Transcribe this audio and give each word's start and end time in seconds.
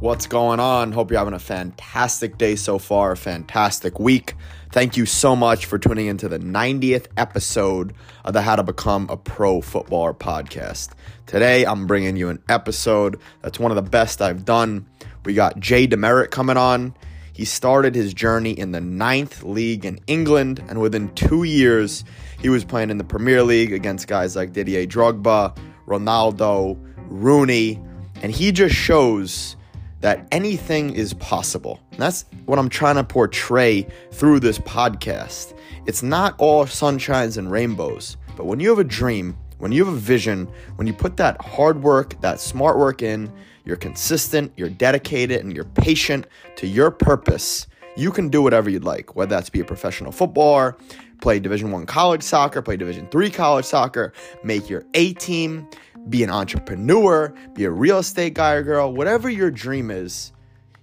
What's 0.00 0.26
going 0.26 0.58
on? 0.58 0.90
Hope 0.90 1.12
you're 1.12 1.18
having 1.18 1.34
a 1.34 1.38
fantastic 1.38 2.36
day 2.36 2.56
so 2.56 2.78
far, 2.80 3.12
a 3.12 3.16
fantastic 3.16 4.00
week. 4.00 4.34
Thank 4.72 4.96
you 4.96 5.06
so 5.06 5.36
much 5.36 5.66
for 5.66 5.78
tuning 5.78 6.06
into 6.06 6.28
the 6.28 6.40
90th 6.40 7.06
episode 7.16 7.94
of 8.24 8.32
the 8.32 8.42
How 8.42 8.56
to 8.56 8.64
Become 8.64 9.06
a 9.08 9.16
Pro 9.16 9.60
Footballer 9.60 10.12
podcast. 10.12 10.90
Today, 11.26 11.64
I'm 11.64 11.86
bringing 11.86 12.16
you 12.16 12.28
an 12.28 12.42
episode 12.48 13.20
that's 13.40 13.60
one 13.60 13.70
of 13.70 13.76
the 13.76 13.88
best 13.88 14.20
I've 14.20 14.44
done. 14.44 14.84
We 15.24 15.32
got 15.32 15.60
Jay 15.60 15.86
DeMerit 15.86 16.32
coming 16.32 16.56
on. 16.56 16.92
He 17.32 17.44
started 17.44 17.94
his 17.94 18.12
journey 18.12 18.50
in 18.50 18.72
the 18.72 18.80
ninth 18.80 19.44
league 19.44 19.84
in 19.84 20.00
England, 20.08 20.60
and 20.68 20.80
within 20.80 21.14
two 21.14 21.44
years, 21.44 22.04
he 22.40 22.48
was 22.48 22.64
playing 22.64 22.90
in 22.90 22.98
the 22.98 23.04
Premier 23.04 23.44
League 23.44 23.72
against 23.72 24.08
guys 24.08 24.34
like 24.34 24.52
Didier 24.52 24.86
Drogba, 24.86 25.56
Ronaldo, 25.86 26.76
Rooney, 27.08 27.80
and 28.22 28.32
he 28.32 28.50
just 28.50 28.74
shows 28.74 29.54
that 30.04 30.28
anything 30.32 30.90
is 30.90 31.14
possible. 31.14 31.80
And 31.92 32.00
that's 32.00 32.26
what 32.44 32.58
I'm 32.58 32.68
trying 32.68 32.96
to 32.96 33.04
portray 33.04 33.86
through 34.12 34.40
this 34.40 34.58
podcast. 34.58 35.58
It's 35.86 36.02
not 36.02 36.34
all 36.36 36.66
sunshines 36.66 37.38
and 37.38 37.50
rainbows, 37.50 38.18
but 38.36 38.44
when 38.44 38.60
you 38.60 38.68
have 38.68 38.78
a 38.78 38.84
dream, 38.84 39.34
when 39.56 39.72
you 39.72 39.82
have 39.82 39.94
a 39.94 39.96
vision, 39.96 40.46
when 40.76 40.86
you 40.86 40.92
put 40.92 41.16
that 41.16 41.40
hard 41.40 41.82
work, 41.82 42.20
that 42.20 42.38
smart 42.38 42.76
work 42.76 43.00
in, 43.00 43.32
you're 43.64 43.78
consistent, 43.78 44.52
you're 44.58 44.68
dedicated, 44.68 45.40
and 45.40 45.54
you're 45.54 45.64
patient 45.64 46.26
to 46.56 46.66
your 46.66 46.90
purpose, 46.90 47.66
you 47.96 48.10
can 48.10 48.28
do 48.28 48.42
whatever 48.42 48.68
you'd 48.68 48.84
like, 48.84 49.16
whether 49.16 49.30
that's 49.30 49.48
be 49.48 49.60
a 49.60 49.64
professional 49.64 50.12
footballer, 50.12 50.76
play 51.22 51.38
Division 51.38 51.70
1 51.70 51.86
college 51.86 52.22
soccer, 52.22 52.60
play 52.60 52.76
Division 52.76 53.08
3 53.08 53.30
college 53.30 53.64
soccer, 53.64 54.12
make 54.42 54.68
your 54.68 54.84
A 54.92 55.14
team, 55.14 55.66
be 56.08 56.22
an 56.22 56.30
entrepreneur, 56.30 57.34
be 57.54 57.64
a 57.64 57.70
real 57.70 57.98
estate 57.98 58.34
guy 58.34 58.52
or 58.52 58.62
girl, 58.62 58.92
whatever 58.92 59.28
your 59.28 59.50
dream 59.50 59.90
is, 59.90 60.32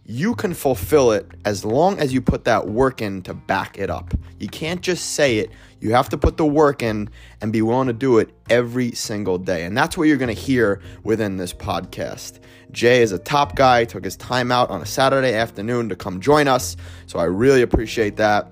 you 0.06 0.36
can 0.36 0.54
fulfill 0.54 1.12
it 1.12 1.30
as 1.46 1.64
long 1.64 2.00
as 2.00 2.12
you 2.12 2.22
put 2.22 2.44
that 2.46 2.68
work 2.68 3.02
in 3.02 3.22
to 3.22 3.34
back 3.34 3.78
it 3.78 3.90
up. 3.90 4.14
You 4.40 4.50
can't 4.50 4.82
just 4.82 5.14
say 5.14 5.38
it, 5.38 5.52
you 5.80 5.94
have 5.94 6.10
to 6.10 6.18
put 6.18 6.38
the 6.38 6.46
work 6.46 6.82
in 6.84 7.10
and 7.40 7.54
be 7.54 7.62
willing 7.62 7.88
to 7.88 7.94
do 7.94 8.18
it 8.18 8.30
every 8.50 8.92
single 8.92 9.38
day. 9.38 9.64
And 9.64 9.78
that's 9.78 9.98
what 9.98 10.08
you're 10.08 10.18
going 10.18 10.34
to 10.34 10.42
hear 10.42 10.82
within 11.04 11.38
this 11.38 11.54
podcast. 11.54 12.40
Jay 12.72 13.02
is 13.02 13.12
a 13.12 13.20
top 13.20 13.56
guy, 13.56 13.86
took 13.86 14.04
his 14.04 14.18
time 14.18 14.52
out 14.52 14.70
on 14.70 14.82
a 14.82 14.86
Saturday 14.86 15.34
afternoon 15.34 15.90
to 15.90 15.96
come 15.96 16.20
join 16.20 16.48
us. 16.48 16.76
So 17.06 17.20
I 17.20 17.26
really 17.26 17.62
appreciate 17.62 18.18
that. 18.18 18.52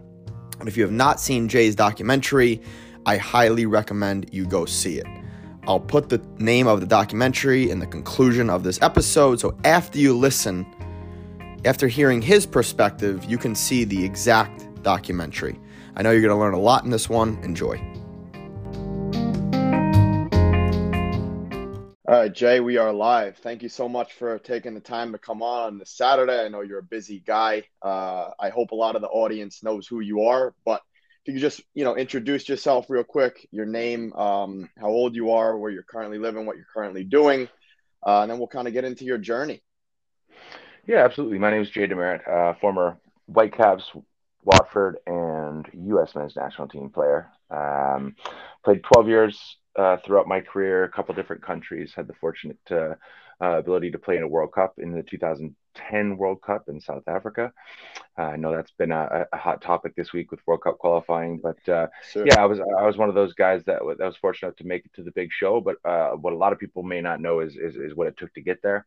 And 0.60 0.68
if 0.68 0.78
you 0.78 0.84
have 0.84 0.92
not 0.92 1.20
seen 1.20 1.50
Jay's 1.50 1.76
documentary, 1.76 2.62
I 3.06 3.18
highly 3.18 3.66
recommend 3.66 4.30
you 4.32 4.46
go 4.46 4.66
see 4.66 5.00
it. 5.00 5.19
I'll 5.68 5.80
put 5.80 6.10
the 6.10 6.22
name 6.38 6.68
of 6.68 6.80
the 6.80 6.86
documentary 6.88 7.70
in 7.70 7.80
the 7.80 7.86
conclusion 7.86 8.50
of 8.50 8.64
this 8.64 8.82
episode. 8.82 9.40
So 9.40 9.58
after 9.64 10.00
you 10.00 10.18
listen, 10.18 10.66
after 11.66 11.88
hearing 11.88 12.22
his 12.22 12.46
perspective, 12.46 13.26
you 13.26 13.38
can 13.38 13.54
see 13.54 13.84
the 13.84 14.04
exact 14.04 14.82
documentary. 14.84 15.60
I 15.96 16.02
know 16.02 16.12
you're 16.12 16.22
going 16.22 16.34
to 16.34 16.40
learn 16.40 16.54
a 16.54 16.60
lot 16.60 16.86
in 16.86 16.90
this 16.90 17.10
one. 17.10 17.38
Enjoy. 17.44 17.78
All 22.08 22.16
right, 22.16 22.34
Jay, 22.34 22.60
we 22.60 22.78
are 22.78 22.92
live. 22.92 23.38
Thank 23.38 23.62
you 23.62 23.70
so 23.70 23.88
much 23.88 24.14
for 24.14 24.40
taking 24.40 24.74
the 24.74 24.80
time 24.80 25.12
to 25.12 25.20
come 25.20 25.44
on 25.44 25.68
on 25.68 25.78
this 25.78 25.92
Saturday. 25.92 26.44
I 26.44 26.48
know 26.48 26.62
you're 26.62 26.80
a 26.80 26.84
busy 26.84 27.20
guy. 27.20 27.66
Uh, 27.84 28.32
I 28.40 28.50
hope 28.50 28.72
a 28.72 28.76
lot 28.76 28.96
of 28.96 29.04
the 29.04 29.10
audience 29.10 29.62
knows 29.62 29.86
who 29.86 30.00
you 30.00 30.24
are, 30.24 30.56
but 30.66 30.82
you 31.26 31.34
could 31.34 31.42
just 31.42 31.62
you 31.74 31.84
know 31.84 31.96
introduce 31.96 32.48
yourself 32.50 32.90
real 32.90 33.04
quick, 33.04 33.48
your 33.52 33.66
name, 33.66 34.14
um, 34.14 34.70
how 34.78 34.88
old 34.88 35.16
you 35.16 35.32
are, 35.32 35.58
where 35.58 35.72
you're 35.72 35.84
currently 35.84 36.18
living, 36.18 36.46
what 36.46 36.56
you're 36.56 36.66
currently 36.74 37.04
doing, 37.04 37.48
uh, 38.06 38.22
and 38.22 38.32
then 38.32 38.38
we'll 38.38 38.48
kind 38.48 38.68
of 38.68 38.74
get 38.74 38.86
into 38.86 39.06
your 39.06 39.18
journey. 39.18 39.62
Yeah, 40.88 41.06
absolutely. 41.06 41.38
My 41.38 41.52
name 41.52 41.62
is 41.62 41.70
Jay 41.70 41.88
DeMerit, 41.88 42.28
uh, 42.28 42.56
former 42.60 42.98
Whitecaps, 43.28 43.92
Watford, 44.44 44.98
and 45.06 45.68
U.S. 45.74 46.16
men's 46.16 46.36
national 46.36 46.68
team 46.68 46.90
player. 46.90 47.30
Um, 47.52 48.16
played 48.64 48.84
12 48.84 49.08
years 49.08 49.58
uh, 49.78 49.98
throughout 50.04 50.28
my 50.28 50.42
career, 50.42 50.84
a 50.84 50.90
couple 50.90 51.14
different 51.14 51.44
countries. 51.44 51.94
Had 51.96 52.08
the 52.08 52.14
fortunate 52.14 52.58
uh, 52.72 52.96
uh, 53.42 53.60
ability 53.60 53.92
to 53.92 54.00
play 54.00 54.18
in 54.18 54.24
a 54.24 54.28
World 54.28 54.52
Cup 54.52 54.76
in 54.78 54.92
the 54.92 55.04
2010 55.80 56.18
World 56.18 56.42
Cup 56.42 56.70
in 56.70 56.80
South 56.80 57.08
Africa. 57.08 57.52
Uh, 58.18 58.24
I 58.24 58.36
know 58.36 58.56
that's 58.56 58.72
been 58.72 58.92
a, 58.92 59.26
a, 59.32 59.38
hot 59.38 59.62
topic 59.62 59.96
this 59.96 60.12
week 60.12 60.32
with 60.32 60.46
World 60.46 60.64
Cup 60.64 60.78
qualifying, 60.78 61.40
but 61.42 61.70
uh, 61.70 61.88
sure. 62.12 62.26
yeah, 62.26 62.42
I 62.42 62.46
was 62.46 62.60
I 62.60 62.86
was 62.86 62.98
one 62.98 63.10
of 63.10 63.16
those 63.16 63.34
guys 63.34 63.64
that, 63.66 63.80
that 63.98 64.06
was 64.06 64.18
fortunate 64.18 64.58
to 64.58 64.68
make 64.68 64.86
it 64.86 64.94
to 64.96 65.04
the 65.04 65.12
big 65.12 65.30
show. 65.32 65.62
But 65.62 65.78
uh, 65.86 66.12
what 66.12 66.34
a 66.34 66.38
lot 66.38 66.52
of 66.52 66.60
people 66.60 66.84
may 66.84 67.02
not 67.02 67.22
know 67.22 67.40
is 67.40 67.56
is, 67.56 67.76
is 67.76 67.96
what 67.96 68.08
it 68.08 68.18
took 68.18 68.34
to 68.34 68.42
get 68.42 68.62
there. 68.62 68.86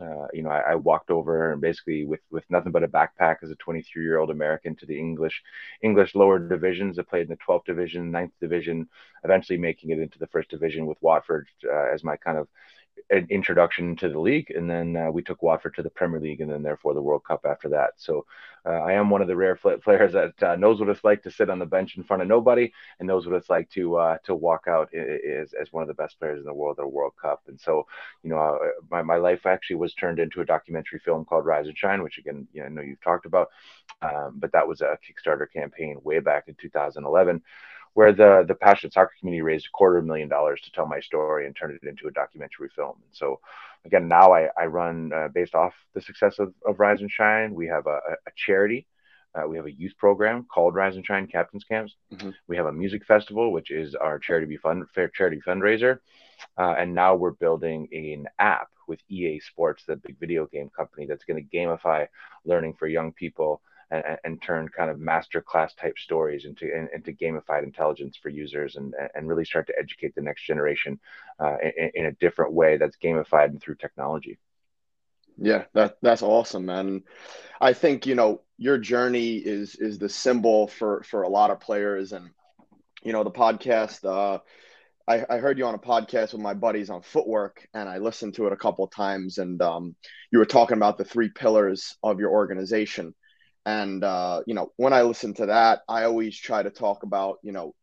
Uh, 0.00 0.26
you 0.32 0.42
know, 0.42 0.50
I, 0.50 0.72
I, 0.72 0.74
walked 0.76 1.10
over 1.10 1.52
and 1.52 1.60
basically 1.60 2.04
with 2.04 2.20
with 2.30 2.44
nothing 2.48 2.72
but 2.72 2.82
a 2.82 2.88
backpack 2.88 3.36
as 3.42 3.50
a 3.50 3.56
23 3.56 4.02
year 4.02 4.18
old 4.18 4.30
American 4.30 4.74
to 4.76 4.86
the 4.86 4.98
English 4.98 5.42
English 5.82 6.14
lower 6.14 6.38
divisions. 6.38 6.98
I 6.98 7.02
played 7.02 7.22
in 7.22 7.28
the 7.28 7.36
12th 7.36 7.66
division, 7.66 8.10
9th 8.10 8.32
division, 8.40 8.88
eventually 9.24 9.58
making 9.58 9.90
it 9.90 9.98
into 9.98 10.18
the 10.18 10.26
first 10.26 10.50
division 10.50 10.86
with 10.86 10.98
Watford 11.00 11.48
uh, 11.64 11.92
as 11.92 12.02
my 12.02 12.16
kind 12.16 12.38
of 12.38 12.48
an 13.10 13.26
introduction 13.30 13.96
to 13.96 14.08
the 14.08 14.18
league, 14.18 14.50
and 14.50 14.68
then 14.68 14.96
uh, 14.96 15.10
we 15.10 15.22
took 15.22 15.42
Watford 15.42 15.74
to 15.76 15.82
the 15.82 15.90
Premier 15.90 16.20
League, 16.20 16.40
and 16.40 16.50
then 16.50 16.62
therefore 16.62 16.94
the 16.94 17.02
World 17.02 17.22
Cup 17.24 17.44
after 17.44 17.68
that. 17.70 17.92
So 17.96 18.26
uh, 18.66 18.70
I 18.70 18.92
am 18.92 19.10
one 19.10 19.20
of 19.20 19.28
the 19.28 19.36
rare 19.36 19.56
players 19.84 20.12
that 20.12 20.42
uh, 20.42 20.56
knows 20.56 20.80
what 20.80 20.88
it's 20.88 21.04
like 21.04 21.22
to 21.24 21.30
sit 21.30 21.50
on 21.50 21.58
the 21.58 21.66
bench 21.66 21.96
in 21.96 22.04
front 22.04 22.22
of 22.22 22.28
nobody, 22.28 22.72
and 22.98 23.06
knows 23.06 23.26
what 23.26 23.36
it's 23.36 23.50
like 23.50 23.68
to 23.70 23.96
uh, 23.96 24.18
to 24.24 24.34
walk 24.34 24.64
out 24.68 24.92
as, 24.94 25.52
as 25.52 25.72
one 25.72 25.82
of 25.82 25.88
the 25.88 25.94
best 25.94 26.18
players 26.18 26.38
in 26.38 26.46
the 26.46 26.54
world 26.54 26.78
at 26.78 26.84
a 26.84 26.88
World 26.88 27.12
Cup. 27.20 27.42
And 27.46 27.60
so, 27.60 27.86
you 28.22 28.30
know, 28.30 28.38
uh, 28.38 28.58
my, 28.90 29.02
my 29.02 29.16
life 29.16 29.46
actually 29.46 29.76
was 29.76 29.94
turned 29.94 30.18
into 30.18 30.40
a 30.40 30.46
documentary 30.46 30.98
film 30.98 31.24
called 31.24 31.46
Rise 31.46 31.66
and 31.66 31.76
Shine, 31.76 32.02
which 32.02 32.18
again, 32.18 32.48
you 32.52 32.60
know, 32.60 32.66
I 32.66 32.70
know 32.70 32.82
you've 32.82 33.00
talked 33.02 33.26
about, 33.26 33.48
um, 34.02 34.34
but 34.36 34.52
that 34.52 34.66
was 34.66 34.80
a 34.80 34.98
Kickstarter 35.04 35.46
campaign 35.52 35.98
way 36.02 36.20
back 36.20 36.44
in 36.48 36.54
2011 36.60 37.42
where 37.94 38.12
the 38.12 38.44
the 38.46 38.54
passionate 38.54 38.92
soccer 38.92 39.12
community 39.18 39.42
raised 39.42 39.66
a 39.66 39.70
quarter 39.70 40.02
million 40.02 40.28
dollars 40.28 40.60
to 40.62 40.72
tell 40.72 40.86
my 40.86 41.00
story 41.00 41.46
and 41.46 41.56
turn 41.56 41.76
it 41.82 41.88
into 41.88 42.06
a 42.06 42.12
documentary 42.12 42.68
film. 42.74 42.96
And 42.96 43.12
so, 43.12 43.40
again, 43.84 44.08
now 44.08 44.32
I, 44.32 44.48
I 44.58 44.66
run 44.66 45.12
uh, 45.12 45.28
based 45.28 45.54
off 45.54 45.72
the 45.94 46.00
success 46.00 46.38
of, 46.38 46.52
of 46.66 46.78
Rise 46.78 47.00
and 47.00 47.10
Shine. 47.10 47.54
We 47.54 47.66
have 47.68 47.86
a, 47.86 47.98
a 48.26 48.30
charity. 48.36 48.86
Uh, 49.34 49.48
we 49.48 49.56
have 49.56 49.66
a 49.66 49.72
youth 49.72 49.96
program 49.98 50.44
called 50.44 50.76
Rise 50.76 50.94
and 50.94 51.04
Shine 51.04 51.26
Captains 51.26 51.64
Camps. 51.64 51.94
Mm-hmm. 52.12 52.30
We 52.46 52.56
have 52.56 52.66
a 52.66 52.72
music 52.72 53.04
festival, 53.04 53.52
which 53.52 53.72
is 53.72 53.94
our 53.96 54.18
charity 54.18 54.56
fund 54.56 54.84
fair 54.94 55.08
charity 55.08 55.40
fundraiser, 55.44 55.98
uh, 56.58 56.74
and 56.78 56.94
now 56.94 57.16
we're 57.16 57.32
building 57.32 57.88
an 57.92 58.26
app 58.38 58.68
with 58.86 59.00
EA 59.08 59.40
Sports, 59.40 59.84
the 59.86 59.96
big 59.96 60.18
video 60.20 60.46
game 60.46 60.70
company, 60.76 61.06
that's 61.06 61.24
going 61.24 61.42
to 61.42 61.56
gamify 61.56 62.06
learning 62.44 62.74
for 62.78 62.86
young 62.86 63.12
people 63.12 63.60
and, 63.94 64.18
and 64.24 64.42
turn 64.42 64.68
kind 64.68 64.90
of 64.90 64.98
master 64.98 65.40
class 65.40 65.74
type 65.74 65.98
stories 65.98 66.44
into 66.44 66.70
into 66.92 67.12
gamified 67.12 67.62
intelligence 67.62 68.16
for 68.16 68.28
users 68.28 68.76
and 68.76 68.94
and 69.14 69.28
really 69.28 69.44
start 69.44 69.66
to 69.66 69.78
educate 69.78 70.14
the 70.14 70.22
next 70.22 70.44
generation 70.44 70.98
uh, 71.40 71.56
in, 71.62 71.90
in, 71.94 72.06
a 72.06 72.12
different 72.12 72.52
way 72.52 72.76
that's 72.76 72.96
gamified 72.96 73.46
and 73.46 73.60
through 73.60 73.76
technology. 73.76 74.38
Yeah, 75.36 75.64
that 75.72 75.98
that's 76.02 76.22
awesome, 76.22 76.66
man. 76.66 77.02
I 77.60 77.72
think 77.72 78.06
you 78.06 78.14
know 78.14 78.42
your 78.56 78.78
journey 78.78 79.36
is 79.36 79.74
is 79.76 79.98
the 79.98 80.08
symbol 80.08 80.68
for 80.68 81.02
for 81.02 81.22
a 81.22 81.28
lot 81.28 81.50
of 81.50 81.60
players, 81.60 82.12
and 82.12 82.30
you 83.02 83.12
know 83.12 83.24
the 83.24 83.30
podcast. 83.30 84.04
Uh, 84.04 84.40
I, 85.06 85.24
I 85.28 85.38
heard 85.38 85.58
you 85.58 85.66
on 85.66 85.74
a 85.74 85.78
podcast 85.78 86.32
with 86.32 86.40
my 86.40 86.54
buddies 86.54 86.88
on 86.88 87.02
footwork, 87.02 87.68
and 87.74 87.88
I 87.88 87.98
listened 87.98 88.34
to 88.34 88.46
it 88.46 88.52
a 88.52 88.56
couple 88.56 88.86
times. 88.86 89.38
And 89.38 89.60
um, 89.60 89.94
you 90.30 90.38
were 90.38 90.46
talking 90.46 90.76
about 90.76 90.96
the 90.96 91.04
three 91.04 91.28
pillars 91.28 91.96
of 92.02 92.20
your 92.20 92.30
organization, 92.30 93.14
and 93.66 94.04
uh, 94.04 94.42
you 94.46 94.54
know, 94.54 94.72
when 94.76 94.92
I 94.92 95.02
listen 95.02 95.34
to 95.34 95.46
that, 95.46 95.80
I 95.88 96.04
always 96.04 96.36
try 96.36 96.62
to 96.62 96.70
talk 96.70 97.02
about 97.02 97.38
you 97.42 97.52
know, 97.52 97.74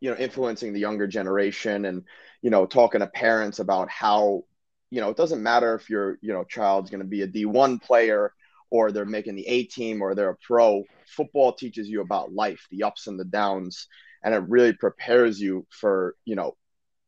you 0.00 0.10
know, 0.10 0.16
influencing 0.16 0.72
the 0.72 0.80
younger 0.80 1.06
generation, 1.06 1.84
and 1.84 2.04
you 2.42 2.50
know, 2.50 2.66
talking 2.66 3.00
to 3.00 3.06
parents 3.06 3.58
about 3.58 3.90
how 3.90 4.44
you 4.90 5.00
know 5.00 5.10
it 5.10 5.16
doesn't 5.16 5.42
matter 5.42 5.74
if 5.74 5.90
your 5.90 6.18
you 6.22 6.32
know 6.32 6.44
child's 6.44 6.90
going 6.90 7.02
to 7.02 7.06
be 7.06 7.22
a 7.22 7.28
D1 7.28 7.82
player 7.82 8.32
or 8.70 8.92
they're 8.92 9.04
making 9.04 9.34
the 9.34 9.46
A 9.46 9.64
team 9.64 10.00
or 10.00 10.14
they're 10.14 10.30
a 10.30 10.36
pro. 10.36 10.84
Football 11.06 11.52
teaches 11.52 11.88
you 11.88 12.00
about 12.00 12.32
life, 12.32 12.66
the 12.70 12.84
ups 12.84 13.08
and 13.08 13.18
the 13.18 13.24
downs, 13.24 13.88
and 14.22 14.34
it 14.34 14.42
really 14.48 14.72
prepares 14.72 15.40
you 15.40 15.66
for 15.70 16.14
you 16.24 16.36
know 16.36 16.56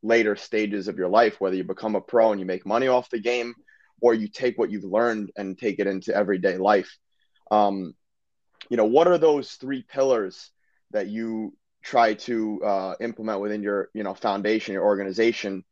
later 0.02 0.36
stages 0.36 0.88
of 0.88 0.98
your 0.98 1.08
life, 1.08 1.40
whether 1.40 1.56
you 1.56 1.64
become 1.64 1.94
a 1.94 2.00
pro 2.00 2.32
and 2.32 2.40
you 2.40 2.46
make 2.46 2.66
money 2.66 2.88
off 2.88 3.08
the 3.10 3.20
game, 3.20 3.54
or 4.00 4.12
you 4.12 4.28
take 4.28 4.58
what 4.58 4.70
you've 4.70 4.84
learned 4.84 5.30
and 5.36 5.56
take 5.58 5.78
it 5.78 5.86
into 5.86 6.14
everyday 6.14 6.58
life. 6.58 6.98
Um, 7.50 7.94
you 8.68 8.76
know 8.76 8.84
what 8.84 9.06
are 9.06 9.18
those 9.18 9.52
three 9.52 9.82
pillars 9.82 10.50
that 10.90 11.08
you 11.08 11.56
try 11.82 12.14
to 12.14 12.62
uh, 12.64 12.94
implement 13.00 13.40
within 13.40 13.62
your 13.62 13.88
you 13.94 14.02
know 14.02 14.14
foundation 14.14 14.74
your 14.74 14.84
organization 14.84 15.64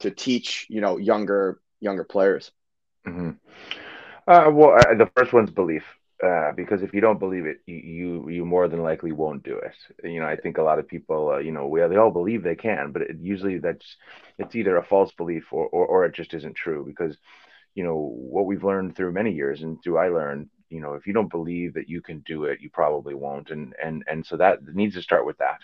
to 0.00 0.10
teach 0.10 0.66
you 0.68 0.80
know 0.80 0.96
younger 0.96 1.60
younger 1.80 2.04
players 2.04 2.50
mm-hmm. 3.06 3.30
uh, 4.26 4.50
well 4.50 4.76
uh, 4.78 4.94
the 4.94 5.10
first 5.14 5.32
one's 5.32 5.50
belief 5.50 5.84
uh, 6.24 6.50
because 6.52 6.82
if 6.82 6.92
you 6.92 7.00
don't 7.00 7.20
believe 7.20 7.46
it, 7.46 7.60
you 7.66 8.28
you 8.28 8.44
more 8.44 8.66
than 8.66 8.82
likely 8.82 9.12
won't 9.12 9.44
do 9.44 9.56
it. 9.56 9.74
You 10.02 10.18
know, 10.18 10.26
I 10.26 10.34
think 10.34 10.58
a 10.58 10.64
lot 10.64 10.80
of 10.80 10.88
people, 10.88 11.30
uh, 11.30 11.38
you 11.38 11.52
know, 11.52 11.68
we, 11.68 11.80
they 11.86 11.96
all 11.96 12.10
believe 12.10 12.42
they 12.42 12.56
can, 12.56 12.90
but 12.90 13.02
it, 13.02 13.18
usually 13.20 13.58
that's 13.58 13.96
it's 14.36 14.56
either 14.56 14.76
a 14.76 14.82
false 14.82 15.12
belief 15.12 15.52
or, 15.52 15.66
or, 15.68 15.86
or 15.86 16.04
it 16.06 16.14
just 16.14 16.34
isn't 16.34 16.56
true 16.56 16.84
because 16.84 17.16
you 17.76 17.84
know 17.84 18.12
what 18.16 18.46
we've 18.46 18.64
learned 18.64 18.96
through 18.96 19.12
many 19.12 19.32
years 19.32 19.62
and 19.62 19.80
through 19.80 19.98
I 19.98 20.08
learned 20.08 20.48
you 20.70 20.80
know 20.80 20.94
if 20.94 21.06
you 21.06 21.12
don't 21.12 21.30
believe 21.30 21.74
that 21.74 21.88
you 21.88 22.00
can 22.00 22.20
do 22.20 22.44
it 22.44 22.60
you 22.60 22.70
probably 22.70 23.14
won't 23.14 23.50
and 23.50 23.74
and 23.82 24.04
and 24.06 24.24
so 24.24 24.36
that 24.36 24.58
needs 24.74 24.94
to 24.94 25.02
start 25.02 25.26
with 25.26 25.38
that. 25.38 25.60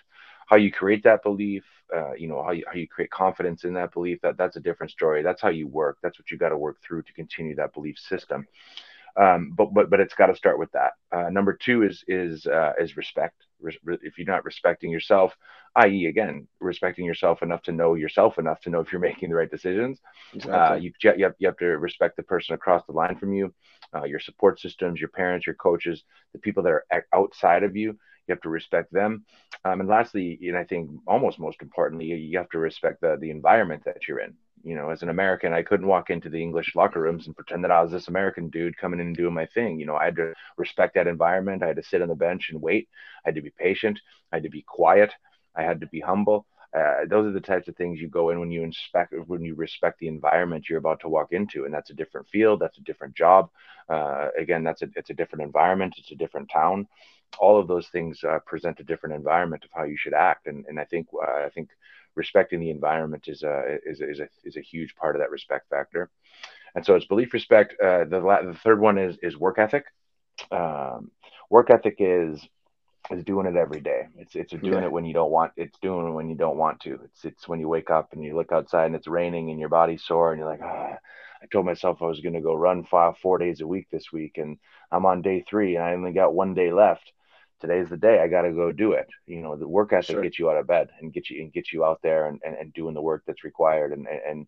How 0.47 0.57
you 0.57 0.71
create 0.71 1.03
that 1.05 1.23
belief 1.23 1.65
uh, 1.95 2.13
you 2.15 2.29
know 2.29 2.43
how 2.43 2.53
you, 2.53 2.65
how 2.67 2.75
you 2.75 2.89
create 2.89 3.11
confidence 3.11 3.65
in 3.65 3.75
that 3.75 3.93
belief 3.93 4.21
that 4.23 4.37
that's 4.37 4.57
a 4.57 4.61
different 4.61 4.91
story. 4.91 5.23
That's 5.23 5.41
how 5.41 5.51
you 5.51 5.67
work. 5.69 5.99
That's 6.03 6.19
what 6.19 6.31
you 6.31 6.39
got 6.39 6.49
to 6.51 6.59
work 6.59 6.79
through 6.83 7.03
to 7.03 7.13
continue 7.13 7.55
that 7.57 7.75
belief 7.75 7.99
system 7.99 8.47
um, 9.17 9.53
but 9.57 9.73
but 9.73 9.91
but 9.91 10.01
it's 10.01 10.15
got 10.15 10.27
to 10.27 10.37
start 10.37 10.59
with 10.59 10.73
that. 10.73 10.93
Uh, 11.13 11.31
number 11.31 11.53
two 11.53 11.83
is 11.83 12.03
is 12.09 12.47
uh, 12.47 12.73
is 12.81 12.97
respect. 12.97 13.37
Re- 13.61 13.99
if 14.03 14.19
you're 14.19 14.27
not 14.27 14.45
respecting 14.45 14.91
yourself, 14.91 15.33
i.e., 15.77 16.07
again, 16.07 16.49
respecting 16.61 17.05
yourself 17.05 17.43
enough 17.43 17.63
to 17.63 17.73
know 17.73 17.95
yourself 17.95 18.39
enough 18.39 18.61
to 18.63 18.71
know 18.71 18.81
if 18.81 18.91
you're 18.91 19.01
making 19.13 19.31
the 19.31 19.37
right 19.37 19.51
decisions, 19.51 20.01
uh, 20.05 20.37
exactly. 20.37 20.55
uh, 20.55 20.75
you, 20.75 20.93
you, 21.03 21.25
have, 21.25 21.35
you 21.39 21.49
have 21.49 21.57
to 21.59 21.67
respect 21.67 22.17
the 22.17 22.23
person 22.23 22.55
across 22.55 22.85
the 22.87 22.93
line 22.93 23.17
from 23.17 23.33
you, 23.33 23.55
uh, 23.95 24.05
your 24.05 24.21
support 24.21 24.61
systems, 24.61 25.01
your 25.01 25.09
parents, 25.11 25.47
your 25.47 25.55
coaches, 25.55 26.03
the 26.33 26.39
people 26.39 26.63
that 26.63 26.73
are 26.73 26.85
outside 27.13 27.63
of 27.63 27.77
you. 27.77 27.97
You 28.27 28.33
have 28.33 28.43
to 28.43 28.49
respect 28.49 28.91
them. 28.91 29.25
Um, 29.67 29.81
and 29.81 29.89
lastly, 29.89 30.39
and 30.43 30.57
I 30.57 30.65
think 30.65 30.91
almost 31.07 31.39
most 31.39 31.61
importantly, 31.61 32.07
you 32.07 32.39
have 32.39 32.49
to 32.51 32.59
respect 32.59 33.03
the, 33.03 33.19
the 33.21 33.31
environment 33.31 33.83
that 33.85 34.09
you're 34.09 34.21
in 34.21 34.35
you 34.65 34.75
know, 34.75 34.91
as 34.91 35.03
an 35.03 35.11
American, 35.11 35.53
I 35.53 35.63
couldn't 35.63 35.87
walk 35.87 36.11
into 36.11 36.31
the 36.31 36.43
English 36.43 36.75
locker 36.75 37.01
rooms 37.01 37.27
and 37.27 37.37
pretend 37.37 37.63
that 37.65 37.71
I 37.71 37.83
was 37.83 37.93
this 37.93 38.09
American 38.09 38.49
dude 38.49 38.77
coming 38.77 39.01
in 39.01 39.09
and 39.09 39.17
doing 39.17 39.35
my 39.35 39.47
thing. 39.47 39.79
You 39.79 39.87
know, 39.87 39.97
I 39.97 40.07
had 40.07 40.17
to 40.17 40.33
respect 40.57 40.95
that 40.95 41.07
environment. 41.07 41.63
I 41.63 41.69
had 41.69 41.77
to 41.77 41.83
sit 41.83 42.03
on 42.03 42.09
the 42.09 42.15
bench 42.15 42.49
and 42.51 42.61
wait. 42.63 42.89
I 43.25 43.29
had 43.29 43.35
to 43.37 43.43
be 43.43 43.51
patient. 43.51 44.01
I 44.33 44.37
had 44.37 44.43
to 44.45 44.51
be 44.51 44.63
quiet. 44.63 45.13
I 45.55 45.63
had 45.63 45.81
to 45.81 45.87
be 45.87 46.01
humble. 46.01 46.47
Uh, 46.77 47.05
those 47.09 47.27
are 47.27 47.33
the 47.33 47.41
types 47.41 47.69
of 47.69 47.77
things 47.77 48.01
you 48.01 48.09
go 48.09 48.31
in 48.31 48.41
when 48.41 48.51
you 48.51 48.65
inspect 48.65 49.15
when 49.29 49.43
you 49.43 49.55
respect 49.55 49.97
the 50.01 50.09
environment 50.09 50.69
you're 50.69 50.79
about 50.79 50.99
to 50.99 51.09
walk 51.09 51.33
into 51.33 51.65
and 51.65 51.73
that's 51.73 51.91
a 51.91 51.95
different 51.95 52.29
field 52.29 52.59
that's 52.59 52.79
a 52.79 52.83
different 52.83 53.15
job 53.15 53.49
uh, 53.89 54.27
again 54.37 54.65
that's 54.65 54.83
a 54.83 54.89
it's 54.97 55.11
a 55.11 55.15
different 55.15 55.45
environment 55.45 55.95
it's 55.99 56.11
a 56.11 56.17
different 56.17 56.51
town 56.53 56.85
all 57.39 57.61
of 57.61 57.69
those 57.69 57.87
things 57.89 58.25
uh, 58.25 58.41
present 58.45 58.81
a 58.81 58.85
different 58.85 59.15
environment 59.15 59.65
of 59.65 59.71
how 59.73 59.85
you 59.85 59.97
should 59.97 60.15
act 60.15 60.49
and, 60.49 60.65
and 60.67 60.81
i 60.81 60.85
think 60.85 61.07
uh, 61.15 61.45
i 61.47 61.49
think 61.55 61.69
respecting 62.15 62.61
the 62.61 62.71
environment 62.71 63.25
is 63.29 63.43
a 63.43 63.79
is, 63.85 64.01
is 64.01 64.21
a 64.21 64.29
is 64.45 64.57
a 64.57 64.61
huge 64.61 64.95
part 64.97 65.17
of 65.17 65.21
that 65.21 65.31
respect 65.31 65.69
factor. 65.71 66.11
And 66.75 66.85
so 66.85 66.97
it's 66.97 67.07
belief, 67.07 67.33
respect. 67.33 67.75
Uh, 67.81 68.05
the 68.05 68.21
the 68.21 68.59
third 68.63 68.81
one 68.81 68.99
is 68.99 69.17
is 69.23 69.37
work 69.37 69.59
ethic. 69.59 69.85
Um, 70.51 71.11
work 71.51 71.71
ethic 71.71 71.97
is 71.99 72.47
is 73.11 73.25
doing 73.25 73.47
it 73.47 73.57
every 73.57 73.81
day. 73.81 74.09
It's 74.17 74.35
it's 74.35 74.53
doing 74.53 74.73
yeah. 74.73 74.85
it 74.85 74.93
when 74.93 75.05
you 75.05 75.15
don't 75.15 75.31
want. 75.31 75.53
It's 75.57 75.79
doing 75.81 76.09
it 76.09 76.13
when 76.13 76.29
you 76.29 76.37
don't 76.37 76.57
want 76.57 76.81
to. 76.81 76.99
It's 77.05 77.25
it's 77.25 77.49
when 77.49 77.61
you 77.61 77.69
wake 77.69 77.91
up 77.91 78.13
and 78.13 78.25
you 78.25 78.35
look 78.35 78.53
outside 78.53 78.87
and 78.87 78.97
it's 78.97 79.07
raining 79.07 79.51
and 79.51 79.61
your 79.61 79.69
body's 79.69 80.05
sore 80.05 80.33
and 80.33 80.41
you're 80.41 80.49
like, 80.49 80.63
ah, 80.63 80.97
I 81.43 81.47
told 81.53 81.67
myself 81.67 82.01
I 82.01 82.07
was 82.07 82.21
going 82.21 82.35
to 82.35 82.41
go 82.41 82.55
run 82.55 82.85
five 82.85 83.19
four 83.19 83.39
days 83.39 83.61
a 83.61 83.67
week 83.67 83.89
this 83.91 84.11
week 84.13 84.39
and 84.39 84.59
I'm 84.91 85.07
on 85.07 85.23
day 85.23 85.45
three 85.49 85.77
and 85.77 85.85
I 85.85 85.93
only 85.93 86.13
got 86.13 86.35
one 86.35 86.55
day 86.55 86.73
left 86.73 87.13
today's 87.67 87.89
the 87.89 87.97
day. 87.97 88.21
I 88.21 88.29
got 88.29 88.43
to 88.43 88.53
go 88.53 88.73
do 88.73 88.93
it. 88.93 89.09
You 89.27 89.41
know, 89.41 89.57
the 89.57 89.67
work 89.67 89.93
ethic 89.93 90.15
sure. 90.15 90.23
gets 90.23 90.39
you 90.39 90.51
out 90.51 90.59
of 90.59 90.67
bed 90.67 90.91
and 91.01 91.13
get 91.13 91.31
you 91.31 91.43
and 91.43 91.53
get 91.53 91.73
you 91.73 91.85
out 91.85 92.01
there 92.03 92.27
and, 92.27 92.41
and, 92.45 92.55
and 92.57 92.73
doing 92.75 92.95
the 92.95 93.03
work 93.03 93.23
that's 93.27 93.45
required. 93.45 93.93
And, 93.93 94.07
and, 94.07 94.47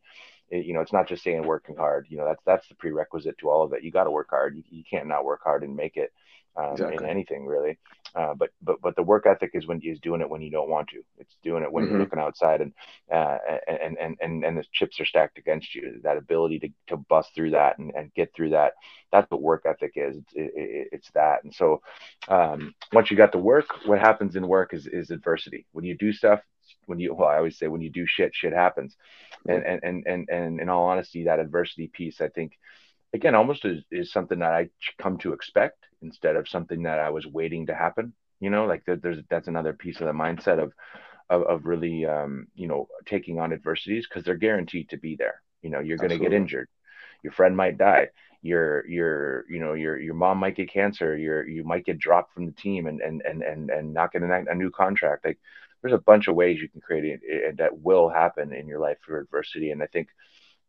it, 0.51 0.65
you 0.65 0.75
know, 0.75 0.81
it's 0.81 0.93
not 0.93 1.09
just 1.09 1.25
saying 1.25 1.45
working 1.45 1.77
hard, 1.77 2.07
you 2.09 2.19
know, 2.19 2.25
that's, 2.25 2.43
that's 2.45 2.69
the 2.69 2.75
prerequisite 2.75 3.39
to 3.39 3.51
all 3.51 3.65
of 3.65 3.73
it. 3.73 3.83
You 3.83 3.91
got 3.91 4.05
to 4.05 4.11
work 4.11 4.29
hard. 4.31 4.57
You, 4.57 4.63
you 4.71 4.85
can't 4.89 5.09
not 5.09 5.25
work 5.25 5.41
hard 5.43 5.65
and 5.65 5.75
make 5.75 5.97
it 5.97 6.13
um, 6.57 6.73
exactly. 6.73 6.97
in 6.97 7.11
anything 7.11 7.47
really. 7.47 7.79
Uh, 8.15 8.33
but 8.35 8.51
but 8.63 8.81
but 8.81 8.97
the 8.97 9.03
work 9.03 9.27
ethic 9.27 9.51
is 9.53 9.67
when 9.67 9.81
is 9.83 10.01
doing 10.01 10.23
it 10.23 10.31
when 10.31 10.41
you 10.41 10.51
don't 10.51 10.71
want 10.71 10.89
to. 10.89 11.03
It's 11.19 11.37
doing 11.43 11.63
it 11.63 11.71
when 11.71 11.85
mm-hmm. 11.85 11.93
you're 11.93 12.01
looking 12.01 12.19
outside 12.19 12.63
and, 12.63 12.73
uh, 13.13 13.37
and 13.69 13.99
and 13.99 14.17
and 14.21 14.45
and 14.45 14.57
the 14.57 14.65
chips 14.73 14.99
are 15.01 15.05
stacked 15.05 15.37
against 15.37 15.75
you. 15.75 16.01
That 16.03 16.17
ability 16.17 16.61
to, 16.61 16.69
to 16.89 16.97
bust 16.97 17.35
through 17.35 17.51
that 17.51 17.77
and, 17.79 17.93
and 17.95 18.15
get 18.15 18.33
through 18.35 18.51
that. 18.51 18.73
That's 19.13 19.31
what 19.31 19.43
work 19.43 19.65
ethic 19.67 19.93
is. 19.97 20.17
It's, 20.17 20.33
it, 20.35 20.89
it's 20.93 21.11
that. 21.15 21.45
And 21.45 21.55
so 21.55 21.83
um, 22.29 22.75
once 22.93 23.11
you 23.11 23.19
got 23.19 23.33
to 23.33 23.39
work, 23.39 23.67
what 23.85 23.99
happens 23.99 24.35
in 24.35 24.49
work 24.49 24.73
is 24.73 24.87
is 24.87 25.11
adversity. 25.11 25.67
When 25.73 25.85
you 25.85 25.95
do 25.95 26.13
stuff, 26.13 26.41
when 26.87 26.99
you 26.99 27.15
well, 27.15 27.29
I 27.29 27.37
always 27.37 27.59
say 27.59 27.69
when 27.69 27.83
you 27.83 27.91
do 27.91 28.07
shit, 28.07 28.35
shit 28.35 28.55
happens. 28.55 28.97
And 29.47 29.63
and 29.63 29.81
and 29.83 30.07
and, 30.07 30.29
and 30.31 30.61
in 30.61 30.69
all 30.71 30.87
honesty, 30.87 31.25
that 31.25 31.39
adversity 31.39 31.89
piece, 31.89 32.23
I 32.23 32.29
think 32.29 32.53
again 33.17 33.35
almost 33.35 33.65
is, 33.65 33.83
is 33.91 34.13
something 34.13 34.39
that 34.39 34.53
I 34.53 34.69
come 35.01 35.19
to 35.19 35.33
expect 35.33 35.87
instead 36.03 36.37
of 36.37 36.49
something 36.49 36.83
that 36.85 37.01
I 37.01 37.11
was 37.11 37.27
waiting 37.27 37.67
to 37.67 37.75
happen. 37.75 38.13
You 38.41 38.51
know, 38.51 38.67
like 38.67 38.85
there, 38.85 38.97
there's 38.97 39.19
that's 39.31 39.49
another 39.49 39.73
piece 39.73 40.01
of 40.01 40.07
the 40.07 40.13
mindset 40.13 40.63
of 40.63 40.73
of, 41.29 41.43
of 41.43 41.67
really 41.67 42.05
um, 42.05 42.47
you 42.55 42.69
know 42.69 42.89
taking 43.07 43.41
on 43.41 43.53
adversities 43.53 44.07
because 44.07 44.25
they're 44.25 44.37
guaranteed 44.37 44.91
to 44.91 44.99
be 44.99 45.17
there. 45.17 45.43
You 45.63 45.71
know, 45.71 45.81
you're 45.81 45.97
going 45.97 46.11
to 46.11 46.19
get 46.19 46.33
injured, 46.33 46.69
your 47.25 47.33
friend 47.33 47.57
might 47.57 47.79
die, 47.79 48.09
your 48.43 48.87
your 48.87 49.45
you 49.49 49.59
know 49.59 49.73
your 49.73 49.99
your 49.99 50.15
mom 50.15 50.39
might 50.39 50.57
get 50.57 50.71
cancer, 50.71 51.17
your 51.17 51.49
you 51.49 51.65
might 51.65 51.87
get 51.87 51.99
dropped 51.99 52.35
from 52.35 52.47
the 52.47 52.53
team 52.53 52.87
and 52.87 53.01
and 53.01 53.23
and 53.23 53.43
and 53.43 53.71
and 53.71 53.95
not 53.95 54.13
get 54.13 54.23
a, 54.23 54.45
a 54.51 54.55
new 54.55 54.71
contract. 54.71 55.25
Like 55.25 55.39
there's 55.81 55.95
a 55.95 55.99
bunch 55.99 56.29
of 56.29 56.35
ways 56.35 56.61
you 56.61 56.69
can 56.69 56.81
create 56.83 57.05
it, 57.05 57.21
it 57.23 57.57
that 57.59 57.81
will 57.81 58.09
happen 58.11 58.53
in 58.53 58.69
your 58.69 58.81
life 58.81 58.99
for 59.05 59.19
adversity. 59.19 59.71
And 59.71 59.83
I 59.83 59.87
think 59.87 60.09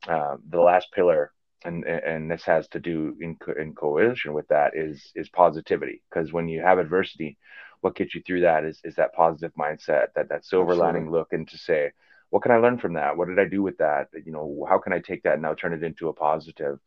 um, 0.08 0.44
the 0.50 0.62
last 0.62 0.88
pillar 0.94 1.32
and 1.66 1.84
and 1.86 2.30
this 2.30 2.44
has 2.44 2.68
to 2.70 2.80
do 2.80 3.16
in 3.20 3.38
in 3.60 3.74
coalition 3.74 4.34
with 4.34 4.48
that 4.50 4.76
is 4.76 5.12
is 5.16 5.30
positivity. 5.30 6.02
Because 6.10 6.32
when 6.32 6.48
you 6.48 6.62
have 6.62 6.80
adversity 6.80 7.38
what 7.82 7.96
gets 7.96 8.16
you 8.16 8.22
through 8.22 8.42
that 8.42 8.64
is 8.66 8.80
is 8.84 8.96
that 8.96 9.14
positive 9.14 9.54
mindset 9.56 10.08
that 10.16 10.30
that 10.30 10.46
silver 10.46 10.72
Absolutely. 10.72 10.94
lining 10.94 11.12
look 11.12 11.32
and 11.32 11.48
to 11.48 11.58
say 11.58 11.92
what 12.30 12.42
can 12.42 12.52
i 12.52 12.58
learn 12.58 12.78
from 12.78 12.94
that? 12.94 13.16
What 13.16 13.28
did 13.28 13.40
i 13.40 13.46
do 13.46 13.62
with 13.62 13.78
that? 13.78 14.10
You 14.26 14.32
know 14.32 14.66
how 14.70 14.78
can 14.80 14.94
i 14.94 15.00
take 15.00 15.24
that 15.24 15.34
and 15.34 15.42
now 15.42 15.54
turn 15.54 15.74
it 15.74 15.84
into 15.84 16.10
a 16.10 16.14
positive? 16.14 16.80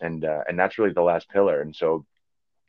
And 0.00 0.24
uh, 0.24 0.42
and 0.48 0.58
that's 0.58 0.78
really 0.78 0.92
the 0.92 1.02
last 1.02 1.28
pillar. 1.28 1.60
And 1.60 1.74
so 1.74 2.04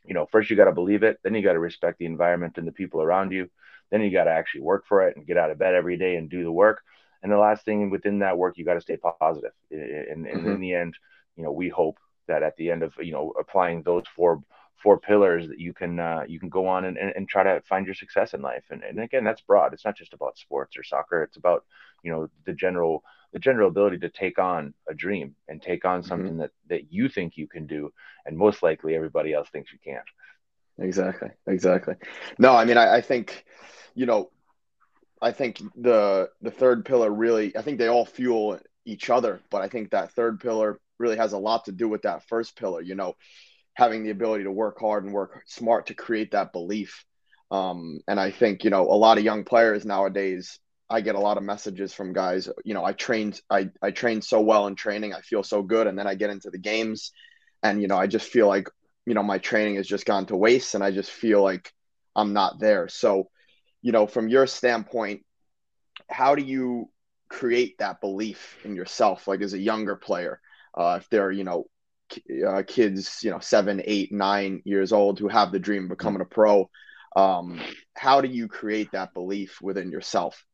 you 0.05 0.13
know 0.13 0.27
first 0.31 0.49
you 0.49 0.55
got 0.55 0.65
to 0.65 0.71
believe 0.71 1.03
it 1.03 1.19
then 1.23 1.35
you 1.35 1.43
got 1.43 1.53
to 1.53 1.59
respect 1.59 1.99
the 1.99 2.05
environment 2.05 2.57
and 2.57 2.67
the 2.67 2.71
people 2.71 3.01
around 3.03 3.31
you 3.31 3.49
then 3.91 4.01
you 4.01 4.09
got 4.09 4.23
to 4.23 4.31
actually 4.31 4.61
work 4.61 4.87
for 4.87 5.07
it 5.07 5.15
and 5.15 5.27
get 5.27 5.37
out 5.37 5.51
of 5.51 5.59
bed 5.59 5.75
every 5.75 5.97
day 5.97 6.15
and 6.15 6.29
do 6.29 6.43
the 6.43 6.51
work. 6.51 6.81
And 7.21 7.31
the 7.31 7.37
last 7.37 7.65
thing 7.65 7.89
within 7.89 8.19
that 8.19 8.37
work 8.37 8.57
you 8.57 8.65
got 8.65 8.75
to 8.75 8.81
stay 8.81 8.97
positive. 8.97 9.51
And, 9.69 10.25
and 10.25 10.41
mm-hmm. 10.41 10.51
in 10.51 10.61
the 10.61 10.73
end 10.73 10.95
you 11.41 11.47
know, 11.47 11.51
we 11.51 11.69
hope 11.69 11.97
that 12.27 12.43
at 12.43 12.55
the 12.57 12.69
end 12.69 12.83
of 12.83 12.93
you 12.99 13.11
know 13.11 13.33
applying 13.39 13.81
those 13.81 14.03
four 14.15 14.43
four 14.83 14.99
pillars 14.99 15.47
that 15.47 15.59
you 15.59 15.73
can 15.73 15.99
uh, 15.99 16.23
you 16.27 16.39
can 16.39 16.49
go 16.49 16.67
on 16.67 16.85
and, 16.85 16.97
and, 16.97 17.11
and, 17.15 17.27
try 17.27 17.41
to 17.41 17.61
find 17.61 17.87
your 17.87 17.95
success 17.95 18.35
in 18.35 18.43
life. 18.43 18.63
And, 18.69 18.83
and 18.83 18.99
again 18.99 19.23
that's 19.23 19.41
broad. 19.41 19.73
It's 19.73 19.83
not 19.83 19.97
just 19.97 20.13
about 20.13 20.37
sports 20.37 20.77
or 20.77 20.83
soccer. 20.83 21.23
It's 21.23 21.37
about 21.37 21.65
you 22.03 22.11
know 22.11 22.29
the 22.45 22.53
general 22.53 23.03
the 23.33 23.39
general 23.39 23.69
ability 23.69 23.97
to 23.99 24.09
take 24.09 24.37
on 24.37 24.75
a 24.87 24.93
dream 24.93 25.35
and 25.47 25.59
take 25.59 25.83
on 25.83 26.01
mm-hmm. 26.01 26.09
something 26.09 26.33
mm-hmm. 26.33 26.41
that 26.41 26.51
that 26.69 26.93
you 26.93 27.09
think 27.09 27.37
you 27.37 27.47
can 27.47 27.65
do 27.65 27.91
and 28.27 28.37
most 28.37 28.61
likely 28.61 28.93
everybody 28.93 29.33
else 29.33 29.49
thinks 29.49 29.73
you 29.73 29.79
can't. 29.83 30.07
Exactly. 30.77 31.29
Exactly. 31.47 31.95
No 32.37 32.55
i 32.55 32.65
mean 32.65 32.77
i, 32.77 32.97
I 32.97 33.01
think 33.01 33.45
you 33.95 34.05
know 34.05 34.29
i 35.23 35.31
think 35.31 35.59
the 35.75 36.29
the 36.41 36.51
third 36.51 36.85
pillar 36.85 37.09
really 37.09 37.57
i 37.57 37.63
think 37.63 37.79
they 37.79 37.87
all 37.87 38.05
fuel 38.05 38.59
each 38.85 39.09
other 39.09 39.41
but 39.51 39.61
i 39.61 39.67
think 39.67 39.91
that 39.91 40.11
third 40.13 40.39
pillar 40.39 40.79
really 41.01 41.17
has 41.17 41.33
a 41.33 41.37
lot 41.37 41.65
to 41.65 41.71
do 41.71 41.89
with 41.89 42.03
that 42.03 42.27
first 42.27 42.55
pillar, 42.55 42.81
you 42.81 42.95
know, 42.95 43.15
having 43.73 44.03
the 44.03 44.11
ability 44.11 44.43
to 44.43 44.51
work 44.51 44.79
hard 44.79 45.03
and 45.03 45.13
work 45.13 45.43
smart 45.47 45.87
to 45.87 45.93
create 45.93 46.31
that 46.31 46.53
belief. 46.53 47.05
Um, 47.49 47.99
and 48.07 48.19
I 48.19 48.31
think, 48.31 48.63
you 48.63 48.69
know, 48.69 48.83
a 48.83 48.95
lot 48.95 49.17
of 49.17 49.23
young 49.23 49.43
players 49.43 49.85
nowadays, 49.85 50.59
I 50.89 51.01
get 51.01 51.15
a 51.15 51.19
lot 51.19 51.37
of 51.37 51.43
messages 51.43 51.93
from 51.93 52.13
guys, 52.13 52.49
you 52.65 52.73
know, 52.73 52.83
I 52.83 52.93
trained, 52.93 53.41
I, 53.49 53.69
I 53.81 53.91
trained 53.91 54.23
so 54.23 54.41
well 54.41 54.67
in 54.67 54.75
training. 54.75 55.13
I 55.13 55.21
feel 55.21 55.43
so 55.43 55.63
good. 55.63 55.87
And 55.87 55.97
then 55.97 56.07
I 56.07 56.15
get 56.15 56.29
into 56.29 56.49
the 56.49 56.57
games 56.57 57.11
and, 57.63 57.81
you 57.81 57.87
know, 57.87 57.97
I 57.97 58.07
just 58.07 58.29
feel 58.29 58.47
like, 58.47 58.69
you 59.05 59.13
know, 59.13 59.23
my 59.23 59.37
training 59.37 59.75
has 59.75 59.87
just 59.87 60.05
gone 60.05 60.25
to 60.27 60.35
waste 60.35 60.75
and 60.75 60.83
I 60.83 60.91
just 60.91 61.09
feel 61.09 61.41
like 61.41 61.71
I'm 62.15 62.33
not 62.33 62.59
there. 62.59 62.87
So, 62.89 63.29
you 63.81 63.91
know, 63.91 64.05
from 64.05 64.27
your 64.27 64.47
standpoint, 64.47 65.25
how 66.09 66.35
do 66.35 66.43
you 66.43 66.89
create 67.29 67.77
that 67.79 68.01
belief 68.01 68.57
in 68.65 68.75
yourself, 68.75 69.27
like 69.27 69.41
as 69.41 69.53
a 69.53 69.59
younger 69.59 69.95
player? 69.95 70.41
Uh, 70.75 70.99
if 71.01 71.09
they're 71.09 71.31
you 71.31 71.43
know 71.43 71.65
uh, 72.47 72.63
kids 72.67 73.19
you 73.23 73.31
know 73.31 73.39
seven 73.39 73.81
eight 73.85 74.11
nine 74.11 74.61
years 74.65 74.91
old 74.91 75.19
who 75.19 75.27
have 75.27 75.51
the 75.51 75.59
dream 75.59 75.83
of 75.83 75.89
becoming 75.89 76.21
a 76.21 76.25
pro 76.25 76.69
um, 77.15 77.59
how 77.93 78.21
do 78.21 78.27
you 78.27 78.47
create 78.47 78.91
that 78.93 79.13
belief 79.13 79.61
within 79.61 79.91
yourself? 79.91 80.45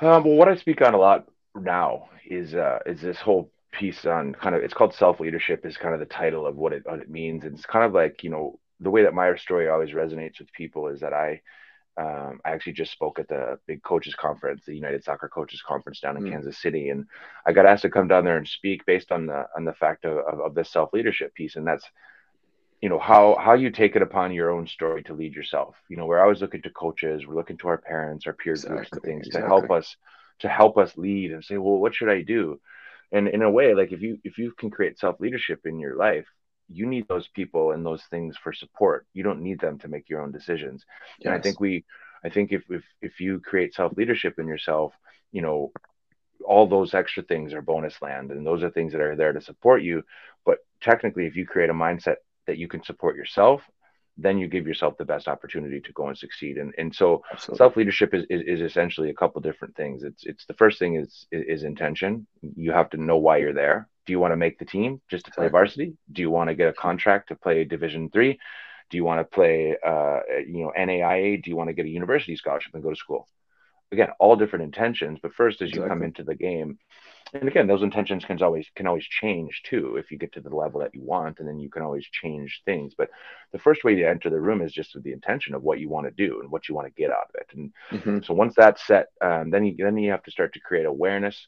Um, 0.00 0.24
well 0.24 0.36
what 0.36 0.48
i 0.48 0.56
speak 0.56 0.80
on 0.80 0.94
a 0.94 0.98
lot 0.98 1.26
now 1.54 2.08
is 2.24 2.54
uh, 2.54 2.78
is 2.86 3.00
this 3.00 3.18
whole 3.18 3.50
piece 3.72 4.04
on 4.04 4.32
kind 4.34 4.54
of 4.54 4.62
it's 4.62 4.74
called 4.74 4.94
self 4.94 5.20
leadership 5.20 5.64
is 5.64 5.76
kind 5.76 5.94
of 5.94 6.00
the 6.00 6.06
title 6.06 6.46
of 6.46 6.56
what 6.56 6.72
it 6.72 6.82
what 6.84 7.00
it 7.00 7.10
means. 7.10 7.44
And 7.44 7.54
it's 7.54 7.66
kind 7.66 7.84
of 7.84 7.92
like 7.92 8.24
you 8.24 8.30
know 8.30 8.58
the 8.80 8.90
way 8.90 9.02
that 9.02 9.14
my 9.14 9.34
story 9.36 9.68
always 9.68 9.90
resonates 9.90 10.38
with 10.38 10.52
people 10.52 10.88
is 10.88 11.00
that 11.00 11.12
i 11.12 11.40
um, 11.96 12.40
I 12.44 12.50
actually 12.50 12.74
just 12.74 12.92
spoke 12.92 13.18
at 13.18 13.28
the 13.28 13.58
big 13.66 13.82
coaches 13.82 14.14
conference, 14.14 14.64
the 14.64 14.74
United 14.74 15.04
Soccer 15.04 15.28
Coaches 15.28 15.62
Conference 15.66 16.00
down 16.00 16.16
in 16.16 16.22
mm. 16.24 16.30
Kansas 16.30 16.60
City, 16.60 16.88
and 16.90 17.06
I 17.46 17.52
got 17.52 17.66
asked 17.66 17.82
to 17.82 17.90
come 17.90 18.08
down 18.08 18.24
there 18.24 18.36
and 18.36 18.48
speak 18.48 18.86
based 18.86 19.12
on 19.12 19.26
the 19.26 19.46
on 19.56 19.64
the 19.64 19.74
fact 19.74 20.04
of, 20.04 20.18
of, 20.18 20.40
of 20.40 20.54
this 20.54 20.70
self 20.70 20.92
leadership 20.92 21.34
piece, 21.34 21.56
and 21.56 21.66
that's 21.66 21.84
you 22.80 22.88
know 22.88 22.98
how 22.98 23.36
how 23.38 23.54
you 23.54 23.70
take 23.70 23.96
it 23.96 24.02
upon 24.02 24.32
your 24.32 24.50
own 24.50 24.66
story 24.66 25.02
to 25.04 25.14
lead 25.14 25.34
yourself. 25.34 25.76
You 25.88 25.96
know, 25.96 26.06
we're 26.06 26.22
always 26.22 26.40
looking 26.40 26.62
to 26.62 26.70
coaches, 26.70 27.26
we're 27.26 27.34
looking 27.34 27.58
to 27.58 27.68
our 27.68 27.78
parents, 27.78 28.26
our 28.26 28.32
peer 28.32 28.52
exactly, 28.52 28.76
groups, 28.76 28.92
and 28.92 29.02
things 29.02 29.26
exactly. 29.26 29.42
to 29.42 29.48
help 29.48 29.70
us 29.70 29.96
to 30.40 30.48
help 30.48 30.78
us 30.78 30.96
lead 30.96 31.32
and 31.32 31.44
say, 31.44 31.58
well, 31.58 31.78
what 31.78 31.94
should 31.94 32.08
I 32.08 32.22
do? 32.22 32.60
and 33.12 33.28
in 33.28 33.42
a 33.42 33.50
way 33.50 33.74
like 33.74 33.92
if 33.92 34.00
you 34.00 34.18
if 34.24 34.38
you 34.38 34.52
can 34.52 34.70
create 34.70 34.98
self 34.98 35.20
leadership 35.20 35.60
in 35.64 35.78
your 35.78 35.96
life 35.96 36.26
you 36.72 36.86
need 36.86 37.06
those 37.08 37.28
people 37.28 37.72
and 37.72 37.84
those 37.84 38.02
things 38.10 38.36
for 38.36 38.52
support 38.52 39.06
you 39.12 39.22
don't 39.22 39.42
need 39.42 39.60
them 39.60 39.78
to 39.78 39.88
make 39.88 40.08
your 40.08 40.22
own 40.22 40.32
decisions 40.32 40.84
yes. 41.18 41.26
and 41.26 41.34
i 41.34 41.40
think 41.40 41.60
we 41.60 41.84
i 42.24 42.28
think 42.28 42.52
if 42.52 42.62
if, 42.70 42.84
if 43.02 43.20
you 43.20 43.40
create 43.40 43.74
self 43.74 43.92
leadership 43.96 44.38
in 44.38 44.46
yourself 44.46 44.92
you 45.32 45.42
know 45.42 45.72
all 46.46 46.66
those 46.66 46.94
extra 46.94 47.22
things 47.22 47.52
are 47.52 47.62
bonus 47.62 48.00
land 48.00 48.30
and 48.30 48.46
those 48.46 48.62
are 48.62 48.70
things 48.70 48.92
that 48.92 49.00
are 49.00 49.16
there 49.16 49.32
to 49.32 49.40
support 49.40 49.82
you 49.82 50.02
but 50.44 50.58
technically 50.80 51.26
if 51.26 51.36
you 51.36 51.46
create 51.46 51.70
a 51.70 51.74
mindset 51.74 52.16
that 52.46 52.56
you 52.56 52.68
can 52.68 52.82
support 52.82 53.16
yourself 53.16 53.62
then 54.20 54.38
you 54.38 54.48
give 54.48 54.66
yourself 54.66 54.96
the 54.98 55.04
best 55.04 55.28
opportunity 55.28 55.80
to 55.80 55.92
go 55.92 56.08
and 56.08 56.18
succeed. 56.18 56.58
And 56.58 56.74
and 56.78 56.94
so 56.94 57.22
self 57.54 57.76
leadership 57.76 58.14
is, 58.14 58.24
is, 58.28 58.42
is 58.46 58.60
essentially 58.60 59.10
a 59.10 59.14
couple 59.14 59.40
different 59.40 59.76
things. 59.76 60.02
It's 60.02 60.24
it's 60.24 60.46
the 60.46 60.54
first 60.54 60.78
thing 60.78 60.96
is, 60.96 61.26
is 61.32 61.64
intention. 61.64 62.26
You 62.56 62.72
have 62.72 62.90
to 62.90 63.02
know 63.02 63.16
why 63.16 63.38
you're 63.38 63.54
there. 63.54 63.88
Do 64.06 64.12
you 64.12 64.18
want 64.18 64.32
to 64.32 64.36
make 64.36 64.58
the 64.58 64.64
team 64.64 65.00
just 65.10 65.26
to 65.26 65.30
play 65.30 65.48
varsity? 65.48 65.94
Do 66.10 66.22
you 66.22 66.30
want 66.30 66.48
to 66.48 66.54
get 66.54 66.68
a 66.68 66.72
contract 66.72 67.28
to 67.28 67.36
play 67.36 67.64
Division 67.64 68.10
three? 68.10 68.38
Do 68.90 68.96
you 68.96 69.04
want 69.04 69.20
to 69.20 69.24
play 69.24 69.76
uh, 69.84 70.20
you 70.46 70.64
know 70.64 70.72
NAIA? 70.76 71.42
Do 71.42 71.50
you 71.50 71.56
want 71.56 71.68
to 71.68 71.74
get 71.74 71.86
a 71.86 71.90
university 71.90 72.36
scholarship 72.36 72.74
and 72.74 72.82
go 72.82 72.90
to 72.90 72.96
school? 72.96 73.28
Again, 73.92 74.10
all 74.18 74.36
different 74.36 74.64
intentions. 74.64 75.18
But 75.22 75.34
first, 75.34 75.62
as 75.62 75.68
exactly. 75.68 75.84
you 75.84 75.88
come 75.88 76.02
into 76.02 76.22
the 76.22 76.34
game, 76.34 76.78
and 77.32 77.48
again 77.48 77.66
those 77.66 77.82
intentions 77.82 78.24
can 78.24 78.42
always 78.42 78.66
can 78.74 78.86
always 78.86 79.04
change 79.04 79.62
too 79.64 79.96
if 79.96 80.10
you 80.10 80.18
get 80.18 80.32
to 80.32 80.40
the 80.40 80.54
level 80.54 80.80
that 80.80 80.94
you 80.94 81.02
want 81.02 81.38
and 81.38 81.48
then 81.48 81.58
you 81.58 81.68
can 81.68 81.82
always 81.82 82.06
change 82.10 82.62
things 82.64 82.94
but 82.96 83.10
the 83.52 83.58
first 83.58 83.84
way 83.84 83.94
to 83.94 84.08
enter 84.08 84.30
the 84.30 84.40
room 84.40 84.62
is 84.62 84.72
just 84.72 84.94
with 84.94 85.04
the 85.04 85.12
intention 85.12 85.54
of 85.54 85.62
what 85.62 85.80
you 85.80 85.88
want 85.88 86.06
to 86.06 86.28
do 86.28 86.40
and 86.40 86.50
what 86.50 86.68
you 86.68 86.74
want 86.74 86.86
to 86.86 87.00
get 87.00 87.10
out 87.10 87.28
of 87.28 87.34
it 87.34 87.46
and 87.54 87.72
mm-hmm. 87.90 88.18
so 88.22 88.34
once 88.34 88.54
that's 88.56 88.86
set 88.86 89.08
um, 89.20 89.50
then 89.50 89.64
you 89.64 89.74
then 89.76 89.96
you 89.96 90.10
have 90.10 90.22
to 90.22 90.30
start 90.30 90.52
to 90.52 90.60
create 90.60 90.86
awareness 90.86 91.46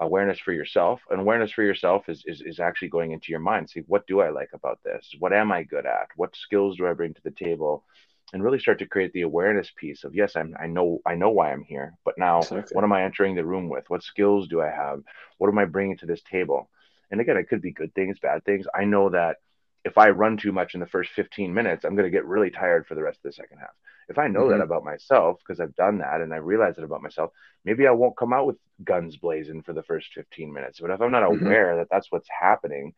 awareness 0.00 0.38
for 0.38 0.52
yourself 0.52 1.00
and 1.10 1.20
awareness 1.20 1.52
for 1.52 1.62
yourself 1.62 2.08
is, 2.08 2.22
is 2.26 2.42
is 2.42 2.60
actually 2.60 2.88
going 2.88 3.12
into 3.12 3.30
your 3.30 3.40
mind. 3.40 3.70
See 3.70 3.82
what 3.86 4.06
do 4.06 4.20
i 4.20 4.28
like 4.28 4.50
about 4.52 4.80
this? 4.84 5.14
What 5.18 5.32
am 5.32 5.52
i 5.52 5.62
good 5.62 5.86
at? 5.86 6.08
What 6.16 6.36
skills 6.36 6.76
do 6.76 6.86
i 6.86 6.92
bring 6.92 7.14
to 7.14 7.22
the 7.22 7.30
table? 7.30 7.84
And 8.32 8.42
really 8.42 8.58
start 8.58 8.80
to 8.80 8.86
create 8.86 9.12
the 9.12 9.22
awareness 9.22 9.70
piece 9.76 10.04
of 10.04 10.14
yes 10.14 10.36
i'm 10.36 10.54
i 10.60 10.66
know 10.66 11.00
i 11.06 11.14
know 11.14 11.30
why 11.30 11.52
i'm 11.52 11.62
here 11.62 11.96
but 12.04 12.18
now 12.18 12.38
exactly. 12.38 12.74
what 12.74 12.84
am 12.84 12.92
i 12.92 13.04
entering 13.04 13.34
the 13.34 13.44
room 13.44 13.68
with? 13.68 13.88
What 13.88 14.02
skills 14.02 14.48
do 14.48 14.60
i 14.60 14.68
have? 14.68 15.02
What 15.38 15.48
am 15.48 15.58
i 15.58 15.64
bringing 15.64 15.96
to 15.98 16.06
this 16.06 16.22
table? 16.22 16.68
And 17.10 17.20
again 17.20 17.36
it 17.36 17.48
could 17.48 17.62
be 17.62 17.72
good 17.72 17.94
things 17.94 18.18
bad 18.18 18.44
things. 18.44 18.66
I 18.74 18.84
know 18.84 19.10
that 19.10 19.36
if 19.84 19.96
i 19.96 20.10
run 20.10 20.36
too 20.36 20.52
much 20.52 20.74
in 20.74 20.80
the 20.80 20.86
first 20.86 21.12
15 21.12 21.54
minutes 21.54 21.84
i'm 21.84 21.94
going 21.94 22.10
to 22.10 22.16
get 22.16 22.26
really 22.26 22.50
tired 22.50 22.86
for 22.86 22.96
the 22.96 23.02
rest 23.02 23.18
of 23.18 23.30
the 23.30 23.32
second 23.32 23.58
half 23.58 23.70
if 24.08 24.18
i 24.18 24.28
know 24.28 24.42
mm-hmm. 24.42 24.58
that 24.58 24.64
about 24.64 24.84
myself 24.84 25.38
because 25.38 25.60
i've 25.60 25.74
done 25.74 25.98
that 25.98 26.20
and 26.20 26.32
i 26.32 26.36
realize 26.36 26.78
it 26.78 26.84
about 26.84 27.02
myself 27.02 27.30
maybe 27.64 27.86
i 27.86 27.90
won't 27.90 28.16
come 28.16 28.32
out 28.32 28.46
with 28.46 28.56
guns 28.84 29.16
blazing 29.16 29.62
for 29.62 29.72
the 29.72 29.82
first 29.82 30.08
15 30.14 30.52
minutes 30.52 30.80
but 30.80 30.90
if 30.90 31.00
i'm 31.00 31.12
not 31.12 31.22
mm-hmm. 31.22 31.46
aware 31.46 31.76
that 31.76 31.88
that's 31.90 32.10
what's 32.10 32.28
happening 32.28 32.94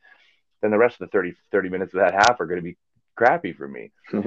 then 0.61 0.71
the 0.71 0.79
rest 0.79 1.01
of 1.01 1.09
the 1.09 1.13
30 1.13 1.35
30 1.53 1.69
minutes 1.69 1.95
of 1.95 2.01
that 2.01 2.15
half 2.15 2.41
are 2.41 2.47
going 2.47 2.61
to 2.61 2.63
be 2.63 2.77
crappy 3.17 3.53
for 3.53 3.69
me 3.69 3.91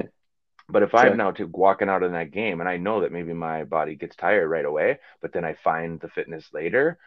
But 0.68 0.82
if 0.82 0.94
I'm 0.94 1.16
now 1.16 1.32
to 1.32 1.44
walking 1.44 1.90
out 1.90 2.02
in 2.02 2.12
that 2.12 2.30
game 2.30 2.60
and 2.60 2.68
I 2.68 2.78
know 2.78 3.02
that 3.02 3.12
maybe 3.12 3.34
my 3.34 3.64
body 3.64 3.94
gets 3.94 4.16
tired 4.16 4.48
right 4.48 4.64
away, 4.64 5.00
but 5.20 5.32
then 5.32 5.44
I 5.44 5.52
find 5.52 6.00
the 6.00 6.08
fitness 6.08 6.48
later, 6.52 6.98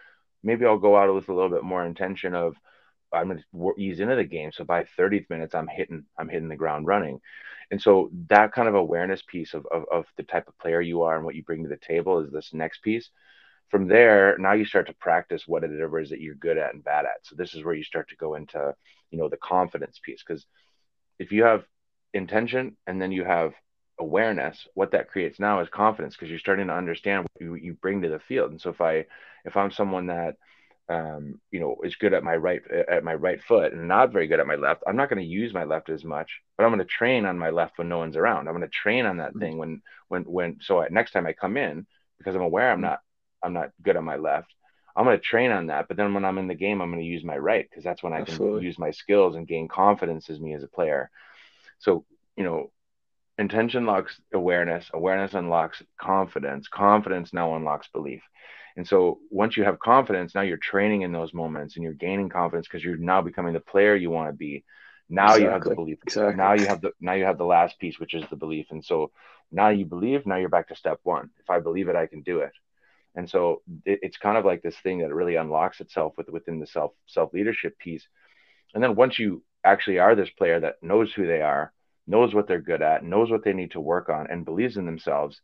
maybe 0.44 0.65
I'll 0.65 0.77
go 0.77 0.96
out 0.96 1.13
with 1.13 1.29
a 1.29 1.34
little 1.34 1.50
bit 1.50 1.63
more 1.63 1.84
intention 1.84 2.36
of 2.36 2.55
I'm 3.14 3.30
going 3.30 3.44
to 3.54 3.74
ease 3.78 4.00
into 4.00 4.16
the 4.16 4.24
game. 4.24 4.52
So 4.52 4.64
by 4.64 4.86
30th 4.98 5.30
minutes, 5.30 5.56
I'm 5.56 5.68
hitting 5.68 6.06
I'm 6.18 6.30
hitting 6.30 6.50
the 6.50 6.56
ground 6.56 6.88
running, 6.88 7.22
and 7.72 7.82
so 7.82 8.10
that 8.30 8.54
kind 8.54 8.68
of 8.68 8.76
awareness 8.76 9.22
piece 9.28 9.54
of, 9.54 9.66
of 9.72 9.86
of 9.92 10.06
the 10.18 10.24
type 10.24 10.48
of 10.48 10.58
player 10.58 10.82
you 10.82 11.04
are 11.04 11.16
and 11.16 11.26
what 11.26 11.36
you 11.36 11.44
bring 11.44 11.64
to 11.64 11.70
the 11.70 11.78
table 11.78 12.20
is 12.20 12.32
this 12.32 12.54
next 12.54 12.82
piece. 12.82 13.10
From 13.70 13.88
there, 13.88 14.38
now 14.38 14.54
you 14.54 14.66
start 14.66 14.88
to 14.88 14.94
practice 14.94 15.48
what 15.48 15.64
it 15.64 15.72
is 15.72 16.10
that 16.10 16.22
you're 16.22 16.36
good 16.36 16.58
at 16.58 16.74
and 16.74 16.84
bad 16.84 17.06
at. 17.06 17.24
So 17.24 17.36
this 17.36 17.56
is 17.56 17.64
where 17.64 17.74
you 17.74 17.84
start 17.84 18.10
to 18.10 18.16
go 18.16 18.36
into 18.36 18.76
you 19.12 19.18
know 19.18 19.30
the 19.30 19.38
confidence 19.38 20.00
piece 20.04 20.24
because 20.26 20.46
if 21.20 21.32
you 21.32 21.44
have 21.44 21.64
intention 22.14 22.76
and 22.88 23.02
then 23.02 23.12
you 23.12 23.24
have 23.24 23.54
awareness 24.00 24.68
what 24.74 24.92
that 24.92 25.10
creates 25.10 25.40
now 25.40 25.62
is 25.62 25.70
confidence 25.70 26.16
because 26.16 26.30
you're 26.30 26.40
starting 26.40 26.68
to 26.68 26.74
understand 26.74 27.24
what 27.24 27.42
you, 27.42 27.56
you 27.56 27.74
bring 27.74 28.02
to 28.02 28.10
the 28.10 28.20
field 28.20 28.52
and 28.52 28.60
so 28.60 28.70
if 28.70 28.82
i 28.82 29.06
if 29.46 29.56
i'm 29.56 29.72
someone 29.72 30.08
that 30.08 30.36
um, 30.88 31.39
you 31.51 31.60
know 31.60 31.77
is 31.84 31.96
good 31.96 32.13
at 32.13 32.24
my 32.24 32.36
right 32.36 32.62
at 32.70 33.04
my 33.04 33.13
right 33.13 33.42
foot 33.42 33.74
and 33.74 33.88
not 33.88 34.12
very 34.12 34.27
good 34.27 34.39
at 34.39 34.48
my 34.48 34.56
left 34.56 34.84
i'm 34.88 34.96
not 34.96 35.10
going 35.10 35.22
to 35.22 35.27
use 35.27 35.54
my 35.54 35.63
left 35.63 35.89
as 35.89 36.04
much 36.04 36.42
but 36.58 36.63
i'm 36.63 36.70
going 36.70 36.80
to 36.80 36.86
train 36.86 37.25
on 37.25 37.39
my 37.39 37.50
left 37.50 37.77
when 37.77 37.89
no 37.89 37.98
one's 37.98 38.15
around 38.15 38.48
i'm 38.48 38.56
going 38.56 38.62
to 38.62 38.68
train 38.68 39.06
on 39.06 39.18
that 39.18 39.32
mm-hmm. 39.32 39.39
thing 39.39 39.58
when 39.58 39.82
when 40.10 40.24
when 40.24 40.58
so 40.62 40.82
I, 40.82 40.88
next 40.89 41.12
time 41.12 41.25
i 41.25 41.34
come 41.34 41.58
in 41.58 41.88
because 42.20 42.36
i'm 42.36 42.42
aware 42.42 42.72
i'm 42.72 42.77
mm-hmm. 42.77 42.86
not 42.86 43.00
i'm 43.42 43.54
not 43.54 43.72
good 43.82 43.98
on 43.98 44.04
my 44.04 44.18
left 44.18 44.54
i'm 44.96 45.06
going 45.06 45.18
to 45.18 45.24
train 45.24 45.51
on 45.51 45.68
that 45.68 45.88
but 45.88 45.98
then 45.98 46.13
when 46.13 46.24
i'm 46.24 46.38
in 46.38 46.48
the 46.48 46.54
game 46.54 46.82
i'm 46.82 46.92
going 46.92 47.01
to 47.01 47.10
use 47.10 47.24
my 47.24 47.38
right 47.38 47.68
because 47.68 47.84
that's 47.84 48.04
when 48.04 48.13
i 48.13 48.20
Absolutely. 48.20 48.60
can 48.60 48.65
use 48.65 48.77
my 48.77 48.92
skills 48.92 49.36
and 49.36 49.48
gain 49.48 49.68
confidence 49.68 50.30
as 50.30 50.39
me 50.39 50.54
as 50.54 50.63
a 50.63 50.68
player 50.68 51.10
so, 51.80 52.06
you 52.36 52.44
know, 52.44 52.72
intention 53.38 53.86
locks 53.86 54.20
awareness, 54.34 54.89
awareness 54.94 55.34
unlocks 55.34 55.82
confidence, 56.00 56.68
confidence 56.68 57.34
now 57.34 57.56
unlocks 57.56 57.88
belief. 57.89 58.22
And 58.77 58.88
so 58.88 59.20
once 59.29 59.55
you 59.55 59.63
have 59.63 59.79
confidence, 59.79 60.36
now 60.36 60.41
you're 60.41 60.58
training 60.58 61.03
in 61.03 61.12
those 61.12 61.34
moments 61.34 61.75
and 61.75 61.84
you're 61.84 61.94
gaining 61.94 62.29
confidence 62.29 62.67
because 62.67 62.84
you're 62.84 62.98
now 62.98 63.22
becoming 63.22 63.53
the 63.53 63.60
player 63.60 63.96
you 63.96 64.10
want 64.10 64.29
to 64.29 64.34
be. 64.34 64.65
Now 65.10 65.36
exactly. 65.36 65.44
you 65.44 65.50
have 65.50 65.63
the 65.63 65.75
belief. 65.75 65.98
Exactly. 66.03 66.36
Now 66.36 66.53
you 66.53 66.65
have 66.67 66.82
the 66.82 66.91
now 67.00 67.13
you 67.13 67.25
have 67.25 67.38
the 67.38 67.46
last 67.46 67.79
piece, 67.79 68.00
which 68.00 68.13
is 68.13 68.25
the 68.29 68.36
belief. 68.36 68.67
And 68.72 68.84
so 68.84 69.12
now 69.51 69.70
you 69.70 69.86
believe, 69.86 70.25
now 70.25 70.38
you're 70.38 70.50
back 70.50 70.67
to 70.70 70.75
step 70.75 71.00
one. 71.03 71.29
If 71.39 71.50
I 71.50 71.60
believe 71.60 71.88
it, 71.88 71.96
I 71.96 72.08
can 72.08 72.22
do 72.22 72.39
it. 72.39 72.51
And 73.15 73.29
so 73.29 73.62
it, 73.86 74.00
it's 74.01 74.17
kind 74.17 74.38
of 74.38 74.46
like 74.46 74.62
this 74.62 74.77
thing 74.84 75.00
that 75.00 75.13
really 75.13 75.36
unlocks 75.36 75.79
itself 75.79 76.13
with, 76.17 76.27
within 76.29 76.60
the 76.60 76.67
self 76.67 76.91
self 77.05 77.34
leadership 77.34 77.77
piece. 77.79 78.05
And 78.74 78.84
then 78.84 78.96
once 78.96 79.17
you 79.17 79.44
actually 79.63 80.00
are 80.00 80.15
this 80.15 80.29
player 80.32 80.60
that 80.60 80.82
knows 80.82 81.13
who 81.13 81.25
they 81.25 81.41
are, 81.41 81.72
knows 82.08 82.34
what 82.34 82.48
they're 82.48 82.62
good 82.62 82.82
at, 82.82 83.03
knows 83.03 83.32
what 83.32 83.44
they 83.44 83.53
need 83.53 83.72
to 83.72 83.79
work 83.79 84.10
on, 84.10 84.27
and 84.29 84.44
believes 84.44 84.77
in 84.77 84.86
themselves, 84.86 85.39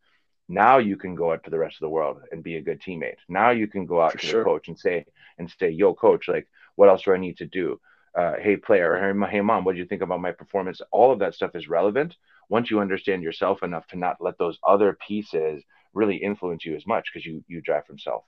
now 0.51 0.77
you 0.77 0.98
can 0.98 1.15
go 1.15 1.31
out 1.34 1.43
to 1.46 1.50
the 1.51 1.60
rest 1.60 1.77
of 1.77 1.81
the 1.81 1.89
world 1.89 2.22
and 2.31 2.43
be 2.43 2.58
a 2.58 2.62
good 2.62 2.81
teammate. 2.81 3.17
Now 3.29 3.51
you 3.51 3.67
can 3.67 3.86
go 3.86 4.01
out 4.01 4.13
For 4.13 4.20
to 4.20 4.27
sure. 4.27 4.39
the 4.39 4.46
coach 4.46 4.67
and 4.67 4.77
say 4.79 5.05
and 5.38 5.50
say, 5.50 5.70
"Yo, 5.70 5.93
coach, 5.96 6.27
like, 6.27 6.48
what 6.75 6.89
else 6.89 7.03
do 7.03 7.13
I 7.13 7.17
need 7.17 7.38
to 7.38 7.46
do? 7.46 7.79
Uh, 8.15 8.36
hey, 8.39 8.58
player, 8.58 8.98
hey, 9.29 9.41
mom, 9.41 9.63
what 9.63 9.74
do 9.74 9.79
you 9.79 9.86
think 9.86 10.01
about 10.01 10.22
my 10.22 10.31
performance?" 10.31 10.81
All 10.91 11.12
of 11.12 11.20
that 11.20 11.36
stuff 11.36 11.55
is 11.55 11.70
relevant 11.70 12.15
once 12.50 12.70
you 12.72 12.79
understand 12.79 13.24
yourself 13.24 13.63
enough 13.63 13.88
to 13.88 13.98
not 13.98 14.17
let 14.22 14.38
those 14.38 14.60
other 14.67 14.98
pieces 15.08 15.63
really 15.93 16.17
influence 16.17 16.65
you 16.65 16.75
as 16.75 16.86
much 16.88 17.10
because 17.12 17.25
you 17.25 17.43
you 17.48 17.62
drive 17.62 17.86
from 17.88 18.00
self. 18.00 18.25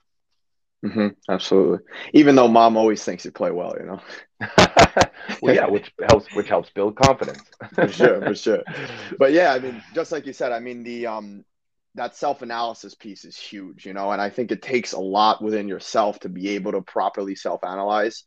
Mm-hmm, 0.84 1.08
absolutely. 1.30 1.78
Even 2.12 2.34
though 2.36 2.48
mom 2.48 2.76
always 2.76 3.02
thinks 3.04 3.24
you 3.24 3.30
play 3.32 3.50
well, 3.50 3.74
you 3.80 3.86
know. 3.86 4.00
well, 5.40 5.54
yeah, 5.54 5.66
which 5.66 5.92
helps 6.08 6.26
which 6.32 6.48
helps 6.48 6.70
build 6.70 6.96
confidence. 6.96 7.48
for 7.74 7.88
sure, 7.88 8.22
for 8.22 8.34
sure. 8.34 8.62
But 9.18 9.32
yeah, 9.32 9.52
I 9.52 9.58
mean, 9.58 9.82
just 9.92 10.12
like 10.12 10.26
you 10.26 10.32
said, 10.32 10.52
I 10.52 10.60
mean 10.60 10.82
the 10.84 11.06
um 11.06 11.44
that 11.94 12.16
self 12.16 12.42
analysis 12.42 12.94
piece 12.94 13.24
is 13.24 13.36
huge, 13.36 13.86
you 13.86 13.92
know, 13.92 14.10
and 14.10 14.20
I 14.20 14.30
think 14.30 14.50
it 14.50 14.62
takes 14.62 14.92
a 14.92 15.00
lot 15.00 15.42
within 15.42 15.68
yourself 15.68 16.20
to 16.20 16.28
be 16.28 16.50
able 16.50 16.72
to 16.72 16.82
properly 16.82 17.34
self 17.34 17.64
analyze. 17.64 18.24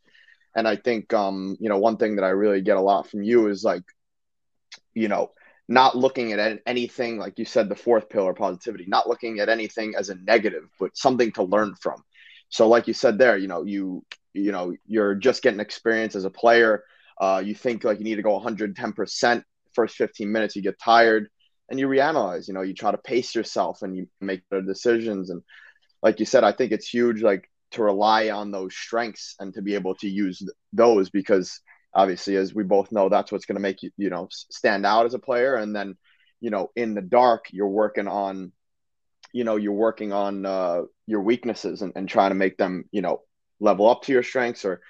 And 0.56 0.66
I 0.66 0.76
think 0.76 1.12
um, 1.12 1.56
you 1.60 1.68
know, 1.68 1.78
one 1.78 1.96
thing 1.96 2.16
that 2.16 2.24
I 2.24 2.30
really 2.30 2.62
get 2.62 2.76
a 2.76 2.82
lot 2.82 3.08
from 3.10 3.22
you 3.22 3.48
is 3.48 3.62
like, 3.64 3.84
you 4.94 5.08
know, 5.08 5.32
not 5.68 5.96
looking 5.96 6.32
at 6.32 6.60
anything 6.66 7.18
like 7.18 7.38
you 7.38 7.44
said 7.44 7.68
the 7.68 7.76
fourth 7.76 8.08
pillar 8.08 8.32
positivity 8.32 8.86
not 8.88 9.06
looking 9.06 9.38
at 9.38 9.50
anything 9.50 9.94
as 9.98 10.08
a 10.08 10.14
negative 10.14 10.64
but 10.80 10.96
something 10.96 11.30
to 11.30 11.42
learn 11.42 11.74
from 11.74 12.02
so, 12.48 12.68
like 12.68 12.88
you 12.88 12.94
said 12.94 13.18
there, 13.18 13.36
you 13.36 13.48
know, 13.48 13.64
you 13.64 14.04
you 14.34 14.52
know, 14.52 14.74
you're 14.86 15.14
just 15.14 15.42
getting 15.42 15.60
experience 15.60 16.14
as 16.14 16.24
a 16.24 16.30
player. 16.30 16.84
Uh, 17.20 17.42
you 17.44 17.54
think 17.54 17.84
like 17.84 17.98
you 17.98 18.04
need 18.04 18.16
to 18.16 18.22
go 18.22 18.32
110 18.32 18.92
percent 18.92 19.44
first 19.74 19.96
15 19.96 20.30
minutes, 20.30 20.56
you 20.56 20.62
get 20.62 20.78
tired, 20.78 21.28
and 21.70 21.78
you 21.78 21.88
reanalyze. 21.88 22.48
You 22.48 22.54
know, 22.54 22.62
you 22.62 22.74
try 22.74 22.90
to 22.90 22.98
pace 22.98 23.34
yourself 23.34 23.82
and 23.82 23.96
you 23.96 24.08
make 24.20 24.48
better 24.50 24.62
decisions. 24.62 25.30
And 25.30 25.42
like 26.02 26.20
you 26.20 26.26
said, 26.26 26.44
I 26.44 26.52
think 26.52 26.72
it's 26.72 26.88
huge, 26.88 27.22
like 27.22 27.50
to 27.72 27.82
rely 27.82 28.30
on 28.30 28.50
those 28.50 28.74
strengths 28.74 29.34
and 29.38 29.52
to 29.54 29.62
be 29.62 29.74
able 29.74 29.94
to 29.96 30.08
use 30.08 30.42
those 30.72 31.10
because 31.10 31.60
obviously, 31.94 32.36
as 32.36 32.54
we 32.54 32.64
both 32.64 32.92
know, 32.92 33.08
that's 33.08 33.30
what's 33.32 33.46
going 33.46 33.56
to 33.56 33.62
make 33.62 33.82
you, 33.82 33.90
you 33.96 34.10
know, 34.10 34.28
stand 34.30 34.86
out 34.86 35.06
as 35.06 35.14
a 35.14 35.18
player. 35.18 35.56
And 35.56 35.74
then, 35.74 35.96
you 36.40 36.50
know, 36.50 36.70
in 36.76 36.94
the 36.94 37.02
dark, 37.02 37.46
you're 37.50 37.68
working 37.68 38.08
on 38.08 38.52
you 39.32 39.44
know 39.44 39.56
you're 39.56 39.72
working 39.72 40.12
on 40.12 40.46
uh, 40.46 40.82
your 41.06 41.20
weaknesses 41.20 41.82
and, 41.82 41.92
and 41.96 42.08
trying 42.08 42.30
to 42.30 42.34
make 42.34 42.56
them 42.56 42.84
you 42.90 43.02
know 43.02 43.22
level 43.60 43.88
up 43.88 44.02
to 44.02 44.12
your 44.12 44.22
strengths 44.22 44.64
or 44.64 44.80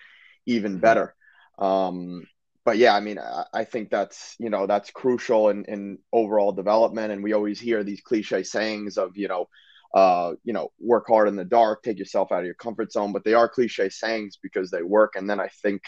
even 0.47 0.73
mm-hmm. 0.73 0.81
better 0.81 1.15
um, 1.59 2.27
but 2.69 2.77
yeah 2.77 2.95
i 2.95 3.01
mean 3.01 3.19
I, 3.19 3.45
I, 3.55 3.65
think 3.65 3.89
that's 3.89 4.37
you 4.39 4.51
know 4.51 4.67
that's 4.67 4.91
crucial 4.91 5.49
in, 5.49 5.65
in 5.65 5.99
overall 6.13 6.53
development 6.53 7.13
and 7.13 7.23
we 7.23 7.33
always 7.33 7.59
hear 7.59 7.83
these 7.83 8.03
cliche 8.03 8.43
sayings 8.43 8.99
of 8.99 9.17
you 9.17 9.27
know 9.27 9.49
uh, 9.95 10.35
you 10.45 10.53
know 10.53 10.69
work 10.79 11.07
hard 11.09 11.29
in 11.29 11.37
the 11.37 11.47
dark 11.47 11.83
take 11.83 11.99
yourself 11.99 12.31
out 12.31 12.41
of 12.41 12.45
your 12.45 12.53
comfort 12.67 12.93
zone 12.93 13.11
but 13.11 13.25
they 13.25 13.33
are 13.33 13.49
cliche 13.49 13.89
sayings 13.89 14.37
because 14.43 14.71
they 14.71 14.83
work 14.83 15.15
and 15.17 15.31
then 15.31 15.41
i 15.41 15.49
think 15.63 15.81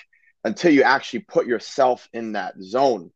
until 0.45 0.73
you 0.73 0.83
actually 0.83 1.21
put 1.21 1.47
yourself 1.47 2.09
in 2.15 2.33
that 2.33 2.55
zone 2.63 3.11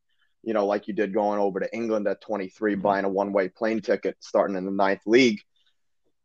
you 0.47 0.53
know, 0.53 0.67
like 0.67 0.89
you 0.89 0.93
did 0.93 1.15
going 1.15 1.41
over 1.41 1.59
to 1.59 1.75
England 1.75 2.07
at 2.07 2.21
23, 2.21 2.75
mm-hmm. 2.75 2.83
buying 2.83 3.07
a 3.07 3.09
one 3.09 3.33
way 3.33 3.49
plane 3.49 3.81
ticket, 3.81 4.15
starting 4.21 4.59
in 4.59 4.67
the 4.67 4.71
ninth 4.71 5.01
league. 5.07 5.41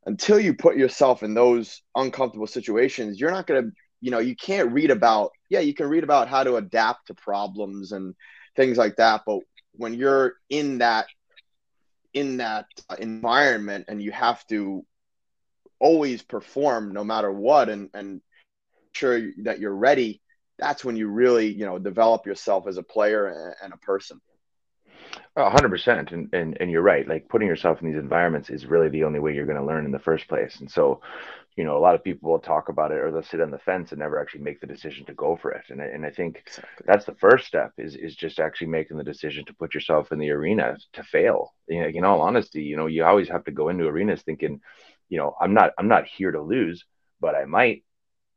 Until 0.05 0.41
you 0.41 0.53
put 0.53 0.75
yourself 0.75 1.24
in 1.24 1.34
those 1.34 1.81
uncomfortable 1.96 2.46
situations, 2.46 3.17
you're 3.17 3.31
not 3.31 3.48
going 3.48 3.63
to 3.63 3.72
you 4.01 4.11
know, 4.11 4.19
you 4.19 4.35
can't 4.35 4.71
read 4.71 4.91
about, 4.91 5.31
yeah, 5.49 5.59
you 5.59 5.73
can 5.73 5.87
read 5.87 6.03
about 6.03 6.27
how 6.27 6.43
to 6.43 6.55
adapt 6.55 7.07
to 7.07 7.13
problems 7.13 7.91
and 7.91 8.15
things 8.55 8.77
like 8.77 8.95
that. 8.97 9.21
But 9.25 9.39
when 9.73 9.93
you're 9.93 10.35
in 10.49 10.79
that, 10.79 11.07
in 12.13 12.37
that 12.37 12.65
uh, 12.89 12.95
environment 12.99 13.85
and 13.87 14.01
you 14.01 14.11
have 14.11 14.45
to 14.47 14.85
always 15.79 16.21
perform 16.21 16.93
no 16.93 17.03
matter 17.03 17.31
what 17.31 17.69
and, 17.69 17.89
and 17.93 18.21
sure 18.93 19.31
that 19.43 19.59
you're 19.59 19.75
ready, 19.75 20.21
that's 20.57 20.83
when 20.83 20.95
you 20.97 21.07
really, 21.07 21.47
you 21.47 21.65
know, 21.65 21.79
develop 21.79 22.25
yourself 22.25 22.67
as 22.67 22.77
a 22.77 22.83
player 22.83 23.55
and 23.61 23.73
a 23.73 23.77
person 23.77 24.19
hundred 25.39 25.69
percent. 25.69 26.12
And, 26.12 26.34
and, 26.34 26.58
and 26.60 26.72
you're 26.72 26.81
right. 26.81 27.08
Like 27.08 27.29
putting 27.29 27.48
yourself 27.48 27.81
in 27.81 27.88
these 27.88 28.00
environments 28.00 28.50
is 28.50 28.65
really 28.65 28.89
the 28.89 29.03
only 29.03 29.19
way 29.19 29.34
you're 29.34 29.46
going 29.46 29.58
to 29.58 29.65
learn 29.65 29.86
in 29.86 29.91
the 29.91 30.00
first 30.00 30.27
place. 30.27 30.60
And 30.60 30.69
so, 30.69 31.01
you 31.55 31.63
know, 31.63 31.77
a 31.77 31.79
lot 31.79 31.96
of 31.96 32.03
people 32.03 32.31
will 32.31 32.39
talk 32.39 32.69
about 32.69 32.91
it 32.91 33.00
or 33.00 33.12
they'll 33.12 33.22
sit 33.24 33.41
on 33.41 33.51
the 33.51 33.58
fence 33.58 33.91
and 33.91 34.00
never 34.00 34.19
actually 34.19 34.43
make 34.43 34.62
the 34.62 34.67
decision 34.67 35.05
to 35.05 35.13
go 35.13 35.38
for 35.41 35.51
it. 35.51 35.65
And, 35.69 35.81
and 35.81 36.05
I 36.05 36.10
think 36.10 36.43
exactly. 36.46 36.86
that's 36.88 37.05
the 37.05 37.15
first 37.15 37.48
step 37.48 37.74
is, 37.77 37.96
is 37.96 38.15
just 38.15 38.39
actually 38.39 38.67
making 38.67 38.98
the 38.98 39.03
decision 39.03 39.43
to 39.46 39.53
put 39.53 39.74
yourself 39.74 40.12
in 40.12 40.19
the 40.19 40.31
arena 40.31 40.77
to 40.93 41.03
fail. 41.03 41.53
You 41.67 41.81
know, 41.81 41.88
in 41.88 42.05
all 42.05 42.22
honesty, 42.22 42.63
you 42.63 42.77
know, 42.77 42.88
you 42.88 43.03
always 43.03 43.27
have 43.29 43.43
to 43.46 43.51
go 43.51 43.69
into 43.69 43.88
arenas 43.88 44.22
thinking, 44.22 44.62
you 45.10 45.17
know, 45.17 45.36
I'm 45.41 45.53
not, 45.53 45.72
I'm 45.77 45.89
not 45.89 46.05
here 46.08 46.31
to 46.31 46.41
lose, 46.41 46.86
but 47.19 47.36
I 47.36 47.46
might, 47.46 47.84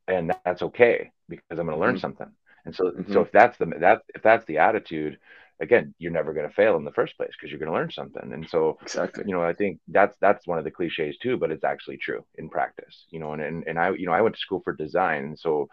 and 0.09 0.35
that's 0.45 0.63
okay 0.63 1.13
because 1.29 1.59
I'm 1.59 1.67
going 1.67 1.77
to 1.77 1.81
learn 1.81 1.95
mm-hmm. 1.95 2.01
something. 2.01 2.33
And 2.65 2.75
so, 2.75 2.85
mm-hmm. 2.85 3.13
so 3.13 3.21
if 3.21 3.31
that's 3.31 3.57
the, 3.59 3.67
that, 3.81 4.03
if 4.15 4.23
that's 4.23 4.45
the 4.47 4.59
attitude, 4.59 5.19
again, 5.61 5.95
you're 5.99 6.13
never 6.13 6.33
going 6.33 6.49
to 6.49 6.55
fail 6.55 6.77
in 6.77 6.85
the 6.85 6.93
first 6.93 7.17
place 7.17 7.31
because 7.33 7.51
you're 7.51 7.59
going 7.59 7.71
to 7.71 7.77
learn 7.77 7.91
something. 7.91 8.33
And 8.33 8.49
so, 8.49 8.79
exactly, 8.83 9.25
you 9.27 9.33
know, 9.33 9.43
I 9.43 9.53
think 9.53 9.81
that's 9.89 10.17
that's 10.21 10.47
one 10.47 10.59
of 10.59 10.65
the 10.65 10.71
cliches 10.71 11.17
too, 11.19 11.37
but 11.37 11.51
it's 11.51 11.65
actually 11.65 11.99
true 11.99 12.25
in 12.37 12.49
practice. 12.49 13.07
You 13.11 13.21
know, 13.21 13.33
and 13.33 13.43
and, 13.43 13.65
and 13.67 13.79
I, 13.79 13.91
you 13.91 14.07
know, 14.07 14.13
I 14.13 14.21
went 14.21 14.35
to 14.35 14.41
school 14.41 14.61
for 14.65 14.73
design, 14.73 15.37
so 15.39 15.69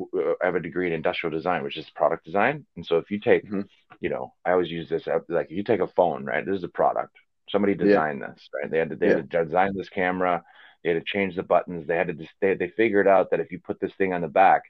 uh, 0.00 0.32
I 0.42 0.46
have 0.46 0.54
a 0.54 0.60
degree 0.60 0.86
in 0.86 0.92
industrial 0.92 1.36
design, 1.36 1.62
which 1.62 1.76
is 1.76 1.88
product 1.90 2.24
design. 2.24 2.66
And 2.76 2.84
so, 2.84 2.96
if 2.96 3.10
you 3.10 3.20
take, 3.20 3.44
mm-hmm. 3.44 3.62
you 4.00 4.10
know, 4.10 4.34
I 4.44 4.52
always 4.52 4.70
use 4.70 4.88
this 4.88 5.06
like 5.28 5.46
if 5.50 5.56
you 5.56 5.64
take 5.64 5.80
a 5.80 5.88
phone, 5.88 6.24
right? 6.24 6.44
This 6.44 6.58
is 6.58 6.64
a 6.64 6.68
product. 6.68 7.16
Somebody 7.50 7.74
designed 7.74 8.20
yeah. 8.20 8.32
this, 8.32 8.48
right? 8.54 8.70
They 8.70 8.78
had 8.78 8.90
to 8.90 8.96
they 8.96 9.08
yeah. 9.08 9.16
had 9.16 9.30
to 9.30 9.44
design 9.44 9.76
this 9.76 9.88
camera. 9.88 10.42
They 10.82 10.90
had 10.90 11.04
to 11.04 11.04
change 11.04 11.34
the 11.34 11.42
buttons. 11.42 11.86
They 11.86 11.96
had 11.96 12.08
to 12.08 12.14
just 12.14 12.30
they 12.40 12.54
they 12.54 12.68
figured 12.68 13.08
out 13.08 13.30
that 13.30 13.40
if 13.40 13.50
you 13.52 13.58
put 13.58 13.80
this 13.80 13.92
thing 13.98 14.12
on 14.12 14.20
the 14.20 14.28
back, 14.28 14.62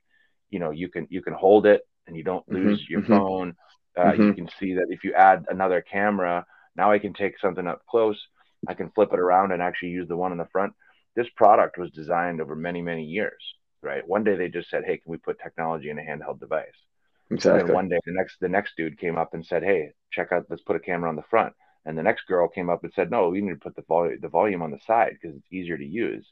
you 0.51 0.59
know, 0.59 0.71
you 0.71 0.89
can 0.89 1.07
you 1.11 1.23
can 1.23 1.35
hold 1.35 1.67
it 1.67 1.83
and 2.07 2.17
you 2.17 2.25
don't 2.25 2.47
mm-hmm. 2.49 2.69
lose 2.69 2.83
mm-hmm. 2.83 2.93
your 2.93 3.03
phone 3.03 3.55
uh, 3.99 4.13
mm-hmm. 4.13 4.23
You 4.23 4.35
can 4.35 4.49
see 4.61 4.75
that 4.75 4.87
if 4.89 5.03
you 5.05 5.13
add 5.15 5.45
another 5.49 5.83
camera, 5.83 6.47
now 6.77 6.93
I 6.93 6.99
can 6.99 7.13
take 7.13 7.39
something 7.41 7.67
up 7.67 7.83
close. 7.91 8.19
I 8.69 8.75
can 8.75 8.91
flip 8.91 9.11
it 9.13 9.19
around 9.19 9.53
and 9.53 9.61
actually 9.61 9.91
use 9.91 10.09
the 10.09 10.17
one 10.17 10.33
in 10.33 10.39
the 10.39 10.49
front. 10.53 10.73
This 11.17 11.27
product 11.37 11.79
was 11.79 11.91
designed 11.91 12.41
over 12.41 12.55
many, 12.55 12.81
many 12.81 13.05
years, 13.05 13.43
right? 13.83 14.07
One 14.07 14.25
day 14.25 14.37
they 14.37 14.49
just 14.49 14.71
said, 14.71 14.85
"Hey, 14.85 14.99
can 14.99 15.11
we 15.11 15.17
put 15.19 15.41
technology 15.41 15.91
in 15.91 15.99
a 15.99 16.03
handheld 16.03 16.39
device?" 16.39 16.67
Exactly. 17.31 17.63
And 17.63 17.75
one 17.75 17.89
day 17.89 17.99
the 18.07 18.13
next 18.13 18.37
the 18.41 18.49
next 18.49 18.73
dude 18.77 18.99
came 18.99 19.19
up 19.19 19.35
and 19.35 19.45
said, 19.45 19.63
"Hey, 19.63 19.93
check 20.13 20.33
out. 20.33 20.47
Let's 20.49 20.63
put 20.63 20.77
a 20.77 20.81
camera 20.81 21.09
on 21.09 21.17
the 21.17 21.31
front." 21.31 21.55
And 21.85 21.97
the 21.97 22.03
next 22.03 22.27
girl 22.27 22.49
came 22.49 22.71
up 22.71 22.85
and 22.85 22.93
said, 22.93 23.11
"No, 23.11 23.29
we 23.29 23.41
need 23.41 23.55
to 23.55 23.57
put 23.57 23.77
the 23.77 23.83
volume 23.83 24.19
the 24.21 24.29
volume 24.29 24.63
on 24.63 24.71
the 24.71 24.81
side 24.87 25.17
because 25.21 25.37
it's 25.37 25.53
easier 25.53 25.77
to 25.77 25.85
use." 25.85 26.27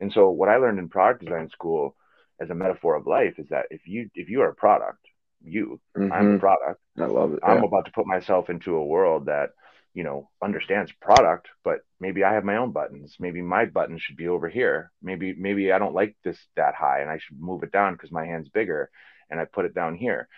And 0.00 0.12
so 0.12 0.30
what 0.30 0.48
I 0.48 0.56
learned 0.56 0.78
in 0.78 0.88
product 0.88 1.24
design 1.24 1.48
school 1.50 1.96
as 2.40 2.50
a 2.50 2.54
metaphor 2.54 2.96
of 2.96 3.06
life 3.06 3.38
is 3.38 3.48
that 3.50 3.66
if 3.70 3.86
you 3.86 4.10
if 4.14 4.28
you 4.28 4.42
are 4.42 4.50
a 4.50 4.54
product 4.54 5.06
you. 5.44 5.80
Mm-hmm. 5.96 6.12
I'm 6.12 6.34
a 6.34 6.38
product. 6.38 6.80
I 6.98 7.06
love 7.06 7.34
it. 7.34 7.40
I'm 7.42 7.64
about 7.64 7.86
to 7.86 7.92
put 7.92 8.06
myself 8.06 8.50
into 8.50 8.76
a 8.76 8.84
world 8.84 9.26
that, 9.26 9.50
you 9.94 10.04
know, 10.04 10.30
understands 10.42 10.92
product, 11.00 11.48
but 11.62 11.80
maybe 12.00 12.24
I 12.24 12.34
have 12.34 12.44
my 12.44 12.56
own 12.56 12.72
buttons. 12.72 13.16
Maybe 13.18 13.42
my 13.42 13.64
button 13.66 13.98
should 13.98 14.16
be 14.16 14.28
over 14.28 14.48
here. 14.48 14.90
Maybe 15.02 15.34
maybe 15.34 15.72
I 15.72 15.78
don't 15.78 15.94
like 15.94 16.16
this 16.24 16.38
that 16.56 16.74
high 16.74 17.00
and 17.00 17.10
I 17.10 17.18
should 17.18 17.40
move 17.40 17.62
it 17.62 17.72
down 17.72 17.94
because 17.94 18.10
my 18.10 18.26
hand's 18.26 18.48
bigger 18.48 18.90
and 19.30 19.40
I 19.40 19.44
put 19.44 19.64
it 19.64 19.74
down 19.74 19.96
here. 19.96 20.28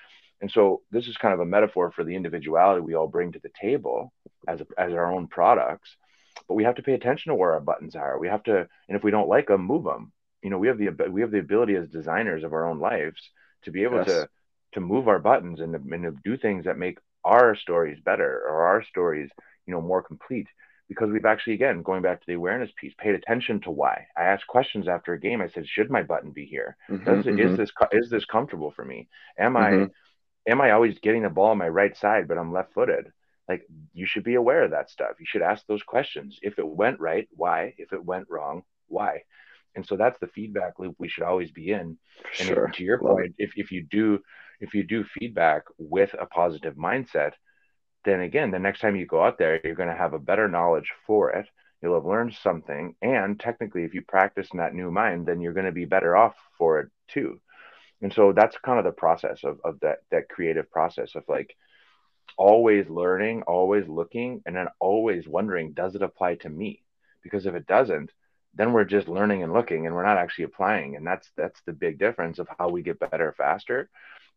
And 0.40 0.50
so 0.50 0.82
this 0.90 1.06
is 1.06 1.16
kind 1.16 1.32
of 1.32 1.40
a 1.40 1.46
metaphor 1.46 1.90
for 1.90 2.04
the 2.04 2.14
individuality 2.14 2.82
we 2.82 2.94
all 2.94 3.08
bring 3.08 3.32
to 3.32 3.40
the 3.42 3.50
table 3.60 4.12
as 4.46 4.60
a, 4.60 4.66
as 4.78 4.92
our 4.92 5.10
own 5.10 5.28
products. 5.28 5.96
But 6.46 6.54
we 6.54 6.64
have 6.64 6.76
to 6.76 6.82
pay 6.82 6.92
attention 6.92 7.30
to 7.30 7.34
where 7.34 7.54
our 7.54 7.60
buttons 7.60 7.96
are. 7.96 8.18
We 8.18 8.28
have 8.28 8.42
to, 8.44 8.68
and 8.88 8.96
if 8.96 9.02
we 9.02 9.10
don't 9.10 9.28
like 9.28 9.48
them, 9.48 9.62
move 9.62 9.84
them. 9.84 10.12
You 10.42 10.50
know, 10.50 10.58
we 10.58 10.68
have 10.68 10.78
the 10.78 10.90
we 11.10 11.22
have 11.22 11.30
the 11.30 11.38
ability 11.38 11.74
as 11.74 11.88
designers 11.88 12.44
of 12.44 12.52
our 12.52 12.68
own 12.68 12.78
lives 12.78 13.20
to 13.64 13.70
be 13.70 13.82
able 13.82 13.98
yes. 13.98 14.06
to 14.06 14.28
to 14.76 14.80
move 14.80 15.08
our 15.08 15.18
buttons 15.18 15.60
and 15.60 15.72
to, 15.72 15.94
and 15.94 16.04
to 16.04 16.14
do 16.24 16.36
things 16.36 16.66
that 16.66 16.78
make 16.78 16.98
our 17.24 17.56
stories 17.56 17.98
better 18.04 18.42
or 18.48 18.66
our 18.66 18.84
stories 18.84 19.28
you 19.66 19.74
know 19.74 19.80
more 19.80 20.02
complete. 20.02 20.46
Because 20.88 21.10
we've 21.10 21.24
actually 21.24 21.54
again 21.54 21.82
going 21.82 22.02
back 22.02 22.20
to 22.20 22.26
the 22.28 22.34
awareness 22.34 22.70
piece 22.80 22.92
paid 22.98 23.16
attention 23.16 23.60
to 23.62 23.72
why. 23.72 24.06
I 24.16 24.24
asked 24.24 24.46
questions 24.46 24.86
after 24.86 25.14
a 25.14 25.20
game. 25.20 25.40
I 25.40 25.48
said 25.48 25.66
should 25.66 25.90
my 25.90 26.02
button 26.04 26.30
be 26.30 26.44
here? 26.44 26.76
Mm-hmm, 26.88 27.04
Does, 27.04 27.24
mm-hmm. 27.24 27.40
is 27.40 27.56
this 27.56 27.70
is 27.90 28.10
this 28.10 28.24
comfortable 28.24 28.70
for 28.70 28.84
me? 28.84 29.08
Am 29.36 29.54
mm-hmm. 29.54 29.84
i 30.46 30.50
am 30.50 30.60
i 30.60 30.70
always 30.70 31.00
getting 31.00 31.22
the 31.22 31.28
ball 31.28 31.50
on 31.50 31.58
my 31.58 31.68
right 31.68 31.96
side 31.96 32.28
but 32.28 32.38
i'm 32.38 32.52
left 32.52 32.72
footed 32.72 33.12
like 33.48 33.66
you 33.94 34.06
should 34.06 34.22
be 34.24 34.34
aware 34.34 34.64
of 34.64 34.72
that 34.72 34.90
stuff. 34.90 35.20
You 35.20 35.26
should 35.28 35.42
ask 35.42 35.64
those 35.66 35.82
questions. 35.84 36.38
If 36.42 36.58
it 36.58 36.66
went 36.66 36.98
right 36.98 37.28
why? 37.30 37.74
If 37.78 37.92
it 37.92 38.04
went 38.04 38.26
wrong 38.28 38.62
why 38.88 39.22
and 39.76 39.86
so 39.86 39.96
that's 39.96 40.18
the 40.18 40.26
feedback 40.26 40.78
loop 40.78 40.96
we 40.98 41.08
should 41.08 41.22
always 41.22 41.52
be 41.52 41.70
in 41.70 41.96
and 42.40 42.48
sure. 42.48 42.66
if, 42.66 42.72
to 42.72 42.82
your 42.82 42.98
Love 43.00 43.16
point 43.16 43.34
if, 43.38 43.52
if 43.56 43.70
you 43.70 43.86
do 43.88 44.18
if 44.60 44.74
you 44.74 44.82
do 44.82 45.04
feedback 45.04 45.64
with 45.78 46.14
a 46.18 46.26
positive 46.26 46.74
mindset, 46.74 47.32
then 48.04 48.20
again, 48.20 48.50
the 48.50 48.58
next 48.58 48.80
time 48.80 48.96
you 48.96 49.06
go 49.06 49.22
out 49.22 49.38
there, 49.38 49.60
you're 49.62 49.74
going 49.74 49.88
to 49.88 49.94
have 49.94 50.14
a 50.14 50.18
better 50.18 50.48
knowledge 50.48 50.92
for 51.06 51.30
it. 51.32 51.46
You'll 51.82 51.94
have 51.94 52.06
learned 52.06 52.34
something. 52.34 52.94
And 53.02 53.38
technically, 53.38 53.84
if 53.84 53.94
you 53.94 54.02
practice 54.02 54.48
in 54.52 54.58
that 54.58 54.74
new 54.74 54.90
mind, 54.90 55.26
then 55.26 55.40
you're 55.40 55.52
going 55.52 55.66
to 55.66 55.72
be 55.72 55.84
better 55.84 56.16
off 56.16 56.34
for 56.56 56.80
it 56.80 56.88
too. 57.08 57.40
And 58.00 58.12
so 58.12 58.32
that's 58.32 58.56
kind 58.58 58.78
of 58.78 58.84
the 58.84 58.92
process 58.92 59.40
of, 59.44 59.58
of 59.64 59.80
that, 59.80 59.98
that 60.10 60.28
creative 60.28 60.70
process 60.70 61.14
of 61.14 61.24
like 61.28 61.54
always 62.36 62.88
learning, 62.88 63.42
always 63.42 63.88
looking, 63.88 64.42
and 64.46 64.54
then 64.54 64.68
always 64.80 65.26
wondering, 65.26 65.72
does 65.72 65.94
it 65.94 66.02
apply 66.02 66.36
to 66.36 66.48
me? 66.48 66.82
Because 67.22 67.46
if 67.46 67.54
it 67.54 67.66
doesn't, 67.66 68.10
then 68.56 68.72
we're 68.72 68.84
just 68.84 69.08
learning 69.08 69.42
and 69.42 69.52
looking 69.52 69.86
and 69.86 69.94
we're 69.94 70.06
not 70.06 70.18
actually 70.18 70.44
applying. 70.44 70.96
And 70.96 71.06
that's 71.06 71.30
that's 71.36 71.60
the 71.66 71.72
big 71.72 71.98
difference 71.98 72.38
of 72.38 72.48
how 72.58 72.68
we 72.68 72.82
get 72.82 72.98
better 72.98 73.34
faster 73.36 73.90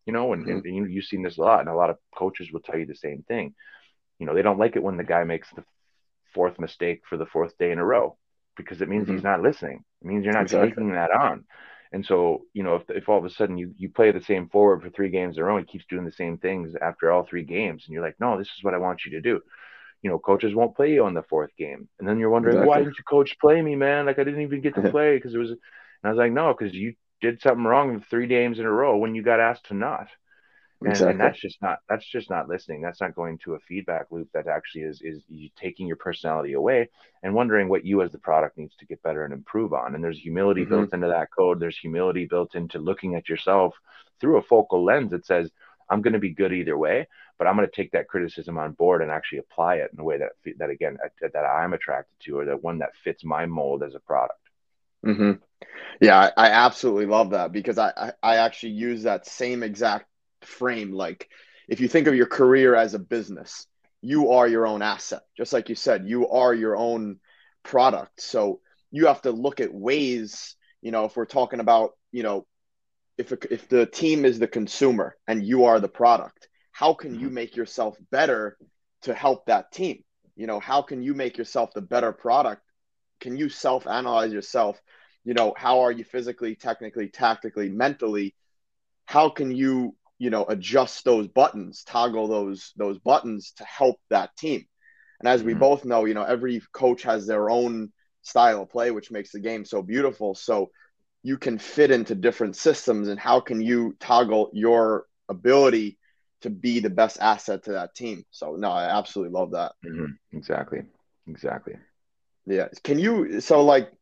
you 0.06 0.12
know, 0.12 0.32
and, 0.32 0.46
mm-hmm. 0.46 0.66
and, 0.66 0.76
you, 0.76 0.84
you've 0.86 1.04
seen 1.04 1.22
this 1.22 1.38
a 1.38 1.40
lot, 1.40 1.60
and 1.60 1.68
a 1.68 1.74
lot 1.74 1.90
of 1.90 1.98
coaches 2.14 2.50
will 2.52 2.60
tell 2.60 2.78
you 2.78 2.86
the 2.86 2.94
same 2.94 3.22
thing. 3.28 3.54
You 4.18 4.26
know, 4.26 4.34
they 4.34 4.42
don't 4.42 4.58
like 4.58 4.76
it 4.76 4.82
when 4.82 4.96
the 4.96 5.04
guy 5.04 5.24
makes 5.24 5.48
the 5.50 5.64
fourth 6.34 6.58
mistake 6.58 7.02
for 7.08 7.16
the 7.16 7.26
fourth 7.26 7.56
day 7.58 7.70
in 7.70 7.78
a 7.78 7.84
row 7.84 8.16
because 8.56 8.80
it 8.82 8.88
means 8.88 9.04
mm-hmm. 9.04 9.14
he's 9.14 9.24
not 9.24 9.42
listening. 9.42 9.84
It 10.02 10.06
means 10.06 10.24
you're 10.24 10.34
not 10.34 10.42
exactly. 10.42 10.70
taking 10.70 10.92
that 10.92 11.10
on. 11.10 11.44
And 11.92 12.06
so, 12.06 12.42
you 12.52 12.62
know, 12.62 12.76
if, 12.76 12.90
if 12.90 13.08
all 13.08 13.18
of 13.18 13.24
a 13.24 13.30
sudden 13.30 13.58
you, 13.58 13.74
you 13.76 13.88
play 13.88 14.12
the 14.12 14.22
same 14.22 14.48
forward 14.48 14.82
for 14.82 14.90
three 14.90 15.10
games 15.10 15.36
in 15.36 15.42
a 15.42 15.46
row, 15.46 15.58
he 15.58 15.64
keeps 15.64 15.86
doing 15.88 16.04
the 16.04 16.12
same 16.12 16.38
things 16.38 16.74
after 16.80 17.10
all 17.10 17.24
three 17.24 17.42
games, 17.42 17.84
and 17.86 17.94
you're 17.94 18.04
like, 18.04 18.20
no, 18.20 18.38
this 18.38 18.48
is 18.56 18.62
what 18.62 18.74
I 18.74 18.78
want 18.78 19.04
you 19.04 19.12
to 19.12 19.20
do. 19.20 19.40
You 20.02 20.10
know, 20.10 20.18
coaches 20.18 20.54
won't 20.54 20.76
play 20.76 20.92
you 20.92 21.04
on 21.04 21.14
the 21.14 21.22
fourth 21.22 21.54
game, 21.56 21.88
and 21.98 22.08
then 22.08 22.18
you're 22.18 22.30
wondering, 22.30 22.56
exactly. 22.56 22.68
why 22.68 22.78
didn't 22.78 22.98
you 22.98 23.04
coach 23.04 23.38
play 23.38 23.60
me, 23.60 23.76
man? 23.76 24.06
Like 24.06 24.18
I 24.18 24.24
didn't 24.24 24.42
even 24.42 24.60
get 24.60 24.74
to 24.76 24.90
play 24.90 25.16
because 25.16 25.34
it 25.34 25.38
was. 25.38 25.50
And 25.50 25.58
I 26.04 26.08
was 26.10 26.18
like, 26.18 26.32
no, 26.32 26.54
because 26.54 26.74
you 26.74 26.94
did 27.20 27.42
something 27.42 27.64
wrong 27.64 28.00
three 28.00 28.26
games 28.26 28.58
in 28.58 28.64
a 28.64 28.70
row 28.70 28.96
when 28.96 29.14
you 29.14 29.22
got 29.22 29.40
asked 29.40 29.66
to 29.66 29.74
not. 29.74 30.08
And, 30.80 30.90
exactly. 30.90 31.10
and, 31.10 31.20
that's 31.20 31.38
just 31.38 31.60
not 31.60 31.80
that's 31.90 32.06
just 32.06 32.30
not 32.30 32.48
listening. 32.48 32.80
That's 32.80 33.02
not 33.02 33.14
going 33.14 33.36
to 33.44 33.54
a 33.54 33.60
feedback 33.60 34.06
loop 34.10 34.30
that 34.32 34.46
actually 34.46 34.82
is 34.82 35.02
is 35.02 35.22
you 35.28 35.50
taking 35.54 35.86
your 35.86 35.96
personality 35.96 36.54
away 36.54 36.88
and 37.22 37.34
wondering 37.34 37.68
what 37.68 37.84
you 37.84 38.00
as 38.00 38.12
the 38.12 38.18
product 38.18 38.56
needs 38.56 38.74
to 38.76 38.86
get 38.86 39.02
better 39.02 39.24
and 39.24 39.34
improve 39.34 39.74
on. 39.74 39.94
And 39.94 40.02
there's 40.02 40.18
humility 40.18 40.62
mm-hmm. 40.62 40.70
built 40.70 40.94
into 40.94 41.08
that 41.08 41.28
code. 41.36 41.60
There's 41.60 41.76
humility 41.76 42.24
built 42.24 42.54
into 42.54 42.78
looking 42.78 43.14
at 43.14 43.28
yourself 43.28 43.74
through 44.20 44.38
a 44.38 44.42
focal 44.42 44.82
lens 44.82 45.10
that 45.10 45.26
says, 45.26 45.50
I'm 45.90 46.02
going 46.02 46.12
to 46.12 46.18
be 46.18 46.30
good 46.30 46.52
either 46.52 46.78
way, 46.78 47.08
but 47.38 47.46
I'm 47.46 47.56
going 47.56 47.68
to 47.68 47.74
take 47.74 47.92
that 47.92 48.08
criticism 48.08 48.58
on 48.58 48.72
board 48.72 49.02
and 49.02 49.10
actually 49.10 49.38
apply 49.38 49.76
it 49.76 49.90
in 49.92 50.00
a 50.00 50.04
way 50.04 50.18
that 50.18 50.30
that 50.58 50.70
again 50.70 50.98
that 51.20 51.36
I'm 51.36 51.72
attracted 51.72 52.14
to 52.26 52.38
or 52.38 52.44
that 52.46 52.62
one 52.62 52.78
that 52.78 52.96
fits 53.02 53.24
my 53.24 53.46
mold 53.46 53.82
as 53.82 53.94
a 53.94 54.00
product. 54.00 54.38
Mm-hmm. 55.04 55.32
Yeah, 56.00 56.18
I, 56.18 56.48
I, 56.48 56.50
absolutely 56.50 57.06
love 57.06 57.30
that 57.30 57.52
because 57.52 57.78
I, 57.78 57.92
I, 57.96 58.12
I 58.22 58.36
actually 58.36 58.72
use 58.72 59.04
that 59.04 59.26
same 59.26 59.62
exact 59.62 60.06
frame. 60.42 60.92
Like, 60.92 61.28
if 61.68 61.80
you 61.80 61.88
think 61.88 62.06
of 62.06 62.14
your 62.14 62.26
career 62.26 62.74
as 62.74 62.94
a 62.94 62.98
business, 62.98 63.66
you 64.02 64.32
are 64.32 64.46
your 64.46 64.66
own 64.66 64.82
asset. 64.82 65.22
Just 65.36 65.52
like 65.52 65.68
you 65.68 65.74
said, 65.74 66.06
you 66.06 66.28
are 66.28 66.54
your 66.54 66.76
own 66.76 67.18
product. 67.62 68.20
So 68.20 68.60
you 68.90 69.06
have 69.06 69.22
to 69.22 69.30
look 69.30 69.60
at 69.60 69.72
ways, 69.72 70.56
you 70.82 70.90
know, 70.90 71.04
if 71.04 71.16
we're 71.16 71.26
talking 71.26 71.60
about, 71.60 71.92
you 72.12 72.22
know, 72.22 72.46
if, 73.20 73.32
if 73.50 73.68
the 73.68 73.86
team 73.86 74.24
is 74.24 74.38
the 74.38 74.48
consumer 74.48 75.16
and 75.28 75.44
you 75.44 75.64
are 75.64 75.80
the 75.80 75.88
product, 75.88 76.48
how 76.72 76.94
can 76.94 77.14
you 77.14 77.26
mm-hmm. 77.26 77.34
make 77.34 77.56
yourself 77.56 77.96
better 78.10 78.56
to 79.02 79.14
help 79.14 79.46
that 79.46 79.70
team? 79.72 80.02
You 80.36 80.46
know, 80.46 80.60
how 80.60 80.82
can 80.82 81.02
you 81.02 81.14
make 81.14 81.36
yourself 81.36 81.72
the 81.74 81.82
better 81.82 82.12
product 82.12 82.62
can 83.20 83.36
you 83.36 83.48
self 83.48 83.86
analyze 83.86 84.32
yourself? 84.32 84.80
You 85.24 85.34
know, 85.34 85.54
how 85.56 85.80
are 85.80 85.92
you 85.92 86.04
physically, 86.04 86.56
technically, 86.56 87.08
tactically, 87.08 87.68
mentally? 87.68 88.34
How 89.04 89.28
can 89.28 89.54
you, 89.54 89.94
you 90.18 90.30
know, 90.30 90.46
adjust 90.46 91.04
those 91.04 91.28
buttons, 91.28 91.84
toggle 91.84 92.28
those 92.28 92.72
those 92.76 92.98
buttons 92.98 93.52
to 93.58 93.64
help 93.64 94.00
that 94.08 94.34
team? 94.36 94.66
And 95.20 95.28
as 95.28 95.42
we 95.42 95.52
mm-hmm. 95.52 95.60
both 95.60 95.84
know, 95.84 96.06
you 96.06 96.14
know, 96.14 96.24
every 96.24 96.62
coach 96.72 97.02
has 97.02 97.26
their 97.26 97.50
own 97.50 97.92
style 98.22 98.62
of 98.62 98.70
play, 98.70 98.90
which 98.90 99.10
makes 99.10 99.32
the 99.32 99.40
game 99.40 99.64
so 99.64 99.82
beautiful. 99.82 100.34
So 100.34 100.70
you 101.22 101.36
can 101.36 101.58
fit 101.58 101.90
into 101.90 102.14
different 102.14 102.56
systems 102.56 103.08
and 103.08 103.20
how 103.20 103.40
can 103.40 103.60
you 103.60 103.94
toggle 104.00 104.50
your 104.52 105.06
ability 105.28 105.98
to 106.42 106.50
be 106.50 106.80
the 106.80 106.90
best 106.90 107.18
asset 107.20 107.64
to 107.64 107.72
that 107.72 107.94
team. 107.94 108.24
So 108.30 108.56
no, 108.56 108.70
I 108.70 108.98
absolutely 108.98 109.32
love 109.32 109.52
that. 109.52 109.72
Mm-hmm. 109.84 110.36
Exactly. 110.36 110.82
Exactly. 111.28 111.74
Yeah. 112.46 112.68
Can 112.82 112.98
you 112.98 113.40
so 113.40 113.62
like 113.64 113.92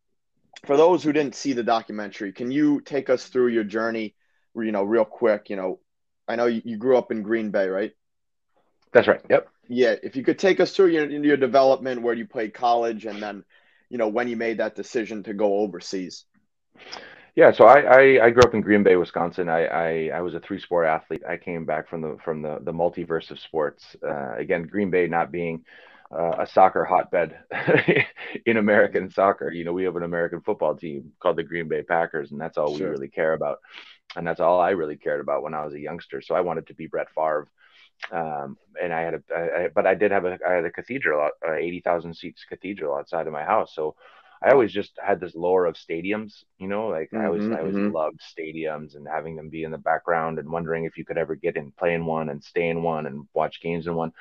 for 0.64 0.76
those 0.76 1.02
who 1.02 1.12
didn't 1.12 1.34
see 1.34 1.52
the 1.52 1.62
documentary, 1.62 2.32
can 2.32 2.50
you 2.50 2.80
take 2.80 3.10
us 3.10 3.26
through 3.26 3.48
your 3.48 3.64
journey, 3.64 4.14
you 4.54 4.72
know, 4.72 4.84
real 4.84 5.04
quick? 5.04 5.50
You 5.50 5.56
know, 5.56 5.80
I 6.26 6.36
know 6.36 6.46
you, 6.46 6.76
grew 6.76 6.96
up 6.96 7.10
in 7.10 7.22
Green 7.22 7.50
Bay, 7.50 7.68
right? 7.68 7.92
That's 8.92 9.08
right. 9.08 9.20
Yep. 9.28 9.48
Yeah. 9.68 9.94
If 10.02 10.16
you 10.16 10.22
could 10.22 10.38
take 10.38 10.60
us 10.60 10.74
through 10.74 10.88
your, 10.88 11.08
your 11.08 11.36
development, 11.36 12.02
where 12.02 12.14
you 12.14 12.26
played 12.26 12.54
college, 12.54 13.04
and 13.04 13.22
then, 13.22 13.44
you 13.90 13.98
know, 13.98 14.08
when 14.08 14.28
you 14.28 14.36
made 14.36 14.58
that 14.58 14.74
decision 14.74 15.22
to 15.24 15.34
go 15.34 15.58
overseas. 15.58 16.24
Yeah, 17.36 17.52
so 17.52 17.66
I, 17.66 17.80
I, 17.80 18.26
I, 18.26 18.30
grew 18.30 18.42
up 18.42 18.54
in 18.54 18.62
Green 18.62 18.82
Bay, 18.82 18.96
Wisconsin. 18.96 19.48
I, 19.48 19.66
I, 19.66 20.10
I 20.12 20.20
was 20.22 20.34
a 20.34 20.40
three 20.40 20.58
sport 20.58 20.86
athlete. 20.86 21.22
I 21.28 21.36
came 21.36 21.64
back 21.64 21.88
from 21.88 22.00
the 22.00 22.18
from 22.24 22.42
the, 22.42 22.58
the 22.62 22.72
multiverse 22.72 23.30
of 23.30 23.38
sports. 23.38 23.96
Uh, 24.04 24.34
again, 24.36 24.64
Green 24.64 24.90
Bay 24.90 25.06
not 25.06 25.30
being 25.30 25.64
uh, 26.10 26.32
a 26.40 26.46
soccer 26.46 26.84
hotbed 26.84 27.38
in 28.46 28.56
American 28.56 29.10
soccer. 29.10 29.52
You 29.52 29.64
know, 29.64 29.72
we 29.72 29.84
have 29.84 29.96
an 29.96 30.02
American 30.02 30.40
football 30.40 30.74
team 30.74 31.12
called 31.20 31.36
the 31.36 31.44
Green 31.44 31.68
Bay 31.68 31.82
Packers, 31.82 32.32
and 32.32 32.40
that's 32.40 32.58
all 32.58 32.76
sure. 32.76 32.88
we 32.88 32.92
really 32.92 33.08
care 33.08 33.34
about. 33.34 33.58
And 34.16 34.26
that's 34.26 34.40
all 34.40 34.60
I 34.60 34.70
really 34.70 34.96
cared 34.96 35.20
about 35.20 35.42
when 35.42 35.54
I 35.54 35.64
was 35.64 35.74
a 35.74 35.80
youngster. 35.80 36.20
So 36.20 36.34
I 36.34 36.40
wanted 36.40 36.66
to 36.68 36.74
be 36.74 36.86
Brett 36.86 37.08
Favre. 37.14 37.48
Um, 38.10 38.56
and 38.80 38.92
I 38.92 39.00
had 39.02 39.14
a, 39.14 39.22
I, 39.36 39.68
but 39.74 39.86
I 39.86 39.94
did 39.94 40.12
have 40.12 40.24
a, 40.24 40.38
I 40.46 40.54
had 40.54 40.64
a 40.64 40.70
cathedral, 40.70 41.28
uh, 41.46 41.52
80,000 41.52 42.14
seats 42.14 42.44
cathedral 42.48 42.96
outside 42.96 43.26
of 43.26 43.32
my 43.32 43.44
house. 43.44 43.74
So 43.74 43.96
I 44.42 44.50
always 44.50 44.72
just 44.72 44.92
had 45.04 45.20
this 45.20 45.34
lore 45.34 45.66
of 45.66 45.74
stadiums, 45.74 46.44
you 46.58 46.68
know, 46.68 46.88
like 46.88 47.10
mm-hmm, 47.10 47.20
I 47.20 47.26
always, 47.26 47.50
I 47.50 47.58
always 47.58 47.74
mm-hmm. 47.74 47.94
loved 47.94 48.20
stadiums 48.20 48.94
and 48.94 49.06
having 49.06 49.36
them 49.36 49.48
be 49.48 49.64
in 49.64 49.70
the 49.70 49.78
background 49.78 50.38
and 50.38 50.48
wondering 50.48 50.84
if 50.84 50.96
you 50.96 51.04
could 51.04 51.18
ever 51.18 51.34
get 51.34 51.56
in, 51.56 51.72
play 51.72 51.94
in 51.94 52.06
one 52.06 52.28
and 52.28 52.42
stay 52.42 52.68
in 52.68 52.82
one 52.82 53.06
and 53.06 53.26
watch 53.34 53.60
games 53.60 53.86
in 53.86 53.94
one. 53.94 54.12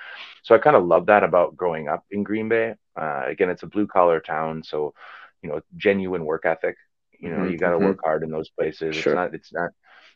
So 0.43 0.55
I 0.55 0.59
kind 0.59 0.75
of 0.75 0.85
love 0.85 1.05
that 1.07 1.23
about 1.23 1.55
growing 1.55 1.87
up 1.87 2.05
in 2.09 2.23
Green 2.23 2.49
Bay. 2.49 2.75
Uh, 2.95 3.23
again, 3.27 3.49
it's 3.49 3.63
a 3.63 3.67
blue 3.67 3.87
collar 3.87 4.19
town, 4.19 4.63
so 4.63 4.93
you 5.41 5.49
know, 5.49 5.61
genuine 5.75 6.25
work 6.25 6.45
ethic. 6.45 6.77
You 7.19 7.29
know, 7.29 7.37
mm-hmm, 7.37 7.51
you 7.51 7.57
got 7.57 7.71
to 7.71 7.77
mm-hmm. 7.77 7.85
work 7.85 7.99
hard 8.03 8.23
in 8.23 8.29
those 8.29 8.49
places. 8.49 8.95
Sure. 8.95 9.13
It's 9.13 9.15
not, 9.15 9.33
it's 9.33 9.53
not, 9.53 9.69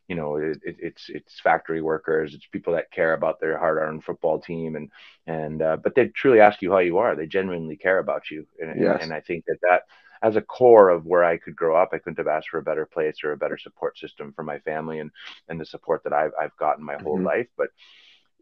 you 0.08 0.16
know 0.16 0.36
it, 0.36 0.60
it, 0.64 0.76
it's 0.80 1.10
it's 1.10 1.40
factory 1.40 1.82
workers 1.82 2.34
it's 2.34 2.46
people 2.48 2.74
that 2.74 2.92
care 2.92 3.14
about 3.14 3.40
their 3.40 3.58
hard-earned 3.58 4.04
football 4.04 4.40
team 4.40 4.76
and 4.76 4.90
and 5.28 5.62
uh, 5.62 5.78
but 5.78 5.96
they 5.96 6.08
truly 6.08 6.40
ask 6.40 6.62
you 6.62 6.72
how 6.72 6.80
you 6.80 6.98
are 6.98 7.16
they 7.16 7.28
genuinely 7.28 7.76
care 7.76 8.00
about 8.00 8.30
you 8.30 8.46
and, 8.60 8.82
yes. 8.82 9.00
and, 9.02 9.14
i 9.14 9.22
think 9.22 9.46
that 9.46 9.58
that 9.62 9.84
as 10.22 10.36
a 10.36 10.42
core 10.42 10.90
of 10.90 11.06
where 11.06 11.24
i 11.24 11.38
could 11.38 11.56
grow 11.56 11.76
up 11.76 11.90
i 11.94 11.98
couldn't 11.98 12.18
have 12.18 12.28
asked 12.28 12.50
for 12.50 12.58
a 12.58 12.64
better 12.64 12.86
place 12.86 13.24
or 13.24 13.32
a 13.32 13.38
better 13.38 13.58
support 13.58 13.98
system 13.98 14.34
for 14.34 14.44
my 14.44 14.60
family 14.60 15.00
and 15.00 15.12
and 15.48 15.60
the 15.60 15.66
support 15.66 16.04
that 16.04 16.14
i've, 16.14 16.34
I've 16.40 16.58
gotten 16.58 16.84
my 16.84 16.98
whole 17.02 17.16
mm-hmm. 17.16 17.28
life 17.28 17.48
but 17.58 17.70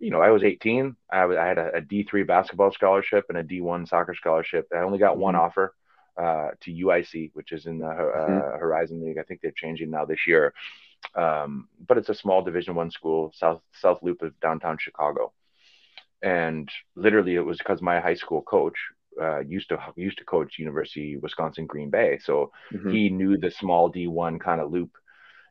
you 0.01 0.11
know, 0.11 0.21
I 0.21 0.29
was 0.29 0.45
18. 0.45 0.95
I, 1.11 1.25
was, 1.25 1.37
I 1.37 1.45
had 1.45 1.57
a 1.57 1.75
a 1.75 1.81
D3 1.81 2.25
basketball 2.25 2.71
scholarship 2.71 3.25
and 3.27 3.37
a 3.37 3.43
D1 3.43 3.85
soccer 3.85 4.15
scholarship. 4.15 4.69
I 4.73 4.77
only 4.77 4.97
got 4.97 5.17
one 5.17 5.33
mm-hmm. 5.33 5.43
offer 5.43 5.75
uh, 6.17 6.51
to 6.61 6.71
UIC, 6.71 7.31
which 7.33 7.51
is 7.51 7.65
in 7.65 7.79
the 7.79 7.87
uh, 7.87 7.89
mm-hmm. 7.89 8.59
Horizon 8.59 9.03
League. 9.03 9.17
I 9.17 9.23
think 9.23 9.41
they're 9.41 9.51
changing 9.51 9.89
now 9.89 10.05
this 10.05 10.25
year 10.25 10.53
um, 11.15 11.67
but 11.87 11.97
it's 11.97 12.09
a 12.09 12.15
small 12.15 12.41
Division 12.41 12.75
One 12.75 12.91
school, 12.91 13.31
South 13.35 13.61
South 13.73 13.99
Loop 14.01 14.21
of 14.21 14.39
downtown 14.39 14.77
Chicago. 14.79 15.33
And 16.21 16.69
literally, 16.95 17.35
it 17.35 17.45
was 17.45 17.57
because 17.57 17.81
my 17.81 17.99
high 17.99 18.15
school 18.15 18.41
coach 18.41 18.77
uh, 19.21 19.39
used 19.39 19.69
to 19.69 19.79
used 19.95 20.17
to 20.19 20.25
coach 20.25 20.59
University 20.59 21.17
Wisconsin 21.17 21.65
Green 21.65 21.89
Bay, 21.89 22.19
so 22.23 22.51
mm-hmm. 22.73 22.91
he 22.91 23.09
knew 23.09 23.37
the 23.37 23.51
small 23.51 23.89
D 23.89 24.07
one 24.07 24.39
kind 24.39 24.61
of 24.61 24.71
loop. 24.71 24.91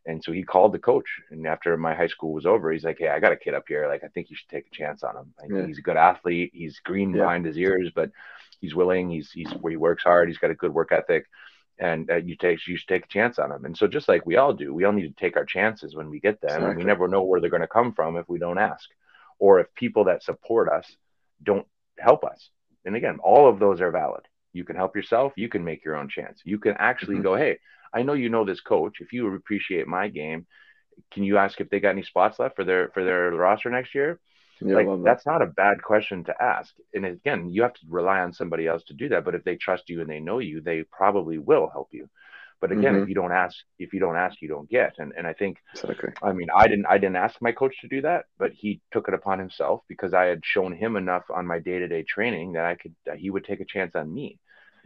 And 0.07 0.25
so 0.25 0.33
he 0.33 0.43
called 0.43 0.73
the 0.73 0.79
coach, 0.79 1.07
and 1.31 1.47
after 1.47 1.77
my 1.77 1.95
high 1.95 2.07
school 2.07 2.33
was 2.33 2.47
over, 2.47 2.73
he's 2.73 2.85
like, 2.85 2.97
"Hey, 2.99 3.09
I 3.09 3.21
got 3.21 3.33
a 3.33 3.37
kid 3.37 3.53
up 3.55 3.65
here. 3.69 3.89
Like, 3.89 4.05
I 4.05 4.09
think 4.09 4.31
you 4.31 4.37
should 4.37 4.49
take 4.49 4.67
a 4.67 4.75
chance 4.75 5.03
on 5.03 5.17
him. 5.17 5.35
Like, 5.39 5.51
yeah. 5.51 5.67
He's 5.67 5.79
a 5.79 5.83
good 5.83 5.99
athlete. 5.99 6.51
He's 6.55 6.81
green 6.83 7.11
yeah. 7.11 7.23
behind 7.23 7.45
his 7.45 7.59
ears, 7.59 7.91
but 7.95 8.11
he's 8.61 8.75
willing. 8.75 9.11
He's 9.11 9.31
he's 9.33 9.51
where 9.53 9.71
he 9.71 9.77
works 9.77 10.05
hard. 10.05 10.29
He's 10.29 10.39
got 10.39 10.51
a 10.51 10.55
good 10.55 10.73
work 10.73 10.93
ethic 10.93 11.27
and 11.79 12.11
uh, 12.11 12.17
you 12.17 12.37
take 12.37 12.67
you 12.67 12.79
take 12.87 13.05
a 13.05 13.09
chance 13.09 13.38
on 13.38 13.51
them. 13.51 13.64
And 13.64 13.77
so 13.77 13.87
just 13.87 14.09
like 14.09 14.27
we 14.27 14.37
all 14.37 14.53
do, 14.53 14.75
we 14.75 14.85
all 14.85 14.93
need 14.93 15.09
to 15.09 15.21
take 15.21 15.37
our 15.37 15.45
chances 15.45 15.95
when 15.95 16.11
we 16.11 16.21
get 16.21 16.41
them, 16.41 16.51
exactly. 16.51 16.71
and 16.71 16.79
we 16.79 16.85
never 16.85 17.09
know 17.09 17.23
where 17.23 17.41
they're 17.41 17.51
going 17.51 17.62
to 17.62 17.69
come 17.69 17.93
from 17.93 18.17
if 18.17 18.29
we 18.29 18.38
don't 18.38 18.59
ask, 18.59 18.88
or 19.38 19.61
if 19.61 19.73
people 19.75 20.05
that 20.05 20.23
support 20.23 20.69
us 20.69 20.87
don't 21.43 21.67
help 21.99 22.25
us. 22.25 22.51
And 22.85 22.97
again, 22.97 23.19
all 23.23 23.49
of 23.49 23.59
those 23.59 23.81
are 23.81 23.91
valid. 23.91 24.23
You 24.53 24.64
can 24.64 24.77
help 24.77 24.97
yourself. 24.97 25.33
You 25.37 25.49
can 25.49 25.64
make 25.64 25.85
your 25.85 25.97
own 25.97 26.09
chance. 26.09 26.41
You 26.45 26.59
can 26.59 26.75
actually 26.79 27.17
mm-hmm. 27.17 27.25
go, 27.25 27.37
hey, 27.37 27.59
I 27.93 28.03
know 28.03 28.14
you 28.14 28.29
know 28.29 28.45
this 28.45 28.61
coach. 28.61 28.97
If 29.01 29.12
you 29.12 29.35
appreciate 29.35 29.87
my 29.87 30.09
game, 30.09 30.47
can 31.12 31.23
you 31.23 31.38
ask 31.38 31.61
if 31.61 31.71
they 31.71 31.81
got 31.81 31.91
any 31.91 32.03
spots 32.03 32.38
left 32.38 32.57
for 32.57 32.64
their 32.64 32.88
for 32.88 33.05
their 33.05 33.31
roster 33.31 33.71
next 33.71 33.95
year? 33.95 34.19
Yeah, 34.61 34.75
like 34.75 34.87
that. 34.87 35.03
that's 35.05 35.27
not 35.27 35.42
a 35.42 35.47
bad 35.47 35.83
question 35.83 36.25
to 36.25 36.42
ask. 36.42 36.75
And 36.94 37.07
again, 37.07 37.51
you 37.51 37.62
have 37.62 37.75
to 37.75 37.81
rely 37.88 38.21
on 38.21 38.33
somebody 38.33 38.66
else 38.66 38.83
to 38.85 38.94
do 38.94 39.09
that. 39.11 39.25
But 39.25 39.35
if 39.35 39.44
they 39.44 39.57
trust 39.57 39.88
you 39.88 40.01
and 40.01 40.11
they 40.11 40.21
know 40.21 40.38
you, 40.38 40.61
they 40.61 40.83
probably 40.83 41.38
will 41.38 41.68
help 41.73 41.88
you. 41.92 42.09
But 42.61 42.73
again, 42.73 42.94
mm-hmm. 42.94 43.05
if 43.05 43.09
you 43.09 43.14
don't 43.14 43.31
ask, 43.31 43.57
if 43.79 43.92
you 43.92 44.01
don't 44.01 44.16
ask, 44.16 44.42
you 44.42 44.49
don't 44.49 44.68
get. 44.68 44.94
And 44.99 45.12
and 45.16 45.27
I 45.27 45.33
think, 45.33 45.59
exactly. 45.75 46.11
I 46.23 46.33
mean, 46.33 46.49
I 46.55 46.66
didn't 46.66 46.87
I 46.87 46.99
didn't 46.99 47.16
ask 47.16 47.40
my 47.40 47.53
coach 47.53 47.81
to 47.83 47.88
do 47.88 48.03
that, 48.03 48.25
but 48.37 48.51
he 48.53 48.81
took 48.92 49.07
it 49.07 49.14
upon 49.14 49.38
himself 49.38 49.83
because 49.88 50.12
I 50.12 50.25
had 50.25 50.44
shown 50.44 50.73
him 50.73 50.97
enough 50.97 51.25
on 51.31 51.47
my 51.47 51.61
day 51.61 51.79
to 51.79 51.87
day 51.87 52.03
training 52.03 52.55
that 52.55 52.64
I 52.64 52.75
could 52.75 52.97
that 53.07 53.18
he 53.18 53.31
would 53.31 53.44
take 53.44 53.61
a 53.61 53.64
chance 53.64 53.94
on 53.94 54.12
me. 54.12 54.38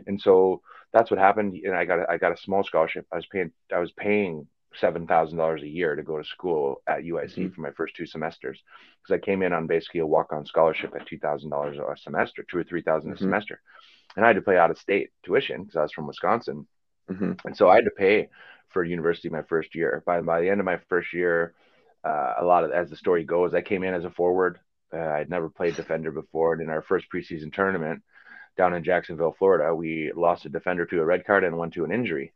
And 0.07 0.21
so 0.21 0.61
that's 0.93 1.11
what 1.11 1.19
happened. 1.19 1.55
And 1.65 1.75
I 1.75 1.87
got 1.87 2.01
a, 2.01 2.11
I 2.11 2.19
got 2.19 2.33
a 2.33 2.37
small 2.37 2.63
scholarship. 2.63 3.07
I 3.11 3.17
was 3.17 3.27
paying 3.27 3.53
I 3.75 3.79
was 3.79 3.93
paying 3.93 4.47
seven 4.81 5.07
thousand 5.07 5.39
dollars 5.39 5.63
a 5.63 5.69
year 5.69 5.95
to 5.95 6.03
go 6.03 6.19
to 6.19 6.25
school 6.25 6.83
at 6.87 7.03
UIC 7.03 7.35
mm-hmm. 7.35 7.49
for 7.49 7.61
my 7.61 7.71
first 7.73 7.97
two 7.97 8.07
semesters 8.07 8.61
because 9.03 9.15
I 9.15 9.25
came 9.25 9.43
in 9.43 9.53
on 9.53 9.67
basically 9.67 10.01
a 10.01 10.07
walk-on 10.07 10.47
scholarship 10.47 10.95
at 10.99 11.07
two 11.07 11.19
thousand 11.19 11.51
dollars 11.51 11.79
a 11.79 11.97
semester, 11.97 12.45
two 12.49 12.59
or 12.59 12.65
three 12.65 12.83
thousand 12.83 13.11
mm-hmm. 13.11 13.25
a 13.25 13.27
semester, 13.27 13.61
and 14.17 14.25
I 14.25 14.29
had 14.29 14.37
to 14.37 14.43
pay 14.43 14.57
out 14.57 14.71
of 14.71 14.79
state 14.79 15.11
tuition 15.25 15.63
because 15.63 15.77
I 15.77 15.83
was 15.83 15.93
from 15.93 16.07
Wisconsin, 16.07 16.67
mm-hmm. 17.11 17.33
and 17.45 17.57
so 17.57 17.69
I 17.69 17.77
had 17.77 17.85
to 17.85 17.91
pay 17.91 18.29
for 18.71 18.85
university 18.85 19.29
my 19.29 19.43
first 19.43 19.75
year. 19.75 20.03
By 20.07 20.21
by 20.21 20.41
the 20.41 20.51
end 20.51 20.61
of 20.61 20.67
my 20.67 20.79
first 20.89 21.13
year, 21.13 21.55
uh, 22.05 22.35
a 22.41 22.45
lot 22.45 22.65
of 22.65 22.73
as 22.73 22.91
the 22.91 22.97
story 22.97 23.25
goes, 23.25 23.55
I 23.55 23.63
came 23.63 23.83
in 23.83 23.95
as 23.95 24.05
a 24.05 24.11
forward. 24.11 24.59
Uh, 24.95 24.99
I'd 24.99 25.31
never 25.31 25.49
played 25.49 25.77
defender 25.77 26.11
before, 26.11 26.53
and 26.53 26.63
in 26.63 26.69
our 26.69 26.83
first 26.83 27.07
preseason 27.13 27.53
tournament 27.53 28.03
down 28.57 28.75
in 28.75 28.85
Jacksonville, 28.85 29.35
Florida, 29.39 29.75
we 29.75 30.13
lost 30.15 30.45
a 30.45 30.51
defender 30.51 30.85
to 30.87 31.01
a 31.01 31.05
red 31.05 31.25
card 31.25 31.45
and 31.45 31.57
one 31.57 31.71
to 31.71 31.85
an 31.85 31.93
injury. 31.93 32.33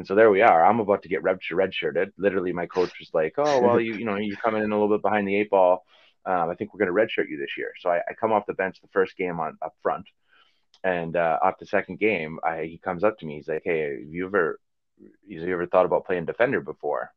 And 0.00 0.06
so 0.06 0.14
there 0.14 0.30
we 0.30 0.40
are. 0.40 0.64
I'm 0.64 0.80
about 0.80 1.02
to 1.02 1.10
get 1.10 1.22
red, 1.22 1.40
redshirted. 1.52 2.12
Literally, 2.16 2.54
my 2.54 2.64
coach 2.64 2.90
was 2.98 3.10
like, 3.12 3.34
"Oh, 3.36 3.60
well, 3.60 3.78
you 3.78 3.96
you 3.96 4.06
know, 4.06 4.16
you're 4.16 4.34
coming 4.38 4.62
in 4.62 4.72
a 4.72 4.74
little 4.74 4.96
bit 4.96 5.02
behind 5.02 5.28
the 5.28 5.36
eight 5.36 5.50
ball. 5.50 5.84
Um, 6.24 6.48
I 6.48 6.54
think 6.54 6.72
we're 6.72 6.86
going 6.86 6.88
to 6.88 6.98
redshirt 6.98 7.28
you 7.28 7.36
this 7.36 7.58
year." 7.58 7.72
So 7.80 7.90
I, 7.90 7.98
I, 7.98 8.14
come 8.18 8.32
off 8.32 8.46
the 8.46 8.54
bench 8.54 8.80
the 8.80 8.88
first 8.94 9.14
game 9.18 9.38
on 9.38 9.58
up 9.60 9.74
front, 9.82 10.06
and 10.82 11.14
uh, 11.16 11.38
off 11.42 11.58
the 11.58 11.66
second 11.66 11.98
game, 11.98 12.38
I, 12.42 12.62
he 12.62 12.78
comes 12.78 13.04
up 13.04 13.18
to 13.18 13.26
me. 13.26 13.34
He's 13.36 13.48
like, 13.48 13.60
"Hey, 13.62 13.90
have 14.00 14.08
you 14.08 14.24
ever, 14.24 14.58
have 15.02 15.10
you 15.30 15.52
ever 15.52 15.66
thought 15.66 15.84
about 15.84 16.06
playing 16.06 16.24
defender 16.24 16.62
before?" 16.62 17.12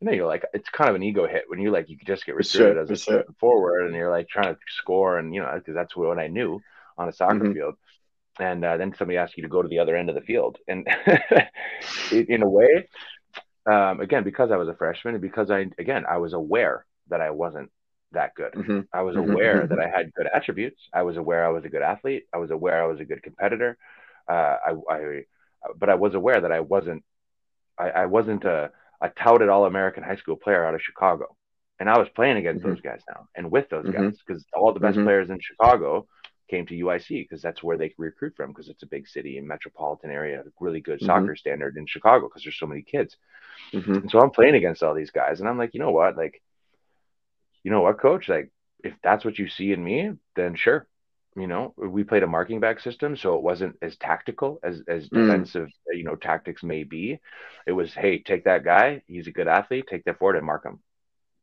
You 0.00 0.06
know, 0.06 0.12
you're 0.14 0.26
like, 0.26 0.46
it's 0.54 0.70
kind 0.70 0.88
of 0.88 0.96
an 0.96 1.02
ego 1.02 1.26
hit 1.26 1.44
when 1.48 1.60
you 1.60 1.70
like 1.70 1.90
you 1.90 1.98
just 2.06 2.24
get 2.24 2.34
recruited 2.34 2.76
sure, 2.76 2.80
as 2.80 2.90
a 2.90 2.96
sure. 2.96 3.24
forward, 3.38 3.84
and 3.84 3.94
you're 3.94 4.10
like 4.10 4.30
trying 4.30 4.54
to 4.54 4.60
score, 4.68 5.18
and 5.18 5.34
you 5.34 5.42
know, 5.42 5.52
because 5.54 5.74
that's 5.74 5.94
what 5.94 6.18
I 6.18 6.28
knew 6.28 6.62
on 6.96 7.10
a 7.10 7.12
soccer 7.12 7.34
mm-hmm. 7.34 7.52
field 7.52 7.74
and 8.38 8.64
uh, 8.64 8.76
then 8.76 8.94
somebody 8.98 9.16
asks 9.16 9.36
you 9.36 9.42
to 9.42 9.48
go 9.48 9.62
to 9.62 9.68
the 9.68 9.78
other 9.78 9.96
end 9.96 10.08
of 10.08 10.14
the 10.14 10.20
field 10.20 10.58
and 10.68 10.86
in 12.12 12.42
a 12.42 12.48
way 12.48 12.88
um, 13.70 14.00
again 14.00 14.24
because 14.24 14.50
i 14.50 14.56
was 14.56 14.68
a 14.68 14.74
freshman 14.74 15.14
and 15.14 15.22
because 15.22 15.50
i 15.50 15.66
again 15.78 16.04
i 16.08 16.16
was 16.16 16.32
aware 16.32 16.84
that 17.08 17.20
i 17.20 17.30
wasn't 17.30 17.70
that 18.12 18.34
good 18.34 18.52
mm-hmm. 18.52 18.80
i 18.92 19.02
was 19.02 19.16
mm-hmm. 19.16 19.32
aware 19.32 19.62
mm-hmm. 19.62 19.74
that 19.74 19.80
i 19.80 19.88
had 19.88 20.12
good 20.14 20.28
attributes 20.32 20.80
i 20.92 21.02
was 21.02 21.16
aware 21.16 21.44
i 21.44 21.50
was 21.50 21.64
a 21.64 21.68
good 21.68 21.82
athlete 21.82 22.24
i 22.32 22.38
was 22.38 22.50
aware 22.50 22.82
i 22.82 22.86
was 22.86 23.00
a 23.00 23.04
good 23.04 23.22
competitor 23.22 23.76
uh, 24.28 24.56
I, 24.66 24.74
I, 24.90 25.24
but 25.76 25.88
i 25.88 25.94
was 25.94 26.14
aware 26.14 26.40
that 26.40 26.52
i 26.52 26.60
wasn't 26.60 27.04
i, 27.78 27.90
I 27.90 28.06
wasn't 28.06 28.44
a, 28.44 28.70
a 29.00 29.08
touted 29.10 29.48
all-american 29.48 30.02
high 30.02 30.16
school 30.16 30.36
player 30.36 30.64
out 30.64 30.74
of 30.74 30.82
chicago 30.82 31.36
and 31.78 31.90
i 31.90 31.98
was 31.98 32.08
playing 32.14 32.36
against 32.36 32.62
mm-hmm. 32.62 32.74
those 32.74 32.80
guys 32.80 33.02
now 33.08 33.28
and 33.34 33.50
with 33.50 33.68
those 33.68 33.86
mm-hmm. 33.86 34.04
guys 34.04 34.18
because 34.24 34.44
all 34.54 34.72
the 34.72 34.80
best 34.80 34.96
mm-hmm. 34.96 35.06
players 35.06 35.30
in 35.30 35.38
chicago 35.40 36.06
came 36.48 36.66
to 36.66 36.74
UIC 36.74 37.08
because 37.08 37.42
that's 37.42 37.62
where 37.62 37.76
they 37.76 37.94
recruit 37.98 38.34
from 38.36 38.50
because 38.50 38.68
it's 38.68 38.82
a 38.82 38.86
big 38.86 39.08
city 39.08 39.38
and 39.38 39.46
metropolitan 39.46 40.10
area, 40.10 40.42
really 40.60 40.80
good 40.80 40.98
mm-hmm. 40.98 41.06
soccer 41.06 41.36
standard 41.36 41.76
in 41.76 41.86
Chicago 41.86 42.28
because 42.28 42.42
there's 42.42 42.58
so 42.58 42.66
many 42.66 42.82
kids. 42.82 43.16
Mm-hmm. 43.72 43.94
And 43.94 44.10
so 44.10 44.20
I'm 44.20 44.30
playing 44.30 44.54
against 44.54 44.82
all 44.82 44.94
these 44.94 45.10
guys 45.10 45.40
and 45.40 45.48
I'm 45.48 45.58
like, 45.58 45.74
you 45.74 45.80
know 45.80 45.90
what? 45.90 46.16
Like, 46.16 46.42
you 47.62 47.70
know 47.70 47.82
what, 47.82 47.98
coach? 47.98 48.28
Like, 48.28 48.50
if 48.84 48.94
that's 49.02 49.24
what 49.24 49.38
you 49.38 49.48
see 49.48 49.72
in 49.72 49.82
me, 49.82 50.12
then 50.36 50.54
sure. 50.54 50.86
You 51.34 51.46
know, 51.46 51.74
we 51.76 52.02
played 52.02 52.22
a 52.22 52.26
marking 52.26 52.60
back 52.60 52.80
system, 52.80 53.14
so 53.14 53.34
it 53.34 53.42
wasn't 53.42 53.76
as 53.82 53.94
tactical 53.96 54.58
as 54.62 54.80
as 54.88 55.06
mm. 55.10 55.26
defensive, 55.26 55.68
you 55.92 56.02
know, 56.02 56.14
tactics 56.14 56.62
may 56.62 56.82
be. 56.82 57.18
It 57.66 57.72
was, 57.72 57.92
hey, 57.92 58.22
take 58.22 58.44
that 58.44 58.64
guy, 58.64 59.02
he's 59.06 59.26
a 59.26 59.32
good 59.32 59.46
athlete, 59.46 59.84
take 59.86 60.04
that 60.04 60.18
forward 60.18 60.36
and 60.36 60.46
mark 60.46 60.64
him. 60.64 60.80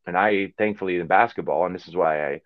And 0.08 0.18
I 0.18 0.52
thankfully 0.58 0.98
in 0.98 1.06
basketball, 1.06 1.68
and 1.68 1.76
this 1.76 1.88
is 1.88 1.96
why 1.96 2.28
I 2.28 2.42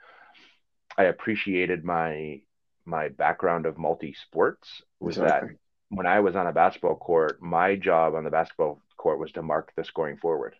I 0.97 1.03
appreciated 1.05 1.85
my 1.85 2.41
my 2.87 3.09
background 3.09 3.65
of 3.65 3.77
multi 3.77 4.13
sports 4.13 4.81
was 4.99 5.17
exactly. 5.17 5.49
that 5.49 5.57
when 5.89 6.05
I 6.05 6.21
was 6.21 6.35
on 6.35 6.47
a 6.47 6.53
basketball 6.53 6.95
court, 6.95 7.41
my 7.41 7.75
job 7.75 8.15
on 8.15 8.23
the 8.23 8.29
basketball 8.29 8.81
court 8.97 9.19
was 9.19 9.31
to 9.33 9.41
mark 9.41 9.71
the 9.75 9.83
scoring 9.83 10.17
forward. 10.17 10.55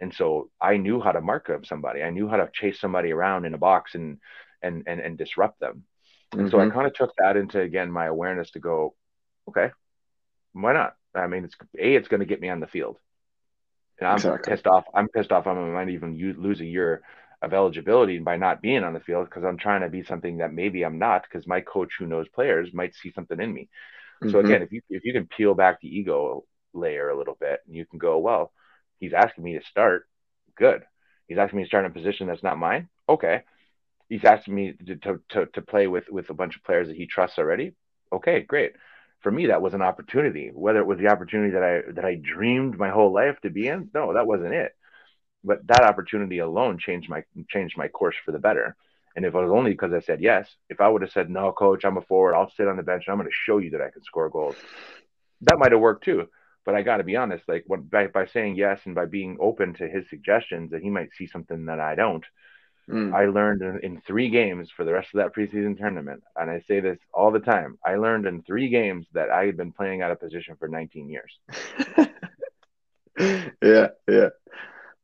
And 0.00 0.12
so 0.12 0.50
I 0.60 0.76
knew 0.76 1.00
how 1.00 1.12
to 1.12 1.20
mark 1.20 1.48
up 1.48 1.64
somebody. 1.64 2.02
I 2.02 2.10
knew 2.10 2.28
how 2.28 2.36
to 2.36 2.50
chase 2.52 2.78
somebody 2.78 3.12
around 3.12 3.46
in 3.46 3.54
a 3.54 3.58
box 3.58 3.94
and 3.94 4.18
and 4.62 4.84
and, 4.86 5.00
and 5.00 5.16
disrupt 5.16 5.60
them. 5.60 5.84
And 6.32 6.42
mm-hmm. 6.42 6.50
so 6.50 6.58
I 6.58 6.64
mm-hmm. 6.64 6.74
kind 6.74 6.86
of 6.86 6.94
took 6.94 7.12
that 7.18 7.36
into 7.36 7.60
again 7.60 7.90
my 7.90 8.06
awareness 8.06 8.50
to 8.52 8.58
go, 8.58 8.94
okay, 9.48 9.70
why 10.52 10.72
not? 10.72 10.96
I 11.14 11.28
mean, 11.28 11.44
it's 11.44 11.54
a 11.54 11.94
it's 11.96 12.08
going 12.08 12.20
to 12.20 12.26
get 12.26 12.40
me 12.40 12.50
on 12.50 12.60
the 12.60 12.66
field. 12.66 12.98
And 13.98 14.08
I'm 14.08 14.16
exactly. 14.16 14.52
pissed 14.52 14.66
off. 14.66 14.84
I'm 14.92 15.08
pissed 15.08 15.32
off. 15.32 15.46
I 15.46 15.54
might 15.54 15.88
even 15.88 16.18
lose 16.38 16.60
a 16.60 16.66
year 16.66 17.02
of 17.46 17.54
eligibility 17.54 18.18
by 18.18 18.36
not 18.36 18.60
being 18.60 18.84
on 18.84 18.92
the 18.92 19.00
field 19.00 19.26
because 19.26 19.44
I'm 19.44 19.58
trying 19.58 19.80
to 19.80 19.88
be 19.88 20.02
something 20.02 20.38
that 20.38 20.52
maybe 20.52 20.84
I'm 20.84 20.98
not 20.98 21.22
because 21.22 21.46
my 21.46 21.60
coach 21.60 21.94
who 21.98 22.06
knows 22.06 22.28
players 22.28 22.72
might 22.72 22.94
see 22.94 23.12
something 23.12 23.40
in 23.40 23.52
me. 23.52 23.68
Mm-hmm. 24.22 24.32
So 24.32 24.40
again, 24.40 24.62
if 24.62 24.72
you 24.72 24.82
if 24.90 25.04
you 25.04 25.12
can 25.12 25.26
peel 25.26 25.54
back 25.54 25.80
the 25.80 25.88
ego 25.88 26.44
layer 26.74 27.08
a 27.08 27.16
little 27.16 27.36
bit 27.38 27.60
and 27.66 27.74
you 27.74 27.86
can 27.86 27.98
go, 27.98 28.18
well, 28.18 28.52
he's 28.98 29.12
asking 29.12 29.44
me 29.44 29.58
to 29.58 29.64
start, 29.64 30.08
good. 30.56 30.82
He's 31.26 31.38
asking 31.38 31.58
me 31.58 31.64
to 31.64 31.68
start 31.68 31.84
in 31.84 31.90
a 31.90 31.94
position 31.94 32.26
that's 32.26 32.42
not 32.42 32.58
mine. 32.58 32.88
Okay. 33.08 33.42
He's 34.08 34.24
asking 34.24 34.54
me 34.54 34.74
to, 34.86 34.96
to, 34.96 35.20
to, 35.30 35.46
to 35.46 35.62
play 35.62 35.88
with, 35.88 36.08
with 36.08 36.30
a 36.30 36.34
bunch 36.34 36.56
of 36.56 36.62
players 36.62 36.86
that 36.88 36.96
he 36.96 37.06
trusts 37.06 37.38
already. 37.38 37.74
Okay, 38.12 38.40
great. 38.42 38.74
For 39.20 39.32
me, 39.32 39.46
that 39.46 39.62
was 39.62 39.74
an 39.74 39.82
opportunity. 39.82 40.52
Whether 40.54 40.78
it 40.78 40.86
was 40.86 40.98
the 40.98 41.08
opportunity 41.08 41.52
that 41.54 41.62
I 41.64 41.92
that 41.92 42.04
I 42.04 42.14
dreamed 42.14 42.78
my 42.78 42.90
whole 42.90 43.12
life 43.12 43.40
to 43.40 43.50
be 43.50 43.66
in, 43.66 43.90
no, 43.92 44.12
that 44.14 44.26
wasn't 44.26 44.54
it 44.54 44.75
but 45.46 45.66
that 45.68 45.82
opportunity 45.82 46.38
alone 46.38 46.78
changed 46.78 47.08
my 47.08 47.22
changed 47.48 47.78
my 47.78 47.88
course 47.88 48.16
for 48.24 48.32
the 48.32 48.38
better. 48.38 48.76
And 49.14 49.24
if 49.24 49.34
it 49.34 49.38
was 49.38 49.50
only 49.50 49.70
because 49.70 49.94
I 49.94 50.00
said 50.00 50.20
yes, 50.20 50.54
if 50.68 50.80
I 50.80 50.88
would 50.88 51.00
have 51.00 51.10
said 51.10 51.30
no, 51.30 51.50
coach, 51.52 51.84
I'm 51.84 51.96
a 51.96 52.02
forward, 52.02 52.34
I'll 52.34 52.50
sit 52.50 52.68
on 52.68 52.76
the 52.76 52.82
bench 52.82 53.04
and 53.06 53.12
I'm 53.12 53.18
going 53.18 53.30
to 53.30 53.34
show 53.34 53.58
you 53.58 53.70
that 53.70 53.80
I 53.80 53.90
can 53.90 54.02
score 54.02 54.28
goals, 54.28 54.56
that 55.42 55.58
might 55.58 55.72
have 55.72 55.80
worked 55.80 56.04
too. 56.04 56.28
But 56.66 56.74
I 56.74 56.82
got 56.82 56.98
to 56.98 57.04
be 57.04 57.16
honest, 57.16 57.44
like 57.48 57.64
what, 57.66 57.88
by, 57.88 58.08
by 58.08 58.26
saying 58.26 58.56
yes 58.56 58.80
and 58.84 58.94
by 58.94 59.06
being 59.06 59.38
open 59.40 59.72
to 59.74 59.88
his 59.88 60.10
suggestions 60.10 60.72
that 60.72 60.82
he 60.82 60.90
might 60.90 61.14
see 61.16 61.28
something 61.28 61.66
that 61.66 61.78
I 61.78 61.94
don't, 61.94 62.24
mm. 62.90 63.14
I 63.14 63.26
learned 63.26 63.62
in, 63.62 63.78
in 63.84 64.00
three 64.00 64.28
games 64.28 64.68
for 64.76 64.84
the 64.84 64.92
rest 64.92 65.10
of 65.14 65.18
that 65.18 65.34
preseason 65.34 65.78
tournament. 65.78 66.24
And 66.34 66.50
I 66.50 66.60
say 66.66 66.80
this 66.80 66.98
all 67.14 67.30
the 67.30 67.38
time. 67.38 67.78
I 67.84 67.94
learned 67.94 68.26
in 68.26 68.42
three 68.42 68.68
games 68.68 69.06
that 69.14 69.30
I 69.30 69.46
had 69.46 69.56
been 69.56 69.72
playing 69.72 70.02
out 70.02 70.10
of 70.10 70.18
position 70.20 70.56
for 70.58 70.66
19 70.66 71.08
years. 71.08 71.38
yeah, 73.62 73.88
yeah. 74.08 74.28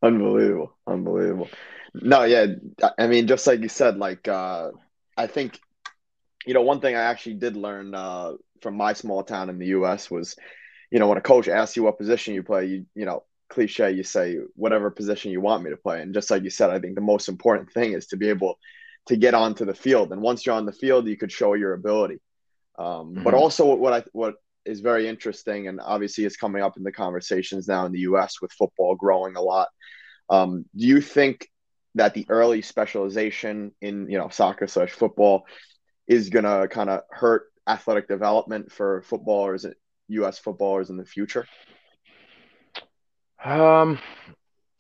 Unbelievable. 0.03 0.77
Unbelievable. 0.87 1.49
No, 1.95 2.25
yeah. 2.25 2.47
I 2.99 3.07
mean, 3.07 3.27
just 3.27 3.47
like 3.47 3.61
you 3.61 3.69
said, 3.69 3.97
like 3.97 4.27
uh 4.29 4.71
I 5.17 5.27
think 5.27 5.59
you 6.45 6.55
know, 6.55 6.63
one 6.63 6.81
thing 6.81 6.97
I 6.97 7.03
actually 7.03 7.35
did 7.35 7.57
learn 7.57 7.95
uh 7.95 8.33
from 8.61 8.77
my 8.77 8.93
small 8.93 9.23
town 9.23 9.51
in 9.51 9.59
the 9.59 9.67
US 9.67 10.11
was, 10.11 10.37
you 10.91 10.99
know, 10.99 11.09
when 11.09 11.19
a 11.19 11.23
coach 11.23 11.49
asks 11.49 11.77
you 11.77 11.85
what 11.85 11.99
position 11.99 12.35
you 12.35 12.43
play, 12.43 12.67
you 12.67 12.87
you 12.95 13.05
know, 13.05 13.25
cliche, 13.49 13.93
you 13.93 14.03
say 14.03 14.39
whatever 14.57 14.91
position 14.91 15.31
you 15.31 15.41
want 15.41 15.63
me 15.63 15.71
to 15.71 15.77
play. 15.77 16.01
And 16.01 16.15
just 16.15 16.31
like 16.31 16.43
you 16.43 16.51
said, 16.51 16.71
I 16.71 16.81
think 16.81 16.95
the 16.95 17.01
most 17.01 17.29
important 17.29 17.73
thing 17.73 17.93
is 17.93 18.07
to 18.09 18.17
be 18.17 18.29
able 18.29 18.59
to 19.07 19.17
get 19.17 19.35
onto 19.35 19.65
the 19.65 19.75
field. 19.75 20.13
And 20.13 20.23
once 20.23 20.47
you're 20.47 20.55
on 20.55 20.67
the 20.67 20.73
field, 20.73 21.07
you 21.07 21.17
could 21.17 21.33
show 21.33 21.55
your 21.55 21.75
ability. 21.75 22.19
Um, 22.79 22.87
mm-hmm. 22.87 23.23
But 23.23 23.35
also, 23.35 23.75
what 23.75 23.93
I 23.93 24.05
what 24.13 24.35
is 24.65 24.81
very 24.81 25.09
interesting, 25.09 25.69
and 25.69 25.81
obviously 25.81 26.25
it's 26.25 26.37
coming 26.37 26.63
up 26.63 26.77
in 26.77 26.83
the 26.83 26.93
conversations 26.93 27.69
now 27.69 27.87
in 27.87 27.93
the 27.93 28.01
U.S. 28.01 28.41
with 28.41 28.53
football 28.53 28.95
growing 28.95 29.37
a 29.37 29.41
lot. 29.41 29.69
Um, 30.31 30.65
do 30.77 30.87
you 30.87 31.01
think 31.01 31.49
that 31.95 32.15
the 32.15 32.27
early 32.29 32.63
specialization 32.63 33.73
in 33.81 34.09
you 34.09 34.19
know 34.19 34.29
soccer 34.29 34.67
slash 34.67 34.91
football 34.91 35.45
is 36.07 36.31
gonna 36.31 36.69
kind 36.69 36.91
of 36.91 37.03
hurt 37.11 37.45
athletic 37.67 38.09
development 38.09 38.73
for 38.73 39.03
footballers, 39.03 39.67
U.S. 40.09 40.39
footballers 40.39 40.91
in 40.91 40.97
the 40.97 41.05
future? 41.05 41.47
Um, 43.45 43.99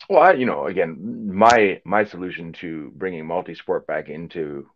well, 0.09 0.23
I, 0.23 0.33
you 0.33 0.47
know, 0.47 0.67
again, 0.67 1.33
my 1.33 1.81
my 1.85 2.05
solution 2.05 2.53
to 2.55 2.93
bringing 2.95 3.27
multi-sport 3.27 3.87
back 3.87 4.09
into 4.09 4.69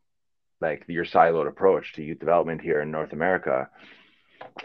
like 0.61 0.85
your 0.89 1.05
siloed 1.05 1.49
approach 1.49 1.93
to 1.95 2.03
youth 2.03 2.19
development 2.19 2.63
here 2.63 2.81
in 2.81 2.91
North 2.91 3.13
America 3.13 3.69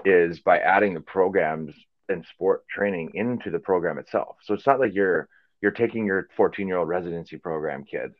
is 0.05 0.39
by 0.39 0.59
adding 0.59 0.93
the 0.93 1.01
programs 1.01 1.73
and 2.09 2.25
sport 2.25 2.67
training 2.67 3.11
into 3.13 3.49
the 3.49 3.59
program 3.59 3.97
itself. 3.97 4.37
So 4.43 4.53
it's 4.53 4.67
not 4.67 4.79
like 4.79 4.93
you're 4.93 5.27
you're 5.61 5.71
taking 5.71 6.05
your 6.05 6.27
14 6.35 6.67
year 6.67 6.77
old 6.77 6.89
residency 6.89 7.37
program 7.37 7.83
kid 7.83 8.11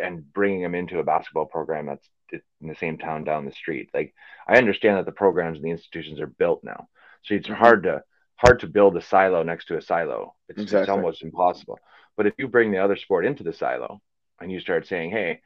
and 0.00 0.32
bringing 0.32 0.62
them 0.62 0.74
into 0.74 0.98
a 0.98 1.04
basketball 1.04 1.46
program 1.46 1.86
that's 1.86 2.08
in 2.32 2.68
the 2.68 2.74
same 2.74 2.98
town 2.98 3.24
down 3.24 3.44
the 3.44 3.52
street. 3.52 3.90
Like 3.92 4.14
I 4.48 4.56
understand 4.56 4.98
that 4.98 5.06
the 5.06 5.12
programs 5.12 5.58
and 5.58 5.64
the 5.64 5.70
institutions 5.70 6.20
are 6.20 6.26
built 6.26 6.64
now, 6.64 6.88
so 7.22 7.34
it's 7.34 7.46
mm-hmm. 7.46 7.56
hard 7.56 7.82
to 7.84 8.02
hard 8.36 8.60
to 8.60 8.66
build 8.66 8.96
a 8.96 9.02
silo 9.02 9.42
next 9.42 9.66
to 9.66 9.76
a 9.76 9.82
silo. 9.82 10.34
It's, 10.48 10.60
exactly. 10.60 10.80
it's 10.80 10.90
almost 10.90 11.22
impossible. 11.22 11.78
But 12.16 12.26
if 12.26 12.34
you 12.38 12.48
bring 12.48 12.72
the 12.72 12.78
other 12.78 12.96
sport 12.96 13.24
into 13.24 13.44
the 13.44 13.52
silo 13.52 14.00
and 14.40 14.50
you 14.50 14.60
start 14.60 14.86
saying, 14.86 15.10
"Hey, 15.10 15.40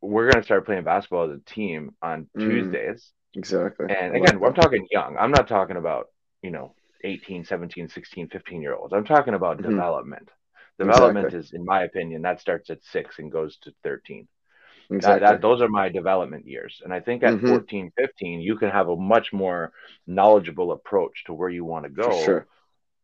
we're 0.00 0.30
going 0.30 0.40
to 0.40 0.46
start 0.46 0.64
playing 0.64 0.84
basketball 0.84 1.30
as 1.30 1.38
a 1.38 1.50
team 1.50 1.94
on 2.00 2.28
mm, 2.36 2.40
Tuesdays," 2.40 3.12
exactly. 3.34 3.86
And 3.88 4.16
again, 4.16 4.42
I'm 4.44 4.54
talking 4.54 4.86
young. 4.90 5.16
I'm 5.18 5.30
not 5.30 5.48
talking 5.48 5.76
about 5.76 6.06
you 6.42 6.50
know 6.50 6.74
18, 7.04 7.44
17, 7.44 7.88
16, 7.88 8.28
15 8.28 8.62
year 8.62 8.74
olds. 8.74 8.92
I'm 8.92 9.04
talking 9.04 9.34
about 9.34 9.58
mm-hmm. 9.58 9.70
development. 9.70 10.28
Development 10.78 11.26
exactly. 11.26 11.40
is, 11.40 11.52
in 11.52 11.64
my 11.64 11.84
opinion, 11.84 12.22
that 12.22 12.40
starts 12.40 12.70
at 12.70 12.82
six 12.82 13.18
and 13.18 13.30
goes 13.30 13.58
to 13.58 13.72
13. 13.84 14.26
Exactly. 14.90 15.20
That, 15.20 15.32
that, 15.32 15.42
those 15.42 15.60
are 15.60 15.68
my 15.68 15.88
development 15.88 16.46
years. 16.46 16.80
And 16.84 16.92
I 16.92 17.00
think 17.00 17.22
at 17.22 17.34
mm-hmm. 17.34 17.48
14, 17.48 17.92
15, 17.96 18.40
you 18.40 18.56
can 18.56 18.70
have 18.70 18.88
a 18.88 18.96
much 18.96 19.32
more 19.32 19.72
knowledgeable 20.06 20.72
approach 20.72 21.24
to 21.26 21.34
where 21.34 21.48
you 21.48 21.64
want 21.64 21.84
to 21.84 21.90
go 21.90 22.24
sure. 22.24 22.46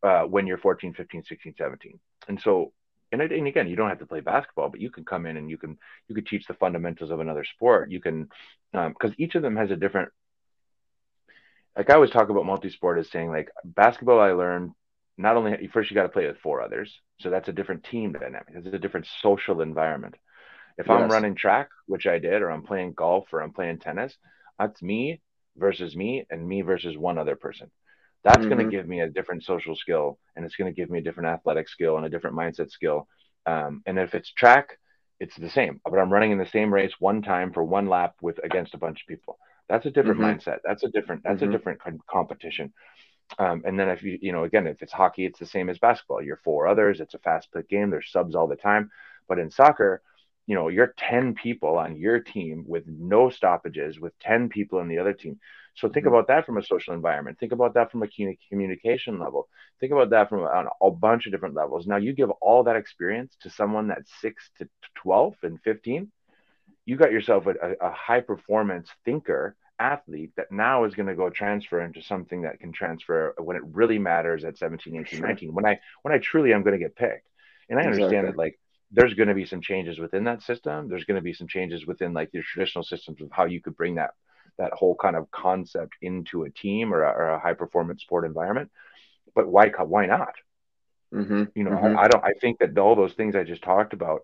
uh, 0.02 0.22
when 0.22 0.46
you're 0.46 0.58
14, 0.58 0.94
15, 0.94 1.24
16, 1.24 1.54
17. 1.56 2.00
And 2.26 2.40
so, 2.40 2.72
and, 3.12 3.20
and 3.20 3.46
again, 3.46 3.68
you 3.68 3.76
don't 3.76 3.88
have 3.88 4.00
to 4.00 4.06
play 4.06 4.20
basketball, 4.20 4.68
but 4.68 4.80
you 4.80 4.90
can 4.90 5.04
come 5.04 5.26
in 5.26 5.36
and 5.36 5.50
you 5.50 5.58
can, 5.58 5.78
you 6.08 6.14
could 6.14 6.26
teach 6.26 6.46
the 6.46 6.54
fundamentals 6.54 7.10
of 7.10 7.20
another 7.20 7.44
sport. 7.44 7.90
You 7.90 8.00
can, 8.00 8.28
because 8.72 9.10
um, 9.10 9.14
each 9.18 9.34
of 9.34 9.42
them 9.42 9.56
has 9.56 9.70
a 9.70 9.76
different 9.76 10.10
like 11.76 11.90
I 11.90 11.94
always 11.94 12.10
talk 12.10 12.28
about 12.28 12.44
multi-sport 12.44 12.98
as 12.98 13.08
saying 13.10 13.30
like 13.30 13.50
basketball 13.64 14.20
I 14.20 14.32
learned 14.32 14.72
not 15.18 15.36
only 15.36 15.68
first 15.72 15.90
you 15.90 15.94
got 15.94 16.02
to 16.02 16.08
play 16.08 16.26
with 16.26 16.38
four 16.38 16.62
others 16.62 17.00
so 17.20 17.30
that's 17.30 17.48
a 17.48 17.52
different 17.52 17.84
team 17.84 18.12
dynamic 18.12 18.48
it's 18.54 18.66
a 18.66 18.78
different 18.78 19.06
social 19.20 19.60
environment 19.60 20.14
if 20.78 20.86
yes. 20.86 20.96
i'm 20.96 21.08
running 21.08 21.34
track 21.34 21.68
which 21.86 22.06
i 22.06 22.18
did 22.18 22.40
or 22.40 22.50
i'm 22.50 22.62
playing 22.62 22.92
golf 22.92 23.26
or 23.32 23.40
i'm 23.40 23.52
playing 23.52 23.78
tennis 23.78 24.16
that's 24.58 24.80
me 24.80 25.20
versus 25.56 25.94
me 25.96 26.24
and 26.30 26.46
me 26.46 26.62
versus 26.62 26.96
one 26.96 27.18
other 27.18 27.36
person 27.36 27.70
that's 28.24 28.38
mm-hmm. 28.38 28.48
going 28.48 28.64
to 28.64 28.76
give 28.76 28.88
me 28.88 29.00
a 29.00 29.08
different 29.08 29.44
social 29.44 29.76
skill 29.76 30.18
and 30.36 30.44
it's 30.44 30.56
going 30.56 30.72
to 30.72 30.76
give 30.76 30.90
me 30.90 30.98
a 30.98 31.02
different 31.02 31.28
athletic 31.28 31.68
skill 31.68 31.96
and 31.96 32.06
a 32.06 32.10
different 32.10 32.36
mindset 32.36 32.70
skill 32.70 33.06
um, 33.46 33.82
and 33.86 33.98
if 33.98 34.14
it's 34.14 34.32
track 34.32 34.78
it's 35.20 35.36
the 35.36 35.50
same 35.50 35.80
but 35.84 35.98
i'm 35.98 36.12
running 36.12 36.32
in 36.32 36.38
the 36.38 36.46
same 36.46 36.72
race 36.72 36.94
one 36.98 37.22
time 37.22 37.52
for 37.52 37.64
one 37.64 37.88
lap 37.88 38.14
with 38.20 38.38
against 38.44 38.74
a 38.74 38.78
bunch 38.78 39.00
of 39.02 39.06
people 39.06 39.38
that's 39.68 39.86
a 39.86 39.90
different 39.90 40.20
mm-hmm. 40.20 40.38
mindset. 40.38 40.58
That's 40.64 40.82
a 40.82 40.88
different 40.88 41.22
that's 41.22 41.42
mm-hmm. 41.42 41.50
a 41.50 41.52
different 41.52 41.80
competition. 42.08 42.72
Um, 43.38 43.62
and 43.66 43.78
then 43.78 43.90
if 43.90 44.02
you 44.02 44.18
you 44.20 44.32
know 44.32 44.44
again 44.44 44.66
if 44.66 44.82
it's 44.82 44.92
hockey, 44.92 45.26
it's 45.26 45.38
the 45.38 45.46
same 45.46 45.68
as 45.68 45.78
basketball. 45.78 46.22
You're 46.22 46.40
four 46.42 46.66
others. 46.66 47.00
It's 47.00 47.14
a 47.14 47.18
fast 47.18 47.52
paced 47.52 47.68
game. 47.68 47.90
There's 47.90 48.10
subs 48.10 48.34
all 48.34 48.48
the 48.48 48.56
time. 48.56 48.90
But 49.28 49.38
in 49.38 49.50
soccer, 49.50 50.02
you 50.46 50.54
know 50.54 50.68
you're 50.68 50.94
10 50.96 51.34
people 51.34 51.76
on 51.76 51.96
your 51.96 52.20
team 52.20 52.64
with 52.66 52.84
no 52.86 53.28
stoppages 53.28 54.00
with 54.00 54.18
10 54.20 54.48
people 54.48 54.80
in 54.80 54.88
the 54.88 54.98
other 54.98 55.12
team 55.12 55.38
so 55.78 55.88
think 55.88 56.04
mm-hmm. 56.04 56.14
about 56.14 56.26
that 56.28 56.44
from 56.44 56.58
a 56.58 56.62
social 56.62 56.94
environment 56.94 57.38
think 57.38 57.52
about 57.52 57.74
that 57.74 57.90
from 57.90 58.02
a 58.02 58.08
communication 58.48 59.18
level 59.18 59.48
think 59.80 59.92
about 59.92 60.10
that 60.10 60.28
from 60.28 60.40
a, 60.40 60.64
a 60.82 60.90
bunch 60.90 61.26
of 61.26 61.32
different 61.32 61.54
levels 61.54 61.86
now 61.86 61.96
you 61.96 62.12
give 62.12 62.30
all 62.30 62.64
that 62.64 62.76
experience 62.76 63.36
to 63.40 63.50
someone 63.50 63.88
that's 63.88 64.10
6 64.20 64.50
to 64.58 64.68
12 64.96 65.36
and 65.42 65.60
15 65.62 66.10
you 66.84 66.96
got 66.96 67.12
yourself 67.12 67.46
a, 67.46 67.54
a 67.80 67.92
high 67.92 68.20
performance 68.20 68.88
thinker 69.04 69.56
athlete 69.78 70.32
that 70.36 70.50
now 70.50 70.84
is 70.84 70.94
going 70.94 71.06
to 71.06 71.14
go 71.14 71.30
transfer 71.30 71.80
into 71.80 72.02
something 72.02 72.42
that 72.42 72.58
can 72.58 72.72
transfer 72.72 73.34
when 73.38 73.56
it 73.56 73.62
really 73.72 73.98
matters 73.98 74.44
at 74.44 74.58
17 74.58 74.96
18 74.96 75.18
sure. 75.18 75.26
19 75.26 75.54
when 75.54 75.66
i 75.66 75.78
when 76.02 76.12
i 76.12 76.18
truly 76.18 76.52
am 76.52 76.62
going 76.62 76.72
to 76.72 76.84
get 76.84 76.96
picked 76.96 77.28
and 77.68 77.78
i 77.78 77.82
exactly. 77.82 78.02
understand 78.02 78.26
that 78.26 78.36
like 78.36 78.58
there's 78.90 79.14
going 79.14 79.28
to 79.28 79.34
be 79.34 79.44
some 79.44 79.60
changes 79.60 79.98
within 79.98 80.24
that 80.24 80.42
system 80.42 80.88
there's 80.88 81.04
going 81.04 81.16
to 81.16 81.22
be 81.22 81.32
some 81.32 81.46
changes 81.46 81.86
within 81.86 82.12
like 82.12 82.30
your 82.32 82.42
traditional 82.42 82.82
systems 82.82 83.20
of 83.20 83.28
how 83.30 83.44
you 83.44 83.60
could 83.60 83.76
bring 83.76 83.94
that 83.96 84.10
that 84.58 84.72
whole 84.72 84.94
kind 84.94 85.16
of 85.16 85.30
concept 85.30 85.94
into 86.02 86.42
a 86.44 86.50
team 86.50 86.92
or 86.92 87.02
a, 87.02 87.10
or 87.10 87.28
a 87.30 87.40
high 87.40 87.54
performance 87.54 88.02
sport 88.02 88.24
environment 88.24 88.70
but 89.34 89.48
why 89.48 89.68
why 89.68 90.06
not 90.06 90.34
mm-hmm. 91.14 91.44
you 91.54 91.64
know 91.64 91.70
mm-hmm. 91.70 91.98
I, 91.98 92.02
I 92.02 92.08
don't 92.08 92.24
i 92.24 92.32
think 92.40 92.58
that 92.58 92.76
all 92.78 92.96
those 92.96 93.14
things 93.14 93.36
i 93.36 93.44
just 93.44 93.62
talked 93.62 93.92
about 93.92 94.22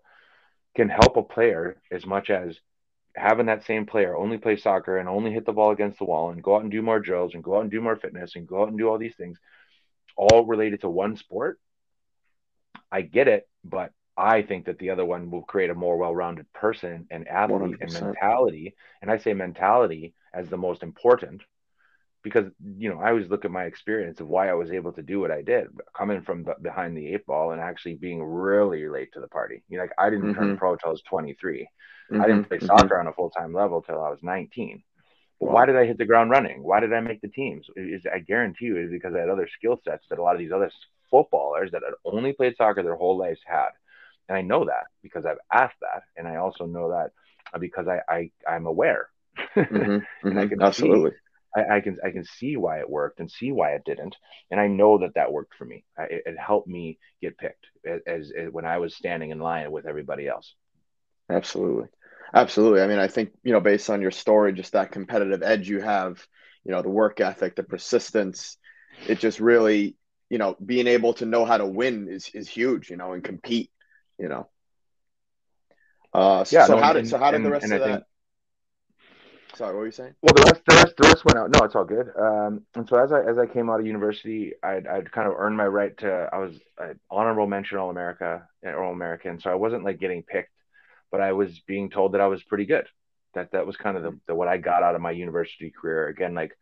can 0.75 0.89
help 0.89 1.17
a 1.17 1.23
player 1.23 1.81
as 1.91 2.05
much 2.05 2.31
as 2.31 2.59
having 3.17 3.47
that 3.47 3.65
same 3.65 3.87
player 3.87 4.17
only 4.17 4.39
play 4.39 4.57
soccer 4.57 4.99
and 4.99 5.09
only 5.09 5.33
hit 5.33 5.47
the 5.47 5.53
ball 5.53 5.71
against 5.71 5.99
the 5.99 6.05
wall 6.05 6.31
and 6.31 6.43
go 6.43 6.57
out 6.57 6.63
and 6.63 6.71
do 6.71 6.83
more 6.83 6.99
drills 6.99 7.35
and 7.35 7.45
go 7.45 7.57
out 7.57 7.63
and 7.63 7.71
do 7.71 7.81
more 7.81 7.97
fitness 7.97 8.35
and 8.35 8.47
go 8.47 8.63
out 8.63 8.69
and 8.69 8.79
do 8.79 8.89
all 8.89 8.99
these 8.99 9.15
things, 9.17 9.39
all 10.17 10.45
related 10.45 10.81
to 10.81 10.91
one 10.91 11.17
sport. 11.17 11.61
I 12.91 13.03
get 13.03 13.29
it, 13.29 13.49
but 13.63 13.93
I 14.17 14.43
think 14.43 14.67
that 14.67 14.79
the 14.79 14.91
other 14.91 15.05
one 15.05 15.31
will 15.31 15.43
create 15.43 15.71
a 15.71 15.75
more 15.75 15.97
well-rounded 15.97 16.53
person 16.53 17.07
and 17.11 17.29
athlete 17.29 17.79
100%. 17.79 17.83
and 17.83 18.07
mentality. 18.07 18.75
And 19.01 19.11
I 19.11 19.19
say 19.19 19.33
mentality 19.33 20.15
as 20.35 20.49
the 20.49 20.57
most 20.57 20.83
important 20.83 21.43
because 22.25 22.47
you 22.79 22.89
know 22.89 22.99
I 22.99 23.11
always 23.11 23.29
look 23.29 23.45
at 23.45 23.51
my 23.51 23.65
experience 23.65 24.19
of 24.19 24.29
why 24.29 24.49
I 24.49 24.55
was 24.55 24.73
able 24.73 24.93
to 24.93 25.03
do 25.03 25.21
what 25.21 25.31
I 25.31 25.43
did, 25.43 25.69
coming 25.97 26.23
from 26.23 26.47
behind 26.63 26.97
the 26.97 27.15
eight 27.15 27.27
ball 27.27 27.53
and 27.53 27.61
actually 27.61 27.95
being 27.97 28.23
really 28.23 28.89
late 28.89 29.13
to 29.13 29.21
the 29.21 29.29
party. 29.29 29.63
You 29.69 29.77
know, 29.77 29.85
like 29.85 29.93
I 29.99 30.11
didn't 30.11 30.33
mm-hmm. 30.33 30.41
turn 30.41 30.57
pro 30.57 30.73
until 30.73 30.89
I 30.89 30.93
was 30.93 31.03
23. 31.03 31.69
Mm-hmm. 32.11 32.23
I 32.23 32.27
didn't 32.27 32.49
play 32.49 32.57
mm-hmm. 32.57 32.67
soccer 32.67 32.99
on 32.99 33.07
a 33.07 33.13
full 33.13 33.31
time 33.31 33.53
level 33.53 33.83
till 33.83 34.03
I 34.03 34.09
was 34.09 34.19
19. 34.23 34.83
But 35.39 35.51
why 35.51 35.67
did 35.67 35.77
I 35.77 35.85
hit 35.85 35.99
the 35.99 36.07
ground 36.07 36.31
running? 36.31 36.63
Why 36.63 36.81
did 36.81 36.93
I 36.93 37.01
make 37.01 37.21
the 37.21 37.29
teams? 37.29 37.67
Is 37.77 38.07
I 38.13 38.21
guarantee 38.21 38.67
you 38.67 38.79
is 38.79 38.91
because 38.91 39.15
I 39.15 39.21
had 39.21 39.29
other 39.29 39.49
skill 39.59 39.81
sets 39.85 40.07
that 40.09 40.19
a 40.19 40.23
lot 40.23 40.35
of 40.35 40.39
these 40.39 40.53
other 40.53 40.71
footballers 41.11 41.71
that 41.73 41.83
had 41.85 41.95
only 42.05 42.33
played 42.33 42.57
soccer 42.57 42.83
their 42.83 42.97
whole 42.97 43.19
lives 43.19 43.41
had. 43.45 43.71
And 44.29 44.39
I 44.39 44.41
know 44.41 44.65
that 44.65 44.87
because 45.03 45.27
I've 45.27 45.39
asked 45.53 45.81
that, 45.83 46.05
and 46.17 46.27
I 46.27 46.37
also 46.37 46.65
know 46.65 46.91
that 46.91 47.11
because 47.61 47.87
I, 47.89 48.01
I 48.09 48.31
I'm 48.49 48.65
aware, 48.65 49.11
mm-hmm, 49.57 49.99
I 50.27 50.29
mm-hmm. 50.29 50.49
can 50.49 50.63
absolutely. 50.63 51.11
See, 51.11 51.17
I, 51.57 51.77
I, 51.77 51.81
can 51.81 51.99
I 52.05 52.11
can 52.11 52.25
see 52.25 52.57
why 52.57 52.81
it 52.81 52.91
worked 52.91 53.21
and 53.21 53.31
see 53.31 53.53
why 53.53 53.73
it 53.73 53.85
didn't, 53.85 54.17
and 54.51 54.61
I 54.61 54.67
know 54.67 54.99
that 54.99 55.15
that 55.15 55.33
worked 55.33 55.55
for 55.55 55.65
me. 55.65 55.85
I, 55.97 56.03
it, 56.05 56.23
it, 56.27 56.37
helped 56.39 56.67
me 56.67 56.99
get 57.23 57.39
picked 57.39 57.67
as, 57.87 58.01
as, 58.07 58.33
as 58.37 58.51
when 58.51 58.65
I 58.65 58.79
was 58.79 58.95
standing 58.95 59.31
in 59.31 59.39
line 59.39 59.71
with 59.71 59.87
everybody 59.87 60.27
else. 60.27 60.55
Absolutely, 61.31 61.89
absolutely. 62.33 62.83
I 62.83 62.87
mean, 62.87 62.99
I 62.99 63.07
think 63.07 63.31
you 63.45 63.53
know, 63.53 63.61
based 63.61 63.89
on 63.89 64.03
your 64.03 64.11
story, 64.11 64.53
just 64.53 64.73
that 64.73 64.93
competitive 64.93 65.43
edge 65.43 65.69
you 65.69 65.81
have, 65.81 66.27
you 66.65 66.73
know, 66.73 66.83
the 66.83 66.91
work 66.91 67.21
ethic, 67.21 67.55
the 67.55 67.63
persistence, 67.63 68.59
it 69.07 69.21
just 69.21 69.39
really, 69.39 69.97
you 70.31 70.39
know, 70.39 70.57
being 70.65 70.89
able 70.89 71.15
to 71.15 71.27
know 71.27 71.45
how 71.45 71.59
to 71.59 71.67
win 71.67 72.09
is 72.09 72.31
is 72.35 72.49
huge, 72.49 72.91
you 72.91 72.97
know, 72.97 73.13
and 73.13 73.23
compete, 73.23 73.71
you 74.19 74.29
know. 74.29 74.49
Uh, 76.13 76.45
so, 76.45 76.57
yeah, 76.57 76.67
so 76.67 76.77
no, 76.77 76.83
how 76.83 76.93
did 76.93 77.09
so 77.09 77.19
how 77.19 77.31
did 77.31 77.37
and, 77.37 77.47
the 77.47 77.51
rest 77.51 77.67
of 77.67 77.73
I 77.73 77.79
that? 77.79 77.87
Think, 77.87 78.05
Sorry, 79.55 79.73
what 79.73 79.81
were 79.81 79.87
you 79.87 79.93
saying? 79.93 80.15
Well, 80.21 80.35
the 80.35 80.43
rest, 80.43 80.63
the 80.67 80.75
rest, 80.75 80.97
the 80.97 81.09
rest 81.09 81.25
went 81.25 81.39
out. 81.39 81.51
No, 81.51 81.65
it's 81.65 81.77
all 81.77 81.85
good. 81.85 82.11
Um, 82.19 82.63
and 82.75 82.89
so 82.89 82.97
as 82.97 83.13
I 83.13 83.23
as 83.23 83.39
I 83.39 83.47
came 83.47 83.71
out 83.71 83.79
of 83.79 83.87
university, 83.87 84.53
I'd, 84.63 84.87
I'd 84.87 85.13
kind 85.13 85.29
of 85.29 85.35
earned 85.37 85.57
my 85.57 85.67
right 85.67 85.97
to. 85.99 86.29
I 86.33 86.39
was 86.39 86.55
an 86.79 86.99
honorable 87.09 87.47
mention 87.47 87.79
All 87.79 87.91
America, 87.91 88.49
All 88.67 88.93
American. 88.93 89.39
So 89.39 89.51
I 89.51 89.55
wasn't 89.55 89.85
like 89.85 90.01
getting 90.01 90.25
picked, 90.25 90.51
but 91.13 91.21
I 91.21 91.33
was 91.33 91.61
being 91.61 91.89
told 91.89 92.13
that 92.13 92.21
I 92.21 92.27
was 92.27 92.43
pretty 92.43 92.67
good. 92.67 92.87
That 93.35 93.53
that 93.53 93.67
was 93.67 93.77
kind 93.77 93.97
of 93.97 94.03
the, 94.03 94.19
the 94.27 94.35
what 94.35 94.49
I 94.49 94.59
got 94.59 94.83
out 94.83 94.97
of 94.97 95.01
my 95.01 95.13
university 95.13 95.71
career. 95.71 96.09
Again, 96.09 96.35
like 96.35 96.57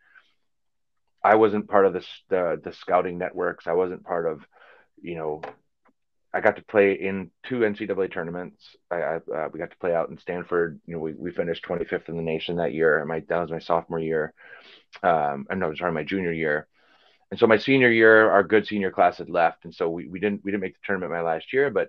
I 1.25 1.37
wasn't 1.37 1.69
part 1.69 1.87
of 1.87 1.95
the 1.95 2.07
the, 2.29 2.61
the 2.63 2.73
scouting 2.75 3.17
networks. 3.17 3.67
I 3.67 3.73
wasn't 3.73 4.05
part 4.05 4.27
of, 4.27 4.45
you 5.01 5.17
know, 5.17 5.41
I 6.35 6.41
got 6.41 6.57
to 6.57 6.65
play 6.65 6.95
in 6.95 7.31
two 7.47 7.61
NCAA 7.61 8.13
tournaments. 8.13 8.77
I, 8.91 8.97
I 8.97 9.17
uh, 9.17 9.49
we 9.53 9.59
got 9.59 9.71
to 9.71 9.77
play 9.79 9.95
out 9.95 10.09
in 10.09 10.19
Stanford. 10.19 10.81
You 10.87 10.95
know, 10.95 11.01
we, 11.01 11.13
we 11.13 11.31
finished 11.31 11.65
25th 11.65 12.09
in 12.09 12.17
the 12.17 12.23
nation 12.23 12.57
that 12.57 12.73
year. 12.73 13.05
My 13.05 13.21
that 13.29 13.41
was 13.41 13.51
my 13.51 13.59
sophomore 13.59 13.99
year. 13.99 14.33
Um, 15.03 15.47
I'm 15.51 15.59
no, 15.59 15.75
sorry, 15.75 15.93
my 15.93 16.05
junior 16.05 16.33
year. 16.33 16.67
And 17.31 17.39
so 17.39 17.47
my 17.47 17.59
senior 17.59 17.91
year, 17.91 18.31
our 18.31 18.43
good 18.43 18.67
senior 18.67 18.91
class 18.91 19.19
had 19.19 19.31
left, 19.31 19.65
and 19.65 19.75
so 19.75 19.89
we, 19.89 20.07
we 20.07 20.21
didn't 20.21 20.45
we 20.45 20.51
didn't 20.51 20.63
make 20.63 20.75
the 20.75 20.81
tournament 20.85 21.13
my 21.13 21.23
last 21.23 21.53
year. 21.53 21.71
But 21.71 21.89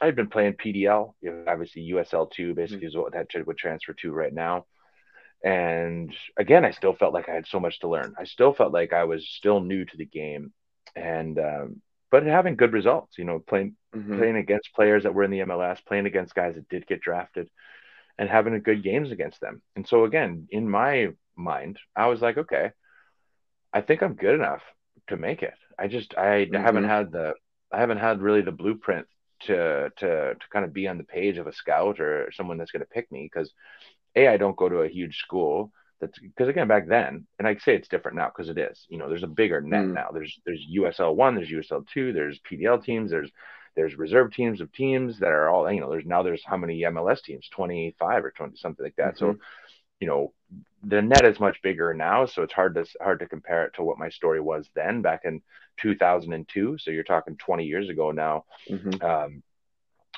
I 0.00 0.06
had 0.06 0.16
been 0.16 0.28
playing 0.28 0.54
PDL, 0.54 1.14
you 1.20 1.30
know, 1.30 1.44
obviously 1.46 1.90
USL 1.92 2.30
two, 2.30 2.54
basically 2.54 2.86
mm-hmm. 2.86 2.86
is 2.88 2.96
what 2.96 3.12
that 3.12 3.46
would 3.46 3.58
transfer 3.58 3.94
to 3.94 4.12
right 4.12 4.32
now. 4.32 4.66
And 5.42 6.14
again, 6.36 6.66
I 6.66 6.70
still 6.70 6.94
felt 6.94 7.14
like 7.14 7.28
I 7.28 7.34
had 7.34 7.46
so 7.46 7.60
much 7.60 7.80
to 7.80 7.88
learn. 7.88 8.14
I 8.18 8.24
still 8.24 8.52
felt 8.52 8.72
like 8.72 8.92
I 8.92 9.04
was 9.04 9.26
still 9.26 9.60
new 9.60 9.84
to 9.86 9.96
the 9.96 10.04
game, 10.04 10.52
and 10.94 11.38
um, 11.38 11.82
but 12.10 12.24
having 12.24 12.56
good 12.56 12.72
results, 12.72 13.18
you 13.18 13.24
know, 13.24 13.38
playing 13.38 13.76
mm-hmm. 13.94 14.18
playing 14.18 14.36
against 14.36 14.74
players 14.74 15.04
that 15.04 15.14
were 15.14 15.24
in 15.24 15.30
the 15.30 15.40
MLS, 15.40 15.84
playing 15.84 16.06
against 16.06 16.34
guys 16.34 16.54
that 16.54 16.68
did 16.68 16.86
get 16.86 17.00
drafted, 17.00 17.48
and 18.18 18.28
having 18.28 18.60
good 18.60 18.82
games 18.82 19.10
against 19.10 19.40
them. 19.40 19.62
And 19.76 19.86
so 19.86 20.04
again, 20.04 20.48
in 20.50 20.68
my 20.68 21.08
mind, 21.36 21.78
I 21.96 22.06
was 22.06 22.20
like, 22.20 22.38
okay, 22.38 22.72
I 23.72 23.80
think 23.80 24.02
I'm 24.02 24.14
good 24.14 24.34
enough 24.34 24.62
to 25.08 25.16
make 25.16 25.42
it. 25.42 25.54
I 25.78 25.88
just 25.88 26.14
I 26.16 26.46
mm-hmm. 26.46 26.54
haven't 26.54 26.84
had 26.84 27.12
the 27.12 27.34
I 27.72 27.78
haven't 27.80 27.98
had 27.98 28.20
really 28.20 28.42
the 28.42 28.52
blueprint 28.52 29.06
to 29.42 29.90
to 29.96 30.34
to 30.34 30.48
kind 30.52 30.64
of 30.64 30.72
be 30.72 30.88
on 30.88 30.98
the 30.98 31.04
page 31.04 31.38
of 31.38 31.46
a 31.46 31.52
scout 31.52 32.00
or 32.00 32.30
someone 32.32 32.58
that's 32.58 32.72
going 32.72 32.80
to 32.80 32.86
pick 32.86 33.10
me 33.10 33.28
because 33.32 33.52
a 34.16 34.28
I 34.28 34.36
don't 34.36 34.56
go 34.56 34.68
to 34.68 34.78
a 34.78 34.88
huge 34.88 35.18
school 35.18 35.72
that's 36.00 36.18
because 36.18 36.48
again 36.48 36.68
back 36.68 36.86
then 36.86 37.26
and 37.38 37.46
i'd 37.46 37.60
say 37.62 37.74
it's 37.74 37.88
different 37.88 38.16
now 38.16 38.28
because 38.28 38.48
it 38.48 38.58
is 38.58 38.86
you 38.88 38.98
know 38.98 39.08
there's 39.08 39.22
a 39.22 39.28
bigger 39.28 39.60
net 39.60 39.84
mm. 39.84 39.94
now 39.94 40.08
there's 40.12 40.40
there's 40.44 40.66
usl 40.78 41.14
1 41.14 41.34
there's 41.34 41.50
usl 41.50 41.86
2 41.88 42.12
there's 42.12 42.40
pdl 42.50 42.82
teams 42.82 43.10
there's 43.10 43.30
there's 43.76 43.96
reserve 43.96 44.32
teams 44.32 44.60
of 44.60 44.72
teams 44.72 45.18
that 45.18 45.30
are 45.30 45.48
all 45.48 45.70
you 45.70 45.80
know 45.80 45.90
there's 45.90 46.06
now 46.06 46.22
there's 46.22 46.44
how 46.44 46.56
many 46.56 46.80
mls 46.82 47.22
teams 47.22 47.48
25 47.50 48.24
or 48.24 48.30
20 48.30 48.56
something 48.56 48.84
like 48.84 48.96
that 48.96 49.16
mm-hmm. 49.16 49.32
so 49.32 49.38
you 50.00 50.06
know 50.06 50.32
the 50.82 51.00
net 51.00 51.24
is 51.24 51.38
much 51.38 51.60
bigger 51.62 51.92
now 51.94 52.26
so 52.26 52.42
it's 52.42 52.52
hard 52.52 52.74
to 52.74 52.84
hard 53.00 53.20
to 53.20 53.26
compare 53.26 53.64
it 53.64 53.74
to 53.74 53.82
what 53.82 53.98
my 53.98 54.08
story 54.08 54.40
was 54.40 54.68
then 54.74 55.02
back 55.02 55.22
in 55.24 55.42
2002 55.80 56.78
so 56.78 56.90
you're 56.90 57.04
talking 57.04 57.36
20 57.36 57.64
years 57.64 57.88
ago 57.88 58.10
now 58.10 58.44
mm-hmm. 58.68 59.04
um, 59.04 59.42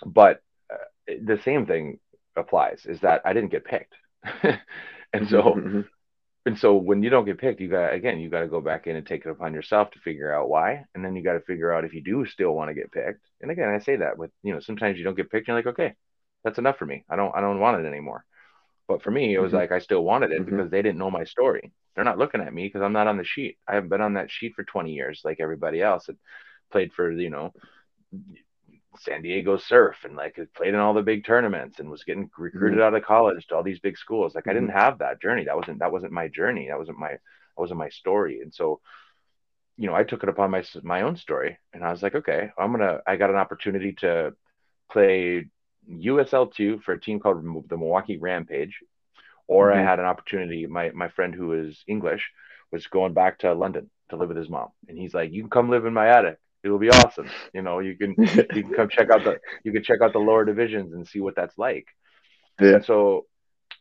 but 0.07 0.41
uh, 0.73 1.15
the 1.25 1.41
same 1.45 1.67
thing 1.67 1.99
applies 2.37 2.87
is 2.87 3.01
that 3.01 3.21
i 3.25 3.33
didn't 3.33 3.51
get 3.51 3.65
picked 3.65 3.95
And 5.13 5.29
so, 5.29 5.43
mm-hmm, 5.43 5.69
mm-hmm. 5.69 5.81
and 6.47 6.59
so 6.59 6.77
when 6.77 7.03
you 7.03 7.11
don't 7.11 7.25
get 7.25 7.39
picked, 7.39 7.61
you 7.61 7.69
got 7.69 7.93
again, 7.93 8.19
you 8.19 8.31
got 8.31 8.41
to 8.41 8.49
go 8.49 8.61
back 8.61 8.87
in 8.87 8.97
and 8.97 9.07
take 9.07 9.27
it 9.27 9.31
upon 9.31 9.55
yourself 9.55 9.91
to 9.93 9.99
figure 10.01 10.35
out 10.35 10.49
why, 10.49 10.85
and 10.95 11.05
then 11.05 11.15
you 11.15 11.23
got 11.23 11.35
to 11.35 11.41
figure 11.41 11.73
out 11.73 11.85
if 11.85 11.95
you 11.95 12.03
do 12.03 12.25
still 12.27 12.53
want 12.53 12.71
to 12.71 12.75
get 12.75 12.93
picked. 12.93 13.27
And 13.41 13.51
again, 13.51 13.69
I 13.69 13.79
say 13.79 13.97
that 13.97 14.17
with 14.17 14.31
you 14.43 14.55
know 14.55 14.61
sometimes 14.61 14.99
you 14.99 15.05
don't 15.05 15.17
get 15.17 15.31
picked, 15.31 15.49
you're 15.49 15.57
like, 15.57 15.67
okay, 15.67 15.95
that's 16.45 16.59
enough 16.59 16.79
for 16.79 16.87
me. 16.87 17.05
I 17.09 17.17
don't 17.17 17.35
I 17.35 17.41
don't 17.41 17.61
want 17.61 17.85
it 17.85 17.89
anymore. 17.89 18.25
But 18.89 19.03
for 19.03 19.11
me, 19.11 19.35
it 19.35 19.39
was 19.39 19.51
mm-hmm. 19.51 19.59
like 19.59 19.73
I 19.73 19.79
still 19.79 20.03
wanted 20.03 20.33
it 20.33 20.41
mm-hmm. 20.41 20.51
because 20.51 20.71
they 20.71 20.83
didn't 20.83 20.99
know 20.99 21.11
my 21.11 21.25
story. 21.25 21.73
They're 21.95 22.05
not 22.05 22.19
looking 22.19 22.41
at 22.41 22.53
me 22.53 22.67
because 22.67 22.83
I'm 22.83 22.93
not 22.93 23.07
on 23.07 23.19
the 23.19 23.25
sheet. 23.25 23.59
I 23.69 23.75
haven't 23.75 23.91
been 23.91 24.01
on 24.01 24.15
that 24.15 24.31
sheet 24.31 24.55
for 24.55 24.65
20 24.65 24.93
years 24.93 25.21
like 25.25 25.41
everybody 25.41 25.83
else 25.83 26.07
that 26.07 26.17
played 26.71 26.93
for 26.93 27.13
you 27.13 27.31
know 27.31 27.53
San 28.99 29.23
Diego 29.23 29.57
Surf 29.57 29.97
and 30.05 30.17
like 30.17 30.39
played 30.55 30.75
in 30.75 30.81
all 30.81 30.95
the 30.95 31.03
big 31.03 31.25
tournaments 31.25 31.79
and 31.79 31.91
was 31.91 32.05
getting 32.05 32.31
recruited 32.37 32.79
mm-hmm. 32.79 32.87
out 32.87 32.95
of 32.95 33.05
college 33.05 33.47
to 33.47 33.57
all 33.57 33.63
these 33.63 33.79
big 33.79 33.97
schools. 33.97 34.35
Like 34.35 34.47
I 34.47 34.53
didn't 34.53 34.69
mm-hmm. 34.69 34.79
have 34.79 34.99
that 34.99 35.21
journey. 35.21 35.45
That 35.45 35.57
wasn't 35.57 35.79
that 35.79 35.93
wasn't 35.93 36.13
my 36.13 36.29
journey. 36.29 36.69
That 36.69 36.79
wasn't 36.79 36.99
my 36.99 37.11
that 37.11 37.19
wasn't 37.57 37.79
my 37.79 37.89
story. 37.89 38.41
And 38.41 38.53
so, 38.53 38.81
you 39.77 39.87
know, 39.87 39.95
I 39.95 40.05
took 40.05 40.23
it 40.23 40.29
upon 40.29 40.51
my 40.51 40.65
my 40.83 41.03
own 41.03 41.17
story 41.17 41.59
and 41.73 41.83
I 41.83 41.91
was 41.91 42.03
like, 42.03 42.15
okay, 42.15 42.51
I'm 42.59 42.73
gonna. 42.73 43.01
I 43.07 43.17
got 43.17 43.31
an 43.31 43.37
opportunity 43.37 43.93
to 44.01 44.35
play 44.91 45.47
USL 45.91 46.53
two 46.53 46.79
for 46.81 46.93
a 46.93 47.01
team 47.01 47.19
called 47.19 47.43
the 47.69 47.77
Milwaukee 47.77 48.19
Rampage, 48.19 48.79
or 49.47 49.71
mm-hmm. 49.71 49.81
I 49.81 49.83
had 49.83 49.99
an 49.99 50.05
opportunity. 50.07 50.67
My 50.67 50.91
my 50.91 51.09
friend 51.09 51.35
who 51.35 51.55
is 51.55 51.83
English 51.89 52.31
was 52.71 52.87
going 52.87 53.15
back 53.15 53.39
to 53.41 53.55
London 53.55 53.91
to 54.11 54.17
live 54.17 54.29
with 54.29 54.37
his 54.37 54.51
mom, 54.51 54.69
and 54.89 54.99
he's 54.99 55.15
like, 55.15 55.33
"You 55.33 55.43
can 55.43 55.51
come 55.51 55.71
live 55.71 55.87
in 55.87 55.95
my 55.95 56.09
attic." 56.09 56.39
It'll 56.65 56.79
be 56.79 56.91
awesome. 56.91 57.29
You 57.53 57.63
know, 57.63 57.81
you 57.81 57.97
can 57.97 58.15
you 58.19 58.63
can 58.63 58.73
come 58.75 58.89
check 58.89 59.11
out 59.11 59.25
the 59.25 59.39
you 59.65 59.73
can 59.73 59.83
check 59.83 60.01
out 60.01 60.13
the 60.13 60.19
lower 60.19 60.45
divisions 60.45 60.93
and 60.93 61.07
see 61.07 61.21
what 61.21 61.37
that's 61.37 61.57
like. 61.59 61.87
Yeah. 62.61 62.75
And 62.75 62.85
so 62.85 63.27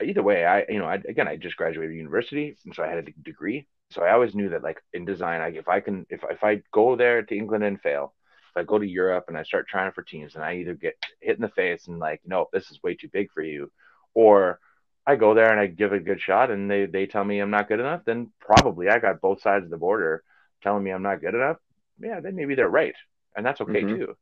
either 0.02 0.24
way, 0.24 0.46
I 0.46 0.66
you 0.70 0.80
know, 0.80 0.86
I, 0.86 0.96
again, 0.96 1.28
I 1.28 1.38
just 1.38 1.58
graduated 1.58 1.96
university, 1.96 2.58
and 2.66 2.76
so 2.76 2.84
I 2.84 2.88
had 2.88 2.98
a 2.98 3.12
degree. 3.24 3.68
So 3.92 4.04
I 4.04 4.14
always 4.14 4.34
knew 4.34 4.50
that 4.50 4.64
like 4.64 4.82
in 4.94 5.06
design, 5.06 5.42
like 5.42 5.56
if 5.56 5.68
I 5.68 5.80
can, 5.80 6.06
if 6.10 6.24
if 6.30 6.44
I 6.44 6.62
go 6.72 6.96
there 6.96 7.22
to 7.22 7.36
England 7.36 7.64
and 7.64 7.82
fail, 7.82 8.14
if 8.56 8.62
I 8.62 8.64
go 8.64 8.80
to 8.80 8.88
Europe 8.88 9.26
and 9.28 9.38
I 9.38 9.44
start 9.44 9.68
trying 9.68 9.92
for 9.92 10.04
teams, 10.04 10.36
and 10.36 10.44
I 10.44 10.56
either 10.56 10.74
get 10.74 10.96
hit 11.20 11.36
in 11.36 11.42
the 11.42 11.50
face 11.50 11.88
and 11.88 12.00
like, 12.00 12.22
no, 12.26 12.48
this 12.54 12.72
is 12.72 12.82
way 12.84 12.96
too 12.96 13.10
big 13.12 13.32
for 13.32 13.44
you, 13.44 13.72
or 14.14 14.60
I 15.06 15.16
go 15.16 15.34
there 15.34 15.52
and 15.52 15.60
I 15.60 15.68
give 15.68 15.94
a 15.94 16.00
good 16.00 16.22
shot, 16.22 16.52
and 16.52 16.72
they 16.72 16.86
they 16.86 17.06
tell 17.06 17.24
me 17.24 17.40
I'm 17.40 17.52
not 17.52 17.68
good 17.68 17.80
enough, 17.80 18.02
then 18.06 18.32
probably 18.40 18.90
I 18.90 19.00
got 19.00 19.22
both 19.22 19.42
sides 19.42 19.66
of 19.66 19.72
the 19.72 19.78
border 19.78 20.24
telling 20.64 20.84
me 20.84 20.92
I'm 20.92 21.04
not 21.04 21.22
good 21.22 21.36
enough 21.36 21.58
yeah, 22.04 22.20
then 22.20 22.36
maybe 22.36 22.56
they're 22.56 22.70
right, 22.70 22.96
and 23.36 23.46
that's 23.46 23.62
okay 23.62 23.82
mm-hmm. 23.82 23.98
too. 23.98 24.16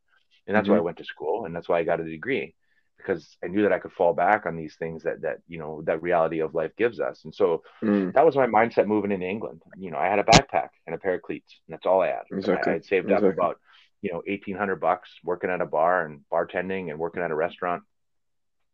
And 0.47 0.55
that's 0.55 0.65
mm-hmm. 0.65 0.73
why 0.73 0.79
I 0.79 0.81
went 0.81 0.97
to 0.97 1.05
school, 1.05 1.45
and 1.45 1.55
that's 1.55 1.69
why 1.69 1.79
I 1.79 1.83
got 1.83 1.99
a 1.99 2.03
degree 2.03 2.55
because 2.99 3.37
I 3.43 3.47
knew 3.47 3.63
that 3.63 3.71
I 3.71 3.79
could 3.79 3.93
fall 3.93 4.13
back 4.13 4.45
on 4.45 4.55
these 4.55 4.75
things 4.75 5.03
that 5.03 5.21
that 5.21 5.37
you 5.47 5.57
know 5.57 5.81
that 5.85 6.01
reality 6.01 6.39
of 6.39 6.53
life 6.53 6.71
gives 6.77 6.99
us. 6.99 7.21
And 7.23 7.33
so 7.33 7.63
mm. 7.81 8.13
that 8.13 8.25
was 8.25 8.35
my 8.35 8.45
mindset 8.45 8.87
moving 8.87 9.11
into 9.11 9.25
England. 9.25 9.61
You 9.77 9.91
know, 9.91 9.97
I 9.97 10.07
had 10.07 10.19
a 10.19 10.23
backpack 10.23 10.69
and 10.85 10.95
a 10.95 10.99
pair 10.99 11.15
of 11.15 11.21
cleats, 11.21 11.55
and 11.67 11.73
that's 11.73 11.85
all 11.85 12.01
I 12.01 12.07
had. 12.07 12.23
Exactly. 12.31 12.71
I, 12.71 12.73
had 12.75 12.85
saved 12.85 13.05
exactly. 13.05 13.29
up 13.29 13.33
about 13.33 13.59
you 14.01 14.11
know 14.11 14.21
eighteen 14.27 14.55
hundred 14.55 14.77
bucks 14.77 15.09
working 15.23 15.49
at 15.49 15.61
a 15.61 15.65
bar 15.65 16.05
and 16.05 16.21
bartending 16.31 16.89
and 16.89 16.99
working 16.99 17.23
at 17.23 17.31
a 17.31 17.35
restaurant, 17.35 17.83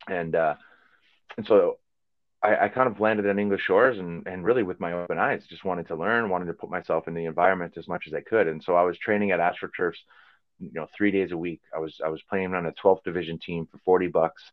and 0.07 0.35
uh, 0.35 0.55
and 1.37 1.45
so 1.45 1.77
I, 2.45 2.65
I, 2.65 2.69
kind 2.69 2.87
of 2.87 2.99
landed 2.99 3.27
on 3.27 3.39
English 3.39 3.61
shores 3.61 3.97
and, 3.97 4.25
and 4.27 4.45
really 4.45 4.63
with 4.63 4.79
my 4.79 4.93
open 4.93 5.17
eyes, 5.17 5.45
just 5.49 5.65
wanted 5.65 5.87
to 5.87 5.95
learn, 5.95 6.29
wanted 6.29 6.45
to 6.45 6.53
put 6.53 6.69
myself 6.69 7.07
in 7.07 7.13
the 7.13 7.25
environment 7.25 7.73
as 7.77 7.87
much 7.87 8.05
as 8.07 8.13
I 8.13 8.21
could. 8.21 8.47
And 8.47 8.63
so 8.63 8.75
I 8.75 8.83
was 8.83 8.97
training 8.97 9.31
at 9.31 9.39
AstroTurfs, 9.39 9.97
you 10.59 10.71
know, 10.73 10.87
three 10.95 11.11
days 11.11 11.31
a 11.31 11.37
week. 11.37 11.61
I 11.75 11.79
was, 11.79 11.99
I 12.03 12.09
was 12.09 12.21
playing 12.29 12.53
on 12.53 12.65
a 12.65 12.71
12th 12.71 13.03
division 13.03 13.39
team 13.39 13.67
for 13.71 13.79
40 13.85 14.07
bucks. 14.07 14.43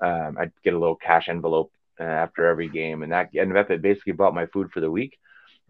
Um, 0.00 0.36
I'd 0.40 0.52
get 0.64 0.74
a 0.74 0.78
little 0.78 0.96
cash 0.96 1.28
envelope 1.28 1.72
uh, 2.00 2.04
after 2.04 2.46
every 2.46 2.68
game 2.68 3.02
and 3.02 3.12
that 3.12 3.30
up, 3.56 3.70
it 3.70 3.82
basically 3.82 4.12
bought 4.12 4.34
my 4.34 4.46
food 4.46 4.70
for 4.72 4.80
the 4.80 4.90
week. 4.90 5.18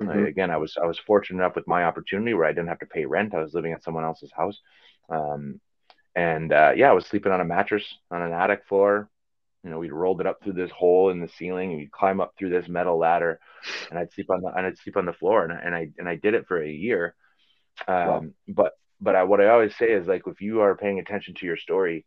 Mm-hmm. 0.01 0.11
Uh, 0.11 0.27
again, 0.27 0.51
I 0.51 0.57
was, 0.59 0.77
I 0.81 0.87
was 0.87 0.99
fortunate 1.07 1.41
enough 1.43 1.57
with 1.57 1.67
my 1.67 1.85
opportunity 1.85 2.35
where 2.35 2.47
I 2.47 2.53
didn't 2.53 2.69
have 2.69 2.81
to 2.81 2.87
pay 2.87 3.07
rent. 3.07 3.35
I 3.35 3.43
was 3.43 3.55
living 3.55 3.73
at 3.73 3.83
someone 3.83 4.05
else's 4.05 4.33
house. 4.33 4.61
Um, 5.09 5.61
and 6.14 6.53
uh, 6.53 6.73
yeah, 6.75 6.91
I 6.91 6.95
was 6.95 7.07
sleeping 7.07 7.33
on 7.33 7.41
a 7.41 7.45
mattress 7.45 7.85
on 8.11 8.23
an 8.23 8.33
attic 8.33 8.62
floor, 8.69 9.11
You 9.67 9.73
know, 9.73 9.81
we'd 9.81 9.93
rolled 9.93 10.21
it 10.21 10.29
up 10.29 10.45
through 10.45 10.53
this 10.53 10.71
hole 10.71 11.11
in 11.11 11.21
the 11.21 11.27
ceiling, 11.27 11.71
and 11.71 11.81
we'd 11.81 11.91
climb 11.91 12.21
up 12.21 12.35
through 12.39 12.51
this 12.51 12.69
metal 12.69 12.99
ladder, 12.99 13.41
and 13.91 13.99
I'd 13.99 14.12
sleep 14.12 14.31
on 14.31 14.41
the 14.41 14.53
and 14.57 14.64
I'd 14.64 14.79
sleep 14.79 14.97
on 14.97 15.07
the 15.07 15.12
floor, 15.12 15.43
and 15.43 15.53
I, 15.53 15.57
and 15.57 15.75
I 15.75 15.89
and 15.99 16.09
I 16.09 16.14
did 16.14 16.35
it 16.35 16.47
for 16.47 16.62
a 16.62 16.71
year. 16.71 17.17
Um, 17.89 17.97
wow. 17.97 18.25
But 18.47 18.73
but 19.01 19.17
I, 19.17 19.25
what 19.25 19.41
I 19.41 19.49
always 19.49 19.77
say 19.77 19.91
is 19.91 20.07
like 20.07 20.23
if 20.29 20.41
you 20.41 20.61
are 20.61 20.77
paying 20.77 21.01
attention 21.01 21.35
to 21.35 21.47
your 21.47 21.57
story, 21.57 22.07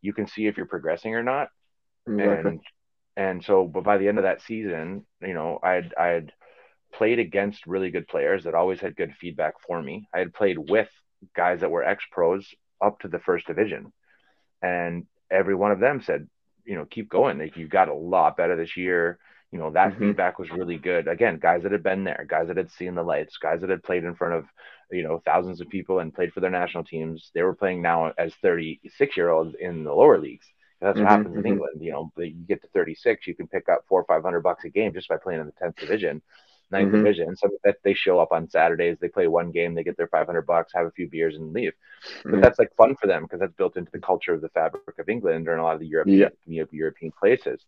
you 0.00 0.14
can 0.14 0.26
see 0.26 0.46
if 0.46 0.56
you're 0.56 0.64
progressing 0.64 1.14
or 1.14 1.22
not. 1.22 1.50
Exactly. 2.06 2.50
And 2.50 2.60
and 3.18 3.44
so, 3.44 3.66
but 3.66 3.84
by 3.84 3.98
the 3.98 4.08
end 4.08 4.16
of 4.16 4.24
that 4.24 4.40
season, 4.40 5.04
you 5.20 5.34
know, 5.34 5.58
I 5.62 5.72
had 5.72 5.94
I 5.98 6.06
had 6.06 6.32
played 6.94 7.18
against 7.18 7.66
really 7.66 7.90
good 7.90 8.08
players 8.08 8.44
that 8.44 8.54
always 8.54 8.80
had 8.80 8.96
good 8.96 9.12
feedback 9.20 9.54
for 9.66 9.82
me. 9.82 10.08
I 10.14 10.20
had 10.20 10.32
played 10.32 10.56
with 10.58 10.88
guys 11.36 11.60
that 11.60 11.70
were 11.70 11.84
ex 11.84 12.02
pros 12.10 12.48
up 12.82 13.00
to 13.00 13.08
the 13.08 13.18
first 13.18 13.46
division, 13.46 13.92
and 14.62 15.04
every 15.30 15.54
one 15.54 15.70
of 15.70 15.80
them 15.80 16.00
said, 16.00 16.28
you 16.64 16.74
know, 16.74 16.84
keep 16.84 17.08
going. 17.08 17.38
Like 17.38 17.56
you 17.56 17.68
got 17.68 17.88
a 17.88 17.94
lot 17.94 18.36
better 18.36 18.56
this 18.56 18.76
year. 18.76 19.18
You 19.52 19.58
know, 19.58 19.70
that 19.70 19.92
mm-hmm. 19.92 20.08
feedback 20.08 20.38
was 20.38 20.50
really 20.50 20.78
good. 20.78 21.06
Again, 21.06 21.38
guys 21.38 21.62
that 21.62 21.72
had 21.72 21.82
been 21.82 22.02
there, 22.02 22.26
guys 22.28 22.48
that 22.48 22.56
had 22.56 22.72
seen 22.72 22.96
the 22.96 23.04
lights, 23.04 23.36
guys 23.36 23.60
that 23.60 23.70
had 23.70 23.84
played 23.84 24.02
in 24.02 24.16
front 24.16 24.34
of, 24.34 24.46
you 24.90 25.04
know, 25.04 25.22
thousands 25.24 25.60
of 25.60 25.68
people 25.68 26.00
and 26.00 26.12
played 26.12 26.32
for 26.32 26.40
their 26.40 26.50
national 26.50 26.84
teams. 26.84 27.30
They 27.34 27.42
were 27.42 27.54
playing 27.54 27.80
now 27.80 28.12
as 28.18 28.34
36 28.42 29.16
year 29.16 29.30
olds 29.30 29.54
in 29.58 29.84
the 29.84 29.92
lower 29.92 30.18
leagues. 30.18 30.46
That's 30.80 30.98
what 30.98 31.06
mm-hmm, 31.06 31.08
happens 31.08 31.36
mm-hmm. 31.36 31.46
in 31.46 31.52
England. 31.52 31.82
You 31.82 31.92
know, 31.92 32.12
you 32.16 32.44
get 32.48 32.62
to 32.62 32.68
36, 32.68 33.28
you 33.28 33.34
can 33.34 33.46
pick 33.46 33.68
up 33.68 33.84
four 33.88 34.00
or 34.00 34.04
500 34.04 34.40
bucks 34.40 34.64
a 34.64 34.70
game 34.70 34.92
just 34.92 35.08
by 35.08 35.18
playing 35.18 35.40
in 35.40 35.46
the 35.46 35.52
10th 35.64 35.76
division 35.76 36.20
ninth 36.74 36.92
mm-hmm. 36.92 37.04
division. 37.04 37.36
So 37.36 37.48
that 37.64 37.76
they 37.82 37.94
show 37.94 38.18
up 38.18 38.32
on 38.32 38.50
Saturdays, 38.50 38.98
they 39.00 39.08
play 39.08 39.26
one 39.28 39.50
game, 39.50 39.74
they 39.74 39.84
get 39.84 39.96
their 39.96 40.08
500 40.08 40.42
bucks, 40.42 40.72
have 40.74 40.86
a 40.86 40.90
few 40.90 41.08
beers, 41.08 41.36
and 41.36 41.52
leave. 41.52 41.72
But 42.22 42.32
mm-hmm. 42.32 42.40
that's 42.40 42.58
like 42.58 42.74
fun 42.76 42.96
for 42.96 43.06
them 43.06 43.22
because 43.22 43.40
that's 43.40 43.54
built 43.54 43.76
into 43.76 43.90
the 43.92 43.98
culture 43.98 44.34
of 44.34 44.40
the 44.40 44.48
fabric 44.50 44.98
of 44.98 45.08
England 45.08 45.48
or 45.48 45.54
in 45.54 45.60
a 45.60 45.62
lot 45.62 45.74
of 45.74 45.80
the 45.80 45.86
European. 45.86 46.30
European 46.46 47.12
places. 47.12 47.64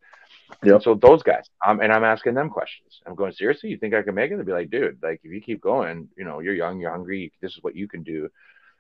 Yep. 0.62 0.82
So 0.82 0.94
those 0.94 1.22
guys, 1.22 1.48
um, 1.66 1.80
and 1.80 1.92
I'm 1.92 2.04
asking 2.04 2.34
them 2.34 2.50
questions. 2.50 3.00
I'm 3.06 3.14
going 3.14 3.32
seriously. 3.32 3.70
You 3.70 3.78
think 3.78 3.94
I 3.94 4.02
can 4.02 4.14
make 4.14 4.30
it? 4.30 4.36
They'd 4.36 4.46
be 4.46 4.52
like, 4.52 4.70
dude, 4.70 4.98
like 5.02 5.20
if 5.24 5.32
you 5.32 5.40
keep 5.40 5.60
going, 5.60 6.08
you 6.16 6.24
know, 6.24 6.40
you're 6.40 6.54
young, 6.54 6.80
you're 6.80 6.90
hungry. 6.90 7.32
This 7.40 7.52
is 7.52 7.62
what 7.62 7.76
you 7.76 7.88
can 7.88 8.02
do. 8.02 8.28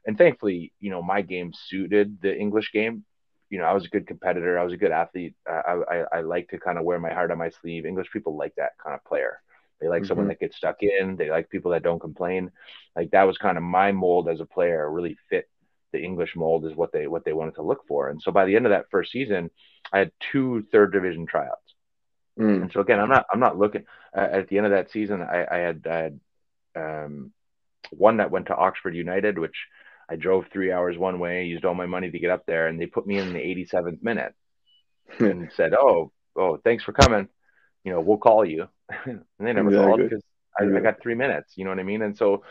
And 0.06 0.16
thankfully, 0.16 0.72
you 0.80 0.90
know, 0.90 1.02
my 1.02 1.22
game 1.22 1.52
suited 1.68 2.18
the 2.22 2.36
English 2.36 2.72
game. 2.72 3.04
You 3.50 3.58
know, 3.58 3.64
I 3.64 3.72
was 3.72 3.84
a 3.84 3.88
good 3.88 4.06
competitor. 4.06 4.58
I 4.58 4.64
was 4.64 4.72
a 4.72 4.76
good 4.76 4.90
athlete. 4.90 5.34
I, 5.46 5.82
I, 5.90 5.96
I 6.18 6.20
like 6.20 6.48
to 6.50 6.58
kind 6.58 6.78
of 6.78 6.84
wear 6.84 6.98
my 6.98 7.12
heart 7.12 7.30
on 7.30 7.38
my 7.38 7.50
sleeve. 7.50 7.86
English 7.86 8.10
people 8.12 8.36
like 8.36 8.54
that 8.56 8.72
kind 8.82 8.94
of 8.94 9.04
player. 9.04 9.40
They 9.80 9.88
like 9.88 10.02
mm-hmm. 10.02 10.08
someone 10.08 10.28
that 10.28 10.40
gets 10.40 10.56
stuck 10.56 10.82
in. 10.82 11.16
They 11.16 11.30
like 11.30 11.50
people 11.50 11.72
that 11.72 11.82
don't 11.82 12.00
complain. 12.00 12.50
Like 12.94 13.10
that 13.10 13.24
was 13.24 13.38
kind 13.38 13.56
of 13.56 13.62
my 13.62 13.92
mold 13.92 14.28
as 14.28 14.40
a 14.40 14.46
player. 14.46 14.90
Really 14.90 15.16
fit 15.28 15.48
the 15.92 16.02
English 16.02 16.36
mold 16.36 16.66
is 16.66 16.74
what 16.74 16.92
they 16.92 17.06
what 17.06 17.24
they 17.24 17.32
wanted 17.32 17.56
to 17.56 17.62
look 17.62 17.86
for. 17.86 18.08
And 18.08 18.20
so 18.20 18.30
by 18.30 18.44
the 18.44 18.56
end 18.56 18.66
of 18.66 18.70
that 18.70 18.90
first 18.90 19.12
season, 19.12 19.50
I 19.92 19.98
had 19.98 20.12
two 20.32 20.66
third 20.72 20.92
division 20.92 21.26
tryouts. 21.26 21.74
Mm. 22.38 22.62
And 22.62 22.72
so 22.72 22.80
again, 22.80 23.00
I'm 23.00 23.08
not 23.08 23.26
I'm 23.32 23.40
not 23.40 23.58
looking 23.58 23.84
uh, 24.16 24.28
at 24.32 24.48
the 24.48 24.58
end 24.58 24.66
of 24.66 24.72
that 24.72 24.90
season. 24.90 25.22
I, 25.22 25.46
I 25.50 25.58
had 25.58 25.86
I 25.90 25.96
had 25.96 26.20
um, 26.76 27.32
one 27.90 28.18
that 28.18 28.30
went 28.30 28.46
to 28.46 28.56
Oxford 28.56 28.94
United, 28.94 29.38
which 29.38 29.56
I 30.08 30.16
drove 30.16 30.46
three 30.52 30.72
hours 30.72 30.98
one 30.98 31.18
way, 31.18 31.44
used 31.44 31.64
all 31.64 31.74
my 31.74 31.86
money 31.86 32.10
to 32.10 32.18
get 32.18 32.30
up 32.30 32.44
there, 32.46 32.68
and 32.68 32.80
they 32.80 32.86
put 32.86 33.06
me 33.06 33.18
in 33.18 33.32
the 33.32 33.40
87th 33.40 34.02
minute 34.02 34.34
and 35.18 35.50
said, 35.56 35.72
"Oh, 35.74 36.12
oh, 36.36 36.58
thanks 36.58 36.84
for 36.84 36.92
coming. 36.92 37.28
You 37.84 37.92
know, 37.92 38.00
we'll 38.00 38.18
call 38.18 38.44
you." 38.44 38.68
And 39.04 39.22
they 39.38 39.52
never 39.52 39.68
exactly. 39.68 39.86
called 39.86 40.00
because 40.00 40.24
I, 40.58 40.64
yeah. 40.64 40.78
I, 40.78 40.80
got 40.80 41.02
three 41.02 41.14
minutes. 41.14 41.52
You 41.56 41.64
know 41.64 41.70
what 41.70 41.78
I 41.78 41.84
mean? 41.84 42.02
And 42.02 42.16
so 42.16 42.42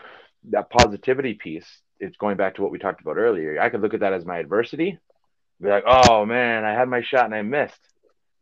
that 0.50 0.70
positivity 0.70 1.34
piece, 1.34 1.66
it's 1.98 2.16
going 2.16 2.36
back 2.36 2.56
to 2.56 2.62
what 2.62 2.70
we 2.70 2.78
talked 2.78 3.00
about 3.00 3.16
earlier. 3.16 3.60
I 3.60 3.70
could 3.70 3.80
look 3.80 3.94
at 3.94 4.00
that 4.00 4.12
as 4.12 4.24
my 4.24 4.38
adversity, 4.38 4.98
be 5.60 5.68
like, 5.68 5.84
oh 5.86 6.26
man, 6.26 6.64
I 6.64 6.72
had 6.72 6.88
my 6.88 7.02
shot 7.02 7.24
and 7.24 7.34
I 7.34 7.42
missed. 7.42 7.80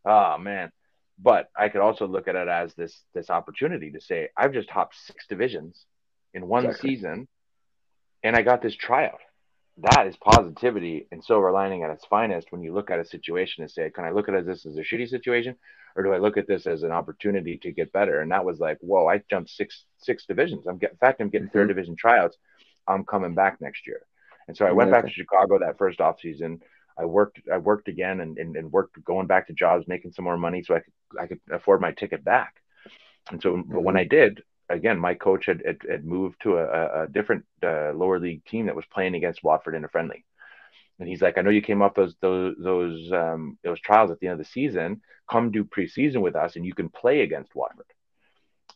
Oh 0.05 0.39
man. 0.39 0.71
But 1.17 1.49
I 1.57 1.69
could 1.69 1.81
also 1.81 2.09
look 2.09 2.27
at 2.27 2.35
it 2.35 2.49
as 2.49 2.75
this 2.75 3.01
this 3.15 3.31
opportunity 3.31 3.93
to 3.93 4.01
say, 4.01 4.29
I've 4.37 4.53
just 4.53 4.69
hopped 4.69 4.97
six 4.97 5.27
divisions 5.29 5.87
in 6.33 6.49
one 6.49 6.67
exactly. 6.67 6.97
season 6.97 7.29
and 8.25 8.35
I 8.35 8.43
got 8.43 8.63
this 8.63 8.75
tryout. 8.75 9.21
That 9.79 10.07
is 10.07 10.16
positivity 10.16 11.09
and 11.11 11.25
silver 11.25 11.51
lining 11.51 11.83
at 11.83 11.91
its 11.91 12.05
finest 12.05 12.53
when 12.53 12.62
you 12.62 12.72
look 12.72 12.91
at 12.91 13.01
a 13.01 13.05
situation 13.05 13.62
and 13.62 13.70
say, 13.70 13.91
Can 13.91 14.05
I 14.05 14.11
look 14.11 14.29
at 14.29 14.47
this 14.47 14.66
as 14.66 14.77
a 14.77 14.83
shitty 14.83 15.09
situation 15.09 15.57
or 15.97 16.03
do 16.03 16.12
I 16.12 16.18
look 16.18 16.37
at 16.37 16.49
this 16.49 16.66
as 16.66 16.83
an 16.83 16.91
opportunity 16.91 17.57
to 17.59 17.72
get 17.72 17.93
better? 17.93 18.20
And 18.20 18.31
that 18.33 18.45
was 18.45 18.59
like, 18.59 18.79
whoa, 18.81 19.07
I 19.07 19.22
jumped 19.31 19.51
six 19.51 19.85
six 19.99 20.27
divisions. 20.27 20.66
I'm 20.66 20.79
getting, 20.79 20.95
in 20.95 20.99
fact, 20.99 21.20
I'm 21.20 21.29
getting 21.29 21.49
mm-hmm. 21.49 21.59
third 21.59 21.68
division 21.68 21.97
tryouts. 21.97 22.37
I'm 22.87 23.05
coming 23.05 23.35
back 23.35 23.61
next 23.61 23.87
year. 23.87 24.03
And 24.49 24.57
so 24.57 24.66
I 24.66 24.72
went 24.72 24.91
back 24.91 25.05
to 25.05 25.11
Chicago 25.11 25.59
that 25.61 25.79
first 25.79 26.01
off 26.01 26.20
season. 26.20 26.61
I 26.99 27.05
worked 27.07 27.41
I 27.53 27.59
worked 27.59 27.89
again 27.89 28.20
and, 28.20 28.39
and, 28.39 28.57
and, 28.57 28.70
worked 28.70 29.03
going 29.05 29.27
back 29.27 29.47
to 29.47 29.53
jobs, 29.53 29.89
making 29.89 30.12
some 30.12 30.25
more 30.25 30.37
money 30.37 30.62
so 30.62 30.75
I 30.75 30.81
could 30.81 30.93
I 31.20 31.27
could 31.27 31.41
afford 31.51 31.81
my 31.81 31.93
ticket 31.93 32.25
back. 32.25 32.55
And 33.31 33.41
so 33.41 33.57
mm-hmm. 33.57 33.83
when 33.83 33.97
I 33.97 34.05
did, 34.05 34.43
again, 34.69 34.99
my 34.99 35.15
coach 35.15 35.47
had, 35.47 35.62
had, 35.65 35.79
had 35.89 36.05
moved 36.05 36.37
to 36.43 36.59
a, 36.59 37.03
a 37.05 37.07
different 37.09 37.45
uh, 37.62 37.93
lower 37.93 38.19
league 38.19 38.45
team 38.45 38.67
that 38.67 38.77
was 38.77 38.85
playing 38.93 39.15
against 39.15 39.45
Watford 39.45 39.75
in 39.75 39.85
a 39.85 39.89
friendly. 39.89 40.25
And 40.99 41.09
he's 41.09 41.23
like, 41.23 41.39
I 41.39 41.43
know 41.43 41.51
you 41.51 41.62
came 41.62 41.83
up 41.83 41.97
those 41.97 42.15
those 42.21 42.55
those 42.59 43.11
um, 43.12 43.59
those 43.65 43.81
trials 43.81 44.11
at 44.11 44.21
the 44.21 44.29
end 44.29 44.41
of 44.41 44.47
the 44.47 44.53
season. 44.53 45.03
Come 45.29 45.51
do 45.51 45.65
preseason 45.65 46.21
with 46.21 46.37
us, 46.37 46.55
and 46.55 46.65
you 46.65 46.73
can 46.73 46.89
play 46.89 47.23
against 47.23 47.55
Watford. 47.55 47.87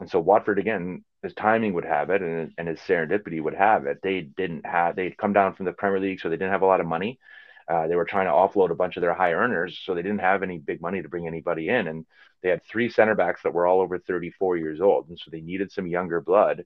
And 0.01 0.11
so 0.11 0.18
Watford 0.18 0.59
again, 0.59 1.05
his 1.22 1.34
timing 1.34 1.74
would 1.74 1.84
have 1.84 2.11
it, 2.11 2.22
and 2.22 2.53
and 2.59 2.66
his 2.66 2.80
serendipity 2.80 3.41
would 3.41 3.55
have 3.55 3.86
it. 3.86 3.99
They 4.03 4.22
didn't 4.22 4.66
have 4.66 4.97
they'd 4.97 5.16
come 5.16 5.32
down 5.32 5.55
from 5.55 5.66
the 5.66 5.72
Premier 5.72 6.01
League, 6.01 6.20
so 6.20 6.28
they 6.28 6.36
didn't 6.36 6.53
have 6.53 6.62
a 6.62 6.66
lot 6.66 6.80
of 6.80 6.86
money. 6.86 7.20
Uh, 7.69 7.87
they 7.87 7.97
were 7.97 8.05
trying 8.05 8.27
to 8.27 8.33
offload 8.33 8.71
a 8.71 8.75
bunch 8.75 8.97
of 8.97 9.03
their 9.03 9.14
high 9.14 9.33
earners, 9.33 9.79
so 9.85 9.95
they 9.95 10.03
didn't 10.03 10.21
have 10.21 10.43
any 10.43 10.59
big 10.59 10.81
money 10.81 11.03
to 11.03 11.09
bring 11.09 11.27
anybody 11.27 11.69
in. 11.69 11.87
And 11.89 12.07
they 12.43 12.49
had 12.49 12.64
three 12.64 12.89
center 12.89 13.14
backs 13.14 13.43
that 13.43 13.53
were 13.53 13.66
all 13.66 13.81
over 13.81 13.99
34 13.99 14.57
years 14.57 14.81
old, 14.81 15.09
and 15.09 15.19
so 15.19 15.31
they 15.31 15.41
needed 15.41 15.71
some 15.71 15.87
younger 15.87 16.21
blood, 16.21 16.64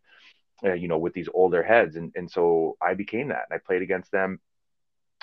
uh, 0.65 0.75
you 0.75 0.89
know, 0.89 0.99
with 0.99 1.15
these 1.15 1.29
older 1.33 1.63
heads. 1.63 1.97
And 1.97 2.13
and 2.15 2.31
so 2.31 2.77
I 2.81 2.95
became 2.95 3.29
that. 3.29 3.47
I 3.51 3.59
played 3.59 3.83
against 3.83 4.13
them 4.13 4.41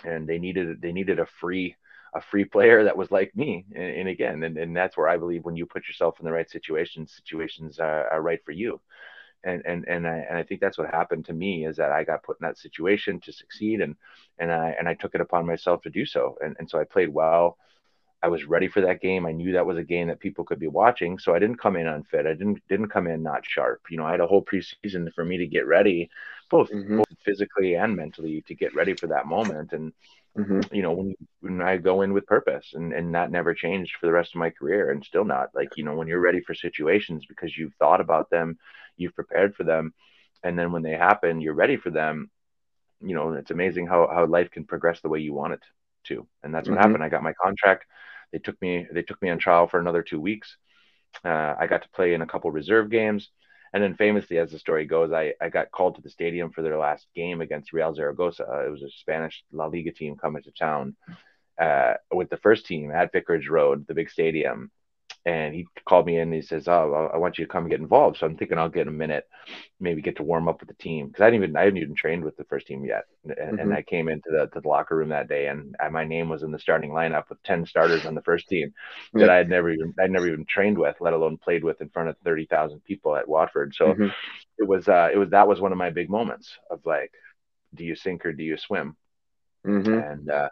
and 0.03 0.27
they 0.27 0.39
needed 0.39 0.81
they 0.81 0.91
needed 0.91 1.19
a 1.19 1.25
free 1.25 1.75
a 2.13 2.21
free 2.21 2.45
player 2.45 2.85
that 2.85 2.97
was 2.97 3.11
like 3.11 3.35
me. 3.35 3.65
And, 3.75 3.83
and 3.83 4.09
again, 4.09 4.41
and, 4.41 4.57
and 4.57 4.75
that's 4.75 4.97
where 4.97 5.07
I 5.07 5.17
believe 5.17 5.45
when 5.45 5.55
you 5.55 5.67
put 5.67 5.87
yourself 5.87 6.19
in 6.19 6.25
the 6.25 6.31
right 6.31 6.49
situations, 6.49 7.13
situations 7.15 7.79
are, 7.79 8.09
are 8.09 8.21
right 8.21 8.39
for 8.43 8.51
you. 8.51 8.81
And 9.43 9.61
and 9.65 9.87
and 9.87 10.07
I 10.07 10.17
and 10.17 10.37
I 10.37 10.43
think 10.43 10.59
that's 10.59 10.77
what 10.77 10.89
happened 10.89 11.25
to 11.25 11.33
me 11.33 11.65
is 11.65 11.77
that 11.77 11.91
I 11.91 12.03
got 12.03 12.23
put 12.23 12.37
in 12.41 12.45
that 12.45 12.57
situation 12.57 13.19
to 13.21 13.31
succeed, 13.31 13.81
and 13.81 13.95
and 14.37 14.51
I 14.51 14.75
and 14.77 14.87
I 14.87 14.95
took 14.95 15.15
it 15.15 15.21
upon 15.21 15.45
myself 15.45 15.81
to 15.83 15.89
do 15.89 16.05
so. 16.05 16.37
And 16.43 16.55
and 16.59 16.69
so 16.69 16.79
I 16.79 16.83
played 16.83 17.09
well. 17.09 17.57
I 18.21 18.27
was 18.27 18.43
ready 18.43 18.67
for 18.67 18.81
that 18.81 19.01
game. 19.01 19.25
I 19.25 19.31
knew 19.31 19.53
that 19.53 19.65
was 19.65 19.77
a 19.77 19.83
game 19.83 20.07
that 20.07 20.19
people 20.19 20.43
could 20.43 20.59
be 20.59 20.67
watching, 20.67 21.19
so 21.19 21.33
I 21.33 21.39
didn't 21.39 21.61
come 21.61 21.77
in 21.77 21.87
unfit. 21.87 22.25
I 22.25 22.33
didn't 22.33 22.61
didn't 22.67 22.89
come 22.89 23.07
in 23.07 23.23
not 23.23 23.45
sharp. 23.45 23.81
You 23.89 23.97
know, 23.97 24.05
I 24.05 24.11
had 24.11 24.19
a 24.19 24.27
whole 24.27 24.43
preseason 24.43 25.13
for 25.13 25.23
me 25.23 25.37
to 25.37 25.47
get 25.47 25.65
ready, 25.65 26.09
both, 26.49 26.69
mm-hmm. 26.69 26.97
both 26.97 27.07
physically 27.23 27.75
and 27.75 27.95
mentally, 27.95 28.43
to 28.47 28.55
get 28.55 28.75
ready 28.75 28.93
for 28.93 29.07
that 29.07 29.25
moment. 29.25 29.71
And 29.71 29.93
mm-hmm. 30.37 30.73
you 30.73 30.81
know, 30.81 30.91
when 30.93 31.15
when 31.41 31.61
I 31.61 31.77
go 31.77 32.01
in 32.01 32.13
with 32.13 32.25
purpose, 32.25 32.73
and 32.73 32.93
and 32.93 33.15
that 33.15 33.31
never 33.31 33.53
changed 33.53 33.97
for 33.99 34.05
the 34.05 34.11
rest 34.11 34.35
of 34.35 34.39
my 34.39 34.49
career, 34.49 34.91
and 34.91 35.03
still 35.03 35.25
not. 35.25 35.49
Like 35.53 35.77
you 35.77 35.83
know, 35.83 35.95
when 35.95 36.07
you're 36.07 36.19
ready 36.19 36.41
for 36.41 36.53
situations 36.53 37.25
because 37.27 37.57
you've 37.57 37.75
thought 37.75 38.01
about 38.01 38.29
them, 38.29 38.57
you've 38.97 39.15
prepared 39.15 39.55
for 39.55 39.63
them, 39.63 39.93
and 40.43 40.57
then 40.57 40.71
when 40.71 40.83
they 40.83 40.93
happen, 40.93 41.41
you're 41.41 41.53
ready 41.53 41.77
for 41.77 41.89
them. 41.89 42.29
You 43.01 43.15
know, 43.15 43.33
it's 43.33 43.51
amazing 43.51 43.87
how 43.87 44.09
how 44.11 44.25
life 44.25 44.51
can 44.51 44.65
progress 44.65 45.01
the 45.01 45.09
way 45.09 45.19
you 45.19 45.33
want 45.33 45.53
it 45.53 45.61
to, 46.05 46.27
and 46.43 46.53
that's 46.53 46.67
what 46.67 46.77
mm-hmm. 46.77 46.83
happened. 46.83 47.03
I 47.03 47.09
got 47.09 47.23
my 47.23 47.33
contract 47.33 47.85
they 48.31 48.39
took 48.39 48.61
me 48.61 48.87
they 48.91 49.01
took 49.01 49.21
me 49.21 49.29
on 49.29 49.39
trial 49.39 49.67
for 49.67 49.79
another 49.79 50.03
two 50.03 50.19
weeks. 50.19 50.57
Uh, 51.23 51.55
I 51.57 51.67
got 51.67 51.83
to 51.83 51.89
play 51.89 52.13
in 52.13 52.21
a 52.21 52.27
couple 52.27 52.51
reserve 52.51 52.89
games, 52.89 53.29
and 53.73 53.83
then 53.83 53.95
famously, 53.95 54.37
as 54.37 54.51
the 54.51 54.59
story 54.59 54.85
goes, 54.85 55.11
I, 55.11 55.33
I 55.41 55.49
got 55.49 55.71
called 55.71 55.95
to 55.95 56.01
the 56.01 56.09
stadium 56.09 56.51
for 56.51 56.61
their 56.61 56.77
last 56.77 57.07
game 57.15 57.41
against 57.41 57.73
Real 57.73 57.93
Zaragoza. 57.93 58.63
it 58.65 58.71
was 58.71 58.83
a 58.83 58.89
Spanish 58.89 59.43
La 59.51 59.65
Liga 59.65 59.91
team 59.91 60.15
coming 60.15 60.43
to 60.43 60.51
town 60.51 60.95
uh, 61.59 61.93
with 62.11 62.29
the 62.29 62.37
first 62.37 62.65
team 62.65 62.91
at 62.91 63.11
Vicarage 63.11 63.49
Road, 63.49 63.85
the 63.87 63.93
big 63.93 64.09
stadium 64.09 64.71
and 65.29 65.53
he 65.53 65.67
called 65.85 66.07
me 66.07 66.15
in 66.15 66.23
and 66.23 66.33
he 66.33 66.41
says, 66.41 66.67
"Oh, 66.67 67.09
I 67.13 67.17
want 67.17 67.37
you 67.37 67.45
to 67.45 67.51
come 67.51 67.69
get 67.69 67.79
involved." 67.79 68.17
So 68.17 68.25
I'm 68.25 68.35
thinking 68.35 68.57
I'll 68.57 68.69
get 68.69 68.87
a 68.87 68.91
minute, 68.91 69.27
maybe 69.79 70.01
get 70.01 70.17
to 70.17 70.23
warm 70.23 70.47
up 70.47 70.59
with 70.59 70.69
the 70.69 70.83
team 70.83 71.07
because 71.07 71.21
I 71.21 71.29
didn't 71.29 71.43
even 71.43 71.55
I 71.55 71.65
hadn't 71.65 71.77
even 71.77 71.93
trained 71.93 72.23
with 72.23 72.35
the 72.35 72.45
first 72.45 72.65
team 72.65 72.83
yet, 72.83 73.05
and, 73.23 73.35
mm-hmm. 73.35 73.59
and 73.59 73.73
I 73.73 73.83
came 73.83 74.09
into 74.09 74.29
the 74.31 74.47
to 74.47 74.61
the 74.61 74.67
locker 74.67 74.95
room 74.95 75.09
that 75.09 75.29
day 75.29 75.47
and 75.47 75.75
I, 75.79 75.89
my 75.89 76.03
name 76.03 76.29
was 76.29 76.41
in 76.41 76.51
the 76.51 76.57
starting 76.57 76.89
lineup 76.89 77.29
with 77.29 77.43
ten 77.43 77.65
starters 77.65 78.07
on 78.07 78.15
the 78.15 78.23
first 78.23 78.47
team 78.47 78.73
that. 79.13 79.29
I 79.29 79.35
had 79.35 79.49
never 79.49 79.69
even 79.69 79.93
I'd 79.99 80.11
never 80.11 80.27
even 80.27 80.45
trained 80.45 80.79
with, 80.79 80.95
let 80.99 81.13
alone 81.13 81.37
played 81.37 81.63
with 81.63 81.79
in 81.81 81.89
front 81.89 82.09
of 82.09 82.17
thirty 82.23 82.45
thousand 82.45 82.83
people 82.83 83.15
at 83.15 83.29
Watford. 83.29 83.75
So 83.75 83.85
mm-hmm. 83.93 84.07
it 84.57 84.67
was 84.67 84.87
uh, 84.87 85.09
it 85.13 85.17
was 85.17 85.29
that 85.29 85.47
was 85.47 85.61
one 85.61 85.71
of 85.71 85.77
my 85.77 85.91
big 85.91 86.09
moments 86.09 86.57
of 86.71 86.79
like, 86.85 87.11
do 87.75 87.83
you 87.83 87.95
sink 87.95 88.25
or 88.25 88.33
do 88.33 88.43
you 88.43 88.57
swim? 88.57 88.95
Mm-hmm. 89.67 89.93
And 89.93 90.31
uh, 90.31 90.49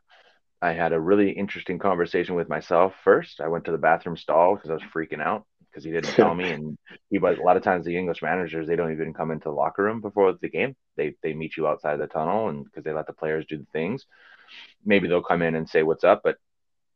I 0.62 0.74
had 0.74 0.94
a 0.94 1.00
really 1.00 1.32
interesting 1.32 1.78
conversation 1.80 2.36
with 2.36 2.50
myself 2.50 2.94
first. 3.04 3.42
I 3.42 3.48
went 3.48 3.66
to 3.66 3.72
the 3.72 3.78
bathroom 3.78 4.18
stall 4.18 4.56
because 4.56 4.70
I 4.70 4.74
was 4.74 4.84
freaking 4.94 5.22
out 5.22 5.46
because 5.70 5.84
he 5.84 5.92
didn't 5.92 6.14
tell 6.16 6.34
me. 6.34 6.50
And 6.52 6.78
he 7.10 7.20
was 7.20 7.38
a 7.38 7.44
lot 7.44 7.58
of 7.58 7.64
times 7.64 7.86
the 7.86 7.98
English 7.98 8.22
managers 8.22 8.68
they 8.68 8.76
don't 8.76 8.92
even 8.92 9.14
come 9.14 9.32
into 9.32 9.50
the 9.50 9.56
locker 9.56 9.84
room 9.84 10.02
before 10.02 10.34
the 10.34 10.50
game. 10.50 10.76
They 10.96 11.16
they 11.22 11.34
meet 11.34 11.58
you 11.58 11.68
outside 11.68 11.98
the 11.98 12.08
tunnel 12.08 12.50
and 12.50 12.64
because 12.66 12.84
they 12.84 12.94
let 12.94 13.08
the 13.08 13.14
players 13.14 13.46
do 13.48 13.58
the 13.58 13.68
things. 13.72 14.06
Maybe 14.86 15.08
they'll 15.08 15.22
come 15.22 15.42
in 15.42 15.56
and 15.56 15.70
say 15.70 15.84
what's 15.84 16.04
up, 16.04 16.22
but 16.24 16.38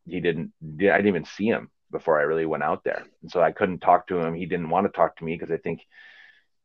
he 0.08 0.20
didn't. 0.20 0.54
I 0.64 0.98
didn't 0.98 1.08
even 1.08 1.26
see 1.26 1.48
him 1.48 1.70
before 1.92 2.20
I 2.20 2.24
really 2.24 2.46
went 2.46 2.64
out 2.64 2.84
there, 2.84 3.06
and 3.22 3.32
so 3.32 3.42
I 3.42 3.52
couldn't 3.52 3.80
talk 3.80 4.08
to 4.08 4.18
him. 4.18 4.34
He 4.34 4.46
didn't 4.46 4.70
want 4.70 4.88
to 4.88 4.92
talk 4.92 5.18
to 5.18 5.24
me 5.24 5.36
because 5.38 5.52
I 5.52 5.58
think, 5.58 5.82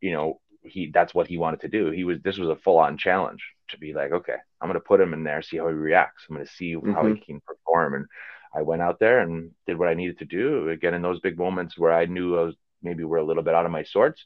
you 0.01 0.13
know, 0.13 0.41
he 0.69 0.91
that's 0.93 1.15
what 1.15 1.27
he 1.27 1.39
wanted 1.39 1.61
to 1.61 1.69
do. 1.69 1.91
He 1.91 2.05
was 2.05 2.19
this 2.23 2.39
was 2.39 2.49
a 2.49 2.57
full 2.57 2.79
on 2.79 2.99
challenge 2.99 3.43
to 3.69 3.79
be 3.79 3.93
like, 3.93 4.13
okay, 4.13 4.37
I'm 4.61 4.69
gonna 4.69 4.81
put 4.81 5.01
him 5.01 5.15
in 5.15 5.25
there, 5.25 5.43
see 5.43 5.59
how 5.59 5.69
he 5.69 5.75
reacts. 5.75 6.25
I'm 6.29 6.37
gonna 6.37 6.47
see 6.47 6.75
mm-hmm. 6.75 6.93
how 6.93 7.07
he 7.07 7.17
can 7.21 7.41
perform. 7.41 7.95
And 7.95 8.07
I 8.55 8.63
went 8.63 8.83
out 8.83 8.99
there 8.99 9.21
and 9.21 9.51
did 9.67 9.79
what 9.79 9.89
I 9.89 9.95
needed 9.95 10.19
to 10.19 10.25
do. 10.25 10.69
Again, 10.71 10.95
in 10.95 11.03
those 11.03 11.21
big 11.21 11.39
moments 11.39 11.79
where 11.79 11.93
I 11.93 12.07
knew 12.07 12.39
I 12.39 12.43
was 12.43 12.55
maybe 12.83 13.05
were 13.05 13.19
a 13.19 13.25
little 13.25 13.43
bit 13.43 13.55
out 13.55 13.67
of 13.67 13.73
my 13.73 13.83
sorts, 13.83 14.25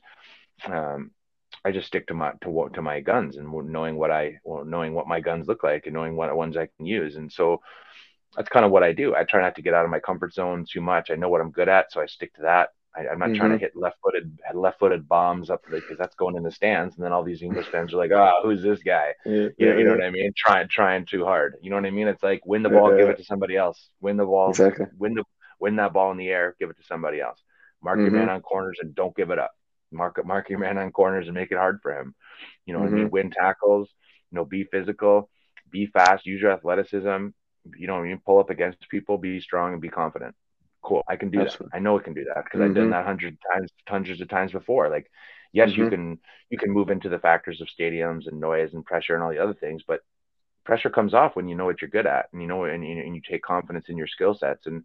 um, 0.66 1.10
I 1.64 1.72
just 1.72 1.86
stick 1.86 2.06
to 2.08 2.14
my 2.14 2.32
to 2.42 2.70
to 2.74 2.82
my 2.82 3.00
guns 3.00 3.36
and 3.36 3.52
knowing 3.70 3.96
what 3.96 4.10
I 4.10 4.38
well, 4.44 4.64
knowing 4.64 4.94
what 4.94 5.08
my 5.08 5.20
guns 5.20 5.48
look 5.48 5.62
like 5.62 5.86
and 5.86 5.94
knowing 5.94 6.16
what 6.16 6.34
ones 6.36 6.56
I 6.56 6.68
can 6.76 6.86
use. 6.86 7.16
And 7.16 7.30
so 7.30 7.60
that's 8.36 8.48
kind 8.48 8.64
of 8.64 8.70
what 8.70 8.82
I 8.82 8.92
do. 8.92 9.14
I 9.14 9.24
try 9.24 9.40
not 9.40 9.56
to 9.56 9.62
get 9.62 9.74
out 9.74 9.84
of 9.84 9.90
my 9.90 10.00
comfort 10.00 10.32
zone 10.32 10.64
too 10.70 10.80
much. 10.80 11.10
I 11.10 11.16
know 11.16 11.28
what 11.28 11.40
I'm 11.40 11.50
good 11.50 11.68
at, 11.68 11.92
so 11.92 12.00
I 12.00 12.06
stick 12.06 12.34
to 12.34 12.42
that. 12.42 12.70
I, 12.96 13.12
am 13.12 13.18
not 13.18 13.28
mm-hmm. 13.28 13.36
trying 13.36 13.50
to 13.50 13.56
mm-hmm. 13.56 13.64
hit 13.64 13.76
left-footed 13.76 14.38
left-footed 14.54 15.08
bombs 15.08 15.48
up 15.48 15.62
because 15.70 15.96
that's 15.96 16.16
going 16.16 16.36
in 16.36 16.42
the 16.42 16.50
stands, 16.50 16.96
and 16.96 17.04
then 17.04 17.12
all 17.12 17.22
these 17.22 17.42
English 17.42 17.66
fans 17.66 17.94
are 17.94 17.98
like, 17.98 18.10
"Ah, 18.12 18.32
oh, 18.36 18.48
who's 18.48 18.62
this 18.62 18.82
guy?" 18.82 19.14
Yeah, 19.24 19.32
you, 19.32 19.42
know, 19.42 19.50
yeah, 19.58 19.76
you 19.76 19.84
know 19.84 19.92
what 19.92 20.04
I 20.04 20.10
mean? 20.10 20.32
Trying 20.36 20.68
trying 20.68 21.06
too 21.06 21.24
hard. 21.24 21.56
You 21.62 21.70
know 21.70 21.76
what 21.76 21.86
I 21.86 21.90
mean? 21.90 22.08
It's 22.08 22.22
like 22.22 22.44
win 22.44 22.62
the 22.62 22.68
ball, 22.68 22.96
give 22.96 23.08
it 23.08 23.18
to 23.18 23.24
somebody 23.24 23.56
else. 23.56 23.90
Win 24.00 24.16
the 24.16 24.24
ball, 24.24 24.50
exactly. 24.50 24.86
win 24.98 25.14
the 25.14 25.24
win 25.60 25.76
that 25.76 25.92
ball 25.92 26.10
in 26.10 26.16
the 26.16 26.28
air, 26.28 26.56
give 26.58 26.70
it 26.70 26.78
to 26.78 26.84
somebody 26.84 27.20
else. 27.20 27.40
Mark 27.82 27.98
mm-hmm. 27.98 28.14
your 28.14 28.14
man 28.14 28.28
on 28.28 28.40
corners 28.42 28.78
and 28.80 28.94
don't 28.94 29.16
give 29.16 29.30
it 29.30 29.38
up. 29.38 29.52
Mark 29.92 30.24
mark 30.24 30.48
your 30.50 30.58
man 30.58 30.76
on 30.76 30.90
corners 30.90 31.26
and 31.26 31.34
make 31.34 31.52
it 31.52 31.58
hard 31.58 31.78
for 31.82 31.96
him. 31.96 32.14
You 32.66 32.74
know, 32.74 32.80
mm-hmm. 32.80 32.88
I 32.88 32.96
mean, 32.96 33.04
mm-hmm. 33.04 33.12
win 33.12 33.30
tackles. 33.30 33.88
You 34.32 34.36
know, 34.36 34.44
be 34.44 34.64
physical, 34.64 35.28
be 35.70 35.86
fast, 35.86 36.26
use 36.26 36.40
your 36.40 36.52
athleticism. 36.52 37.28
You 37.76 37.86
know, 37.86 38.02
you 38.02 38.18
pull 38.24 38.38
up 38.38 38.50
against 38.50 38.88
people, 38.88 39.18
be 39.18 39.40
strong, 39.40 39.72
and 39.72 39.82
be 39.82 39.88
confident 39.88 40.34
cool. 40.90 41.04
I 41.08 41.16
can 41.16 41.30
do 41.30 41.40
Absolutely. 41.40 41.68
that. 41.72 41.76
I 41.76 41.80
know 41.80 41.98
I 41.98 42.02
can 42.02 42.14
do 42.14 42.24
that 42.24 42.44
because 42.44 42.60
mm-hmm. 42.60 42.68
I've 42.70 42.74
done 42.74 42.84
mm-hmm. 42.84 42.92
that 42.92 43.06
hundred 43.06 43.38
times, 43.52 43.70
hundreds 43.88 44.20
of 44.20 44.28
times 44.28 44.52
before. 44.52 44.88
Like, 44.90 45.10
yes, 45.52 45.70
mm-hmm. 45.70 45.82
you 45.82 45.90
can 45.90 46.18
you 46.50 46.58
can 46.58 46.70
move 46.70 46.90
into 46.90 47.08
the 47.08 47.18
factors 47.18 47.60
of 47.60 47.68
stadiums 47.68 48.26
and 48.26 48.40
noise 48.40 48.74
and 48.74 48.84
pressure 48.84 49.14
and 49.14 49.22
all 49.22 49.30
the 49.30 49.42
other 49.42 49.54
things, 49.54 49.82
but 49.86 50.00
pressure 50.64 50.90
comes 50.90 51.14
off 51.14 51.36
when 51.36 51.48
you 51.48 51.54
know 51.54 51.64
what 51.64 51.80
you're 51.80 51.90
good 51.90 52.06
at 52.06 52.26
and 52.32 52.42
you 52.42 52.46
know 52.46 52.64
and, 52.64 52.84
and 52.84 53.14
you 53.14 53.22
take 53.28 53.42
confidence 53.42 53.86
in 53.88 53.96
your 53.96 54.06
skill 54.06 54.34
sets 54.34 54.66
and 54.66 54.84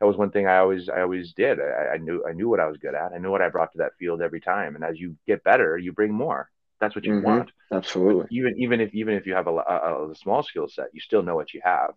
that 0.00 0.06
was 0.06 0.16
one 0.16 0.30
thing 0.30 0.46
I 0.46 0.58
always 0.58 0.88
I 0.88 1.02
always 1.02 1.32
did. 1.32 1.58
I, 1.60 1.94
I, 1.94 1.96
knew 1.98 2.24
I 2.28 2.32
knew 2.32 2.48
what 2.48 2.60
I 2.60 2.66
was 2.66 2.78
good 2.78 2.94
at. 2.94 3.12
I 3.12 3.18
knew 3.18 3.30
what 3.30 3.42
I 3.42 3.48
brought 3.48 3.72
to 3.72 3.78
that 3.78 3.96
field 3.98 4.20
every 4.20 4.40
time. 4.40 4.74
And 4.74 4.84
as 4.84 4.98
you 4.98 5.16
get 5.26 5.44
better, 5.44 5.78
you 5.78 5.92
bring 5.92 6.12
more. 6.12 6.50
That's 6.80 6.94
what 6.94 7.04
you 7.04 7.14
mm-hmm. 7.14 7.26
want. 7.26 7.52
Absolutely. 7.72 8.22
But 8.22 8.32
even 8.32 8.54
even 8.58 8.80
if 8.80 8.94
even 8.94 9.14
if 9.14 9.26
you 9.26 9.34
have 9.34 9.46
a, 9.46 9.52
a, 9.52 10.10
a 10.10 10.14
small 10.16 10.42
skill 10.42 10.68
set, 10.68 10.88
you 10.92 11.00
still 11.00 11.22
know 11.22 11.36
what 11.36 11.54
you 11.54 11.60
have. 11.64 11.92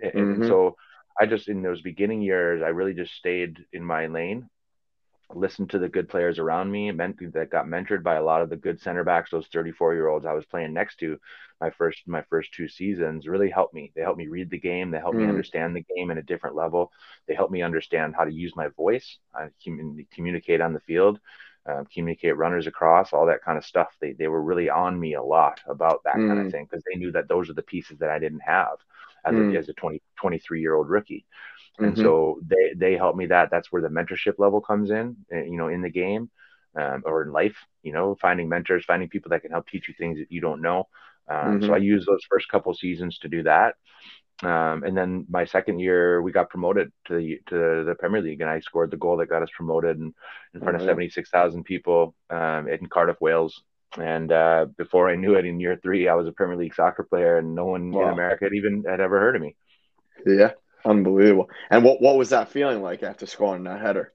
And, 0.00 0.12
mm-hmm. 0.12 0.42
and 0.42 0.46
so 0.46 0.76
I 1.20 1.26
just 1.26 1.48
in 1.48 1.62
those 1.62 1.82
beginning 1.82 2.22
years, 2.22 2.62
I 2.62 2.68
really 2.68 2.94
just 2.94 3.14
stayed 3.14 3.64
in 3.72 3.84
my 3.84 4.06
lane, 4.06 4.48
listened 5.34 5.70
to 5.70 5.78
the 5.78 5.88
good 5.88 6.08
players 6.08 6.38
around 6.38 6.70
me, 6.70 6.90
meant 6.90 7.18
that 7.32 7.50
got 7.50 7.66
mentored 7.66 8.02
by 8.02 8.16
a 8.16 8.24
lot 8.24 8.42
of 8.42 8.50
the 8.50 8.56
good 8.56 8.80
center 8.80 9.04
backs, 9.04 9.30
those 9.30 9.46
34 9.52 9.94
year 9.94 10.08
olds 10.08 10.26
I 10.26 10.32
was 10.32 10.46
playing 10.46 10.72
next 10.72 10.98
to 10.98 11.18
my 11.62 11.70
first 11.70 12.00
my 12.06 12.22
first 12.28 12.52
two 12.52 12.68
seasons 12.68 13.28
really 13.28 13.48
helped 13.48 13.72
me. 13.72 13.92
They 13.94 14.02
helped 14.02 14.18
me 14.18 14.26
read 14.26 14.50
the 14.50 14.58
game. 14.58 14.90
They 14.90 14.98
helped 14.98 15.16
mm. 15.16 15.22
me 15.22 15.28
understand 15.28 15.76
the 15.76 15.86
game 15.94 16.10
at 16.10 16.18
a 16.18 16.22
different 16.22 16.56
level. 16.56 16.90
They 17.28 17.34
helped 17.34 17.52
me 17.52 17.62
understand 17.62 18.16
how 18.16 18.24
to 18.24 18.32
use 18.32 18.52
my 18.56 18.68
voice, 18.76 19.18
uh, 19.32 19.46
communicate 19.62 20.60
on 20.60 20.72
the 20.72 20.80
field. 20.80 21.20
Uh, 21.64 21.84
communicate 21.94 22.36
runners 22.36 22.66
across, 22.66 23.12
all 23.12 23.26
that 23.26 23.44
kind 23.44 23.56
of 23.56 23.64
stuff. 23.64 23.86
They 24.00 24.14
they 24.14 24.26
were 24.26 24.42
really 24.42 24.68
on 24.68 24.98
me 24.98 25.14
a 25.14 25.22
lot 25.22 25.60
about 25.68 26.02
that 26.02 26.16
mm. 26.16 26.26
kind 26.26 26.44
of 26.44 26.50
thing 26.50 26.66
because 26.68 26.82
they 26.82 26.98
knew 26.98 27.12
that 27.12 27.28
those 27.28 27.48
are 27.48 27.54
the 27.54 27.62
pieces 27.62 27.98
that 27.98 28.10
I 28.10 28.18
didn't 28.18 28.40
have 28.40 28.78
as, 29.24 29.34
mm. 29.34 29.54
a, 29.54 29.58
as 29.58 29.68
a 29.68 29.74
20, 29.74 30.02
23 30.16 30.60
year 30.60 30.74
old 30.74 30.88
rookie. 30.88 31.24
And 31.78 31.94
mm-hmm. 31.94 32.02
so 32.02 32.40
they, 32.46 32.74
they 32.76 32.96
help 32.96 33.16
me 33.16 33.26
that 33.26 33.50
that's 33.50 33.72
where 33.72 33.82
the 33.82 33.88
mentorship 33.88 34.34
level 34.38 34.60
comes 34.60 34.90
in, 34.90 35.16
eh, 35.32 35.44
you 35.44 35.56
know, 35.56 35.68
in 35.68 35.80
the 35.80 35.90
game 35.90 36.30
um, 36.78 37.02
or 37.06 37.22
in 37.22 37.32
life, 37.32 37.56
you 37.82 37.92
know, 37.92 38.16
finding 38.20 38.48
mentors, 38.48 38.84
finding 38.84 39.08
people 39.08 39.30
that 39.30 39.42
can 39.42 39.50
help 39.50 39.66
teach 39.68 39.88
you 39.88 39.94
things 39.98 40.18
that 40.18 40.30
you 40.30 40.40
don't 40.40 40.60
know. 40.60 40.88
Um, 41.28 41.60
mm-hmm. 41.60 41.66
So 41.66 41.74
I 41.74 41.78
used 41.78 42.06
those 42.06 42.24
first 42.28 42.48
couple 42.48 42.74
seasons 42.74 43.18
to 43.18 43.28
do 43.28 43.42
that. 43.44 43.76
Um, 44.42 44.82
and 44.82 44.96
then 44.96 45.24
my 45.28 45.44
second 45.44 45.78
year, 45.78 46.20
we 46.20 46.32
got 46.32 46.50
promoted 46.50 46.92
to 47.06 47.14
the 47.14 47.40
to 47.46 47.84
the 47.84 47.94
Premier 47.98 48.20
League, 48.20 48.40
and 48.40 48.50
I 48.50 48.58
scored 48.58 48.90
the 48.90 48.96
goal 48.96 49.18
that 49.18 49.28
got 49.28 49.42
us 49.42 49.50
promoted 49.54 49.98
in, 49.98 50.12
in 50.54 50.60
front 50.60 50.76
of 50.76 50.82
seventy 50.82 51.08
six 51.10 51.30
thousand 51.30 51.62
people 51.62 52.14
um, 52.28 52.66
in 52.68 52.86
Cardiff, 52.86 53.20
Wales. 53.20 53.62
And 53.98 54.32
uh, 54.32 54.66
before 54.76 55.10
I 55.10 55.16
knew 55.16 55.34
it, 55.34 55.44
in 55.44 55.60
year 55.60 55.78
three, 55.82 56.08
I 56.08 56.14
was 56.14 56.26
a 56.26 56.32
Premier 56.32 56.56
League 56.56 56.74
soccer 56.74 57.02
player, 57.02 57.38
and 57.38 57.54
no 57.54 57.66
one 57.66 57.90
wow. 57.90 58.04
in 58.04 58.08
America 58.14 58.46
had 58.46 58.54
even 58.54 58.84
had 58.88 59.00
ever 59.00 59.20
heard 59.20 59.36
of 59.36 59.42
me. 59.42 59.54
Yeah, 60.26 60.52
unbelievable. 60.84 61.50
And 61.70 61.84
what 61.84 62.00
what 62.00 62.16
was 62.16 62.30
that 62.30 62.50
feeling 62.50 62.82
like 62.82 63.02
after 63.02 63.26
scoring 63.26 63.64
that 63.64 63.80
header? 63.80 64.12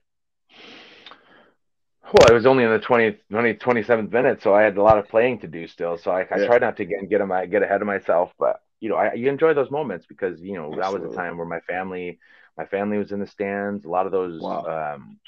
Well, 2.12 2.26
it 2.30 2.32
was 2.32 2.46
only 2.46 2.64
in 2.64 2.70
the 2.70 2.78
20th, 2.78 3.18
20, 3.30 3.54
27th 3.54 4.10
minute, 4.10 4.42
so 4.42 4.54
I 4.54 4.62
had 4.62 4.78
a 4.78 4.82
lot 4.82 4.96
of 4.96 5.08
playing 5.08 5.40
to 5.40 5.46
do 5.46 5.68
still. 5.68 5.98
So 5.98 6.10
I, 6.10 6.22
I 6.22 6.38
yeah. 6.38 6.46
tried 6.46 6.62
not 6.62 6.78
to 6.78 6.86
get 6.86 7.08
get, 7.08 7.26
my, 7.26 7.44
get 7.44 7.62
ahead 7.62 7.82
of 7.82 7.86
myself, 7.86 8.32
but 8.38 8.60
you 8.80 8.88
know, 8.88 8.96
I 8.96 9.12
you 9.12 9.28
enjoy 9.28 9.54
those 9.54 9.70
moments 9.70 10.06
because 10.06 10.40
you 10.40 10.54
know 10.54 10.72
Absolutely. 10.72 11.00
that 11.00 11.06
was 11.06 11.12
a 11.12 11.16
time 11.16 11.36
where 11.36 11.46
my 11.46 11.60
family, 11.60 12.18
my 12.56 12.64
family 12.64 12.96
was 12.96 13.12
in 13.12 13.20
the 13.20 13.26
stands. 13.26 13.84
A 13.84 13.88
lot 13.90 14.06
of 14.06 14.12
those 14.12 14.40
wow. 14.40 14.94
um, 14.94 15.18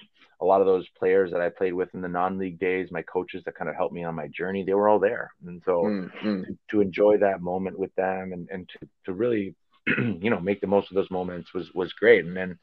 a 0.41 0.45
lot 0.45 0.61
of 0.61 0.67
those 0.67 0.89
players 0.99 1.31
that 1.33 1.41
I 1.41 1.51
played 1.51 1.75
with 1.75 1.95
in 1.95 2.01
the 2.01 2.09
non-league 2.09 2.59
days, 2.59 2.91
my 2.91 3.03
coaches 3.03 3.43
that 3.45 3.57
kind 3.57 3.69
of 3.69 3.77
helped 3.77 3.93
me 3.93 4.05
on 4.05 4.15
my 4.15 4.27
journey, 4.29 4.65
they 4.65 4.73
were 4.73 4.89
all 4.89 4.99
there. 4.99 5.33
And 5.47 5.63
so 5.65 5.83
mm-hmm. 5.83 6.43
to, 6.43 6.59
to, 6.71 6.81
enjoy 6.81 7.19
that 7.19 7.43
moment 7.43 7.79
with 7.79 7.95
them 7.95 8.33
and, 8.33 8.49
and 8.51 8.69
to, 8.69 8.89
to 9.05 9.13
really, 9.13 9.55
you 9.87 10.31
know, 10.31 10.41
make 10.41 10.63
the 10.63 10.67
most 10.67 10.91
of 10.91 10.95
those 10.95 11.11
moments 11.11 11.53
was, 11.53 11.71
was 11.75 11.93
great. 11.93 12.25
And 12.25 12.35
then 12.35 12.59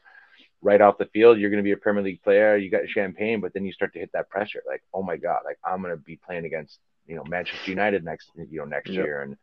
right 0.62 0.82
off 0.82 0.98
the 0.98 1.06
field, 1.14 1.38
you're 1.38 1.52
going 1.52 1.64
to 1.64 1.68
be 1.68 1.74
a 1.74 1.78
Premier 1.78 2.04
League 2.04 2.24
player, 2.24 2.58
you 2.58 2.72
got 2.72 2.90
champagne, 2.90 3.42
but 3.42 3.54
then 3.54 3.66
you 3.66 3.72
start 3.72 3.94
to 3.94 4.00
hit 4.00 4.12
that 4.14 4.30
pressure. 4.30 4.64
Like, 4.68 4.82
oh 4.92 5.04
my 5.04 5.18
God, 5.18 5.42
like 5.46 5.60
I'm 5.64 5.82
going 5.82 5.94
to 5.94 6.02
be 6.02 6.20
playing 6.26 6.46
against, 6.46 6.80
you 7.06 7.16
know, 7.16 7.24
Manchester 7.28 7.70
United 7.70 8.04
next, 8.04 8.32
you 8.36 8.60
know, 8.60 8.66
next 8.66 8.90
yep. 8.90 9.06
year 9.06 9.22
and 9.22 9.38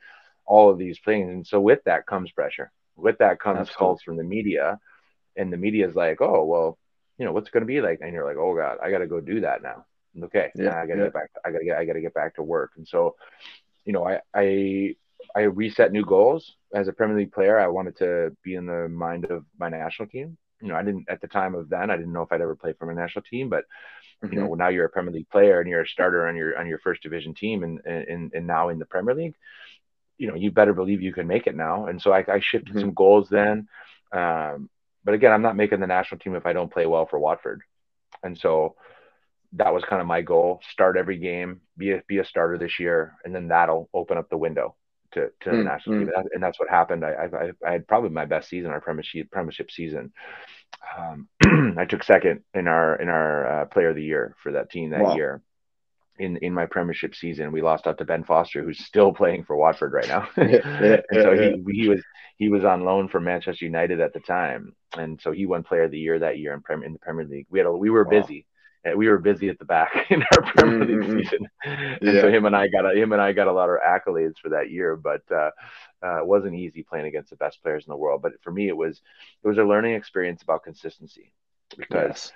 all 0.45 0.70
of 0.70 0.78
these 0.78 0.99
things. 1.05 1.30
And 1.30 1.47
so 1.47 1.61
with 1.61 1.85
that 1.85 2.07
comes 2.07 2.32
pressure. 2.32 2.72
With 2.97 3.18
that 3.18 3.41
comes 3.41 3.61
Absolutely. 3.61 3.78
calls 3.78 4.03
from 4.03 4.16
the 4.16 4.24
media 4.24 4.78
and 5.37 5.53
the 5.53 5.57
media 5.57 5.89
is 5.89 5.95
like, 5.95 6.20
oh, 6.20 6.45
well, 6.45 6.78
you 7.19 7.25
know, 7.25 7.33
what's 7.33 7.51
going 7.51 7.62
to 7.62 7.67
be 7.67 7.81
like? 7.81 8.01
And 8.03 8.12
you're 8.12 8.27
like, 8.27 8.37
oh 8.37 8.55
God, 8.55 8.79
I 8.83 8.91
got 8.91 8.99
to 8.99 9.07
go 9.07 9.21
do 9.21 9.41
that 9.41 9.62
now. 9.62 9.87
Okay, 10.25 10.51
yeah, 10.55 10.81
I 10.81 10.87
got 10.87 10.95
to 10.95 10.99
yeah. 10.99 11.05
get 11.05 11.12
back. 11.12 11.31
I 11.45 11.51
got 11.51 11.59
to 11.59 11.65
get. 11.65 11.77
I 11.77 11.85
got 11.85 11.95
to 11.95 12.01
get 12.01 12.15
back 12.15 12.37
to 12.37 12.43
work. 12.43 12.73
And 12.77 12.87
so, 12.87 13.17
you 13.85 13.93
know, 13.93 14.07
I 14.07 14.21
I 14.33 14.95
I 15.35 15.43
reset 15.43 15.93
new 15.93 16.05
goals 16.05 16.55
as 16.73 16.89
a 16.89 16.93
Premier 16.93 17.17
League 17.17 17.33
player. 17.33 17.59
I 17.59 17.67
wanted 17.69 17.97
to 17.99 18.37
be 18.43 18.55
in 18.55 18.67
the 18.67 18.89
mind 18.89 19.25
of 19.27 19.45
my 19.59 19.69
national 19.69 20.09
team. 20.09 20.37
You 20.61 20.69
know, 20.69 20.77
I 20.77 20.83
didn't 20.83 21.07
at 21.09 21.21
the 21.21 21.29
time 21.29 21.55
of 21.55 21.69
then. 21.69 21.91
I 21.91 21.97
didn't 21.97 22.12
know 22.12 22.23
if 22.23 22.33
I'd 22.33 22.41
ever 22.41 22.55
play 22.55 22.75
for 22.79 22.87
my 22.87 22.95
national 22.95 23.23
team, 23.23 23.49
but 23.49 23.65
mm-hmm. 24.25 24.33
you 24.33 24.41
know, 24.41 24.47
mm-hmm. 24.47 24.59
now 24.59 24.69
you're 24.69 24.87
a 24.87 24.91
Premier 24.91 25.12
League 25.12 25.31
player 25.31 25.61
and 25.61 25.69
you're 25.69 25.83
a 25.83 25.89
starter 25.89 26.29
on 26.29 26.37
your 26.37 26.59
on 26.59 26.67
your 26.67 26.79
first 26.79 27.03
division 27.03 27.35
team, 27.35 27.65
and 27.65 27.81
and 27.85 28.33
and 28.33 28.47
now 28.47 28.69
in 28.69 28.79
the 28.79 28.87
Premier 28.87 29.15
League, 29.15 29.35
you 30.17 30.29
know, 30.29 30.35
you 30.35 30.51
better 30.53 30.75
believe 30.75 31.03
you 31.03 31.12
can 31.12 31.27
make 31.27 31.47
it 31.47 31.57
now. 31.57 31.87
And 31.87 32.01
so 32.01 32.12
I, 32.12 32.25
I 32.29 32.41
shifted 32.41 32.71
mm-hmm. 32.71 32.81
some 32.81 32.95
goals 32.95 33.29
then. 33.29 33.69
Um, 34.12 34.71
but 35.05 35.15
again, 35.15 35.33
I'm 35.33 35.43
not 35.43 35.57
making 35.57 35.81
the 35.81 35.87
national 35.87 36.21
team 36.21 36.35
if 36.35 36.47
I 36.47 36.53
don't 36.53 36.73
play 36.73 36.87
well 36.87 37.07
for 37.07 37.19
Watford. 37.19 37.63
And 38.23 38.39
so 38.39 38.77
that 39.53 39.73
was 39.73 39.85
kind 39.85 40.01
of 40.01 40.07
my 40.07 40.23
goal. 40.23 40.61
Start 40.71 40.97
every 40.97 41.19
game, 41.19 41.61
be 41.77 41.93
a, 41.93 42.03
be 42.09 42.19
a 42.19 42.25
starter 42.25 42.59
this 42.59 42.81
year, 42.81 43.15
and 43.25 43.35
then 43.35 43.49
that'll 43.49 43.89
open 43.93 44.19
up 44.19 44.29
the 44.31 44.37
window 44.37 44.75
to, 45.13 45.31
to 45.43 45.51
mm, 45.51 45.59
the 45.59 45.65
national 45.65 45.97
mm. 45.97 45.99
team. 46.01 46.11
And, 46.33 46.43
that's 46.43 46.59
what 46.59 46.69
happened. 46.69 47.05
I, 47.05 47.11
I, 47.13 47.69
I, 47.69 47.73
had 47.73 47.87
probably 47.87 48.11
my 48.11 48.25
best 48.25 48.49
season, 48.49 48.71
our 48.71 48.81
premiership, 48.81 49.31
premiership 49.31 49.71
season. 49.71 50.13
Um, 50.99 51.29
I 51.79 51.85
took 51.85 52.03
second 52.03 52.43
in 52.53 52.67
our 52.67 52.97
in 52.97 53.09
our 53.09 53.63
uh, 53.63 53.65
player 53.67 53.91
of 53.91 53.97
the 53.97 54.03
year 54.03 54.35
for 54.43 54.53
that 54.53 54.71
team 54.71 54.91
that 54.91 55.03
wow. 55.03 55.15
year 55.15 55.43
in 56.19 56.37
in 56.39 56.53
my 56.55 56.67
premiership 56.67 57.15
season. 57.15 57.53
We 57.53 57.62
lost 57.62 57.87
out 57.87 57.99
to 57.99 58.05
Ben 58.05 58.25
Foster, 58.25 58.62
who's 58.62 58.85
still 58.85 59.12
playing 59.12 59.45
for 59.45 59.57
Watford 59.57 59.93
right 59.93 60.09
now. 60.09 60.29
and 60.37 61.03
so 61.12 61.35
he 61.35 61.65
he 61.73 61.89
was 61.89 62.03
he 62.37 62.49
was 62.49 62.65
on 62.65 62.85
loan 62.85 63.09
from 63.09 63.25
Manchester 63.25 63.65
United 63.65 64.01
at 64.01 64.12
the 64.12 64.21
time, 64.21 64.75
and 64.97 65.21
so 65.21 65.33
he 65.33 65.47
won 65.47 65.62
Player 65.62 65.85
of 65.85 65.91
the 65.91 65.99
Year 65.99 66.19
that 66.19 66.39
year 66.39 66.55
in 66.55 66.62
Premier 66.62 66.87
in 66.87 66.93
the 66.93 66.99
Premier 66.99 67.27
League. 67.27 67.47
We 67.51 67.59
had 67.59 67.67
a, 67.67 67.73
we 67.73 67.91
were 67.91 68.05
wow. 68.05 68.21
busy. 68.21 68.47
We 68.97 69.09
were 69.09 69.19
busy 69.19 69.49
at 69.49 69.59
the 69.59 69.65
back 69.65 69.93
in 70.11 70.23
our 70.23 70.43
Premier 70.53 70.85
League 70.85 71.09
mm-hmm. 71.09 71.19
season, 71.21 71.49
and 71.65 71.99
yeah. 72.03 72.21
so 72.21 72.29
him 72.29 72.45
and 72.45 72.55
I 72.55 72.69
got 72.69 72.85
a, 72.85 72.95
him 72.95 73.12
and 73.12 73.23
I 73.23 73.33
got 73.33 73.49
a 73.49 73.53
lot 73.53 73.71
of 73.71 73.77
accolades 73.77 74.35
for 74.43 74.51
that 74.51 74.71
year. 74.71 74.95
But 74.95 75.23
uh, 75.31 75.51
uh, 76.05 76.19
it 76.19 76.27
wasn't 76.27 76.55
easy 76.55 76.83
playing 76.83 77.07
against 77.07 77.31
the 77.31 77.37
best 77.37 77.62
players 77.62 77.87
in 77.87 77.91
the 77.91 77.97
world. 77.97 78.21
But 78.21 78.33
for 78.43 78.51
me, 78.51 78.69
it 78.69 78.77
was 78.77 79.01
it 79.43 79.49
was 79.49 79.57
a 79.57 79.65
learning 79.65 79.95
experience 79.95 80.43
about 80.43 80.65
consistency 80.65 81.33
because 81.79 81.93
yes. 81.93 82.33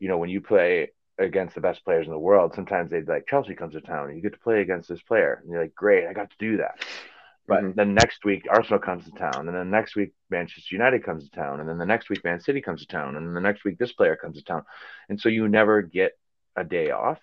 you 0.00 0.08
know 0.08 0.18
when 0.18 0.30
you 0.30 0.40
play 0.40 0.90
against 1.18 1.54
the 1.54 1.60
best 1.60 1.84
players 1.84 2.06
in 2.06 2.12
the 2.12 2.18
world, 2.18 2.52
sometimes 2.54 2.90
they'd 2.90 3.08
like 3.08 3.26
Chelsea 3.28 3.54
comes 3.54 3.74
to 3.74 3.80
town 3.80 4.08
and 4.08 4.16
you 4.16 4.22
get 4.22 4.32
to 4.32 4.38
play 4.38 4.60
against 4.60 4.88
this 4.88 5.02
player. 5.02 5.40
And 5.42 5.50
you're 5.50 5.62
like, 5.62 5.74
great, 5.74 6.06
I 6.06 6.12
got 6.12 6.30
to 6.30 6.36
do 6.38 6.56
that. 6.58 6.84
But 7.46 7.62
mm-hmm. 7.62 7.72
then 7.76 7.94
next 7.94 8.24
week 8.24 8.46
Arsenal 8.48 8.78
comes 8.78 9.04
to 9.04 9.10
town, 9.12 9.48
and 9.48 9.54
then 9.54 9.70
next 9.70 9.96
week 9.96 10.12
Manchester 10.30 10.74
United 10.74 11.04
comes 11.04 11.24
to 11.24 11.30
town, 11.30 11.60
and 11.60 11.68
then 11.68 11.78
the 11.78 11.86
next 11.86 12.08
week 12.08 12.24
Man 12.24 12.40
City 12.40 12.60
comes 12.60 12.80
to 12.80 12.86
town, 12.86 13.16
and 13.16 13.26
then 13.26 13.34
the 13.34 13.40
next 13.40 13.64
week 13.64 13.78
this 13.78 13.92
player 13.92 14.16
comes 14.16 14.38
to 14.38 14.44
town. 14.44 14.62
And 15.08 15.20
so 15.20 15.28
you 15.28 15.46
never 15.48 15.82
get 15.82 16.12
a 16.56 16.64
day 16.64 16.90
off 16.90 17.18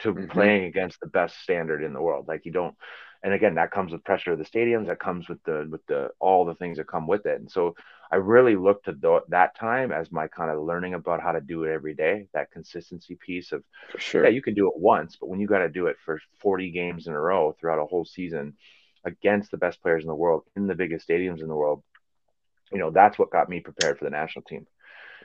to 0.00 0.14
mm-hmm. 0.14 0.30
playing 0.30 0.64
against 0.64 1.00
the 1.00 1.08
best 1.08 1.40
standard 1.40 1.82
in 1.82 1.92
the 1.92 2.02
world. 2.02 2.28
Like 2.28 2.44
you 2.44 2.52
don't 2.52 2.76
and 3.24 3.34
again 3.34 3.56
that 3.56 3.72
comes 3.72 3.92
with 3.92 4.04
pressure 4.04 4.32
of 4.32 4.38
the 4.38 4.44
stadiums 4.44 4.88
that 4.88 5.00
comes 5.00 5.28
with 5.28 5.42
the 5.44 5.68
with 5.70 5.86
the 5.88 6.10
all 6.20 6.46
the 6.46 6.54
things 6.56 6.78
that 6.78 6.88
come 6.88 7.08
with 7.08 7.26
it 7.26 7.40
and 7.40 7.50
so 7.50 7.74
i 8.12 8.16
really 8.16 8.56
looked 8.56 8.88
at 8.88 9.00
the, 9.02 9.20
that 9.28 9.56
time 9.58 9.92
as 9.92 10.12
my 10.12 10.28
kind 10.28 10.50
of 10.50 10.62
learning 10.62 10.94
about 10.94 11.22
how 11.22 11.32
to 11.32 11.40
do 11.42 11.64
it 11.64 11.72
every 11.72 11.94
day 11.94 12.26
that 12.34 12.52
consistency 12.52 13.18
piece 13.26 13.52
of 13.52 13.64
For 13.88 13.98
sure. 13.98 14.22
yeah 14.22 14.28
you 14.30 14.42
can 14.42 14.54
do 14.54 14.68
it 14.68 14.74
once 14.78 15.16
but 15.20 15.28
when 15.28 15.40
you 15.40 15.48
got 15.48 15.60
to 15.60 15.70
do 15.70 15.86
it 15.88 15.96
for 16.04 16.20
40 16.40 16.70
games 16.72 17.08
in 17.08 17.14
a 17.14 17.20
row 17.20 17.54
throughout 17.60 17.80
a 17.82 17.86
whole 17.86 18.04
season 18.04 18.54
against 19.04 19.50
the 19.50 19.58
best 19.58 19.82
players 19.82 20.04
in 20.04 20.08
the 20.08 20.14
world 20.14 20.44
in 20.56 20.66
the 20.68 20.74
biggest 20.74 21.08
stadiums 21.08 21.42
in 21.42 21.48
the 21.48 21.56
world 21.56 21.82
you 22.72 22.78
know 22.78 22.90
that's 22.90 23.18
what 23.18 23.30
got 23.30 23.48
me 23.48 23.60
prepared 23.60 23.98
for 23.98 24.04
the 24.04 24.10
national 24.10 24.44
team 24.44 24.66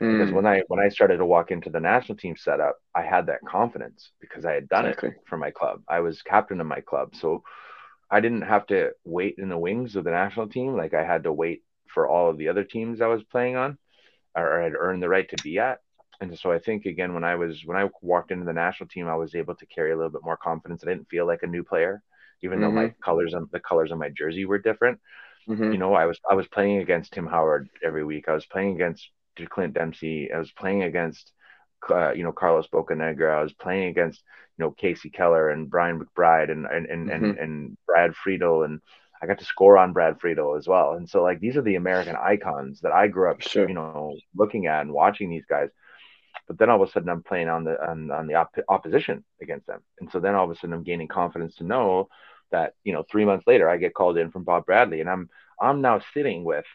because 0.07 0.31
Mm, 0.31 0.33
when 0.33 0.45
I 0.47 0.61
when 0.67 0.79
I 0.79 0.89
started 0.89 1.17
to 1.17 1.25
walk 1.25 1.51
into 1.51 1.69
the 1.69 1.79
national 1.79 2.17
team 2.17 2.35
setup, 2.37 2.77
I 2.95 3.03
had 3.03 3.27
that 3.27 3.45
confidence 3.45 4.11
because 4.21 4.45
I 4.45 4.53
had 4.53 4.69
done 4.69 4.85
Exactly. 4.85 5.11
it 5.11 5.15
for 5.25 5.37
my 5.37 5.51
club. 5.51 5.81
I 5.89 5.99
was 5.99 6.21
captain 6.21 6.59
of 6.61 6.67
my 6.67 6.81
club, 6.81 7.15
so 7.15 7.43
I 8.11 8.19
didn't 8.21 8.43
have 8.43 8.67
to 8.67 8.91
wait 9.05 9.35
in 9.37 9.49
the 9.49 9.57
wings 9.57 9.95
of 9.95 10.03
the 10.03 10.11
national 10.11 10.49
team 10.49 10.75
like 10.75 10.93
I 10.93 11.03
had 11.03 11.23
to 11.23 11.33
wait 11.33 11.63
for 11.87 12.07
all 12.07 12.29
of 12.29 12.37
the 12.37 12.49
other 12.49 12.63
teams 12.63 13.01
I 13.01 13.07
was 13.07 13.23
playing 13.23 13.55
on 13.55 13.77
or 14.35 14.61
had 14.61 14.73
earned 14.75 15.01
the 15.03 15.09
right 15.09 15.29
to 15.29 15.37
be 15.37 15.59
at. 15.59 15.79
And 16.21 16.37
so 16.37 16.51
I 16.51 16.59
think 16.59 16.85
again 16.85 17.13
when 17.13 17.23
I 17.23 17.35
was 17.35 17.61
when 17.65 17.77
I 17.77 17.89
walked 18.01 18.31
into 18.31 18.45
the 18.45 18.53
national 18.53 18.89
team, 18.89 19.07
I 19.07 19.15
was 19.15 19.35
able 19.35 19.55
to 19.55 19.65
carry 19.67 19.91
a 19.91 19.95
little 19.95 20.11
bit 20.11 20.23
more 20.23 20.37
confidence. 20.37 20.83
I 20.83 20.89
didn't 20.89 21.09
feel 21.09 21.25
like 21.25 21.43
a 21.43 21.47
new 21.47 21.63
player, 21.63 22.03
even 22.43 22.59
though 22.61 22.71
my 22.71 22.93
colors 23.03 23.33
on 23.33 23.47
the 23.51 23.59
colors 23.59 23.91
on 23.91 23.99
my 23.99 24.09
jersey 24.09 24.45
were 24.45 24.59
different 24.59 24.99
mhm. 25.47 25.71
you 25.71 25.77
know, 25.77 25.93
I 25.93 26.05
was 26.05 26.19
I 26.29 26.35
was 26.35 26.47
playing 26.47 26.77
against 26.79 27.13
Tim 27.13 27.27
Howard 27.27 27.69
every 27.83 28.03
week. 28.05 28.27
I 28.27 28.33
was 28.33 28.45
playing 28.45 28.75
against 28.75 29.09
Clint 29.49 29.73
Dempsey. 29.73 30.31
I 30.33 30.37
was 30.39 30.51
playing 30.51 30.83
against 30.83 31.31
uh, 31.89 32.11
you 32.13 32.23
know 32.23 32.31
Carlos 32.31 32.67
Bocanegra. 32.67 33.39
I 33.39 33.43
was 33.43 33.53
playing 33.53 33.89
against 33.89 34.23
you 34.57 34.65
know 34.65 34.71
Kasey 34.71 35.11
Keller 35.13 35.49
and 35.49 35.69
Brian 35.69 35.99
McBride 35.99 36.51
and 36.51 36.65
and 36.65 36.85
and 36.87 37.09
and, 37.09 37.37
Mhm. 37.37 37.43
and 37.43 37.77
Brad 37.87 38.15
Friedel 38.15 38.63
and 38.63 38.81
I 39.21 39.27
got 39.27 39.39
to 39.39 39.45
score 39.45 39.77
on 39.77 39.93
Brad 39.93 40.19
Friedel 40.21 40.55
as 40.55 40.67
well. 40.67 40.93
And 40.93 41.09
so 41.09 41.23
like 41.23 41.39
these 41.39 41.57
are 41.57 41.61
the 41.61 41.75
American 41.75 42.15
icons 42.15 42.81
that 42.81 42.91
I 42.93 43.07
grew 43.07 43.29
up 43.31 43.41
Sure. 43.41 43.67
you 43.67 43.73
know 43.73 44.15
looking 44.35 44.67
at 44.67 44.81
and 44.81 44.93
watching 44.93 45.29
these 45.29 45.45
guys. 45.49 45.69
But 46.47 46.57
then 46.57 46.69
all 46.69 46.81
of 46.81 46.87
a 46.87 46.91
sudden 46.91 47.09
I'm 47.09 47.23
playing 47.23 47.49
on 47.49 47.63
the 47.63 47.75
on, 47.89 48.11
on 48.11 48.27
the 48.27 48.35
op- 48.35 48.55
opposition 48.67 49.23
against 49.41 49.67
them. 49.67 49.81
And 49.99 50.09
so 50.11 50.19
then 50.19 50.35
all 50.35 50.45
of 50.45 50.51
a 50.51 50.55
sudden 50.55 50.73
I'm 50.73 50.83
gaining 50.83 51.07
confidence 51.07 51.55
to 51.57 51.63
know 51.63 52.09
that 52.51 52.73
you 52.83 52.93
know 52.93 53.03
three 53.09 53.25
months 53.25 53.45
later 53.47 53.69
I 53.69 53.77
get 53.77 53.93
called 53.93 54.17
in 54.17 54.31
from 54.31 54.43
Bob 54.43 54.65
Bradley 54.65 55.01
and 55.01 55.09
I'm 55.09 55.29
I'm 55.61 55.81
now 55.81 55.99
sitting 56.13 56.43
with 56.43 56.65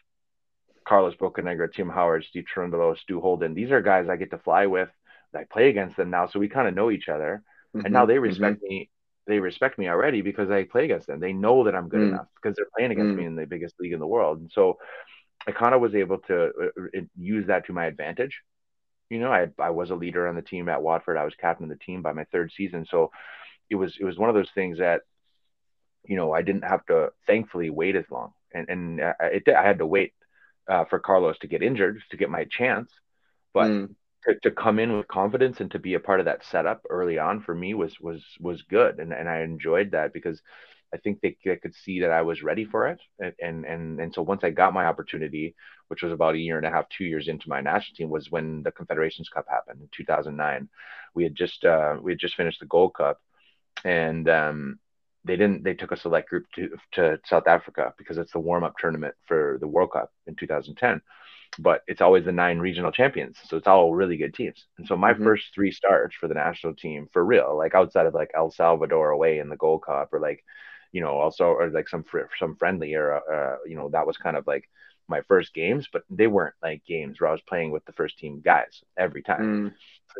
Carlos 0.87 1.15
Bocanegra, 1.15 1.71
Tim 1.73 1.89
Howard, 1.89 2.25
Steve 2.25 2.45
Cherundolo, 2.53 2.97
Stu 2.97 3.19
Holden. 3.21 3.53
These 3.53 3.71
are 3.71 3.81
guys 3.81 4.07
I 4.09 4.15
get 4.17 4.31
to 4.31 4.37
fly 4.39 4.65
with. 4.67 4.89
I 5.35 5.43
play 5.51 5.69
against 5.69 5.97
them 5.97 6.09
now, 6.11 6.27
so 6.27 6.39
we 6.39 6.47
kind 6.49 6.67
of 6.67 6.75
know 6.75 6.91
each 6.91 7.09
other. 7.09 7.43
And 7.83 7.93
now 7.93 8.05
Mhm, 8.05 8.07
they 8.07 8.19
mhm. 8.25 8.27
respect 8.27 8.61
me. 8.63 8.89
They 9.27 9.39
respect 9.39 9.77
me 9.77 9.89
already 9.89 10.21
because 10.21 10.49
I 10.49 10.63
play 10.63 10.85
against 10.85 11.07
them. 11.07 11.19
They 11.19 11.33
know 11.33 11.63
that 11.65 11.75
I'm 11.75 11.89
good 11.89 12.01
Mm. 12.01 12.03
enough 12.03 12.27
because 12.41 12.55
they're 12.55 12.67
playing 12.77 12.91
against 12.91 13.15
Mm. 13.15 13.17
me 13.17 13.25
in 13.25 13.35
the 13.35 13.45
biggest 13.45 13.75
league 13.79 13.93
in 13.93 13.99
the 13.99 14.07
world. 14.07 14.39
And 14.39 14.51
so 14.53 14.77
I 15.47 15.51
kind 15.51 15.73
of 15.75 15.81
was 15.81 15.95
able 15.95 16.19
to 16.27 16.45
uh, 16.45 16.81
uh, 16.97 17.01
use 17.17 17.47
that 17.47 17.65
to 17.67 17.73
my 17.73 17.85
advantage. 17.85 18.39
You 19.09 19.19
know, 19.19 19.31
I 19.31 19.47
I 19.59 19.69
was 19.71 19.89
a 19.91 19.95
leader 19.95 20.27
on 20.27 20.35
the 20.35 20.41
team 20.41 20.69
at 20.69 20.81
Watford. 20.81 21.17
I 21.17 21.25
was 21.25 21.35
captain 21.35 21.65
of 21.71 21.77
the 21.77 21.83
team 21.85 22.01
by 22.01 22.13
my 22.13 22.25
third 22.31 22.51
season. 22.55 22.85
So 22.89 23.11
it 23.69 23.75
was 23.75 23.97
it 23.99 24.05
was 24.05 24.17
one 24.17 24.29
of 24.29 24.35
those 24.35 24.51
things 24.55 24.79
that 24.79 25.01
you 26.05 26.15
know 26.15 26.31
I 26.33 26.41
didn't 26.41 26.63
have 26.63 26.85
to 26.87 27.09
thankfully 27.27 27.69
wait 27.69 27.95
as 27.95 28.05
long. 28.09 28.31
And 28.53 28.69
and 28.69 29.01
uh, 29.01 29.13
it 29.21 29.43
I 29.47 29.63
had 29.65 29.79
to 29.79 29.85
wait 29.85 30.13
uh, 30.69 30.85
for 30.85 30.99
Carlos 30.99 31.37
to 31.39 31.47
get 31.47 31.63
injured 31.63 31.99
to 32.11 32.17
get 32.17 32.29
my 32.29 32.45
chance. 32.49 32.91
But 33.53 33.77
Mm. 33.77 33.95
to, 34.25 34.35
to 34.43 34.51
come 34.51 34.79
in 34.79 34.95
with 34.97 35.07
confidence 35.07 35.59
and 35.61 35.71
to 35.71 35.79
be 35.79 35.93
a 35.93 35.99
part 35.99 36.19
of 36.19 36.25
that 36.25 36.43
setup 36.45 36.81
early 36.89 37.17
on 37.19 37.41
for 37.41 37.53
me 37.55 37.73
was 37.73 37.99
was 37.99 38.23
was 38.39 38.61
good 38.63 38.99
and, 38.99 39.13
and 39.13 39.29
I 39.29 39.41
enjoyed 39.41 39.91
that 39.91 40.13
because 40.13 40.41
I 40.93 40.97
think 40.97 41.21
they, 41.21 41.37
they 41.45 41.57
could 41.57 41.75
see 41.75 42.01
that 42.01 42.11
I 42.11 42.21
was 42.21 42.43
ready 42.43 42.65
for 42.65 42.87
it 42.87 42.99
and, 43.19 43.33
and 43.41 43.65
and 43.65 43.99
and 43.99 44.13
so 44.13 44.21
once 44.21 44.43
I 44.43 44.49
got 44.51 44.73
my 44.73 44.85
opportunity 44.85 45.55
which 45.87 46.01
was 46.03 46.11
about 46.11 46.35
a 46.35 46.39
year 46.39 46.57
and 46.57 46.65
a 46.65 46.71
half 46.71 46.89
two 46.89 47.05
years 47.05 47.27
into 47.27 47.49
my 47.49 47.61
national 47.61 47.95
team 47.95 48.09
was 48.09 48.31
when 48.31 48.63
the 48.63 48.71
Confederations 48.71 49.29
Cup 49.29 49.45
happened 49.49 49.81
in 49.81 49.89
2009 49.95 50.69
we 51.13 51.23
had 51.23 51.35
just 51.35 51.63
uh, 51.65 51.97
we 52.01 52.11
had 52.11 52.19
just 52.19 52.35
finished 52.35 52.59
the 52.59 52.65
Gold 52.67 52.93
Cup 52.95 53.19
and 53.83 54.27
um, 54.29 54.79
they 55.25 55.35
didn't 55.37 55.63
they 55.63 55.73
took 55.73 55.91
a 55.91 55.97
select 55.97 56.29
group 56.29 56.45
to 56.55 56.69
to 56.93 57.19
South 57.25 57.47
Africa 57.47 57.93
because 57.97 58.17
it's 58.17 58.33
the 58.33 58.39
warm 58.39 58.63
up 58.63 58.75
tournament 58.79 59.15
for 59.27 59.57
the 59.59 59.67
World 59.67 59.91
Cup 59.93 60.11
in 60.27 60.35
2010 60.35 61.01
but 61.59 61.81
it's 61.87 62.01
always 62.01 62.25
the 62.25 62.31
nine 62.33 62.59
regional 62.59 62.91
champions. 62.91 63.37
So 63.45 63.57
it's 63.57 63.67
all 63.67 63.93
really 63.95 64.17
good 64.17 64.33
teams. 64.33 64.65
And 64.77 64.85
so 64.87 64.97
my 64.97 65.13
Mhm. 65.13 65.19
first 65.23 65.45
three 65.55 65.71
starts 65.71 66.15
for 66.15 66.27
the 66.27 66.33
national 66.35 66.75
team 66.75 67.07
for 67.13 67.23
real, 67.23 67.57
like 67.57 67.75
outside 67.75 68.07
of 68.07 68.13
like 68.13 68.31
El 68.35 68.51
Salvador 68.51 69.11
away 69.11 69.39
in 69.39 69.49
the 69.49 69.55
Gold 69.57 69.83
Cup 69.85 70.09
or 70.13 70.19
like, 70.19 70.43
you 70.91 71.01
know, 71.01 71.17
also 71.17 71.45
or 71.47 71.69
like 71.69 71.89
some 71.89 72.03
fr- 72.03 72.29
some 72.39 72.55
friendly 72.57 72.93
or 72.95 73.13
uh, 73.15 73.57
you 73.65 73.75
know 73.75 73.89
that 73.89 74.07
was 74.07 74.17
kind 74.17 74.37
of 74.37 74.45
like 74.47 74.69
my 75.07 75.21
first 75.27 75.53
games, 75.53 75.87
but 75.91 76.03
they 76.09 76.27
weren't 76.27 76.55
like 76.61 76.83
games 76.85 77.19
where 77.19 77.29
I 77.29 77.33
was 77.33 77.41
playing 77.41 77.71
with 77.71 77.85
the 77.85 77.93
first 77.93 78.17
team 78.17 78.41
guys 78.43 78.83
every 78.97 79.23
time. 79.23 79.41
Mm. 79.41 79.71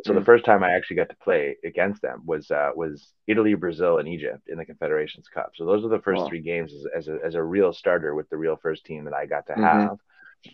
So 0.04 0.12
the 0.12 0.20
Mm. 0.20 0.24
first 0.24 0.44
time 0.44 0.62
I 0.62 0.72
actually 0.72 0.96
got 0.96 1.08
to 1.10 1.16
play 1.16 1.56
against 1.64 2.02
them 2.02 2.22
was 2.26 2.50
uh, 2.50 2.70
was 2.74 3.12
Italy, 3.26 3.54
Brazil, 3.54 3.98
and 3.98 4.08
Egypt 4.08 4.48
in 4.48 4.58
the 4.58 4.64
Confederations 4.64 5.28
Cup. 5.28 5.52
So 5.54 5.64
those 5.64 5.84
are 5.84 5.88
the 5.88 6.00
first 6.00 6.22
Wow. 6.22 6.28
three 6.28 6.40
games 6.42 6.72
as, 6.74 6.86
as, 6.96 7.08
a, 7.08 7.18
as 7.24 7.34
a 7.34 7.42
real 7.42 7.72
starter 7.72 8.14
with 8.14 8.28
the 8.28 8.36
real 8.36 8.56
first 8.56 8.84
team 8.84 9.04
that 9.04 9.14
I 9.14 9.26
got 9.26 9.46
to 9.46 9.56
Mhm. 9.56 9.62
have 9.62 9.98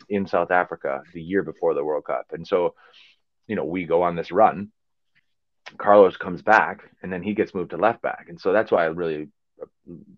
in 0.09 0.26
South 0.26 0.51
Africa 0.51 1.03
the 1.12 1.22
year 1.22 1.43
before 1.43 1.74
the 1.74 1.85
World 1.85 2.05
Cup. 2.05 2.26
And 2.33 2.47
so, 2.47 2.74
you 3.47 3.57
know, 3.57 3.64
we 3.64 3.85
go 3.85 4.03
on 4.03 4.16
this 4.16 4.30
run. 4.33 4.70
Carlos 5.78 6.16
comes 6.16 6.43
back, 6.43 6.83
and 7.03 7.12
then 7.12 7.22
he 7.22 7.35
gets 7.35 7.55
moved 7.55 7.70
to 7.70 7.76
left 7.76 8.03
back, 8.03 8.26
and 8.28 8.41
so 8.41 8.53
that's 8.53 8.70
why 8.70 8.85
I 8.85 8.87
really 8.89 9.28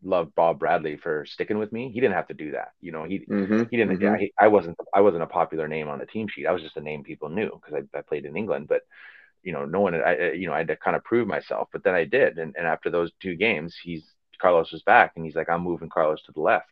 love 0.03 0.35
Bob 0.35 0.59
Bradley 0.59 0.97
for 0.97 1.27
sticking 1.27 1.59
with 1.59 1.73
me. 1.73 1.91
He 1.93 2.01
didn't 2.01 2.15
have 2.17 2.29
to 2.29 2.35
do 2.35 2.53
that. 2.53 2.73
You 2.81 2.93
know, 2.93 3.05
he 3.05 3.29
Mhm, 3.29 3.71
he 3.71 3.77
didn't. 3.77 4.01
mhm. 4.01 4.01
Yeah, 4.01 4.19
he, 4.19 4.33
I 4.41 4.49
wasn't. 4.49 4.77
I 4.95 5.01
wasn't 5.01 5.23
a 5.25 5.27
popular 5.29 5.69
name 5.69 5.89
on 5.89 5.99
the 5.99 6.07
team 6.07 6.29
sheet. 6.29 6.47
I 6.47 6.53
was 6.53 6.63
just 6.63 6.77
a 6.77 6.81
name 6.81 7.03
people 7.05 7.29
knew 7.29 7.51
because 7.61 7.83
I, 7.95 7.99
I 7.99 8.03
played 8.03 8.25
in 8.27 8.37
England. 8.37 8.69
But 8.69 8.83
you 9.43 9.53
know, 9.53 9.65
no 9.65 9.81
one. 9.81 9.95
I 9.95 10.33
you 10.33 10.47
know 10.49 10.55
I 10.55 10.59
had 10.59 10.69
to 10.69 10.77
kind 10.77 10.97
of 10.97 11.05
prove 11.05 11.29
myself. 11.29 11.69
But 11.73 11.85
then 11.85 11.95
I 11.95 12.05
did. 12.05 12.39
And, 12.39 12.55
and 12.57 12.67
after 12.67 12.91
those 12.91 13.13
two 13.23 13.37
games, 13.37 13.77
he's 13.83 14.05
Carlos 14.41 14.73
was 14.73 14.83
back, 14.83 15.13
and 15.17 15.25
he's 15.25 15.37
like, 15.37 15.49
I'm 15.51 15.63
moving 15.63 15.89
Carlos 15.91 16.23
to 16.25 16.33
the 16.33 16.41
left. 16.41 16.71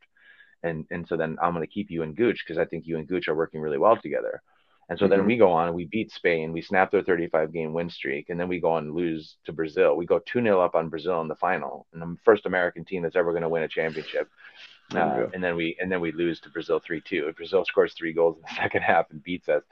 And 0.62 0.86
and 0.90 1.06
so 1.08 1.16
then 1.16 1.36
I'm 1.42 1.54
going 1.54 1.66
to 1.66 1.72
keep 1.72 1.90
you 1.90 2.02
and 2.02 2.16
Gooch 2.16 2.44
because 2.46 2.58
I 2.58 2.64
think 2.66 2.86
you 2.86 2.98
and 2.98 3.08
Gooch 3.08 3.28
are 3.28 3.34
working 3.34 3.60
really 3.60 3.78
well 3.78 3.96
together. 3.96 4.42
And 4.88 4.98
so 4.98 5.08
then 5.08 5.20
Mhm. 5.20 5.26
we 5.26 5.36
go 5.36 5.50
on 5.50 5.68
and 5.68 5.76
we 5.76 5.86
beat 5.86 6.10
Spain. 6.10 6.52
We 6.52 6.60
snap 6.60 6.90
their 6.90 7.02
35 7.02 7.52
game 7.52 7.72
win 7.72 7.88
streak, 7.88 8.28
and 8.28 8.38
then 8.38 8.48
we 8.48 8.60
go 8.60 8.72
on 8.72 8.84
and 8.84 8.94
lose 8.94 9.36
to 9.44 9.52
Brazil. 9.52 9.96
We 9.96 10.06
go 10.06 10.18
2 10.18 10.42
0 10.42 10.60
up 10.60 10.74
on 10.74 10.88
Brazil 10.88 11.20
in 11.22 11.28
the 11.28 11.36
final, 11.36 11.86
and 11.92 12.02
the 12.02 12.16
first 12.24 12.46
American 12.46 12.84
team 12.84 13.02
that's 13.02 13.16
ever 13.16 13.32
going 13.32 13.42
to 13.42 13.48
win 13.48 13.62
a 13.62 13.68
championship. 13.68 14.28
Uh, 14.94 15.26
and 15.32 15.42
then 15.42 15.56
we 15.56 15.76
and 15.80 15.90
then 15.90 16.00
we 16.00 16.12
lose 16.12 16.40
to 16.40 16.50
Brazil 16.50 16.78
three 16.78 17.00
two. 17.00 17.32
Brazil 17.32 17.64
scores 17.64 17.94
three 17.94 18.12
goals 18.12 18.36
in 18.36 18.42
the 18.42 18.54
second 18.62 18.82
half 18.82 19.10
and 19.10 19.22
beats 19.22 19.48
us. 19.48 19.62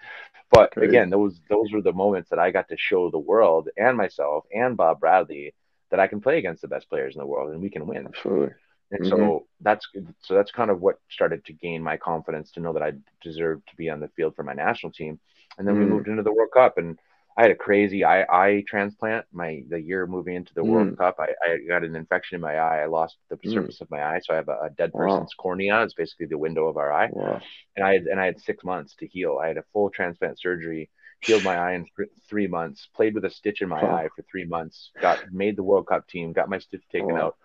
But 0.51 0.73
Crazy. 0.73 0.89
again, 0.89 1.11
those 1.11 1.41
those 1.51 1.71
were 1.73 1.83
the 1.83 1.93
moments 1.93 2.31
that 2.31 2.39
I 2.39 2.51
got 2.51 2.69
to 2.69 2.77
show 2.79 3.11
the 3.11 3.19
world 3.19 3.69
and 3.77 3.97
myself 3.97 4.47
and 4.55 4.77
Bob 4.77 5.01
Bradley 5.01 5.55
that 5.91 6.01
I 6.01 6.07
can 6.07 6.21
play 6.21 6.39
against 6.39 6.63
the 6.63 6.69
best 6.69 6.89
players 6.89 7.15
in 7.15 7.19
the 7.21 7.27
world 7.27 7.53
and 7.53 7.61
we 7.61 7.69
can 7.69 7.87
win. 7.87 8.07
Absolutely. 8.07 8.55
And 8.91 9.01
Mhm. 9.01 9.07
so 9.07 9.47
that's 9.61 9.87
so 10.21 10.35
that's 10.35 10.51
kind 10.51 10.71
of 10.71 10.81
what 10.81 10.97
started 11.11 11.45
to 11.47 11.53
gain 11.53 11.83
my 11.83 11.97
confidence 11.97 12.51
to 12.53 12.61
know 12.61 12.73
that 12.73 12.83
I 12.83 12.93
deserved 13.23 13.69
to 13.69 13.77
be 13.77 13.89
on 13.91 14.01
the 14.01 14.09
field 14.17 14.35
for 14.35 14.43
my 14.43 14.53
national 14.55 14.93
team. 14.93 15.19
And 15.59 15.67
then 15.67 15.77
we 15.77 15.85
Mm. 15.85 15.87
moved 15.87 16.09
into 16.09 16.23
the 16.23 16.33
World 16.33 16.51
Cup 16.55 16.79
and 16.79 16.99
I 17.39 17.43
had 17.43 17.51
a 17.53 17.57
crazy 17.57 18.05
eye, 18.05 18.23
eye 18.25 18.65
transplant. 18.69 19.27
My 19.33 19.63
the 19.69 19.81
year 19.81 20.07
moving 20.07 20.35
into 20.35 20.55
the 20.55 20.65
Mm. 20.65 20.65
World 20.65 20.97
Cup, 20.99 21.17
I, 21.21 21.29
I 21.49 21.59
got 21.69 21.85
an 21.85 21.97
infection 21.97 22.37
in 22.37 22.41
my 22.43 22.57
eye. 22.57 22.83
I 22.83 22.87
lost 22.87 23.17
the 23.31 23.39
Mm. 23.45 23.71
surface 23.71 23.81
of 23.81 23.91
my 23.91 24.03
eye, 24.03 24.21
so 24.23 24.35
I 24.35 24.37
have 24.37 24.49
a, 24.49 24.59
a 24.65 24.71
dead 24.77 24.95
Wow. 24.95 24.95
person's 24.97 25.35
cornea. 25.35 25.83
It's 25.83 25.95
basically 25.95 26.27
the 26.27 26.39
window 26.39 26.67
of 26.67 26.77
our 26.77 26.93
eye 26.93 27.11
Wow. 27.11 27.41
and 27.77 27.85
I 27.85 27.95
had 27.95 28.03
and 28.05 28.21
I 28.21 28.27
had 28.27 28.41
six 28.41 28.65
months 28.65 28.95
to 28.97 29.07
heal. 29.07 29.39
I 29.43 29.49
had 29.49 29.59
a 29.59 29.65
full 29.73 29.91
transplant 29.91 30.41
surgery, 30.41 30.91
healed 31.23 31.45
my 31.45 31.57
eye 31.57 31.73
in 31.75 31.87
three 32.29 32.47
months, 32.47 32.89
played 32.95 33.15
with 33.15 33.25
a 33.25 33.31
stitch 33.31 33.63
in 33.63 33.69
my 33.69 33.83
Wow. 33.83 34.05
eye 34.05 34.09
for 34.15 34.23
three 34.31 34.45
months, 34.47 34.91
got 35.01 35.21
made 35.31 35.57
the 35.57 35.63
World 35.63 35.87
Cup 35.87 36.07
team, 36.09 36.33
got 36.33 36.49
my 36.49 36.59
stitch 36.59 36.83
taken 36.91 37.17
Wow. 37.17 37.19
out, 37.19 37.37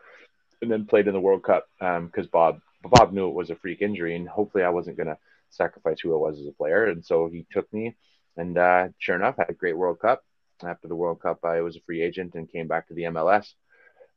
and 0.62 0.72
then 0.72 0.86
played 0.86 1.08
in 1.08 1.14
the 1.14 1.20
World 1.20 1.44
Cup 1.44 1.68
because 1.80 2.28
Bob 2.28 2.62
Bob 2.84 3.14
knew 3.14 3.28
it 3.30 3.36
was 3.36 3.50
a 3.50 3.56
freak 3.56 3.82
injury, 3.82 4.16
and 4.16 4.28
hopefully 4.28 4.64
I 4.64 4.70
wasn't 4.70 4.98
gonna 4.98 5.18
sacrifice 5.50 6.00
who 6.00 6.14
I 6.14 6.18
was 6.18 6.40
as 6.40 6.48
a 6.48 6.52
player, 6.52 6.86
and 6.86 7.04
so 7.04 7.30
he 7.30 7.46
took 7.52 7.72
me, 7.74 7.96
and 8.38 8.58
uh, 8.58 8.90
sure 9.00 9.16
enough, 9.16 9.38
had 9.38 9.50
a 9.50 9.54
great 9.54 9.78
World 9.78 10.00
Cup. 10.00 10.24
After 10.64 10.88
the 10.88 10.96
World 10.96 11.22
Cup, 11.22 11.44
I 11.44 11.62
was 11.62 11.76
a 11.76 11.82
free 11.82 12.02
agent 12.02 12.36
and 12.36 12.50
came 12.50 12.68
back 12.68 12.88
to 12.88 12.94
the 12.94 13.04
MLS. 13.04 13.54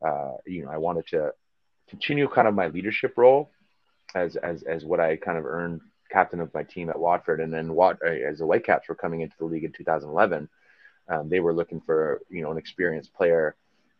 Uh, 0.01 0.37
you 0.47 0.65
know, 0.65 0.71
I 0.71 0.77
wanted 0.77 1.07
to 1.09 1.33
continue 1.89 2.29
kind 2.29 2.47
of 2.47 2.55
my 2.55 2.69
leadership 2.69 3.15
role 3.17 3.51
as 4.15 4.37
as 4.37 4.63
as 4.63 4.85
what 4.85 5.01
I 5.01 5.17
kind 5.17 5.39
of 5.39 5.47
earned 5.47 5.81
captain 6.11 6.41
of 6.41 6.53
my 6.55 6.63
team 6.63 6.89
at 6.91 6.99
Watford, 6.99 7.41
and 7.41 7.53
then 7.53 7.75
Wat 7.75 7.99
uh, 8.05 8.11
as 8.11 8.39
the 8.39 8.47
Whitecaps 8.47 8.89
were 8.89 8.95
coming 8.95 9.21
into 9.21 9.37
the 9.39 9.45
league 9.45 9.65
in 9.65 9.73
2011, 9.73 10.49
um, 11.09 11.29
they 11.29 11.41
were 11.41 11.55
looking 11.55 11.81
for 11.81 12.21
you 12.29 12.43
know 12.43 12.51
an 12.51 12.59
experienced 12.59 13.13
player 13.15 13.57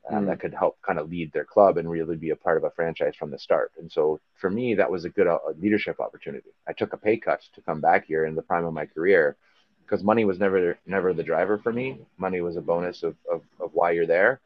um, 0.09 0.25
Mm. 0.25 0.27
that 0.27 0.41
could 0.41 0.55
help 0.55 0.81
kind 0.83 0.99
of 0.99 1.11
lead 1.11 1.33
their 1.33 1.45
club 1.45 1.77
and 1.79 1.91
really 1.91 2.17
be 2.17 2.31
a 2.31 2.37
part 2.37 2.57
of 2.57 2.65
a 2.65 2.71
franchise 2.71 3.15
from 3.17 3.31
the 3.31 3.39
start. 3.39 3.73
And 3.79 3.91
so 3.91 4.21
for 4.35 4.51
me, 4.51 4.75
that 4.75 4.91
was 4.91 5.05
a 5.05 5.11
good 5.11 5.27
uh, 5.27 5.39
leadership 5.59 6.01
opportunity. 6.01 6.51
I 6.67 6.73
took 6.73 6.93
a 6.93 6.97
pay 6.97 7.17
cut 7.19 7.43
to 7.55 7.61
come 7.63 7.81
back 7.81 8.07
here 8.07 8.25
in 8.25 8.35
the 8.35 8.43
prime 8.43 8.65
of 8.65 8.75
my 8.75 8.87
career 8.87 9.37
because 9.85 10.03
money 10.05 10.25
was 10.25 10.39
never 10.39 10.79
never 10.87 11.13
the 11.15 11.23
driver 11.23 11.59
for 11.59 11.73
me. 11.73 12.01
Money 12.19 12.41
was 12.41 12.57
a 12.57 12.61
bonus 12.63 13.03
of 13.03 13.17
of, 13.31 13.43
of 13.61 13.71
why 13.75 13.93
you're 13.93 14.07
there. 14.07 14.41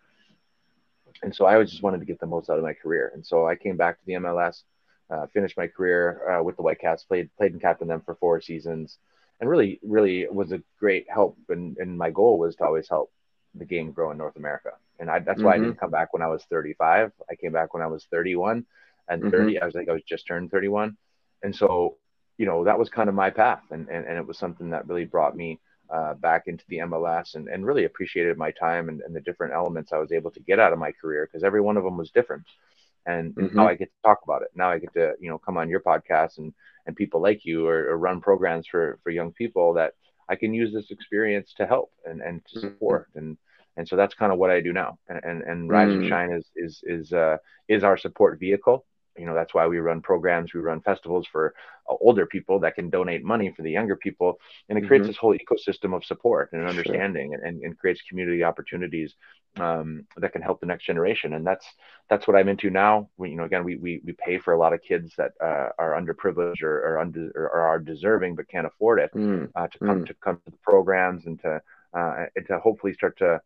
And 1.22 1.34
so 1.34 1.44
I 1.44 1.54
always 1.54 1.70
just 1.70 1.82
wanted 1.82 2.00
to 2.00 2.06
get 2.06 2.18
the 2.20 2.26
most 2.26 2.50
out 2.50 2.58
of 2.58 2.64
my 2.64 2.72
career. 2.74 3.12
And 3.14 3.24
so 3.24 3.46
I 3.46 3.54
came 3.54 3.76
back 3.76 3.98
to 3.98 4.06
the 4.06 4.14
MLS, 4.14 4.62
uh, 5.10 5.26
finished 5.26 5.56
my 5.56 5.68
career 5.68 6.38
uh, 6.38 6.42
with 6.42 6.56
the 6.56 6.62
Whitecaps, 6.62 7.04
played 7.04 7.30
played 7.36 7.52
and 7.52 7.60
captained 7.60 7.90
them 7.90 8.02
for 8.04 8.14
four 8.16 8.40
seasons, 8.40 8.98
and 9.40 9.48
really, 9.48 9.78
really 9.82 10.26
was 10.28 10.52
a 10.52 10.62
great 10.80 11.06
help. 11.08 11.36
And, 11.48 11.76
and 11.78 11.96
my 11.96 12.10
goal 12.10 12.38
was 12.38 12.56
to 12.56 12.64
always 12.64 12.88
help 12.88 13.12
the 13.54 13.64
game 13.64 13.92
grow 13.92 14.10
in 14.10 14.18
North 14.18 14.36
America. 14.36 14.70
And 14.98 15.10
I, 15.10 15.18
that's 15.18 15.42
why 15.42 15.54
mm-hmm. 15.54 15.62
I 15.62 15.66
didn't 15.66 15.80
come 15.80 15.90
back 15.90 16.12
when 16.12 16.22
I 16.22 16.28
was 16.28 16.44
35. 16.44 17.12
I 17.30 17.34
came 17.34 17.52
back 17.52 17.74
when 17.74 17.82
I 17.82 17.86
was 17.86 18.06
31 18.10 18.64
and 19.08 19.22
mm-hmm. 19.22 19.30
30. 19.30 19.60
I 19.60 19.66
was 19.66 19.74
like, 19.74 19.88
I 19.88 19.92
was 19.92 20.02
just 20.04 20.26
turned 20.26 20.50
31. 20.50 20.96
And 21.42 21.54
so, 21.54 21.96
you 22.38 22.46
know, 22.46 22.64
that 22.64 22.78
was 22.78 22.88
kind 22.88 23.08
of 23.08 23.14
my 23.14 23.30
path. 23.30 23.62
And, 23.70 23.88
and, 23.88 24.06
and 24.06 24.16
it 24.16 24.26
was 24.26 24.38
something 24.38 24.70
that 24.70 24.86
really 24.86 25.04
brought 25.04 25.36
me 25.36 25.60
uh, 25.92 26.14
back 26.14 26.44
into 26.46 26.64
the 26.68 26.78
MLS 26.78 27.34
and, 27.34 27.48
and 27.48 27.66
really 27.66 27.84
appreciated 27.84 28.38
my 28.38 28.50
time 28.52 28.88
and, 28.88 29.02
and 29.02 29.14
the 29.14 29.20
different 29.20 29.52
elements 29.52 29.92
I 29.92 29.98
was 29.98 30.12
able 30.12 30.30
to 30.30 30.40
get 30.40 30.58
out 30.58 30.72
of 30.72 30.78
my 30.78 30.92
career 30.92 31.26
because 31.26 31.44
every 31.44 31.60
one 31.60 31.76
of 31.76 31.84
them 31.84 31.96
was 31.96 32.10
different. 32.10 32.44
And 33.04 33.34
mm-hmm. 33.34 33.56
now 33.56 33.68
I 33.68 33.74
get 33.74 33.86
to 33.90 34.08
talk 34.08 34.20
about 34.24 34.42
it. 34.42 34.48
Now 34.54 34.70
I 34.70 34.78
get 34.78 34.94
to, 34.94 35.14
you 35.20 35.28
know, 35.28 35.38
come 35.38 35.56
on 35.56 35.68
your 35.68 35.80
podcast 35.80 36.38
and, 36.38 36.54
and 36.86 36.96
people 36.96 37.20
like 37.20 37.44
you 37.44 37.66
or, 37.66 37.90
or 37.90 37.98
run 37.98 38.20
programs 38.20 38.66
for, 38.66 38.98
for 39.02 39.10
young 39.10 39.32
people 39.32 39.74
that 39.74 39.94
I 40.32 40.36
can 40.36 40.52
use 40.54 40.72
this 40.72 40.90
experience 40.90 41.52
to 41.58 41.66
help 41.66 41.90
and, 42.08 42.18
and 42.20 42.36
to 42.46 42.58
mm-hmm. 42.58 42.68
support. 42.68 43.08
And, 43.14 43.36
and 43.76 43.86
so 43.88 43.94
that's 43.96 44.14
kind 44.14 44.32
of 44.32 44.38
what 44.38 44.50
I 44.50 44.60
do 44.68 44.72
now. 44.72 44.98
And, 45.08 45.20
and, 45.28 45.42
and 45.50 45.58
Rise 45.68 45.90
mm. 45.90 45.98
and 45.98 46.08
Shine 46.08 46.30
is, 46.38 46.46
is, 46.56 46.82
is, 46.84 47.12
uh, 47.12 47.36
is 47.68 47.84
our 47.84 47.98
support 47.98 48.40
vehicle 48.40 48.84
you 49.16 49.26
know 49.26 49.34
that's 49.34 49.54
why 49.54 49.66
we 49.66 49.78
run 49.78 50.00
programs 50.00 50.54
we 50.54 50.60
run 50.60 50.80
festivals 50.80 51.26
for 51.30 51.54
uh, 51.88 51.94
older 52.00 52.26
people 52.26 52.60
that 52.60 52.74
can 52.74 52.90
donate 52.90 53.22
money 53.24 53.52
for 53.54 53.62
the 53.62 53.70
younger 53.70 53.96
people 53.96 54.38
and 54.68 54.78
it 54.78 54.86
creates 54.86 55.02
mm-hmm. 55.02 55.10
this 55.10 55.16
whole 55.16 55.36
ecosystem 55.36 55.94
of 55.94 56.04
support 56.04 56.50
and 56.52 56.66
understanding 56.66 57.32
sure. 57.32 57.44
and, 57.44 57.62
and 57.62 57.78
creates 57.78 58.00
community 58.08 58.42
opportunities 58.42 59.14
um, 59.58 60.06
that 60.16 60.32
can 60.32 60.40
help 60.40 60.60
the 60.60 60.66
next 60.66 60.84
generation 60.84 61.34
and 61.34 61.46
that's 61.46 61.66
that's 62.08 62.26
what 62.26 62.36
i'm 62.36 62.48
into 62.48 62.70
now 62.70 63.08
we, 63.16 63.30
you 63.30 63.36
know 63.36 63.44
again 63.44 63.64
we, 63.64 63.76
we 63.76 64.00
we 64.04 64.12
pay 64.12 64.38
for 64.38 64.54
a 64.54 64.58
lot 64.58 64.72
of 64.72 64.80
kids 64.82 65.12
that 65.18 65.32
uh, 65.42 65.68
are 65.78 66.00
underprivileged 66.00 66.62
or, 66.62 66.94
or, 66.94 66.98
unde- 66.98 67.32
or 67.34 67.50
are 67.50 67.78
deserving 67.78 68.34
but 68.34 68.48
can't 68.48 68.66
afford 68.66 68.98
it 68.98 69.10
mm. 69.14 69.48
uh, 69.54 69.66
to 69.68 69.78
come 69.78 70.02
mm. 70.02 70.06
to 70.06 70.14
come 70.14 70.36
to 70.44 70.50
the 70.50 70.58
programs 70.62 71.26
and 71.26 71.40
to 71.40 71.60
uh, 71.94 72.24
and 72.34 72.46
to 72.46 72.58
hopefully 72.58 72.94
start 72.94 73.18
to 73.18 73.40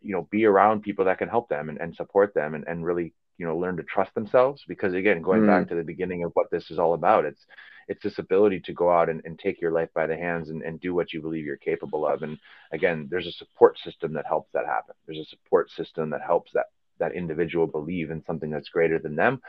you 0.00 0.12
know 0.14 0.28
be 0.30 0.44
around 0.44 0.82
people 0.82 1.04
that 1.06 1.18
can 1.18 1.28
help 1.28 1.48
them 1.48 1.68
and, 1.68 1.80
and 1.80 1.94
support 1.96 2.34
them 2.34 2.54
and, 2.54 2.64
and 2.68 2.84
really 2.84 3.12
you 3.42 3.48
know 3.48 3.56
learn 3.56 3.76
to 3.76 3.82
trust 3.82 4.14
themselves 4.14 4.62
because 4.68 4.94
again 4.94 5.20
going 5.20 5.42
mm. 5.42 5.48
back 5.48 5.68
to 5.68 5.74
the 5.74 5.82
beginning 5.82 6.22
of 6.22 6.30
what 6.34 6.48
this 6.52 6.70
is 6.70 6.78
all 6.78 6.94
about 6.94 7.24
it's 7.24 7.44
it's 7.88 8.04
this 8.04 8.20
ability 8.20 8.60
to 8.60 8.72
go 8.72 8.88
out 8.88 9.08
and, 9.08 9.20
and 9.24 9.36
take 9.36 9.60
your 9.60 9.72
life 9.72 9.88
by 9.92 10.06
the 10.06 10.16
hands 10.16 10.48
and, 10.48 10.62
and 10.62 10.80
do 10.80 10.94
what 10.94 11.12
you 11.12 11.20
believe 11.20 11.44
you're 11.44 11.56
capable 11.56 12.06
of 12.06 12.22
and 12.22 12.38
again 12.70 13.08
there's 13.10 13.26
a 13.26 13.32
support 13.32 13.76
system 13.78 14.12
that 14.12 14.24
helps 14.28 14.48
that 14.54 14.64
happen 14.64 14.94
there's 15.06 15.18
a 15.18 15.24
support 15.24 15.68
system 15.72 16.08
that 16.08 16.22
helps 16.24 16.52
that 16.52 16.66
that 17.02 17.14
individual 17.14 17.66
believe 17.66 18.10
in 18.10 18.24
something 18.24 18.50
that's 18.50 18.68
greater 18.68 18.98
than 18.98 19.16
them 19.16 19.40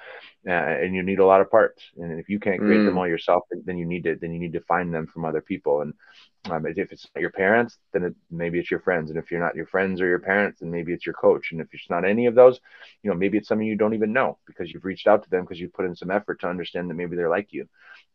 uh, 0.47 0.51
and 0.51 0.95
you 0.95 1.03
need 1.03 1.19
a 1.19 1.25
lot 1.25 1.41
of 1.41 1.51
parts. 1.51 1.81
And 1.97 2.19
if 2.19 2.27
you 2.27 2.39
can't 2.39 2.59
create 2.59 2.81
mm. 2.81 2.85
them 2.87 2.97
all 2.97 3.07
yourself 3.07 3.43
then 3.49 3.77
you 3.77 3.85
need 3.85 4.03
to 4.05 4.15
then 4.15 4.33
you 4.33 4.39
need 4.39 4.53
to 4.53 4.61
find 4.61 4.93
them 4.93 5.07
from 5.07 5.25
other 5.25 5.41
people. 5.41 5.81
And 5.81 5.93
um, 6.49 6.65
if 6.65 6.91
it's 6.91 7.07
not 7.15 7.21
your 7.21 7.31
parents 7.31 7.77
then 7.91 8.03
it, 8.03 8.15
maybe 8.29 8.59
it's 8.59 8.71
your 8.71 8.79
friends. 8.81 9.09
And 9.09 9.19
if 9.19 9.29
you're 9.29 9.39
not 9.39 9.55
your 9.55 9.67
friends 9.67 10.01
or 10.01 10.07
your 10.07 10.19
parents 10.19 10.59
then 10.59 10.71
maybe 10.71 10.93
it's 10.93 11.05
your 11.05 11.13
coach. 11.13 11.51
And 11.51 11.61
if 11.61 11.67
it's 11.71 11.89
not 11.89 12.05
any 12.05 12.25
of 12.25 12.35
those 12.35 12.59
you 13.03 13.09
know 13.09 13.15
maybe 13.15 13.37
it's 13.37 13.47
someone 13.47 13.67
you 13.67 13.77
don't 13.77 13.93
even 13.93 14.13
know 14.13 14.39
because 14.47 14.71
you've 14.71 14.85
reached 14.85 15.07
out 15.07 15.23
to 15.23 15.29
them 15.29 15.43
because 15.43 15.59
you've 15.59 15.73
put 15.73 15.85
in 15.85 15.95
some 15.95 16.11
effort 16.11 16.41
to 16.41 16.49
understand 16.49 16.89
that 16.89 16.95
maybe 16.95 17.15
they're 17.15 17.29
like 17.37 17.53
you. 17.53 17.67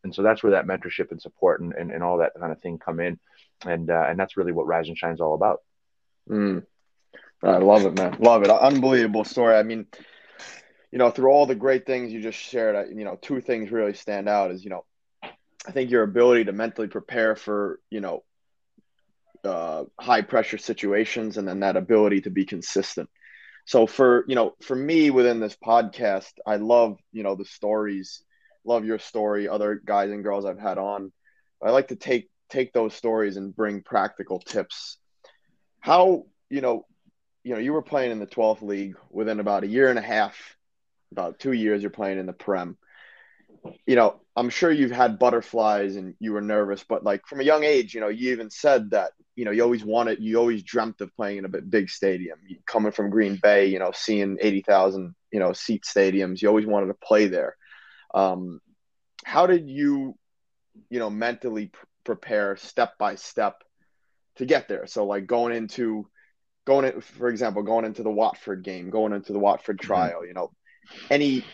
And 0.05 0.15
so 0.15 0.23
that's 0.23 0.43
where 0.43 0.53
that 0.53 0.67
mentorship 0.67 1.11
and 1.11 1.21
support 1.21 1.61
and, 1.61 1.73
and, 1.73 1.91
and 1.91 2.03
all 2.03 2.19
that 2.19 2.33
kind 2.39 2.53
of 2.53 2.61
thing 2.61 2.79
come 2.79 3.01
in. 3.01 3.19
And 3.65 3.91
uh, 3.91 4.07
and 4.09 4.19
that's 4.19 4.37
really 4.37 4.53
what 4.53 4.67
rise 4.67 4.89
and 4.89 4.97
shine 4.97 5.15
is 5.15 5.21
all 5.21 5.35
about. 5.35 5.61
Mm. 6.29 6.65
I 7.43 7.59
love 7.59 7.85
it, 7.85 7.97
man. 7.97 8.17
Love 8.19 8.43
it. 8.43 8.51
Unbelievable 8.51 9.25
story. 9.25 9.55
I 9.55 9.63
mean, 9.63 9.87
you 10.91 10.99
know, 10.99 11.11
through 11.11 11.31
all 11.31 11.47
the 11.47 11.55
great 11.55 11.87
things 11.87 12.13
you 12.13 12.21
just 12.21 12.39
shared, 12.39 12.89
you 12.97 13.05
know, 13.05 13.19
two 13.21 13.41
things 13.41 13.71
really 13.71 13.95
stand 13.95 14.29
out 14.29 14.51
is, 14.51 14.65
you 14.65 14.71
know, 14.71 14.85
I 15.23 15.73
think 15.73 15.91
your 15.91 16.03
ability 16.03 16.45
to 16.45 16.53
mentally 16.53 16.89
prepare 16.89 17.37
for, 17.37 17.81
you 17.91 18.01
know, 18.01 18.25
uh, 19.45 19.85
high 19.99 20.23
pressure 20.23 20.59
situations 20.59 21.37
and 21.37 21.47
then 21.47 21.61
that 21.61 21.77
ability 21.77 22.23
to 22.23 22.31
be 22.31 22.45
consistent. 22.45 23.09
So 23.67 23.87
for, 23.87 24.25
you 24.27 24.35
know, 24.35 24.55
for 24.63 24.75
me 24.75 25.11
within 25.11 25.41
this 25.41 25.57
podcast, 25.57 26.33
I 26.47 26.57
love, 26.57 26.99
you 27.13 27.23
know, 27.23 27.35
the 27.35 27.45
stories, 27.45 28.23
love 28.65 28.85
your 28.85 28.99
story, 28.99 29.47
other 29.47 29.81
guys 29.85 30.11
and 30.11 30.25
girls 30.25 30.47
I've 30.47 30.59
had 30.59 30.79
on. 30.79 31.13
I 31.63 31.71
like 31.71 31.89
to 31.89 31.97
take 31.97 32.31
take 32.49 32.73
those 32.73 32.95
stories 32.95 33.37
and 33.37 33.55
bring 33.55 33.83
practical 33.83 34.39
tips. 34.39 34.97
How, 35.81 36.25
you 36.49 36.63
know, 36.63 36.87
you 37.45 37.55
know, 37.55 37.61
you 37.61 37.73
were 37.73 37.83
playing 37.83 38.13
in 38.13 38.19
the 38.19 38.27
12th 38.27 38.63
league 38.63 38.97
within 39.11 39.41
about 39.41 39.65
a 39.65 39.69
year 39.69 39.89
and 39.89 39.99
a 39.99 40.03
half, 40.03 40.57
about 41.13 41.39
two 41.39 41.53
years, 41.53 41.83
you're 41.83 41.91
playing 41.91 42.19
in 42.19 42.27
the 42.27 42.33
Prem. 42.33 42.77
You 43.87 43.97
know, 43.97 44.21
I'm 44.37 44.51
sure 44.51 44.71
you've 44.71 44.91
had 44.91 45.19
butterflies 45.19 45.97
and 45.97 46.15
you 46.21 46.33
were 46.33 46.41
nervous, 46.41 46.85
but 46.89 47.05
like 47.05 47.27
from 47.27 47.41
a 47.41 47.45
young 47.45 47.65
age, 47.65 47.95
you 47.95 48.01
know, 48.01 48.09
you 48.09 48.33
even 48.33 48.51
said 48.51 48.91
that, 48.91 49.13
you 49.35 49.45
know, 49.45 49.51
you 49.51 49.63
always 49.63 49.85
wanted, 49.85 50.19
you 50.21 50.37
always 50.37 50.63
dreamt 50.63 51.01
of 51.01 51.15
playing 51.17 51.39
in 51.39 51.45
a 51.45 51.49
big 51.49 51.91
stadium. 51.91 52.39
coming 52.67 52.93
from 52.93 53.11
Green 53.11 53.39
Bay, 53.43 53.67
you 53.67 53.79
know, 53.79 53.91
seeing 53.95 54.37
80,000, 54.41 55.15
you 55.33 55.41
know, 55.41 55.53
seat 55.53 55.85
stadiums, 55.85 56.41
you 56.41 56.49
always 56.49 56.67
wanted 56.67 56.87
to 56.87 56.95
play 56.95 57.27
there. 57.27 57.57
Um, 58.15 58.61
how 59.25 59.47
did 59.47 59.69
you, 59.69 60.17
you 60.91 60.99
know, 60.99 61.11
mentally 61.11 61.67
pr- 61.67 61.87
prepare 62.05 62.57
step 62.57 62.97
by 62.99 63.15
step 63.17 63.63
to 64.37 64.47
get 64.47 64.69
there? 64.69 64.87
So, 64.87 65.07
like 65.07 65.27
going 65.27 65.55
into, 65.55 66.09
going 66.69 66.85
in, 66.85 67.01
for 67.01 67.29
example, 67.29 67.63
going 67.63 67.87
into 67.87 68.03
the 68.03 68.11
Watford 68.11 68.63
game, 68.63 68.91
going 68.91 69.15
into 69.15 69.33
the 69.33 69.39
Watford 69.39 69.79
mm-hmm. 69.79 69.87
trial, 69.87 70.27
you 70.27 70.35
know, 70.35 70.53
any 71.11 71.45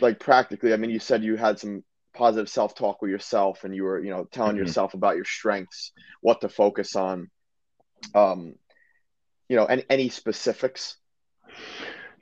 like 0.00 0.18
practically, 0.18 0.74
I 0.74 0.76
mean, 0.76 0.90
you 0.90 0.98
said 0.98 1.22
you 1.22 1.36
had 1.36 1.58
some 1.58 1.84
positive 2.12 2.48
self 2.48 2.74
talk 2.74 3.00
with 3.00 3.12
yourself 3.12 3.62
and 3.62 3.74
you 3.74 3.84
were, 3.84 4.02
you 4.02 4.10
know, 4.10 4.24
telling 4.24 4.56
mm-hmm. 4.56 4.66
yourself 4.66 4.94
about 4.94 5.14
your 5.14 5.24
strengths, 5.24 5.92
what 6.20 6.40
to 6.40 6.48
focus 6.48 6.96
on. 6.96 7.30
Um, 8.14 8.56
you 9.48 9.56
know, 9.56 9.66
any, 9.66 9.84
any 9.88 10.08
specifics? 10.08 10.96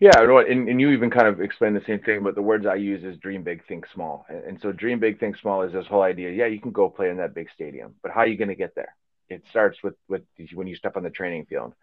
Yeah, 0.01 0.21
and, 0.21 0.69
and 0.69 0.81
you 0.81 0.91
even 0.91 1.11
kind 1.11 1.27
of 1.27 1.41
explained 1.41 1.77
the 1.77 1.85
same 1.87 2.01
thing, 2.01 2.23
but 2.23 2.35
the 2.35 2.43
words 2.43 2.67
I 2.67 2.75
use 2.75 3.03
is 3.05 3.17
dream 3.19 3.43
big, 3.43 3.67
think 3.67 3.87
small. 3.93 4.27
And, 4.29 4.45
and 4.45 4.61
so 4.61 4.71
dream 4.71 5.01
big, 5.01 5.19
think 5.19 5.39
small 5.39 5.63
is 5.63 5.73
this 5.73 5.87
whole 5.87 6.03
idea. 6.03 6.31
Yeah, 6.31 6.47
you 6.47 6.61
can 6.61 6.73
go 6.73 6.91
play 6.91 7.09
in 7.09 7.17
that 7.17 7.35
big 7.35 7.49
stadium, 7.55 7.95
but 8.03 8.13
how 8.13 8.21
are 8.21 8.27
you 8.27 8.37
going 8.37 8.49
to 8.49 8.55
get 8.55 8.75
there? 8.75 8.95
It 9.31 9.43
starts 9.51 9.83
with 9.83 9.95
with 10.09 10.23
when 10.55 10.67
you 10.67 10.77
step 10.77 10.97
on 10.97 11.03
the 11.03 11.11
training 11.11 11.47
field 11.47 11.75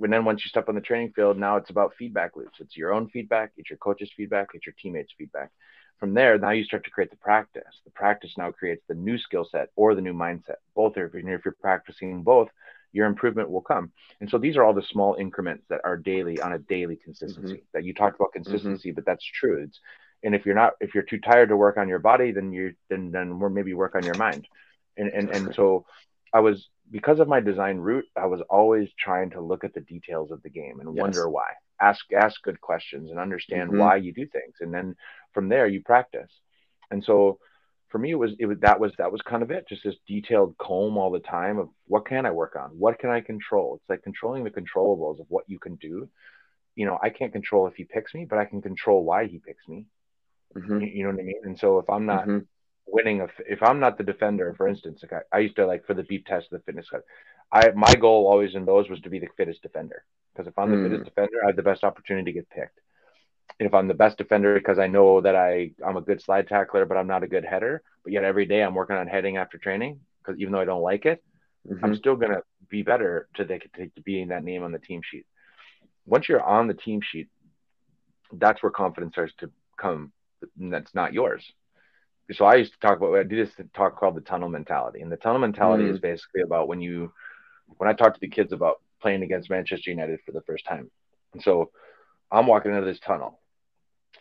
and 0.00 0.12
then 0.12 0.24
once 0.24 0.44
you 0.44 0.48
step 0.48 0.68
on 0.68 0.74
the 0.74 0.80
training 0.80 1.12
field, 1.14 1.38
now 1.38 1.56
it's 1.56 1.70
about 1.70 1.94
feedback 1.98 2.36
loops. 2.36 2.58
It's 2.60 2.76
your 2.76 2.92
own 2.92 3.08
feedback, 3.08 3.52
it's 3.56 3.70
your 3.70 3.78
coach's 3.78 4.10
feedback, 4.16 4.48
it's 4.54 4.66
your 4.66 4.74
teammates' 4.80 5.12
feedback. 5.16 5.50
From 6.00 6.14
there, 6.14 6.38
now 6.38 6.50
you 6.50 6.64
start 6.64 6.84
to 6.84 6.90
create 6.90 7.10
the 7.10 7.16
practice. 7.16 7.80
The 7.84 7.90
practice 7.90 8.32
now 8.36 8.50
creates 8.50 8.82
the 8.88 8.94
new 8.94 9.16
skill 9.16 9.46
set 9.50 9.68
or 9.76 9.94
the 9.94 10.00
new 10.00 10.12
mindset. 10.12 10.56
Both 10.74 10.96
are, 10.96 11.06
if 11.06 11.44
you're 11.44 11.56
practicing 11.60 12.22
both, 12.22 12.48
your 12.92 13.06
improvement 13.06 13.50
will 13.50 13.60
come. 13.60 13.92
And 14.20 14.30
so 14.30 14.38
these 14.38 14.56
are 14.56 14.64
all 14.64 14.72
the 14.72 14.82
small 14.82 15.14
increments 15.14 15.64
that 15.68 15.80
are 15.84 15.96
daily 15.96 16.40
on 16.40 16.52
a 16.52 16.58
daily 16.58 16.96
consistency. 16.96 17.54
Mm-hmm. 17.54 17.64
That 17.74 17.84
you 17.84 17.94
talked 17.94 18.16
about 18.16 18.30
mm-hmm. 18.30 18.44
consistency, 18.44 18.90
mm-hmm. 18.90 18.94
but 18.94 19.06
that's 19.06 19.24
true. 19.24 19.64
It's, 19.64 19.80
and 20.22 20.34
if 20.34 20.46
you're 20.46 20.54
not, 20.54 20.72
if 20.80 20.94
you're 20.94 21.04
too 21.04 21.18
tired 21.18 21.50
to 21.50 21.56
work 21.56 21.76
on 21.76 21.88
your 21.88 21.98
body, 21.98 22.32
then 22.32 22.52
you 22.52 22.74
then 22.88 23.10
then 23.10 23.38
we're 23.38 23.50
maybe 23.50 23.74
work 23.74 23.94
on 23.94 24.04
your 24.04 24.16
mind. 24.16 24.46
And 24.96 25.08
and 25.08 25.28
and 25.30 25.54
so 25.54 25.84
I 26.34 26.40
was 26.40 26.68
because 26.90 27.20
of 27.20 27.28
my 27.28 27.40
design 27.40 27.78
route, 27.78 28.04
I 28.16 28.26
was 28.26 28.40
always 28.50 28.88
trying 28.98 29.30
to 29.30 29.40
look 29.40 29.62
at 29.64 29.72
the 29.72 29.80
details 29.80 30.32
of 30.32 30.42
the 30.42 30.50
game 30.50 30.80
and 30.80 30.94
yes. 30.94 31.00
wonder 31.00 31.30
why. 31.30 31.52
Ask 31.80 32.04
ask 32.12 32.42
good 32.42 32.60
questions 32.60 33.10
and 33.10 33.18
understand 33.18 33.70
mm-hmm. 33.70 33.78
why 33.78 33.96
you 33.96 34.12
do 34.12 34.26
things, 34.26 34.56
and 34.60 34.74
then 34.74 34.96
from 35.32 35.48
there 35.48 35.66
you 35.68 35.80
practice. 35.82 36.30
And 36.90 37.02
so 37.02 37.38
for 37.88 37.98
me, 37.98 38.10
it 38.10 38.16
was 38.16 38.32
it 38.38 38.46
was 38.46 38.58
that 38.60 38.80
was 38.80 38.92
that 38.98 39.12
was 39.12 39.22
kind 39.22 39.42
of 39.42 39.50
it. 39.52 39.68
Just 39.68 39.84
this 39.84 39.94
detailed 40.08 40.58
comb 40.58 40.98
all 40.98 41.10
the 41.10 41.20
time 41.20 41.58
of 41.58 41.68
what 41.86 42.06
can 42.06 42.26
I 42.26 42.32
work 42.32 42.56
on, 42.56 42.70
what 42.70 42.98
can 42.98 43.10
I 43.10 43.20
control. 43.20 43.76
It's 43.76 43.88
like 43.88 44.02
controlling 44.02 44.44
the 44.44 44.50
controllables 44.50 45.20
of 45.20 45.26
what 45.28 45.44
you 45.46 45.58
can 45.58 45.76
do. 45.76 46.08
You 46.74 46.86
know, 46.86 46.98
I 47.00 47.10
can't 47.10 47.32
control 47.32 47.68
if 47.68 47.74
he 47.74 47.84
picks 47.84 48.12
me, 48.12 48.26
but 48.28 48.38
I 48.40 48.44
can 48.44 48.60
control 48.60 49.04
why 49.04 49.26
he 49.26 49.38
picks 49.38 49.66
me. 49.68 49.86
Mm-hmm. 50.56 50.80
You, 50.80 50.86
you 50.86 51.02
know 51.04 51.10
what 51.10 51.20
I 51.20 51.24
mean? 51.24 51.40
And 51.44 51.58
so 51.58 51.78
if 51.78 51.88
I'm 51.88 52.06
not 52.06 52.22
mm-hmm 52.22 52.38
winning 52.86 53.20
a, 53.20 53.28
if 53.48 53.62
I'm 53.62 53.80
not 53.80 53.98
the 53.98 54.04
defender, 54.04 54.54
for 54.56 54.68
instance, 54.68 55.00
like 55.02 55.24
I, 55.32 55.36
I 55.36 55.40
used 55.40 55.56
to 55.56 55.66
like 55.66 55.86
for 55.86 55.94
the 55.94 56.02
beep 56.02 56.26
test, 56.26 56.52
of 56.52 56.58
the 56.58 56.64
fitness 56.64 56.88
cut. 56.90 57.02
I 57.52 57.70
my 57.74 57.94
goal 57.94 58.26
always 58.26 58.54
in 58.54 58.64
those 58.64 58.88
was 58.88 59.00
to 59.00 59.10
be 59.10 59.18
the 59.18 59.28
fittest 59.36 59.62
defender 59.62 60.04
because 60.32 60.48
if 60.48 60.58
I'm 60.58 60.70
the 60.70 60.76
mm. 60.76 60.90
fittest 60.90 61.04
defender, 61.04 61.42
I 61.42 61.48
have 61.48 61.56
the 61.56 61.62
best 61.62 61.84
opportunity 61.84 62.32
to 62.32 62.38
get 62.38 62.50
picked. 62.50 62.80
And 63.60 63.66
if 63.66 63.74
I'm 63.74 63.88
the 63.88 63.94
best 63.94 64.18
defender 64.18 64.54
because 64.54 64.78
I 64.78 64.86
know 64.86 65.20
that 65.20 65.36
I 65.36 65.72
I'm 65.86 65.96
a 65.96 66.02
good 66.02 66.22
slide 66.22 66.48
tackler, 66.48 66.86
but 66.86 66.96
I'm 66.96 67.06
not 67.06 67.22
a 67.22 67.28
good 67.28 67.44
header, 67.44 67.82
but 68.02 68.12
yet 68.12 68.24
every 68.24 68.46
day 68.46 68.62
I'm 68.62 68.74
working 68.74 68.96
on 68.96 69.06
heading 69.06 69.36
after 69.36 69.58
training 69.58 70.00
because 70.18 70.40
even 70.40 70.52
though 70.52 70.60
I 70.60 70.64
don't 70.64 70.82
like 70.82 71.06
it, 71.06 71.22
mm-hmm. 71.68 71.84
I'm 71.84 71.94
still 71.94 72.16
gonna 72.16 72.42
be 72.68 72.82
better 72.82 73.28
to, 73.34 73.44
the, 73.44 73.58
to, 73.76 73.88
to 73.88 74.00
being 74.02 74.28
that 74.28 74.44
name 74.44 74.62
on 74.62 74.72
the 74.72 74.78
team 74.78 75.02
sheet. 75.04 75.26
Once 76.06 76.28
you're 76.28 76.42
on 76.42 76.66
the 76.66 76.74
team 76.74 77.00
sheet, 77.02 77.28
that's 78.32 78.62
where 78.62 78.72
confidence 78.72 79.14
starts 79.14 79.34
to 79.38 79.50
come. 79.78 80.12
That's 80.58 80.94
not 80.94 81.12
yours 81.12 81.44
so 82.32 82.44
I 82.44 82.56
used 82.56 82.72
to 82.72 82.78
talk 82.78 82.98
about 82.98 83.14
I 83.14 83.22
do 83.22 83.44
this 83.44 83.54
talk 83.74 83.98
called 83.98 84.16
the 84.16 84.20
tunnel 84.20 84.48
mentality, 84.48 85.00
and 85.00 85.10
the 85.10 85.16
tunnel 85.16 85.40
mentality 85.40 85.84
mm. 85.84 85.92
is 85.92 86.00
basically 86.00 86.42
about 86.42 86.68
when 86.68 86.80
you 86.80 87.12
when 87.78 87.88
I 87.88 87.92
talk 87.92 88.14
to 88.14 88.20
the 88.20 88.28
kids 88.28 88.52
about 88.52 88.80
playing 89.00 89.22
against 89.22 89.50
Manchester 89.50 89.90
United 89.90 90.20
for 90.24 90.32
the 90.32 90.42
first 90.42 90.64
time, 90.66 90.90
and 91.32 91.42
so 91.42 91.70
I'm 92.30 92.46
walking 92.46 92.72
into 92.72 92.86
this 92.86 93.00
tunnel 93.00 93.40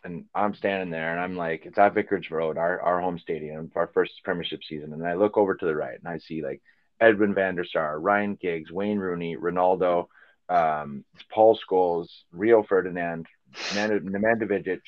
and 0.04 0.26
I'm 0.36 0.54
standing 0.54 0.90
there 0.90 1.12
and 1.12 1.20
I'm 1.20 1.36
like, 1.36 1.66
it's 1.66 1.78
at 1.78 1.94
Vicarage 1.94 2.30
Road, 2.30 2.58
our, 2.58 2.82
our 2.82 3.02
home 3.02 3.18
stadium, 3.18 3.72
our 3.76 3.90
first 3.94 4.14
premiership 4.24 4.62
season. 4.64 4.94
And 4.94 5.06
I 5.06 5.14
look 5.14 5.38
over 5.38 5.56
to 5.56 5.66
the 5.66 5.76
right 5.76 5.98
and 5.98 6.08
I 6.08 6.18
see 6.18 6.44
like 6.44 6.62
Edwin 7.00 7.34
van 7.34 7.56
der 7.56 7.66
Sar, 7.66 8.00
Ryan 8.00 8.38
Giggs, 8.40 8.72
Wayne 8.72 9.00
Rooney, 9.00 9.38
Ronaldo, 9.38 10.08
um, 10.50 11.06
Paul 11.32 11.58
Scholes, 11.58 12.10
Rio 12.32 12.64
Ferdinand, 12.64 13.28
Nemanja 13.72 14.48
Vidic, 14.48 14.82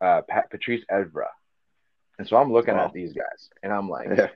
uh, 0.00 0.22
Pat, 0.28 0.50
Patrice 0.50 0.84
Evra. 0.90 1.28
And 2.20 2.28
so 2.28 2.36
I'm 2.36 2.52
looking 2.52 2.74
wow. 2.76 2.84
at 2.84 2.92
these 2.92 3.12
guys 3.12 3.48
and 3.62 3.72
I'm 3.72 3.88
like, 3.88 4.08
yeah. 4.16 4.28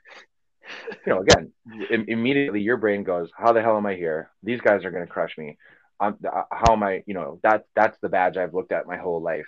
you 1.06 1.12
know, 1.12 1.20
again, 1.20 1.52
Im- 1.90 2.06
immediately 2.08 2.60
your 2.60 2.78
brain 2.78 3.04
goes, 3.04 3.30
how 3.36 3.52
the 3.52 3.62
hell 3.62 3.76
am 3.76 3.86
I 3.86 3.94
here? 3.94 4.30
These 4.42 4.60
guys 4.62 4.84
are 4.84 4.90
going 4.90 5.06
to 5.06 5.12
crush 5.12 5.36
me. 5.36 5.58
I'm, 6.00 6.16
how 6.50 6.72
am 6.72 6.82
I, 6.82 7.04
you 7.06 7.14
know, 7.14 7.38
that 7.42 7.66
that's 7.76 7.98
the 8.00 8.08
badge 8.08 8.36
I've 8.36 8.54
looked 8.54 8.72
at 8.72 8.86
my 8.86 8.96
whole 8.96 9.20
life 9.22 9.46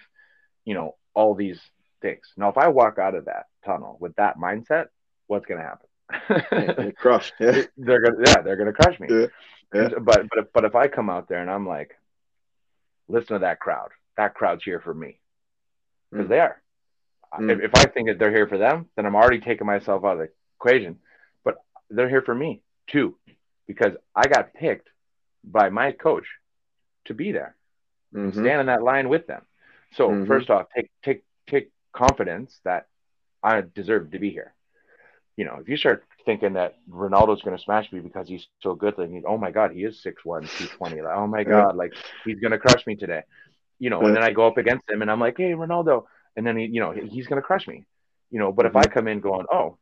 you 0.66 0.74
know, 0.74 0.96
all 1.14 1.34
these 1.34 1.58
things. 2.02 2.26
Now, 2.36 2.50
if 2.50 2.58
I 2.58 2.68
walk 2.68 2.98
out 2.98 3.14
of 3.14 3.24
that 3.24 3.46
tunnel 3.64 3.96
with 3.98 4.14
that 4.16 4.36
mindset, 4.36 4.88
what's 5.28 5.46
going 5.46 5.60
to 5.60 5.66
happen? 5.66 6.92
crush. 6.98 7.32
Yeah. 7.40 7.62
They're 7.78 8.02
gonna, 8.02 8.24
yeah, 8.26 8.42
they're 8.42 8.56
gonna 8.56 8.72
crush 8.72 9.00
me. 9.00 9.08
Yeah. 9.10 9.26
Yeah. 9.74 9.88
But 10.00 10.28
but 10.28 10.38
if, 10.38 10.52
but 10.52 10.64
if 10.64 10.76
I 10.76 10.86
come 10.86 11.10
out 11.10 11.28
there 11.28 11.40
and 11.40 11.50
I'm 11.50 11.66
like, 11.66 11.96
listen 13.08 13.34
to 13.34 13.38
that 13.40 13.58
crowd. 13.58 13.88
That 14.16 14.34
crowd's 14.34 14.62
here 14.62 14.78
for 14.78 14.94
me 14.94 15.18
because 16.12 16.26
mm. 16.26 16.28
they 16.28 16.38
are. 16.38 16.62
Mm. 17.34 17.50
If, 17.50 17.60
if 17.60 17.70
I 17.74 17.84
think 17.84 18.08
that 18.08 18.18
they're 18.18 18.32
here 18.32 18.48
for 18.48 18.58
them, 18.58 18.86
then 18.96 19.06
I'm 19.06 19.16
already 19.16 19.40
taking 19.40 19.66
myself 19.66 20.04
out 20.04 20.12
of 20.12 20.18
the 20.18 20.28
equation. 20.58 20.98
But 21.44 21.56
they're 21.90 22.08
here 22.08 22.22
for 22.22 22.34
me 22.34 22.62
too, 22.86 23.16
because 23.66 23.92
I 24.14 24.26
got 24.28 24.54
picked 24.54 24.88
by 25.44 25.70
my 25.70 25.92
coach 25.92 26.26
to 27.06 27.14
be 27.14 27.32
there, 27.32 27.56
mm-hmm. 28.14 28.38
stand 28.38 28.60
in 28.60 28.66
that 28.66 28.82
line 28.82 29.08
with 29.08 29.26
them. 29.26 29.42
So 29.94 30.08
mm-hmm. 30.08 30.26
first 30.26 30.50
off, 30.50 30.66
take 30.74 30.90
take 31.02 31.24
take 31.48 31.70
confidence 31.92 32.60
that 32.64 32.86
I 33.42 33.62
deserve 33.74 34.10
to 34.10 34.18
be 34.18 34.30
here. 34.30 34.54
You 35.36 35.44
know, 35.44 35.58
if 35.60 35.68
you 35.68 35.76
start 35.76 36.04
thinking 36.24 36.54
that 36.54 36.76
Ronaldo's 36.90 37.42
going 37.42 37.56
to 37.56 37.62
smash 37.62 37.92
me 37.92 38.00
because 38.00 38.26
he's 38.26 38.46
so 38.62 38.74
good, 38.74 38.94
then 38.96 39.22
oh 39.26 39.36
my 39.36 39.50
god, 39.50 39.72
he 39.72 39.84
is 39.84 40.02
6'1", 40.04 40.14
220. 40.24 41.02
Like, 41.02 41.16
oh 41.16 41.26
my 41.26 41.44
god, 41.44 41.76
like 41.76 41.92
he's 42.24 42.40
going 42.40 42.52
to 42.52 42.58
crush 42.58 42.86
me 42.86 42.96
today. 42.96 43.22
You 43.78 43.90
know, 43.90 44.00
and 44.00 44.16
then 44.16 44.22
I 44.22 44.32
go 44.32 44.46
up 44.46 44.56
against 44.56 44.88
him 44.88 45.02
and 45.02 45.10
I'm 45.10 45.20
like, 45.20 45.36
hey, 45.36 45.52
Ronaldo, 45.52 46.04
and 46.36 46.46
then 46.46 46.56
he, 46.56 46.66
you 46.66 46.80
know, 46.80 46.92
he's 46.92 47.26
going 47.26 47.40
to 47.40 47.46
crush 47.46 47.66
me. 47.66 47.84
You 48.30 48.38
know, 48.38 48.52
but 48.52 48.66
mm-hmm. 48.66 48.76
if 48.76 48.86
I 48.86 48.92
come 48.92 49.08
in 49.08 49.20
going, 49.20 49.46
oh, 49.52 49.78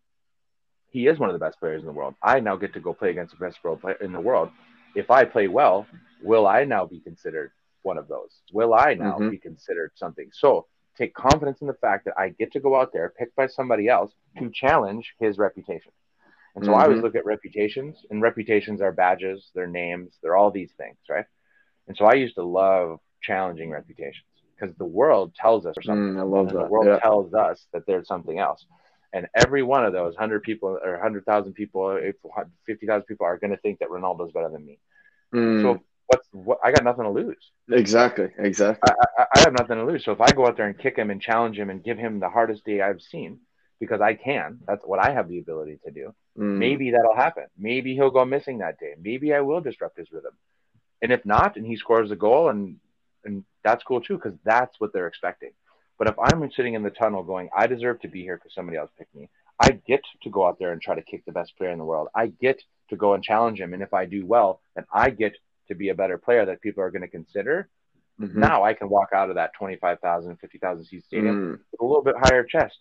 he 0.90 1.06
is 1.08 1.18
one 1.18 1.28
of 1.28 1.34
the 1.34 1.44
best 1.44 1.58
players 1.58 1.80
in 1.80 1.86
the 1.86 1.92
world. 1.92 2.14
I 2.22 2.40
now 2.40 2.56
get 2.56 2.72
to 2.74 2.80
go 2.80 2.94
play 2.94 3.10
against 3.10 3.36
the 3.36 3.44
best 3.44 3.58
world 3.64 3.80
player 3.80 3.96
in 4.00 4.12
the 4.12 4.20
world. 4.20 4.50
If 4.94 5.10
I 5.10 5.24
play 5.24 5.48
well, 5.48 5.86
will 6.22 6.46
I 6.46 6.64
now 6.64 6.86
be 6.86 7.00
considered 7.00 7.50
one 7.82 7.98
of 7.98 8.06
those? 8.06 8.30
Will 8.52 8.74
I 8.74 8.94
now 8.94 9.16
mm-hmm. 9.16 9.30
be 9.30 9.38
considered 9.38 9.90
something? 9.96 10.28
So 10.32 10.66
take 10.96 11.12
confidence 11.14 11.60
in 11.60 11.66
the 11.66 11.74
fact 11.74 12.04
that 12.04 12.14
I 12.16 12.28
get 12.28 12.52
to 12.52 12.60
go 12.60 12.80
out 12.80 12.92
there 12.92 13.12
picked 13.18 13.34
by 13.34 13.48
somebody 13.48 13.88
else 13.88 14.12
to 14.38 14.50
challenge 14.54 15.14
his 15.18 15.36
reputation. 15.36 15.90
And 16.54 16.64
so 16.64 16.70
mm-hmm. 16.70 16.80
I 16.80 16.84
always 16.84 16.98
mm-hmm. 16.98 17.06
look 17.06 17.16
at 17.16 17.26
reputations, 17.26 17.96
and 18.10 18.22
reputations 18.22 18.80
are 18.80 18.92
badges, 18.92 19.50
they're 19.52 19.66
names, 19.66 20.12
they're 20.22 20.36
all 20.36 20.52
these 20.52 20.70
things, 20.76 20.98
right? 21.10 21.24
And 21.88 21.96
so 21.96 22.04
I 22.04 22.14
used 22.14 22.36
to 22.36 22.44
love 22.44 23.00
challenging 23.20 23.70
reputations 23.70 24.26
because 24.58 24.74
the 24.76 24.84
world 24.84 25.34
tells 25.34 25.66
us 25.66 25.74
or 25.76 25.82
something. 25.82 26.14
Mm, 26.14 26.20
I 26.20 26.22
love 26.22 26.46
that. 26.48 26.64
The 26.64 26.66
world 26.66 26.86
yeah. 26.86 26.98
tells 26.98 27.32
us 27.34 27.66
that 27.72 27.86
there's 27.86 28.06
something 28.06 28.38
else. 28.38 28.64
And 29.12 29.28
every 29.34 29.62
one 29.62 29.84
of 29.84 29.92
those 29.92 30.14
100 30.14 30.42
people 30.42 30.78
or 30.82 30.92
100,000 30.92 31.52
people, 31.52 31.98
50,000 32.66 33.02
people 33.04 33.26
are 33.26 33.38
going 33.38 33.52
to 33.52 33.56
think 33.58 33.78
that 33.78 33.88
Ronaldo's 33.88 34.32
better 34.32 34.50
than 34.50 34.66
me. 34.66 34.78
Mm. 35.32 35.62
So 35.62 35.82
what's 36.06 36.28
what? 36.32 36.58
I 36.64 36.72
got 36.72 36.84
nothing 36.84 37.04
to 37.04 37.10
lose. 37.10 37.50
Exactly, 37.70 38.28
exactly. 38.38 38.92
I, 38.92 39.22
I, 39.22 39.26
I, 39.36 39.40
have 39.40 39.52
nothing 39.52 39.76
to 39.76 39.84
lose. 39.84 40.04
So 40.04 40.12
if 40.12 40.20
I 40.20 40.30
go 40.32 40.46
out 40.46 40.56
there 40.56 40.66
and 40.66 40.78
kick 40.78 40.96
him 40.96 41.10
and 41.10 41.20
challenge 41.20 41.56
him 41.56 41.70
and 41.70 41.82
give 41.82 41.96
him 41.96 42.20
the 42.20 42.28
hardest 42.28 42.64
day 42.64 42.80
I've 42.80 43.00
seen, 43.00 43.38
because 43.80 44.00
I 44.00 44.14
can, 44.14 44.58
that's 44.66 44.84
what 44.84 44.98
I 44.98 45.12
have 45.12 45.28
the 45.28 45.38
ability 45.38 45.78
to 45.84 45.90
do. 45.90 46.14
Mm. 46.38 46.58
Maybe 46.58 46.90
that'll 46.90 47.16
happen. 47.16 47.44
Maybe 47.56 47.94
he'll 47.94 48.10
go 48.10 48.24
missing 48.24 48.58
that 48.58 48.78
day. 48.78 48.94
Maybe 49.00 49.32
I 49.34 49.40
will 49.40 49.60
disrupt 49.60 49.98
his 49.98 50.10
rhythm. 50.10 50.32
And 51.02 51.12
if 51.12 51.24
not, 51.24 51.56
and 51.56 51.66
he 51.66 51.76
scores 51.76 52.10
a 52.10 52.16
goal, 52.16 52.48
and 52.48 52.76
and 53.24 53.44
that's 53.62 53.84
cool 53.84 54.00
too, 54.00 54.16
because 54.16 54.38
that's 54.44 54.78
what 54.78 54.92
they're 54.92 55.06
expecting. 55.06 55.50
But 55.98 56.08
if 56.08 56.14
I'm 56.18 56.50
sitting 56.52 56.74
in 56.74 56.82
the 56.82 56.90
tunnel 56.90 57.22
going, 57.22 57.48
I 57.56 57.66
deserve 57.66 58.00
to 58.00 58.08
be 58.08 58.22
here 58.22 58.36
because 58.36 58.54
somebody 58.54 58.78
else 58.78 58.90
picked 58.98 59.14
me. 59.14 59.28
I 59.60 59.70
get 59.86 60.02
to 60.22 60.30
go 60.30 60.46
out 60.46 60.58
there 60.58 60.72
and 60.72 60.82
try 60.82 60.94
to 60.94 61.02
kick 61.02 61.24
the 61.24 61.32
best 61.32 61.56
player 61.56 61.70
in 61.70 61.78
the 61.78 61.84
world. 61.84 62.08
I 62.14 62.26
get 62.26 62.60
to 62.90 62.96
go 62.96 63.14
and 63.14 63.22
challenge 63.22 63.60
him. 63.60 63.72
And 63.72 63.82
if 63.82 63.94
I 63.94 64.04
do 64.04 64.26
well, 64.26 64.60
then 64.74 64.84
I 64.92 65.10
get 65.10 65.36
to 65.68 65.74
be 65.74 65.90
a 65.90 65.94
better 65.94 66.18
player 66.18 66.44
that 66.46 66.60
people 66.60 66.82
are 66.82 66.90
going 66.90 67.02
to 67.02 67.08
consider, 67.08 67.68
mm-hmm. 68.20 68.38
now 68.38 68.64
I 68.64 68.74
can 68.74 68.88
walk 68.88 69.10
out 69.14 69.30
of 69.30 69.36
that 69.36 69.52
25,000, 69.56 70.36
50,000 70.36 70.84
seat 70.84 71.04
stadium 71.06 71.36
mm. 71.36 71.50
with 71.52 71.80
a 71.80 71.84
little 71.84 72.02
bit 72.02 72.16
higher 72.18 72.42
chest, 72.42 72.76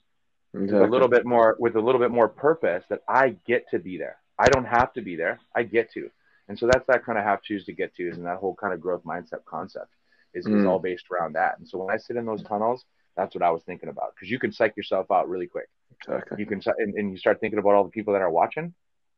exactly. 0.53 0.79
a 0.79 0.89
little 0.89 1.07
bit 1.07 1.25
more, 1.25 1.55
with 1.59 1.75
a 1.75 1.81
little 1.81 2.01
bit 2.01 2.11
more 2.11 2.27
purpose 2.27 2.83
that 2.89 3.01
I 3.07 3.35
get 3.45 3.65
to 3.71 3.79
be 3.79 3.97
there. 3.97 4.17
I 4.37 4.49
don't 4.49 4.65
have 4.65 4.91
to 4.93 5.01
be 5.01 5.15
there. 5.15 5.39
I 5.55 5.63
get 5.63 5.91
to. 5.93 6.09
And 6.49 6.57
so 6.59 6.65
that's 6.65 6.85
that 6.87 7.05
kind 7.05 7.17
of 7.17 7.23
have 7.23 7.41
choose 7.43 7.63
to 7.65 7.73
get 7.73 7.95
to 7.95 8.09
and 8.09 8.25
that 8.25 8.37
whole 8.37 8.55
kind 8.55 8.73
of 8.73 8.81
growth 8.81 9.03
mindset 9.05 9.45
concept 9.45 9.91
is, 10.33 10.45
mm. 10.45 10.59
is 10.59 10.65
all 10.65 10.79
based 10.79 11.05
around 11.11 11.33
that. 11.33 11.57
And 11.59 11.67
so 11.67 11.77
when 11.77 11.93
I 11.93 11.97
sit 11.97 12.15
in 12.15 12.25
those 12.25 12.43
tunnels, 12.43 12.85
that's 13.15 13.35
what 13.35 13.43
I 13.43 13.51
was 13.51 13.63
thinking 13.63 13.89
about 13.89 14.13
because 14.15 14.29
you 14.29 14.39
can 14.39 14.51
psych 14.51 14.75
yourself 14.75 15.11
out 15.11 15.29
really 15.29 15.47
quick. 15.47 15.69
Exactly. 16.01 16.37
You 16.39 16.45
can, 16.45 16.61
and, 16.77 16.93
and 16.95 17.11
you 17.11 17.17
start 17.17 17.39
thinking 17.39 17.59
about 17.59 17.73
all 17.75 17.83
the 17.83 17.91
people 17.91 18.13
that 18.13 18.21
are 18.21 18.31
watching, 18.31 18.73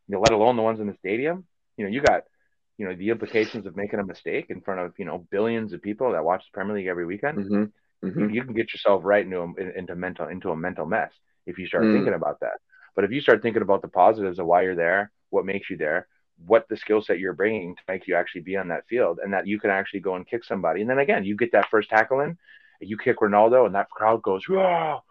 you 0.08 0.16
know, 0.16 0.20
let 0.20 0.32
alone 0.32 0.56
the 0.56 0.62
ones 0.62 0.80
in 0.80 0.88
the 0.88 0.96
stadium. 0.96 1.46
You 1.78 1.86
know, 1.86 1.92
you 1.92 2.02
got 2.02 2.24
you 2.78 2.86
know 2.86 2.96
the 2.96 3.10
implications 3.10 3.66
of 3.66 3.76
making 3.76 4.00
a 4.00 4.06
mistake 4.06 4.48
in 4.50 4.62
front 4.62 4.82
of 4.82 4.94
you 4.98 5.06
know 5.06 5.26
billions 5.32 5.74
of 5.74 5.82
people 5.82 6.12
that 6.12 6.24
watch 6.24 6.44
the 6.46 6.56
Premier 6.56 6.76
League 6.76 6.88
every 6.88 7.06
weekend. 7.06 7.38
Mm-hmm. 7.38 8.08
Mm-hmm. 8.08 8.20
You, 8.20 8.30
you, 8.30 8.44
can 8.44 8.54
get 8.54 8.74
yourself 8.74 9.02
right 9.06 9.26
into 9.26 9.40
a, 9.40 9.78
into 9.78 9.96
mental 9.96 10.28
into 10.28 10.52
a 10.52 10.58
mental 10.58 10.86
mess 10.86 11.12
if 11.46 11.58
you 11.58 11.68
start 11.68 11.84
mm. 11.84 11.96
thinking 11.96 12.14
about 12.14 12.42
that. 12.42 12.60
But 12.96 13.06
if 13.06 13.12
you 13.12 13.22
start 13.22 13.42
thinking 13.42 13.62
about 13.62 13.82
the 13.82 13.88
positives 13.88 14.40
of 14.40 14.46
why 14.46 14.64
you're 14.64 14.76
there, 14.76 15.12
what 15.30 15.46
makes 15.46 15.70
you 15.70 15.78
there, 15.78 16.08
what 16.46 16.68
the 16.70 16.78
skill 16.78 17.02
set 17.02 17.20
you're 17.20 17.34
bringing 17.34 17.76
to 17.76 17.82
make 17.88 18.08
you 18.08 18.16
actually 18.16 18.42
be 18.42 18.58
on 18.58 18.70
that 18.70 18.88
field, 18.88 19.20
and 19.24 19.34
that 19.34 19.48
you 19.48 19.60
can 19.60 19.70
actually 19.70 20.02
go 20.02 20.16
and 20.16 20.28
kick 20.28 20.44
somebody, 20.44 20.82
and 20.82 20.90
then 20.90 21.00
again 21.00 21.24
you 21.24 21.36
get 21.36 21.52
that 21.54 21.70
first 21.70 21.90
tackle 21.90 22.20
in, 22.22 22.38
you 22.82 22.98
kick 22.98 23.20
Ronaldo, 23.20 23.66
and 23.66 23.76
that 23.76 23.90
crowd 23.90 24.22
goes, 24.22 24.48
Whoa! 24.48 25.02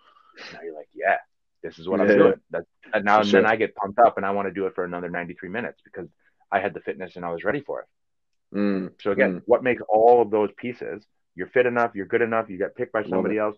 now 0.52 0.58
you're 0.62 0.74
like, 0.74 0.88
yeah, 0.94 1.18
this 1.62 1.78
is 1.78 1.88
what 1.88 2.00
yeah. 2.00 2.06
I'm 2.06 2.18
doing. 2.18 2.34
That, 2.50 2.64
and 2.92 3.04
now 3.04 3.20
and 3.20 3.30
then 3.30 3.46
I 3.46 3.56
get 3.56 3.74
pumped 3.74 3.98
up, 3.98 4.16
and 4.16 4.26
I 4.26 4.32
want 4.32 4.48
to 4.48 4.54
do 4.54 4.66
it 4.66 4.74
for 4.74 4.84
another 4.84 5.08
93 5.08 5.48
minutes 5.48 5.80
because 5.84 6.08
I 6.50 6.60
had 6.60 6.74
the 6.74 6.80
fitness 6.80 7.16
and 7.16 7.24
I 7.24 7.32
was 7.32 7.44
ready 7.44 7.60
for 7.60 7.80
it. 7.80 7.86
Mm, 8.56 8.92
so 9.00 9.10
again, 9.10 9.36
mm. 9.36 9.42
what 9.46 9.64
makes 9.64 9.82
all 9.88 10.22
of 10.22 10.30
those 10.30 10.50
pieces? 10.56 11.04
You're 11.34 11.48
fit 11.48 11.66
enough, 11.66 11.92
you're 11.94 12.06
good 12.06 12.22
enough, 12.22 12.48
you 12.48 12.58
get 12.58 12.76
picked 12.76 12.92
by 12.92 13.02
somebody 13.02 13.38
else, 13.38 13.56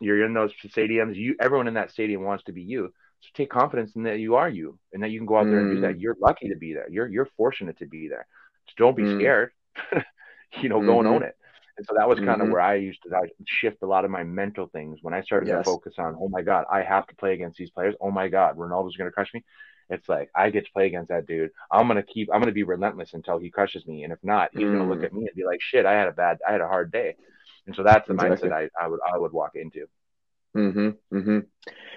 you're 0.00 0.24
in 0.24 0.32
those 0.32 0.52
stadiums. 0.66 1.16
You 1.16 1.36
everyone 1.40 1.68
in 1.68 1.74
that 1.74 1.90
stadium 1.90 2.22
wants 2.22 2.44
to 2.44 2.52
be 2.52 2.62
you. 2.62 2.92
So 3.20 3.28
take 3.34 3.50
confidence 3.50 3.96
in 3.96 4.04
that 4.04 4.18
you 4.18 4.36
are 4.36 4.48
you 4.48 4.78
and 4.92 5.02
that 5.02 5.10
you 5.10 5.18
can 5.18 5.26
go 5.26 5.36
out 5.36 5.46
there 5.46 5.60
and 5.60 5.74
do 5.74 5.80
that. 5.82 5.96
Mm. 5.96 6.00
You're 6.00 6.16
lucky 6.20 6.48
to 6.48 6.56
be 6.56 6.72
there. 6.74 6.88
You're 6.90 7.08
you're 7.08 7.28
fortunate 7.36 7.78
to 7.78 7.86
be 7.86 8.08
there. 8.08 8.26
So 8.68 8.74
don't 8.76 8.96
be 8.96 9.02
mm. 9.02 9.18
scared. 9.18 9.50
you 10.62 10.68
know, 10.68 10.78
mm-hmm. 10.78 10.86
go 10.86 10.98
and 11.00 11.08
own 11.08 11.14
mm-hmm. 11.16 11.24
it. 11.24 11.36
And 11.76 11.86
so 11.88 11.94
that 11.96 12.08
was 12.08 12.18
kind 12.18 12.30
mm-hmm. 12.30 12.42
of 12.42 12.50
where 12.50 12.60
I 12.60 12.74
used 12.74 13.02
to 13.04 13.28
shift 13.46 13.82
a 13.82 13.86
lot 13.86 14.04
of 14.04 14.10
my 14.10 14.24
mental 14.24 14.66
things 14.66 14.98
when 15.02 15.14
I 15.14 15.22
started 15.22 15.48
yes. 15.48 15.58
to 15.58 15.64
focus 15.64 15.94
on, 15.98 16.16
oh 16.20 16.28
my 16.28 16.42
God, 16.42 16.64
I 16.70 16.82
have 16.82 17.06
to 17.06 17.14
play 17.14 17.34
against 17.34 17.56
these 17.56 17.70
players. 17.70 17.94
Oh 18.00 18.10
my 18.10 18.26
God, 18.26 18.56
Ronaldo's 18.56 18.96
going 18.96 19.08
to 19.08 19.14
crush 19.14 19.32
me 19.32 19.44
it's 19.90 20.08
like 20.08 20.30
I 20.34 20.50
get 20.50 20.66
to 20.66 20.72
play 20.72 20.86
against 20.86 21.08
that 21.08 21.26
dude. 21.26 21.50
I'm 21.70 21.88
gonna 21.88 22.02
keep. 22.02 22.28
I'm 22.32 22.40
gonna 22.40 22.52
be 22.52 22.62
relentless 22.62 23.14
until 23.14 23.38
he 23.38 23.50
crushes 23.50 23.86
me, 23.86 24.04
and 24.04 24.12
if 24.12 24.18
not, 24.22 24.50
he's 24.52 24.62
mm. 24.62 24.76
gonna 24.76 24.88
look 24.88 25.00
mm. 25.00 25.04
at 25.04 25.14
me 25.14 25.20
and 25.20 25.34
be 25.34 25.44
like, 25.44 25.60
"Shit, 25.62 25.86
I 25.86 25.92
had 25.94 26.08
a 26.08 26.12
bad, 26.12 26.38
I 26.46 26.52
had 26.52 26.60
a 26.60 26.68
hard 26.68 26.92
day." 26.92 27.16
And 27.66 27.74
so 27.74 27.82
that's 27.82 28.06
the 28.06 28.14
exactly. 28.14 28.50
mindset 28.50 28.70
I, 28.78 28.84
I 28.84 28.88
would 28.88 29.00
I 29.14 29.18
would 29.18 29.32
walk 29.32 29.52
into. 29.54 29.86
Hmm. 30.54 30.90
Hmm. 31.10 31.38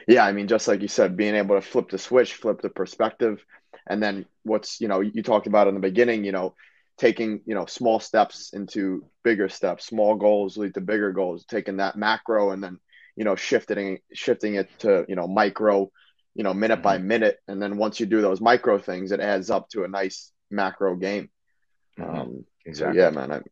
Yeah, 0.08 0.26
I 0.26 0.32
mean, 0.32 0.48
just 0.48 0.68
like 0.68 0.82
you 0.82 0.88
said, 0.88 1.18
being 1.18 1.36
able 1.36 1.56
to 1.56 1.62
flip 1.62 1.90
the 1.90 1.98
switch, 1.98 2.34
flip 2.34 2.62
the 2.62 2.70
perspective, 2.70 3.44
and 3.88 4.02
then 4.02 4.26
what's 4.44 4.82
you 4.82 4.88
know 4.88 5.00
you 5.00 5.24
talked 5.24 5.48
about 5.48 5.68
in 5.68 5.74
the 5.74 5.80
beginning, 5.80 6.24
you 6.24 6.32
know, 6.32 6.56
taking 6.98 7.42
you 7.46 7.56
know 7.56 7.66
small 7.66 8.00
steps 8.00 8.52
into 8.54 9.06
bigger 9.24 9.50
steps, 9.50 9.86
small 9.86 10.16
goals 10.16 10.58
lead 10.58 10.74
to 10.74 10.82
bigger 10.82 11.12
goals, 11.12 11.46
taking 11.46 11.78
that 11.78 11.96
macro 11.96 12.52
and 12.52 12.64
then 12.64 12.80
you 13.16 13.24
know 13.24 13.36
shifting 13.36 14.00
shifting 14.14 14.56
it 14.56 14.70
to 14.80 15.06
you 15.08 15.16
know 15.16 15.28
micro 15.28 15.90
you 16.34 16.44
know, 16.44 16.54
minute 16.54 16.76
mm-hmm. 16.76 16.84
by 16.84 16.98
minute. 16.98 17.38
And 17.48 17.62
then 17.62 17.78
once 17.78 18.00
you 18.00 18.06
do 18.06 18.22
those 18.22 18.42
micro 18.42 18.78
things, 18.80 19.12
it 19.12 19.20
adds 19.20 19.50
up 19.50 19.70
to 19.70 19.84
a 19.84 19.88
nice 19.88 20.32
macro 20.50 20.96
game. 20.96 21.30
Mm-hmm. 22.00 22.20
Um, 22.20 22.46
exactly. 22.66 23.00
So 23.00 23.04
yeah, 23.04 23.10
man, 23.10 23.44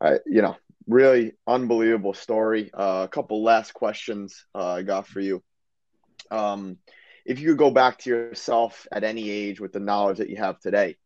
I, 0.00 0.06
I, 0.06 0.18
you 0.26 0.42
know, 0.42 0.56
really 0.88 1.34
unbelievable 1.46 2.14
story. 2.14 2.70
Uh, 2.72 3.02
a 3.04 3.08
couple 3.08 3.44
last 3.44 3.74
questions 3.74 4.46
uh, 4.54 4.72
I 4.72 4.82
got 4.82 5.06
for 5.06 5.20
you. 5.20 5.42
Um, 6.30 6.78
if 7.24 7.38
you 7.38 7.48
could 7.48 7.58
go 7.58 7.70
back 7.70 7.98
to 7.98 8.10
yourself 8.10 8.86
at 8.90 9.04
any 9.04 9.30
age 9.30 9.60
with 9.60 9.72
the 9.72 9.80
knowledge 9.80 10.18
that 10.18 10.30
you 10.30 10.36
have 10.36 10.58
today, 10.58 10.96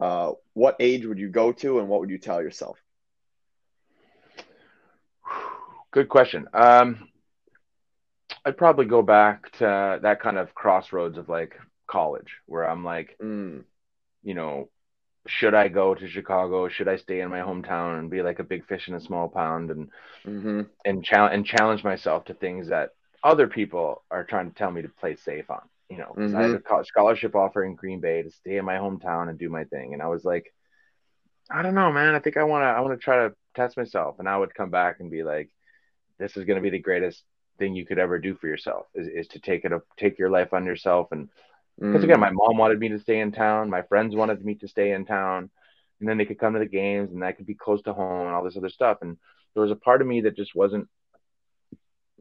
uh, 0.00 0.32
what 0.54 0.76
age 0.80 1.06
would 1.06 1.18
you 1.18 1.28
go 1.28 1.52
to, 1.52 1.78
and 1.78 1.88
what 1.88 2.00
would 2.00 2.10
you 2.10 2.18
tell 2.18 2.42
yourself? 2.42 2.78
Good 5.90 6.08
question. 6.08 6.48
Um, 6.52 7.08
I'd 8.44 8.56
probably 8.56 8.86
go 8.86 9.02
back 9.02 9.50
to 9.58 9.98
that 10.02 10.20
kind 10.20 10.38
of 10.38 10.54
crossroads 10.54 11.18
of 11.18 11.28
like 11.28 11.58
college 11.86 12.38
where 12.46 12.68
I'm 12.68 12.84
like, 12.84 13.16
mm. 13.22 13.64
you 14.22 14.34
know, 14.34 14.68
should 15.26 15.54
I 15.54 15.68
go 15.68 15.94
to 15.94 16.08
Chicago? 16.08 16.68
Should 16.68 16.88
I 16.88 16.96
stay 16.96 17.20
in 17.20 17.30
my 17.30 17.40
hometown 17.40 17.98
and 17.98 18.10
be 18.10 18.22
like 18.22 18.38
a 18.38 18.44
big 18.44 18.66
fish 18.66 18.88
in 18.88 18.94
a 18.94 19.00
small 19.00 19.28
pond 19.28 19.70
and 19.70 19.90
Mm-hmm. 20.26 20.62
and 20.84 21.04
challenge 21.04 21.34
and 21.34 21.46
challenge 21.46 21.84
myself 21.84 22.24
to 22.26 22.34
things 22.34 22.68
that 22.68 22.90
other 23.22 23.46
people 23.48 24.02
are 24.10 24.24
trying 24.24 24.50
to 24.50 24.56
tell 24.56 24.70
me 24.70 24.82
to 24.82 24.88
play 24.88 25.16
safe 25.16 25.50
on. 25.50 25.62
You 25.88 25.98
know, 25.98 26.18
'cause 26.20 26.34
I 26.34 26.42
had 26.42 26.52
a 26.52 26.84
scholarship 26.84 27.34
offer 27.34 27.64
in 27.64 27.74
Green 27.74 28.00
Bay 28.00 28.22
to 28.22 28.30
stay 28.30 28.56
in 28.56 28.64
my 28.64 28.76
hometown 28.76 29.28
and 29.28 29.38
do 29.38 29.48
my 29.48 29.64
thing, 29.64 29.94
and 29.94 30.02
I 30.02 30.08
was 30.08 30.24
like, 30.24 30.52
I 31.50 31.62
don't 31.62 31.74
know, 31.74 31.92
man. 31.92 32.14
I 32.14 32.18
think 32.20 32.36
I 32.36 32.44
want 32.44 32.62
to. 32.62 32.66
I 32.66 32.80
want 32.80 32.98
to 32.98 33.04
try 33.04 33.28
to 33.28 33.34
test 33.54 33.76
myself, 33.76 34.16
and 34.18 34.28
I 34.28 34.36
would 34.36 34.54
come 34.54 34.70
back 34.70 35.00
and 35.00 35.10
be 35.10 35.22
like, 35.22 35.48
this 36.18 36.36
is 36.36 36.44
going 36.44 36.56
to 36.56 36.62
be 36.62 36.70
the 36.70 36.78
greatest 36.80 37.22
thing 37.58 37.74
you 37.74 37.86
could 37.86 37.98
ever 37.98 38.18
do 38.18 38.34
for 38.34 38.48
yourself 38.48 38.86
is, 38.94 39.06
is 39.08 39.28
to 39.28 39.38
take 39.40 39.64
it 39.64 39.72
take 39.96 40.18
your 40.18 40.30
life 40.30 40.52
on 40.52 40.66
yourself 40.66 41.08
and 41.12 41.28
because 41.78 42.04
again 42.04 42.20
my 42.20 42.30
mom 42.30 42.56
wanted 42.56 42.78
me 42.78 42.88
to 42.88 42.98
stay 42.98 43.20
in 43.20 43.32
town 43.32 43.70
my 43.70 43.82
friends 43.82 44.14
wanted 44.14 44.44
me 44.44 44.54
to 44.54 44.68
stay 44.68 44.92
in 44.92 45.04
town 45.04 45.50
and 46.00 46.08
then 46.08 46.18
they 46.18 46.24
could 46.24 46.38
come 46.38 46.52
to 46.52 46.58
the 46.58 46.66
games 46.66 47.10
and 47.12 47.24
I 47.24 47.32
could 47.32 47.46
be 47.46 47.54
close 47.54 47.82
to 47.82 47.92
home 47.92 48.26
and 48.26 48.34
all 48.34 48.44
this 48.44 48.56
other 48.56 48.68
stuff 48.68 48.98
and 49.02 49.16
there 49.54 49.62
was 49.62 49.72
a 49.72 49.76
part 49.76 50.00
of 50.00 50.06
me 50.06 50.22
that 50.22 50.36
just 50.36 50.54
wasn't 50.54 50.88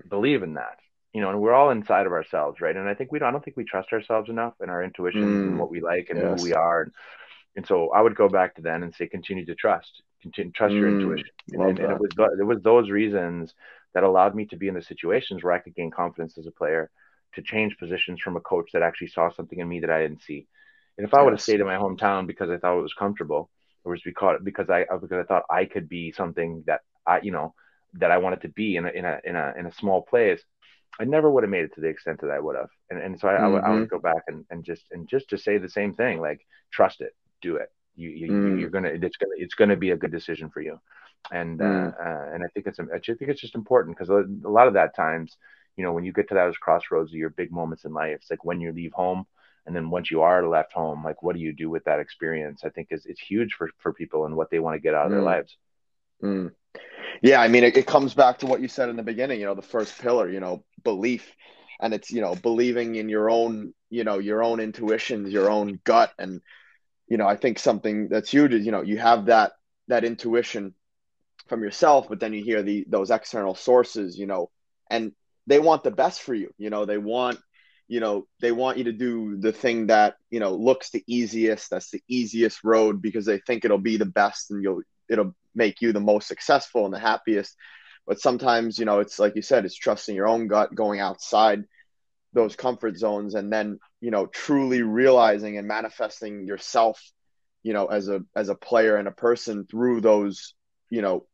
believing 0.10 0.56
that 0.56 0.78
you 1.14 1.22
know 1.22 1.30
and 1.30 1.42
we're 1.42 1.54
all 1.54 1.70
inside 1.72 2.06
of 2.06 2.12
ourselves 2.12 2.60
right 2.62 2.76
and 2.76 2.88
I 2.88 2.94
think 2.94 3.12
we 3.12 3.20
don't 3.20 3.30
I 3.30 3.32
don't 3.32 3.44
think 3.44 3.58
we 3.58 3.64
trust 3.64 3.94
ourselves 3.94 4.30
enough 4.30 4.54
and 4.60 4.70
our 4.70 4.84
intuition 4.84 5.22
Mm. 5.24 5.48
and 5.48 5.60
what 5.60 5.70
we 5.72 5.82
like 5.82 6.08
and 6.10 6.20
Yes. 6.20 6.38
who 6.38 6.44
we 6.44 6.54
are 6.54 6.82
and, 6.84 6.92
and 7.56 7.66
so 7.66 7.92
I 7.92 8.02
would 8.02 8.16
go 8.16 8.28
back 8.28 8.56
to 8.56 8.62
then 8.62 8.84
and 8.84 8.94
say 8.94 9.08
continue 9.08 9.46
to 9.46 9.56
trust 9.56 10.04
continue 10.22 10.52
trust 10.52 10.76
your 10.76 10.90
Mm. 10.90 10.96
intuition 11.02 11.32
and, 11.54 11.62
and, 11.64 11.80
and 11.80 11.92
it 11.92 12.00
was 12.00 12.12
it 12.40 12.44
was 12.44 12.62
those 12.62 12.90
reasons 12.90 13.54
that 13.94 14.04
allowed 14.04 14.36
me 14.36 14.46
to 14.48 14.58
be 14.58 14.68
in 14.68 14.74
the 14.76 14.82
situations 14.82 15.44
where 15.44 15.54
I 15.54 15.60
could 15.60 15.76
gain 15.76 15.92
confidence 15.92 16.38
as 16.38 16.48
a 16.48 16.52
player 16.52 16.92
to 17.36 17.42
change 17.42 17.78
positions 17.78 18.22
from 18.22 18.38
a 18.38 18.42
coach 18.42 18.70
that 18.74 18.84
actually 18.84 19.08
saw 19.08 19.30
something 19.30 19.60
in 19.60 19.68
me 19.70 19.80
that 19.82 19.90
I 19.92 20.02
didn't 20.02 20.24
see. 20.24 20.48
And 20.98 21.08
if 21.08 21.14
I 21.14 21.22
would 21.24 21.34
have 21.34 21.42
Yes. 21.42 21.48
stayed 21.48 21.62
in 21.62 21.68
my 21.68 21.78
hometown 21.78 22.28
because 22.28 22.50
I 22.50 22.58
thought 22.58 22.78
it 22.80 22.84
was 22.84 22.94
comfortable, 22.94 23.50
or 23.86 23.92
was 23.92 24.02
because 24.04 24.40
because 24.44 24.70
I 24.70 24.86
because 25.02 25.20
I 25.20 25.24
thought 25.24 25.44
I 25.50 25.66
could 25.66 25.90
be 25.90 26.12
something 26.12 26.64
that 26.68 26.82
I 27.08 27.22
you 27.22 27.32
know 27.32 27.54
that 27.96 28.12
I 28.12 28.18
wanted 28.18 28.42
to 28.42 28.50
be 28.50 28.76
in 28.78 28.86
a 28.86 28.90
in 28.90 29.06
a 29.06 29.20
in 29.26 29.36
a 29.36 29.54
in 29.58 29.66
a 29.68 29.72
small 29.74 30.02
place, 30.04 30.44
I 31.00 31.06
never 31.06 31.30
would 31.30 31.44
have 31.44 31.52
made 31.52 31.66
it 31.66 31.74
to 31.76 31.82
the 31.82 31.88
extent 31.88 32.22
that 32.22 32.30
I 32.32 32.40
would 32.40 32.56
have. 32.56 32.70
And 32.90 33.00
and 33.02 33.20
so 33.20 33.28
I, 33.28 33.36
I 33.36 33.48
would 33.48 33.62
I 33.66 33.72
Mm-hmm. 33.72 33.76
would 33.76 33.88
go 33.90 34.00
back 34.00 34.24
and, 34.28 34.46
and 34.50 34.64
just 34.64 34.86
and 34.92 35.08
just 35.08 35.30
to 35.30 35.38
say 35.38 35.58
the 35.58 35.70
same 35.70 35.94
thing, 35.94 36.20
like 36.22 36.42
trust 36.72 37.02
it, 37.02 37.14
do 37.42 37.56
it. 37.58 37.70
You, 37.96 38.10
you 38.10 38.30
Mm. 38.30 38.58
you're 38.58 38.70
gonna 38.70 38.90
it's 38.90 39.18
gonna 39.18 39.34
it's 39.38 39.56
gonna 39.56 39.76
be 39.78 39.92
a 39.92 39.98
good 39.98 40.12
decision 40.12 40.50
for 40.50 40.62
you 40.62 40.80
and 41.32 41.62
Mm. 41.62 41.62
uh, 41.62 41.92
uh, 42.04 42.26
and 42.34 42.44
I 42.44 42.48
think 42.54 42.68
it's 42.68 42.80
I 42.80 42.98
just 43.00 43.20
think 43.20 43.32
it's 43.32 43.42
just 43.42 43.56
important 43.56 43.96
because 43.98 44.10
a, 44.10 44.24
a 44.48 44.50
lot 44.50 44.68
of 44.68 44.74
that 44.74 44.96
times, 44.96 45.38
you 45.78 45.84
know, 45.84 45.94
when 45.94 46.06
you 46.06 46.14
get 46.14 46.30
to 46.30 46.36
those 46.36 46.58
crossroads 46.58 47.12
of 47.12 47.16
your 47.18 47.30
big 47.30 47.52
moments 47.52 47.86
in 47.86 47.94
life, 47.94 48.16
it's 48.16 48.30
like 48.30 48.46
when 48.46 48.62
you 48.62 48.72
leave 48.72 48.94
home, 48.94 49.26
and 49.66 49.76
then 49.76 49.90
once 49.90 50.12
you 50.12 50.22
are 50.22 50.48
left 50.48 50.74
home, 50.74 51.04
like 51.04 51.24
what 51.24 51.36
do 51.36 51.42
you 51.42 51.54
do 51.54 51.70
with 51.70 51.84
that 51.86 52.00
experience? 52.00 52.64
I 52.64 52.70
think 52.70 52.90
is 52.92 53.06
it's 53.06 53.22
huge 53.22 53.54
for 53.54 53.70
for 53.80 53.94
people 53.94 54.26
and 54.26 54.36
what 54.36 54.50
they 54.50 54.60
want 54.60 54.76
to 54.76 54.80
get 54.80 54.94
out 54.94 55.06
of 55.08 55.12
their 55.12 55.22
Mm. 55.22 55.26
lives. 55.26 55.58
Mm. 56.24 56.52
Yeah, 57.22 57.42
I 57.42 57.48
mean, 57.48 57.64
it, 57.64 57.78
it 57.78 57.88
comes 57.88 58.14
back 58.14 58.40
to 58.40 58.46
what 58.46 58.62
you 58.62 58.68
said 58.68 58.90
in 58.90 58.96
the 58.96 59.04
beginning, 59.04 59.40
you 59.40 59.46
know, 59.46 59.56
the 59.56 59.62
first 59.62 60.00
pillar, 60.02 60.30
you 60.30 60.40
know, 60.40 60.64
belief. 60.84 61.34
And 61.80 61.94
it's, 61.94 62.12
you 62.12 62.22
know, 62.22 62.36
believing 62.36 62.96
in 62.96 63.10
your 63.10 63.30
own, 63.30 63.74
you 63.90 64.04
know, 64.04 64.20
your 64.20 64.44
own 64.44 64.60
intuitions, 64.60 65.32
your 65.32 65.50
own 65.50 65.80
gut. 65.84 66.12
And, 66.18 66.42
you 67.08 67.18
know, 67.18 67.28
I 67.28 67.36
think 67.36 67.60
something 67.60 68.08
that's 68.10 68.30
huge 68.30 68.54
is, 68.54 68.66
you 68.66 68.72
know, 68.72 68.82
you 68.82 68.98
have 68.98 69.26
that, 69.26 69.54
that 69.88 70.04
intuition 70.06 70.74
from 71.48 71.64
yourself, 71.64 72.08
but 72.10 72.20
then 72.20 72.34
you 72.34 72.44
hear 72.44 72.64
the, 72.64 72.86
those 72.88 73.12
external 73.12 73.56
sources, 73.56 74.18
you 74.18 74.26
know, 74.26 74.50
and 74.90 75.12
they 75.48 75.60
want 75.60 75.84
the 75.84 75.92
best 75.92 76.22
for 76.22 76.34
you. 76.34 76.52
You 76.58 76.70
know, 76.70 76.86
they 76.86 76.98
want, 76.98 77.40
you 77.88 78.00
know, 78.00 78.28
they 78.40 78.52
want 78.52 78.78
you 78.78 78.86
to 78.86 78.92
do 78.92 79.38
the 79.38 79.52
thing 79.52 79.88
that, 79.88 80.16
you 80.30 80.40
know, 80.40 80.54
looks 80.54 80.90
the 80.90 81.04
easiest, 81.08 81.70
that's 81.70 81.92
the 81.92 82.02
easiest 82.08 82.64
road 82.64 83.02
because 83.02 83.26
they 83.26 83.40
think 83.40 83.64
it'll 83.64 83.78
be 83.78 83.98
the 83.98 84.06
best 84.06 84.52
and 84.52 84.64
you'll, 84.64 84.82
it'll 85.10 85.36
make 85.54 85.82
you 85.82 85.94
the 85.94 86.00
most 86.00 86.28
successful 86.28 86.86
and 86.86 86.94
the 86.94 87.00
happiest. 87.00 87.56
But 88.08 88.20
sometimes, 88.20 88.78
you 88.78 88.86
know, 88.86 89.00
it's 89.00 89.20
like 89.20 89.36
you 89.36 89.42
said, 89.42 89.66
it's 89.66 89.76
trusting 89.76 90.16
your 90.16 90.28
own 90.28 90.48
gut, 90.48 90.74
going 90.76 91.00
outside 91.00 91.64
those 92.34 92.56
comfort 92.56 92.98
zones, 92.98 93.34
and 93.34 93.52
then, 93.52 93.80
you 94.02 94.12
know, 94.12 94.28
truly 94.28 94.82
realizing 94.82 95.58
and 95.58 95.68
manifesting 95.68 96.46
yourself, 96.46 97.02
you 97.64 97.74
know, 97.74 97.88
as 97.88 98.10
a 98.10 98.22
as 98.36 98.50
a 98.50 98.56
player 98.56 98.98
and 98.98 99.08
a 99.08 99.12
person 99.12 99.66
through 99.66 100.02
those, 100.02 100.54
you 100.92 101.02
know, 101.02 101.26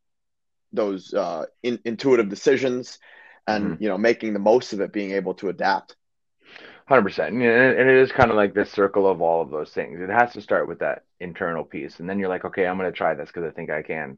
those 0.72 1.14
uh, 1.14 1.46
in, 1.64 1.80
intuitive 1.84 2.30
decisions, 2.30 3.00
and 3.48 3.76
you 3.80 3.90
know, 3.90 3.98
making 3.98 4.34
the 4.34 4.40
most 4.40 4.74
of 4.74 4.82
it, 4.82 4.94
being 4.94 5.12
able 5.12 5.34
to 5.36 5.50
adapt. 5.50 5.96
Hundred 6.88 7.04
percent, 7.04 7.34
and 7.36 7.44
it 7.44 7.88
is 7.88 8.12
kind 8.12 8.30
of 8.32 8.36
like 8.38 8.54
this 8.54 8.72
circle 8.72 9.08
of 9.08 9.22
all 9.22 9.42
of 9.42 9.50
those 9.50 9.72
things. 9.72 10.00
It 10.02 10.10
has 10.10 10.34
to 10.34 10.42
start 10.42 10.68
with 10.68 10.80
that 10.80 11.04
internal 11.20 11.64
piece, 11.64 12.00
and 12.00 12.10
then 12.10 12.20
you're 12.20 12.30
like, 12.30 12.44
okay, 12.46 12.68
I'm 12.68 12.78
going 12.78 12.92
to 12.92 12.96
try 12.98 13.14
this 13.14 13.30
because 13.30 13.46
I 13.46 13.52
think 13.52 13.70
I 13.70 13.82
can. 13.82 14.18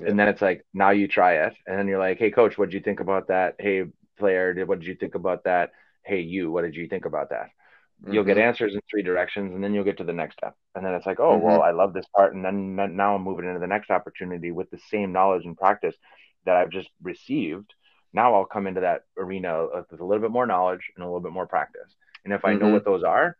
Yeah. 0.00 0.08
And 0.08 0.18
then 0.18 0.28
it's 0.28 0.42
like, 0.42 0.64
now 0.74 0.90
you 0.90 1.08
try 1.08 1.34
it, 1.46 1.54
and 1.66 1.78
then 1.78 1.88
you're 1.88 1.98
like, 1.98 2.18
hey, 2.18 2.30
coach, 2.30 2.58
what 2.58 2.66
did 2.70 2.74
you 2.74 2.80
think 2.80 3.00
about 3.00 3.28
that? 3.28 3.56
Hey, 3.58 3.84
player, 4.18 4.54
did 4.54 4.68
what 4.68 4.80
did 4.80 4.88
you 4.88 4.96
think 4.96 5.14
about 5.16 5.44
that? 5.44 5.72
Hey, 6.04 6.20
you, 6.20 6.50
what 6.50 6.62
did 6.62 6.76
you 6.76 6.88
think 6.88 7.04
about 7.06 7.30
that? 7.30 7.50
You'll 8.08 8.24
get 8.24 8.38
Mhm. 8.38 8.38
answers 8.38 8.74
in 8.74 8.80
three 8.90 9.02
directions, 9.02 9.54
and 9.54 9.62
then 9.62 9.74
you'll 9.74 9.84
get 9.84 9.98
to 9.98 10.04
the 10.04 10.12
next 10.12 10.34
step, 10.36 10.54
and 10.74 10.84
then 10.84 10.94
it's 10.94 11.06
like, 11.06 11.20
oh, 11.20 11.36
Mhm. 11.36 11.38
well, 11.38 11.62
I 11.62 11.72
love 11.72 11.92
this 11.94 12.06
part, 12.16 12.34
and 12.34 12.44
then 12.44 12.76
now 12.96 13.14
I'm 13.16 13.22
moving 13.22 13.46
into 13.46 13.60
the 13.60 13.66
next 13.66 13.90
opportunity 13.90 14.50
with 14.52 14.70
the 14.70 14.78
same 14.90 15.12
knowledge 15.12 15.44
and 15.44 15.56
practice 15.56 15.96
that 16.46 16.56
I've 16.56 16.70
just 16.70 16.90
received. 17.02 17.74
Now 18.12 18.34
I'll 18.34 18.44
come 18.46 18.66
into 18.66 18.80
that 18.82 19.02
arena 19.16 19.66
with 19.90 20.00
a 20.00 20.04
little 20.04 20.22
bit 20.22 20.30
more 20.30 20.46
knowledge 20.46 20.90
and 20.96 21.02
a 21.02 21.06
little 21.06 21.20
bit 21.20 21.32
more 21.32 21.46
practice. 21.46 21.94
And 22.24 22.32
if 22.32 22.44
I 22.44 22.54
know 22.54 22.66
Mhm. 22.66 22.72
what 22.72 22.84
those 22.84 23.04
are, 23.04 23.36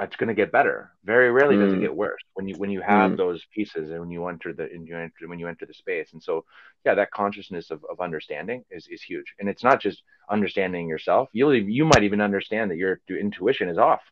it's 0.00 0.16
going 0.16 0.28
to 0.28 0.34
get 0.34 0.52
better. 0.52 0.92
Very 1.04 1.30
rarely 1.30 1.56
does 1.56 1.72
it 1.72 1.78
Mm. 1.78 1.80
get 1.80 1.96
worse 1.96 2.22
when 2.34 2.46
you 2.48 2.56
when 2.56 2.70
you 2.70 2.80
have 2.82 3.12
Mm. 3.12 3.16
those 3.16 3.44
pieces 3.46 3.90
and 3.90 4.00
when 4.00 4.10
you 4.10 4.26
enter 4.28 4.52
the 4.52 4.64
and 4.64 4.86
you 4.86 4.96
enter, 4.96 5.26
when 5.28 5.38
you 5.38 5.48
enter 5.48 5.66
the 5.66 5.74
space. 5.74 6.12
And 6.12 6.22
so, 6.22 6.44
yeah, 6.84 6.94
that 6.94 7.10
consciousness 7.10 7.70
of, 7.70 7.84
of 7.90 8.00
understanding 8.00 8.64
is, 8.70 8.86
is 8.88 9.02
huge. 9.02 9.34
And 9.38 9.48
it's 9.48 9.64
not 9.64 9.80
just 9.80 10.02
understanding 10.30 10.88
yourself. 10.88 11.28
You'll 11.32 11.54
you 11.54 11.84
might 11.84 12.04
even 12.04 12.20
understand 12.20 12.70
that 12.70 12.76
your 12.76 13.00
intuition 13.08 13.68
is 13.68 13.78
off 13.78 14.02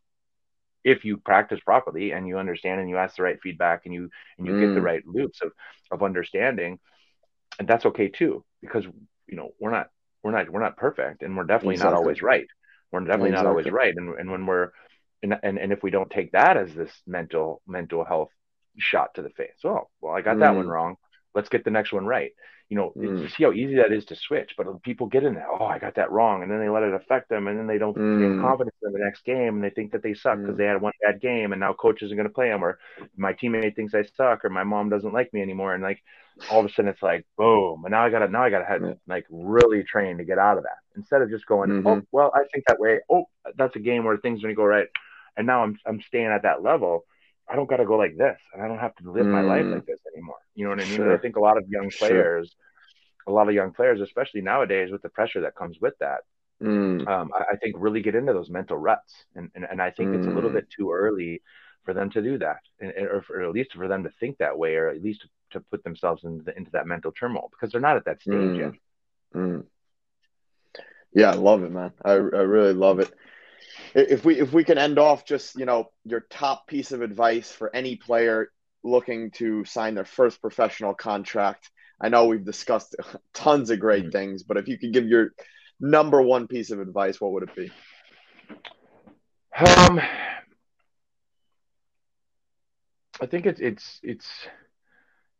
if 0.85 1.05
you 1.05 1.17
practice 1.19 1.61
properly 1.61 2.13
and 2.13 2.27
you 2.29 2.39
understand 2.39 2.81
and 2.81 2.89
you 2.89 2.97
ask 2.97 3.17
the 3.17 3.23
right 3.23 3.41
feedback 3.43 3.83
and 3.87 3.95
you 3.95 4.11
and 4.39 4.47
you 4.47 4.55
get 4.55 4.75
the 4.75 4.81
Mm. 4.81 4.85
right 4.85 5.07
loops 5.07 5.41
of 5.43 5.53
of 5.91 6.03
understanding, 6.03 6.79
and 7.59 7.69
that's 7.69 7.87
okay 7.87 8.09
too 8.09 8.45
because 8.61 8.85
you 9.29 9.37
know 9.37 9.51
we're 9.61 9.71
not 9.71 9.89
we're 10.23 10.33
not 10.33 10.51
we're 10.51 10.61
not 10.61 10.77
perfect 10.77 11.23
and 11.23 11.37
we're 11.37 11.45
definitely 11.45 11.77
not 11.77 11.95
always 11.95 12.23
right. 12.23 12.47
We're 12.93 13.01
definitely 13.01 13.33
not 13.33 13.47
always 13.47 13.71
right. 13.71 13.95
And 13.97 14.19
and 14.19 14.31
when 14.31 14.47
we're 14.47 14.71
and, 15.23 15.37
and 15.43 15.59
and 15.59 15.73
if 15.73 15.83
we 15.83 15.91
don't 15.91 16.11
take 16.11 16.33
that 16.33 16.57
as 16.57 16.75
this 16.75 16.93
mental 17.07 17.63
mental 17.67 18.05
health 18.05 18.31
shot 18.79 19.15
to 19.15 19.23
the 19.23 19.31
face, 19.31 19.59
oh 19.65 19.89
well, 20.01 20.15
I 20.15 20.21
got 20.23 20.41
that 20.41 20.55
Mm. 20.55 20.57
one 20.57 20.69
wrong. 20.69 20.97
Let's 21.37 21.51
get 21.51 21.65
the 21.65 21.71
next 21.71 21.93
one 21.93 22.07
right. 22.07 22.33
You 22.69 22.77
know, 22.79 22.95
Mm. 22.97 23.23
you 23.23 23.29
see 23.29 23.45
how 23.45 23.53
easy 23.53 23.77
that 23.77 23.93
is 23.93 24.07
to 24.07 24.17
switch, 24.17 24.55
but 24.59 24.83
people 24.83 25.07
get 25.07 25.23
in 25.25 25.35
there. 25.35 25.49
Oh, 25.49 25.67
I 25.67 25.79
got 25.79 25.95
that 25.97 26.11
wrong, 26.11 26.43
and 26.43 26.51
then 26.51 26.59
they 26.61 26.69
let 26.69 26.83
it 26.83 26.95
affect 26.95 27.29
them, 27.29 27.47
and 27.47 27.57
then 27.59 27.69
they 27.69 27.79
don't 27.79 27.97
gain 28.19 28.35
Mm. 28.35 28.41
confidence 28.41 28.75
in 28.83 28.93
the 28.93 28.99
next 28.99 29.25
game, 29.25 29.55
and 29.57 29.63
they 29.65 29.71
think 29.71 29.93
that 29.93 30.03
they 30.03 30.15
suck 30.15 30.39
because 30.39 30.55
Mm. 30.55 30.59
they 30.59 30.67
had 30.67 30.81
one 30.83 30.93
bad 31.03 31.21
game, 31.21 31.53
and 31.53 31.61
now 31.61 31.73
coach 31.75 32.03
isn't 32.03 32.17
going 32.17 32.29
to 32.29 32.35
play 32.35 32.49
them, 32.49 32.65
or 32.65 32.79
my 33.17 33.33
teammate 33.35 33.77
thinks 33.77 33.95
I 33.95 34.03
suck, 34.03 34.45
or 34.45 34.51
my 34.51 34.65
mom 34.65 34.89
doesn't 34.91 35.13
like 35.13 35.33
me 35.33 35.43
anymore, 35.43 35.75
and 35.75 35.83
like 35.83 36.03
all 36.49 36.61
of 36.61 36.67
a 36.67 36.69
sudden 36.71 36.91
it's 36.91 37.03
like 37.03 37.25
boom, 37.37 37.85
and 37.85 37.93
now 37.93 38.05
I 38.05 38.11
got 38.11 38.21
to 38.21 38.29
now 38.29 38.43
I 38.45 38.51
got 38.51 38.61
to 38.61 38.65
have 38.67 38.83
Yeah. 38.83 38.95
like 39.07 39.27
really 39.31 39.83
train 39.85 40.19
to 40.19 40.25
get 40.25 40.39
out 40.39 40.59
of 40.59 40.65
that 40.65 40.79
instead 40.97 41.23
of 41.23 41.31
just 41.31 41.47
going, 41.47 41.71
Mhm. 41.71 41.87
oh 41.87 42.03
well, 42.13 42.33
I 42.35 42.45
think 42.53 42.65
that 42.67 42.81
way. 42.81 43.01
Oh, 43.11 43.29
that's 43.57 43.77
a 43.77 43.81
game 43.81 44.05
where 44.05 44.17
things 44.17 44.41
are 44.41 44.43
going 44.47 44.55
to 44.55 44.57
go 44.57 44.65
right, 44.65 44.89
and 45.37 45.47
now 45.47 45.63
I'm 45.63 45.79
I'm 45.87 46.01
staying 46.03 46.27
at 46.27 46.43
that 46.43 46.63
level. 46.63 47.05
I 47.49 47.57
don't 47.57 47.69
got 47.69 47.77
to 47.77 47.85
go 47.87 47.97
like 47.97 48.17
this, 48.17 48.39
and 48.53 48.63
I 48.63 48.69
don't 48.69 48.79
have 48.79 48.95
to 48.97 49.11
live 49.11 49.27
my 49.27 49.43
life 49.43 49.67
Mm. 49.67 49.73
like 49.73 49.87
this 49.87 50.01
anymore. 50.13 50.39
You 50.55 50.65
know 50.65 50.71
what 50.71 50.81
I 50.81 50.85
mean? 50.85 50.97
Sure. 50.97 51.15
I 51.15 51.19
think 51.19 51.37
a 51.37 51.41
lot 51.41 51.57
of 51.57 51.69
young 51.69 51.91
Sure. 51.91 52.09
players, 52.09 52.57
a 53.27 53.33
lot 53.33 53.49
of 53.49 53.55
young 53.55 53.73
players, 53.73 54.01
especially 54.01 54.41
nowadays 54.41 54.91
with 54.91 55.03
the 55.03 55.09
pressure 55.09 55.41
that 55.43 55.55
comes 55.55 55.81
with 55.81 55.95
that, 55.99 56.21
Mm. 56.63 57.07
um, 57.07 57.31
I, 57.35 57.45
I 57.53 57.57
think 57.57 57.77
really 57.79 58.01
get 58.01 58.15
into 58.15 58.33
those 58.33 58.49
mental 58.51 58.79
ruts, 58.79 59.13
and 59.35 59.51
and, 59.55 59.65
and 59.71 59.81
I 59.83 59.91
think 59.91 60.15
it's 60.15 60.27
a 60.27 60.31
little 60.31 60.51
Mm. 60.51 60.55
bit 60.55 60.71
too 60.71 60.91
early 60.93 61.43
for 61.85 61.93
them 61.95 62.11
to 62.11 62.23
do 62.23 62.39
that, 62.39 62.61
and, 62.81 62.91
or, 62.97 63.23
for, 63.23 63.43
at 63.43 63.53
least 63.53 63.73
for 63.75 63.87
them 63.87 64.03
to 64.05 64.11
think 64.19 64.39
that 64.39 64.59
way, 64.59 64.75
or 64.75 64.89
at 64.89 65.03
least 65.03 65.21
to, 65.23 65.29
to 65.53 65.61
put 65.71 65.85
themselves 65.85 66.25
into, 66.25 66.43
the, 66.45 66.57
into 66.57 66.71
that 66.73 66.87
mental 66.87 67.13
turmoil 67.13 67.49
because 67.53 67.71
they're 67.71 67.81
not 67.81 67.97
at 67.97 68.07
that 68.07 68.23
stage 68.23 68.57
Mm. 68.57 68.59
yet. 68.59 68.73
Mm. 69.35 69.67
Yeah, 71.13 71.31
I 71.31 71.35
love 71.35 71.63
it, 71.63 71.71
man. 71.71 71.93
I 72.05 72.13
I 72.13 72.17
really 72.17 72.73
love 72.75 72.99
it. 73.01 73.11
If 73.97 74.27
we 74.27 74.39
if 74.39 74.53
we 74.53 74.63
can 74.63 74.77
end 74.77 74.99
off 74.99 75.25
just, 75.25 75.57
you 75.57 75.65
know, 75.65 75.91
your 76.05 76.21
top 76.21 76.67
piece 76.67 76.93
of 76.93 77.01
advice 77.01 77.51
for 77.51 77.75
any 77.75 77.97
player 77.97 78.53
looking 78.85 79.31
to 79.33 79.65
sign 79.65 79.95
their 79.95 80.05
first 80.05 80.41
professional 80.41 80.95
contract. 80.95 81.71
I 82.01 82.11
know 82.11 82.27
we've 82.27 82.45
discussed 82.45 82.95
tons 83.35 83.71
of 83.71 83.81
great 83.81 84.07
Mhm. 84.07 84.13
things, 84.13 84.43
but 84.43 84.59
if 84.59 84.69
you 84.69 84.79
could 84.79 84.93
give 84.93 85.07
your 85.07 85.31
number 85.81 86.21
one 86.21 86.47
piece 86.47 86.71
of 86.71 86.81
advice, 86.81 87.21
what 87.21 87.33
would 87.33 87.45
it 87.45 87.57
be? 87.57 87.73
Um, 89.57 90.01
I 93.21 93.27
think 93.27 93.47
it's 93.47 93.61
it's 93.61 94.01
it's 94.03 94.29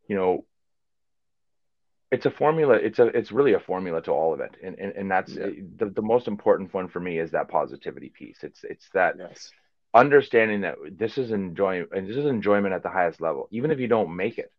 you 0.07 0.15
know 0.15 0.45
it's 2.11 2.25
a 2.25 2.31
formula 2.31 2.73
it's 2.75 2.99
a 2.99 3.07
it's 3.07 3.31
really 3.31 3.53
a 3.53 3.59
formula 3.59 4.01
to 4.01 4.11
all 4.11 4.33
of 4.33 4.39
it 4.39 4.55
and 4.63 4.77
and, 4.79 4.93
and 4.93 5.11
that's 5.11 5.35
Yeah. 5.35 5.49
the, 5.77 5.87
the 5.87 6.01
most 6.01 6.27
important 6.27 6.73
one 6.73 6.87
for 6.87 6.99
me 6.99 7.19
is 7.19 7.31
that 7.31 7.49
positivity 7.49 8.09
piece 8.09 8.39
it's 8.43 8.63
it's 8.63 8.89
that 8.93 9.17
Yes. 9.17 9.51
understanding 9.93 10.61
that 10.61 10.75
this 10.91 11.17
is 11.17 11.31
enjoyment 11.31 11.89
and 11.93 12.07
this 12.07 12.17
is 12.17 12.25
enjoyment 12.25 12.73
at 12.73 12.83
the 12.83 12.89
highest 12.89 13.19
level 13.21 13.47
even 13.51 13.71
if 13.71 13.79
you 13.79 13.87
don't 13.87 14.15
make 14.15 14.37
it 14.37 14.51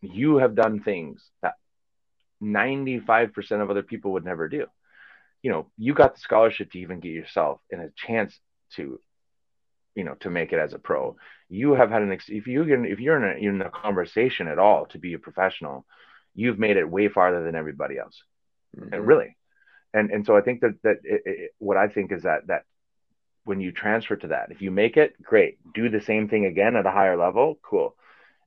you 0.00 0.36
have 0.36 0.54
done 0.54 0.80
things 0.80 1.30
that 1.42 1.54
95% 2.42 3.62
of 3.62 3.70
other 3.70 3.82
people 3.82 4.12
would 4.12 4.24
never 4.24 4.48
do 4.48 4.66
you 5.42 5.50
know 5.50 5.70
you 5.78 5.94
got 5.94 6.14
the 6.14 6.20
scholarship 6.20 6.70
to 6.72 6.78
even 6.78 7.00
get 7.00 7.12
yourself 7.12 7.60
in 7.70 7.80
a 7.80 7.90
chance 7.96 8.38
to 8.74 9.00
you 9.94 10.04
know 10.04 10.14
to 10.14 10.30
make 10.30 10.52
it 10.52 10.58
as 10.58 10.72
a 10.72 10.78
pro 10.78 11.16
you 11.48 11.72
have 11.74 11.90
had 11.90 12.02
an 12.02 12.12
ex- 12.12 12.28
if 12.28 12.46
you 12.46 12.64
can 12.64 12.84
if 12.84 13.00
you're 13.00 13.22
in 13.22 13.36
a, 13.36 13.48
in 13.48 13.62
a 13.62 13.70
conversation 13.70 14.48
at 14.48 14.58
all 14.58 14.86
to 14.86 14.98
be 14.98 15.14
a 15.14 15.18
professional 15.18 15.84
you've 16.34 16.58
made 16.58 16.76
it 16.76 16.88
way 16.88 17.08
farther 17.08 17.44
than 17.44 17.54
everybody 17.54 17.98
else. 17.98 18.22
Mm-hmm. 18.76 18.94
and 18.94 19.06
really. 19.06 19.36
And 19.94 20.10
and 20.10 20.24
so 20.24 20.36
i 20.36 20.40
think 20.40 20.62
that 20.62 20.82
that 20.82 20.96
it, 21.04 21.22
it, 21.26 21.50
what 21.58 21.76
i 21.76 21.86
think 21.86 22.12
is 22.12 22.22
that 22.22 22.46
that 22.46 22.62
when 23.44 23.60
you 23.60 23.72
transfer 23.72 24.16
to 24.16 24.28
that 24.28 24.50
if 24.50 24.62
you 24.62 24.70
make 24.70 24.96
it 24.96 25.20
great. 25.22 25.58
Do 25.74 25.90
the 25.90 26.00
same 26.00 26.28
thing 26.28 26.46
again 26.46 26.76
at 26.76 26.86
a 26.86 26.90
higher 26.90 27.16
level 27.16 27.58
cool. 27.62 27.94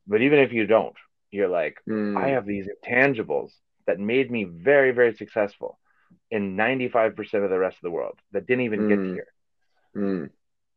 But 0.08 0.22
even 0.22 0.40
if 0.40 0.52
you 0.54 0.66
don't 0.66 0.96
you're 1.32 1.50
like 1.50 1.78
mm. 1.88 2.18
i 2.18 2.30
have 2.30 2.46
these 2.46 2.68
intangibles 2.68 3.52
that 3.88 4.00
made 4.00 4.32
me 4.32 4.44
very 4.46 4.92
very 4.92 5.14
successful 5.16 5.78
in 6.32 6.56
95% 6.56 7.18
of 7.44 7.50
the 7.50 7.60
rest 7.60 7.78
of 7.78 7.84
the 7.84 7.92
world 7.92 8.18
that 8.32 8.48
didn't 8.48 8.66
even 8.66 8.80
mm. 8.82 8.90
get 8.90 9.14
here. 9.14 9.28
Mm. 9.96 10.30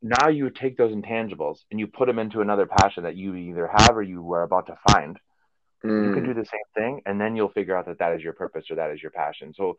Now 0.02 0.28
you 0.28 0.50
take 0.50 0.76
those 0.76 0.94
intangibles 0.94 1.58
and 1.70 1.80
you 1.80 1.86
put 1.86 2.06
them 2.06 2.18
into 2.18 2.40
another 2.40 2.66
passion 2.66 3.04
that 3.04 3.16
you 3.16 3.34
either 3.34 3.66
have 3.66 3.96
or 3.96 4.02
you 4.02 4.32
are 4.32 4.42
about 4.42 4.66
to 4.66 4.78
find 4.90 5.18
mm. 5.84 6.08
you 6.08 6.14
can 6.14 6.24
do 6.24 6.34
the 6.34 6.44
same 6.44 6.60
thing 6.76 7.02
and 7.06 7.20
then 7.20 7.36
you'll 7.36 7.50
figure 7.50 7.76
out 7.76 7.86
that 7.86 7.98
that 7.98 8.14
is 8.14 8.22
your 8.22 8.32
purpose 8.32 8.64
or 8.70 8.76
that 8.76 8.90
is 8.90 9.02
your 9.02 9.10
passion 9.10 9.52
so 9.54 9.76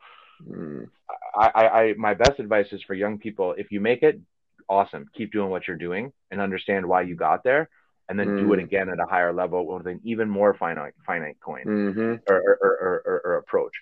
mm. 0.47 0.87
I, 1.35 1.51
I, 1.53 1.81
I 1.81 1.93
my 1.97 2.13
best 2.13 2.39
advice 2.39 2.67
is 2.71 2.81
for 2.83 2.93
young 2.93 3.17
people 3.17 3.55
if 3.57 3.71
you 3.71 3.79
make 3.79 4.03
it 4.03 4.19
awesome 4.67 5.07
keep 5.15 5.31
doing 5.31 5.49
what 5.49 5.67
you're 5.67 5.77
doing 5.77 6.11
and 6.31 6.39
understand 6.41 6.85
why 6.85 7.01
you 7.01 7.15
got 7.15 7.43
there 7.43 7.69
and 8.07 8.19
then 8.19 8.27
mm. 8.27 8.39
do 8.39 8.53
it 8.53 8.57
mm. 8.57 8.63
again 8.63 8.89
at 8.89 8.99
a 8.99 9.05
higher 9.09 9.33
level 9.33 9.65
with 9.65 9.87
an 9.87 9.99
even 10.03 10.29
more 10.29 10.53
finite 10.53 10.93
finite 11.05 11.37
coin 11.39 11.63
mm-hmm. 11.65 12.15
or, 12.31 12.37
or, 12.37 12.57
or, 12.61 13.03
or, 13.05 13.21
or 13.25 13.37
approach 13.37 13.73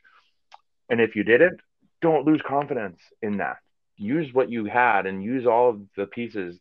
and 0.89 1.01
if 1.01 1.15
you 1.15 1.23
didn't 1.23 1.59
don't 2.01 2.25
lose 2.25 2.41
confidence 2.47 2.99
in 3.21 3.37
that 3.37 3.57
use 3.97 4.31
what 4.33 4.49
you 4.49 4.65
had 4.65 5.05
and 5.05 5.23
use 5.23 5.45
all 5.45 5.69
of 5.69 5.81
the 5.95 6.05
pieces 6.05 6.59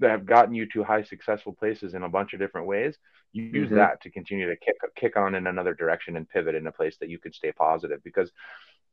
that 0.00 0.10
have 0.10 0.26
gotten 0.26 0.54
you 0.54 0.66
to 0.66 0.84
high 0.84 1.02
successful 1.02 1.52
places 1.52 1.94
in 1.94 2.02
a 2.02 2.08
bunch 2.08 2.32
of 2.32 2.38
different 2.38 2.66
ways 2.66 2.96
you 3.32 3.44
use 3.44 3.66
mm-hmm. 3.66 3.76
that 3.76 4.00
to 4.02 4.10
continue 4.10 4.48
to 4.48 4.56
kick 4.56 4.76
kick 4.96 5.16
on 5.16 5.34
in 5.34 5.46
another 5.46 5.74
direction 5.74 6.16
and 6.16 6.28
pivot 6.28 6.54
in 6.54 6.66
a 6.66 6.72
place 6.72 6.96
that 6.98 7.08
you 7.08 7.18
could 7.18 7.34
stay 7.34 7.52
positive. 7.52 8.02
Because 8.02 8.30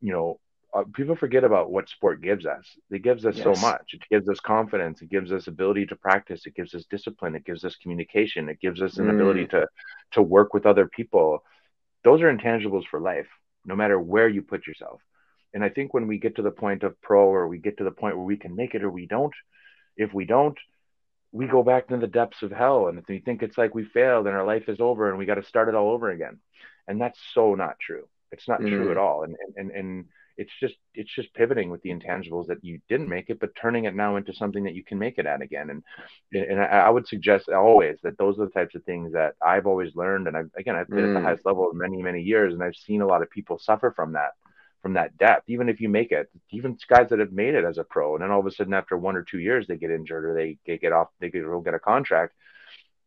you 0.01 0.11
know 0.11 0.39
uh, 0.73 0.83
people 0.93 1.15
forget 1.15 1.43
about 1.43 1.71
what 1.71 1.89
sport 1.89 2.21
gives 2.21 2.45
us. 2.45 2.65
It 2.91 3.01
gives 3.01 3.25
us 3.25 3.37
yes. 3.37 3.43
so 3.43 3.61
much. 3.61 3.93
It 3.93 4.01
gives 4.09 4.27
us 4.27 4.39
confidence. 4.39 5.01
It 5.01 5.09
gives 5.09 5.31
us 5.31 5.47
ability 5.47 5.85
to 5.87 5.95
practice. 5.95 6.45
It 6.45 6.55
gives 6.55 6.75
us 6.75 6.85
discipline. 6.89 7.35
It 7.35 7.45
gives 7.45 7.63
us 7.63 7.75
communication. 7.77 8.49
It 8.49 8.59
gives 8.59 8.81
us 8.81 8.97
an 8.97 9.05
mm. 9.05 9.15
ability 9.15 9.47
to 9.47 9.67
to 10.11 10.21
work 10.21 10.53
with 10.53 10.65
other 10.65 10.87
people. 10.87 11.43
Those 12.03 12.21
are 12.21 12.35
intangibles 12.35 12.85
for 12.89 12.99
life 12.99 13.27
no 13.67 13.75
matter 13.75 13.99
where 13.99 14.27
you 14.27 14.41
put 14.43 14.67
yourself. 14.67 15.01
And 15.53 15.63
I 15.63 15.69
think 15.69 15.93
when 15.93 16.05
we 16.05 16.19
get 16.19 16.35
to 16.35 16.43
the 16.43 16.51
point 16.51 16.83
of 16.83 17.01
pro 17.01 17.25
or 17.25 17.47
we 17.47 17.57
get 17.57 17.77
to 17.77 17.83
the 17.83 17.89
point 17.89 18.15
where 18.15 18.25
we 18.25 18.37
can 18.37 18.55
make 18.55 18.75
it 18.75 18.83
or 18.83 18.91
we 18.91 19.07
don't, 19.07 19.33
if 19.97 20.13
we 20.13 20.25
don't, 20.25 20.57
we 21.35 21.47
go 21.47 21.63
back 21.63 21.91
into 21.91 21.99
the 21.99 22.11
depths 22.11 22.43
of 22.43 22.51
hell 22.51 22.87
and 22.87 23.03
we 23.09 23.19
think 23.19 23.43
it's 23.43 23.57
like 23.57 23.75
we 23.75 23.83
failed 23.83 24.25
and 24.25 24.35
our 24.35 24.45
life 24.45 24.69
is 24.69 24.79
over 24.79 25.09
and 25.09 25.17
we 25.17 25.25
got 25.25 25.35
to 25.35 25.43
start 25.43 25.67
it 25.67 25.75
all 25.75 25.91
over 25.91 26.09
again. 26.09 26.39
And 26.87 26.99
that's 26.99 27.19
so 27.33 27.55
not 27.55 27.77
true. 27.77 28.07
It's 28.31 28.47
not 28.47 28.61
mm-hmm. 28.61 28.69
true 28.69 28.91
at 28.91 28.97
all. 28.97 29.23
And, 29.23 29.35
and, 29.57 29.69
and 29.71 30.05
it's 30.37 30.53
just, 30.61 30.75
it's 30.93 31.13
just 31.13 31.33
pivoting 31.33 31.69
with 31.69 31.81
the 31.81 31.89
intangibles 31.89 32.47
that 32.47 32.63
you 32.63 32.79
didn't 32.87 33.09
make 33.09 33.29
it, 33.29 33.41
but 33.41 33.49
turning 33.61 33.83
it 33.83 33.93
now 33.93 34.15
into 34.15 34.33
something 34.33 34.63
that 34.63 34.75
you 34.75 34.83
can 34.85 34.97
make 34.97 35.17
it 35.17 35.25
at 35.25 35.41
again. 35.41 35.69
And, 35.71 35.83
and 36.33 36.61
I, 36.61 36.65
I 36.65 36.89
would 36.89 37.05
suggest 37.05 37.49
always 37.49 37.97
that 38.03 38.17
those 38.17 38.39
are 38.39 38.45
the 38.45 38.51
types 38.51 38.73
of 38.73 38.85
things 38.85 39.11
that 39.11 39.35
I've 39.45 39.67
always 39.67 39.93
learned. 39.93 40.29
And 40.29 40.37
I've, 40.37 40.51
again, 40.57 40.77
I've 40.77 40.87
been 40.87 40.99
mm. 40.99 41.09
at 41.09 41.13
the 41.15 41.19
mm. 41.19 41.23
highest 41.23 41.45
level 41.45 41.69
many, 41.73 42.01
many 42.01 42.21
years 42.21 42.53
and 42.53 42.63
I've 42.63 42.77
seen 42.77 43.01
a 43.01 43.07
lot 43.07 43.21
of 43.21 43.29
people 43.29 43.59
suffer 43.59 43.91
from 43.93 44.13
that 44.13 44.31
from 44.85 44.93
that 44.93 45.17
depth, 45.17 45.49
even 45.49 45.67
if 45.67 45.81
you 45.81 45.89
make 45.89 46.11
it, 46.11 46.29
even 46.51 46.77
guys 46.87 47.07
that 47.09 47.17
have 47.17 47.31
made 47.31 47.55
it 47.55 47.65
as 47.65 47.79
a 47.79 47.83
pro, 47.83 48.13
and 48.13 48.21
then 48.21 48.29
all 48.29 48.39
of 48.39 48.45
a 48.45 48.51
sudden 48.51 48.75
after 48.75 48.95
one 48.95 49.15
or 49.15 49.23
two 49.23 49.39
years 49.39 49.65
they 49.65 49.77
get 49.77 49.89
injured 49.89 50.23
or 50.23 50.35
they, 50.35 50.59
they 50.67 50.77
get 50.77 50.91
off, 50.91 51.07
they 51.19 51.31
get, 51.31 51.43
get 51.63 51.73
a 51.73 51.79
contract, 51.79 52.35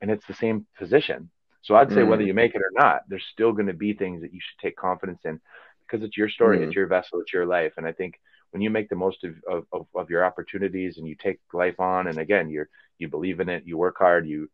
and 0.00 0.10
it's 0.10 0.26
the 0.26 0.34
same 0.34 0.66
position. 0.76 1.30
So 1.62 1.76
I'd 1.76 1.90
say 1.90 2.00
mm. 2.00 2.08
whether 2.08 2.24
you 2.24 2.34
make 2.34 2.56
it 2.56 2.62
or 2.62 2.72
not, 2.72 3.02
there's 3.06 3.24
still 3.32 3.52
going 3.52 3.68
to 3.68 3.74
be 3.74 3.92
things 3.92 4.22
that 4.22 4.34
you 4.34 4.40
should 4.40 4.58
take 4.60 4.76
confidence 4.76 5.20
in 5.24 5.40
because 5.86 6.04
it's 6.04 6.16
your 6.16 6.28
story, 6.28 6.58
mm. 6.58 6.66
it's 6.66 6.74
your 6.74 6.88
vessel, 6.88 7.20
it's 7.20 7.32
your 7.32 7.46
life, 7.46 7.74
and 7.76 7.86
I 7.86 7.92
think 7.92 8.18
when 8.50 8.60
you 8.60 8.70
make 8.70 8.88
the 8.88 8.96
most 8.96 9.22
of, 9.22 9.64
of, 9.72 9.86
of 9.94 10.10
your 10.10 10.24
opportunities 10.24 10.98
and 10.98 11.06
you 11.06 11.14
take 11.14 11.38
life 11.52 11.78
on, 11.78 12.08
and 12.08 12.18
again, 12.18 12.50
you're 12.50 12.68
you 12.98 13.06
believe 13.06 13.38
in 13.38 13.48
it, 13.48 13.62
you 13.66 13.78
work 13.78 13.98
hard, 13.98 14.26
you 14.26 14.50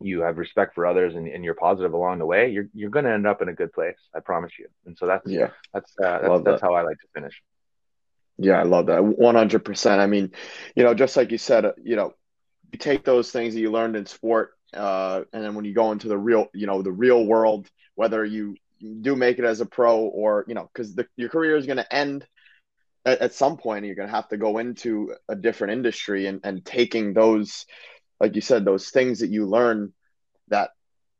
you 0.00 0.20
have 0.20 0.36
respect 0.36 0.74
for 0.74 0.86
others 0.86 1.14
and, 1.14 1.26
and 1.26 1.42
you're 1.44 1.54
positive 1.54 1.94
along 1.94 2.18
the 2.18 2.26
way, 2.26 2.50
you're 2.50 2.68
you're 2.74 2.90
going 2.90 3.06
to 3.06 3.12
end 3.12 3.26
up 3.26 3.40
in 3.40 3.48
a 3.48 3.54
good 3.54 3.72
place. 3.72 3.96
I 4.14 4.20
promise 4.20 4.52
you. 4.58 4.68
And 4.84 4.96
so 4.96 5.06
that's 5.06 5.26
yeah, 5.26 5.50
that's 5.72 5.92
uh, 6.02 6.18
that's, 6.20 6.44
that's 6.44 6.62
how 6.62 6.74
I 6.74 6.82
like 6.82 6.98
to 6.98 7.06
finish. 7.14 7.42
Yeah, 8.38 8.60
I 8.60 8.64
love 8.64 8.86
that. 8.86 9.02
One 9.02 9.34
hundred 9.34 9.64
percent. 9.64 10.00
I 10.00 10.06
mean, 10.06 10.32
you 10.74 10.84
know, 10.84 10.92
just 10.92 11.16
like 11.16 11.32
you 11.32 11.38
said, 11.38 11.64
uh, 11.64 11.72
you 11.82 11.96
know, 11.96 12.12
you 12.70 12.78
take 12.78 13.04
those 13.04 13.30
things 13.30 13.54
that 13.54 13.60
you 13.60 13.70
learned 13.70 13.96
in 13.96 14.04
sport, 14.04 14.50
uh, 14.74 15.22
and 15.32 15.42
then 15.42 15.54
when 15.54 15.64
you 15.64 15.72
go 15.72 15.92
into 15.92 16.08
the 16.08 16.18
real, 16.18 16.48
you 16.52 16.66
know, 16.66 16.82
the 16.82 16.92
real 16.92 17.24
world, 17.24 17.66
whether 17.94 18.22
you 18.22 18.56
do 19.00 19.16
make 19.16 19.38
it 19.38 19.46
as 19.46 19.62
a 19.62 19.66
pro 19.66 20.00
or 20.00 20.44
you 20.46 20.54
know, 20.54 20.68
because 20.70 20.94
your 21.16 21.30
career 21.30 21.56
is 21.56 21.64
going 21.64 21.78
to 21.78 21.94
end 21.94 22.26
at, 23.06 23.22
at 23.22 23.32
some 23.32 23.56
point. 23.56 23.86
You're 23.86 23.94
going 23.94 24.08
to 24.08 24.14
have 24.14 24.28
to 24.28 24.36
go 24.36 24.58
into 24.58 25.14
a 25.30 25.34
different 25.34 25.72
industry, 25.72 26.26
and 26.26 26.40
and 26.44 26.62
taking 26.62 27.14
those 27.14 27.64
like 28.20 28.34
you 28.34 28.40
said, 28.40 28.64
those 28.64 28.90
things 28.90 29.20
that 29.20 29.30
you 29.30 29.46
learn 29.46 29.92
that 30.48 30.70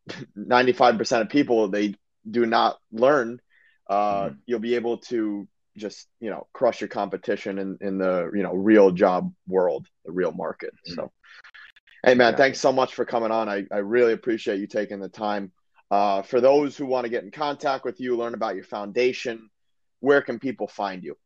95% 0.39 1.23
of 1.23 1.29
people 1.29 1.69
they 1.69 1.95
do 2.29 2.47
not 2.47 2.79
learn, 2.91 3.41
uh, 3.89 4.25
mm-hmm. 4.25 4.35
you'll 4.47 4.61
be 4.61 4.75
able 4.75 4.99
to 4.99 5.47
just, 5.77 6.09
you 6.21 6.31
know, 6.31 6.47
crush 6.53 6.81
your 6.81 6.89
competition 6.89 7.59
in, 7.59 7.79
in 7.81 7.99
the, 7.99 8.31
you 8.35 8.43
know, 8.43 8.55
real 8.55 8.91
job 8.91 9.33
world, 9.47 9.87
the 10.05 10.13
real 10.13 10.33
market. 10.33 10.73
Mm-hmm. 10.89 10.95
So, 10.95 11.13
hey, 12.05 12.15
man, 12.15 12.33
yeah. 12.33 12.37
thanks 12.37 12.61
so 12.61 12.73
much 12.73 12.95
for 12.95 13.05
coming 13.05 13.31
on. 13.31 13.49
I, 13.49 13.65
I 13.71 13.79
really 13.79 14.13
appreciate 14.13 14.59
you 14.59 14.67
taking 14.67 15.01
the 15.01 15.09
time. 15.09 15.53
Uh, 15.91 16.23
for 16.23 16.41
those 16.41 16.77
who 16.77 16.87
want 16.87 17.05
to 17.05 17.11
get 17.11 17.23
in 17.23 17.31
contact 17.31 17.85
with 17.85 18.01
you, 18.01 18.17
learn 18.17 18.35
about 18.35 18.57
your 18.57 18.65
foundation, 18.65 19.49
where 20.01 20.23
can 20.23 20.39
people 20.39 20.67
find 20.67 21.05
you? 21.05 21.17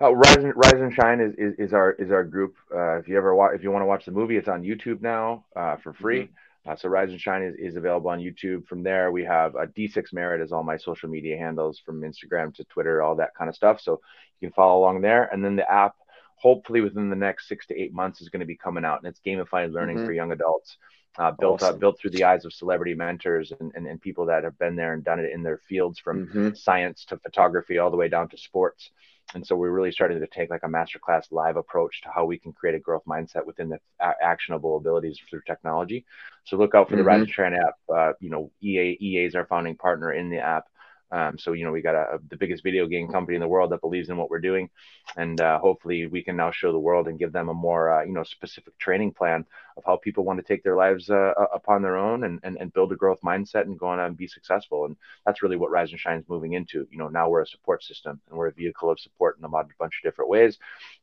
Uh, 0.00 0.14
Rise, 0.14 0.36
and, 0.36 0.52
Rise 0.56 0.72
and 0.72 0.92
Shine 0.92 1.20
is, 1.20 1.34
is, 1.38 1.54
is 1.58 1.72
our 1.72 1.92
is 1.92 2.10
our 2.10 2.24
group. 2.24 2.56
Uh, 2.74 2.98
if 2.98 3.08
you 3.08 3.16
ever 3.16 3.34
watch, 3.34 3.52
if 3.54 3.62
you 3.62 3.70
want 3.70 3.82
to 3.82 3.86
watch 3.86 4.04
the 4.04 4.12
movie, 4.12 4.36
it's 4.36 4.48
on 4.48 4.62
YouTube 4.62 5.00
now 5.00 5.44
uh, 5.54 5.76
for 5.76 5.92
free. 5.92 6.22
Mm-hmm. 6.22 6.70
Uh, 6.70 6.76
so 6.76 6.88
Rise 6.88 7.10
and 7.10 7.20
Shine 7.20 7.42
is, 7.42 7.54
is 7.56 7.76
available 7.76 8.10
on 8.10 8.20
YouTube. 8.20 8.66
From 8.66 8.82
there, 8.82 9.12
we 9.12 9.22
have 9.24 9.54
uh, 9.54 9.66
D6 9.66 10.12
Merit 10.12 10.40
as 10.40 10.50
all 10.50 10.62
my 10.62 10.78
social 10.78 11.10
media 11.10 11.36
handles 11.36 11.78
from 11.84 12.00
Instagram 12.00 12.54
to 12.54 12.64
Twitter, 12.64 13.02
all 13.02 13.16
that 13.16 13.34
kind 13.34 13.50
of 13.50 13.54
stuff. 13.54 13.80
So 13.80 14.00
you 14.40 14.48
can 14.48 14.54
follow 14.54 14.80
along 14.80 15.02
there. 15.02 15.24
And 15.30 15.44
then 15.44 15.56
the 15.56 15.70
app, 15.70 15.94
hopefully 16.36 16.80
within 16.80 17.10
the 17.10 17.16
next 17.16 17.48
six 17.48 17.66
to 17.66 17.78
eight 17.78 17.92
months, 17.92 18.22
is 18.22 18.30
going 18.30 18.40
to 18.40 18.46
be 18.46 18.56
coming 18.56 18.84
out, 18.84 19.00
and 19.02 19.08
it's 19.08 19.20
gamified 19.24 19.72
learning 19.72 19.98
mm-hmm. 19.98 20.06
for 20.06 20.12
young 20.12 20.32
adults. 20.32 20.78
Uh, 21.16 21.30
built 21.30 21.62
awesome. 21.62 21.74
up, 21.74 21.80
built 21.80 21.96
through 22.00 22.10
the 22.10 22.24
eyes 22.24 22.44
of 22.44 22.52
celebrity 22.52 22.92
mentors 22.92 23.52
and, 23.60 23.70
and, 23.76 23.86
and, 23.86 24.00
people 24.00 24.26
that 24.26 24.42
have 24.42 24.58
been 24.58 24.74
there 24.74 24.94
and 24.94 25.04
done 25.04 25.20
it 25.20 25.30
in 25.32 25.44
their 25.44 25.58
fields 25.58 26.00
from 26.00 26.26
mm-hmm. 26.26 26.54
science 26.54 27.04
to 27.04 27.16
photography 27.18 27.78
all 27.78 27.88
the 27.88 27.96
way 27.96 28.08
down 28.08 28.28
to 28.28 28.36
sports. 28.36 28.90
And 29.34 29.46
so 29.46 29.56
we're 29.56 29.70
really 29.70 29.90
starting 29.90 30.20
to 30.20 30.26
take 30.26 30.50
like 30.50 30.62
a 30.64 30.68
masterclass 30.68 31.32
live 31.32 31.56
approach 31.56 32.02
to 32.02 32.10
how 32.14 32.24
we 32.24 32.38
can 32.38 32.52
create 32.52 32.74
a 32.76 32.78
growth 32.78 33.04
mindset 33.08 33.44
within 33.46 33.68
the 33.68 33.80
a- 34.00 34.22
actionable 34.22 34.76
abilities 34.76 35.18
through 35.28 35.42
technology. 35.46 36.04
So 36.44 36.56
look 36.56 36.74
out 36.74 36.88
for 36.88 36.96
mm-hmm. 36.96 37.04
the 37.04 37.24
Rise 37.26 37.28
and 37.38 37.54
app. 37.56 37.74
Uh, 37.92 38.12
you 38.20 38.30
know, 38.30 38.50
EA 38.62 38.96
EA 39.00 39.24
is 39.24 39.34
our 39.34 39.46
founding 39.46 39.76
partner 39.76 40.12
in 40.12 40.30
the 40.30 40.38
app. 40.38 40.66
Um, 41.14 41.38
so 41.38 41.52
you 41.52 41.64
know 41.64 41.70
we 41.70 41.80
got 41.80 41.94
a, 41.94 42.18
the 42.28 42.36
biggest 42.36 42.64
video 42.64 42.88
game 42.88 43.06
company 43.06 43.36
in 43.36 43.40
the 43.40 43.46
world 43.46 43.70
that 43.70 43.80
believes 43.80 44.08
in 44.08 44.16
what 44.16 44.30
we're 44.30 44.40
doing, 44.40 44.68
and 45.16 45.40
uh, 45.40 45.60
hopefully 45.60 46.06
we 46.06 46.24
can 46.24 46.36
now 46.36 46.50
show 46.50 46.72
the 46.72 46.86
world 46.88 47.06
and 47.06 47.20
give 47.20 47.32
them 47.32 47.48
a 47.48 47.54
more 47.54 47.84
uh, 47.94 48.02
you 48.04 48.12
know 48.12 48.24
specific 48.24 48.76
training 48.78 49.12
plan 49.12 49.46
of 49.76 49.84
how 49.86 49.96
people 49.96 50.24
want 50.24 50.40
to 50.40 50.44
take 50.44 50.64
their 50.64 50.74
lives 50.74 51.10
uh, 51.10 51.32
upon 51.54 51.82
their 51.82 51.96
own 51.96 52.24
and, 52.24 52.40
and 52.42 52.56
and 52.60 52.72
build 52.72 52.90
a 52.92 52.96
growth 52.96 53.20
mindset 53.24 53.62
and 53.62 53.78
go 53.78 53.86
on 53.86 54.00
and 54.00 54.16
be 54.16 54.26
successful. 54.26 54.86
And 54.86 54.96
that's 55.24 55.40
really 55.42 55.56
what 55.56 55.70
Rise 55.70 55.92
and 55.92 56.00
Shine 56.00 56.18
is 56.18 56.28
moving 56.28 56.54
into. 56.54 56.88
You 56.90 56.98
know 56.98 57.08
now 57.08 57.28
we're 57.28 57.42
a 57.42 57.46
support 57.46 57.84
system 57.84 58.20
and 58.28 58.36
we're 58.36 58.48
a 58.48 58.52
vehicle 58.52 58.90
of 58.90 58.98
support 58.98 59.38
in 59.38 59.44
a 59.44 59.48
bunch 59.48 59.72
of 59.80 60.02
different 60.02 60.30
ways, 60.30 60.58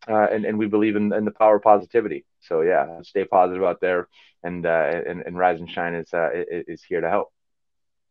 uh, 0.09 0.27
and 0.29 0.43
and 0.43 0.59
we 0.59 0.67
believe 0.67 0.97
in, 0.97 1.13
in 1.13 1.23
the 1.23 1.31
power 1.31 1.55
of 1.55 1.63
positivity. 1.63 2.25
So 2.41 2.61
yeah, 2.61 3.01
stay 3.03 3.23
positive 3.23 3.63
out 3.63 3.79
there, 3.79 4.09
and 4.43 4.65
uh, 4.65 5.01
and, 5.07 5.21
and 5.21 5.37
Rise 5.37 5.61
and 5.61 5.71
Shine 5.71 5.93
is 5.93 6.13
uh, 6.13 6.29
is 6.33 6.83
here 6.83 6.99
to 6.99 7.09
help. 7.09 7.31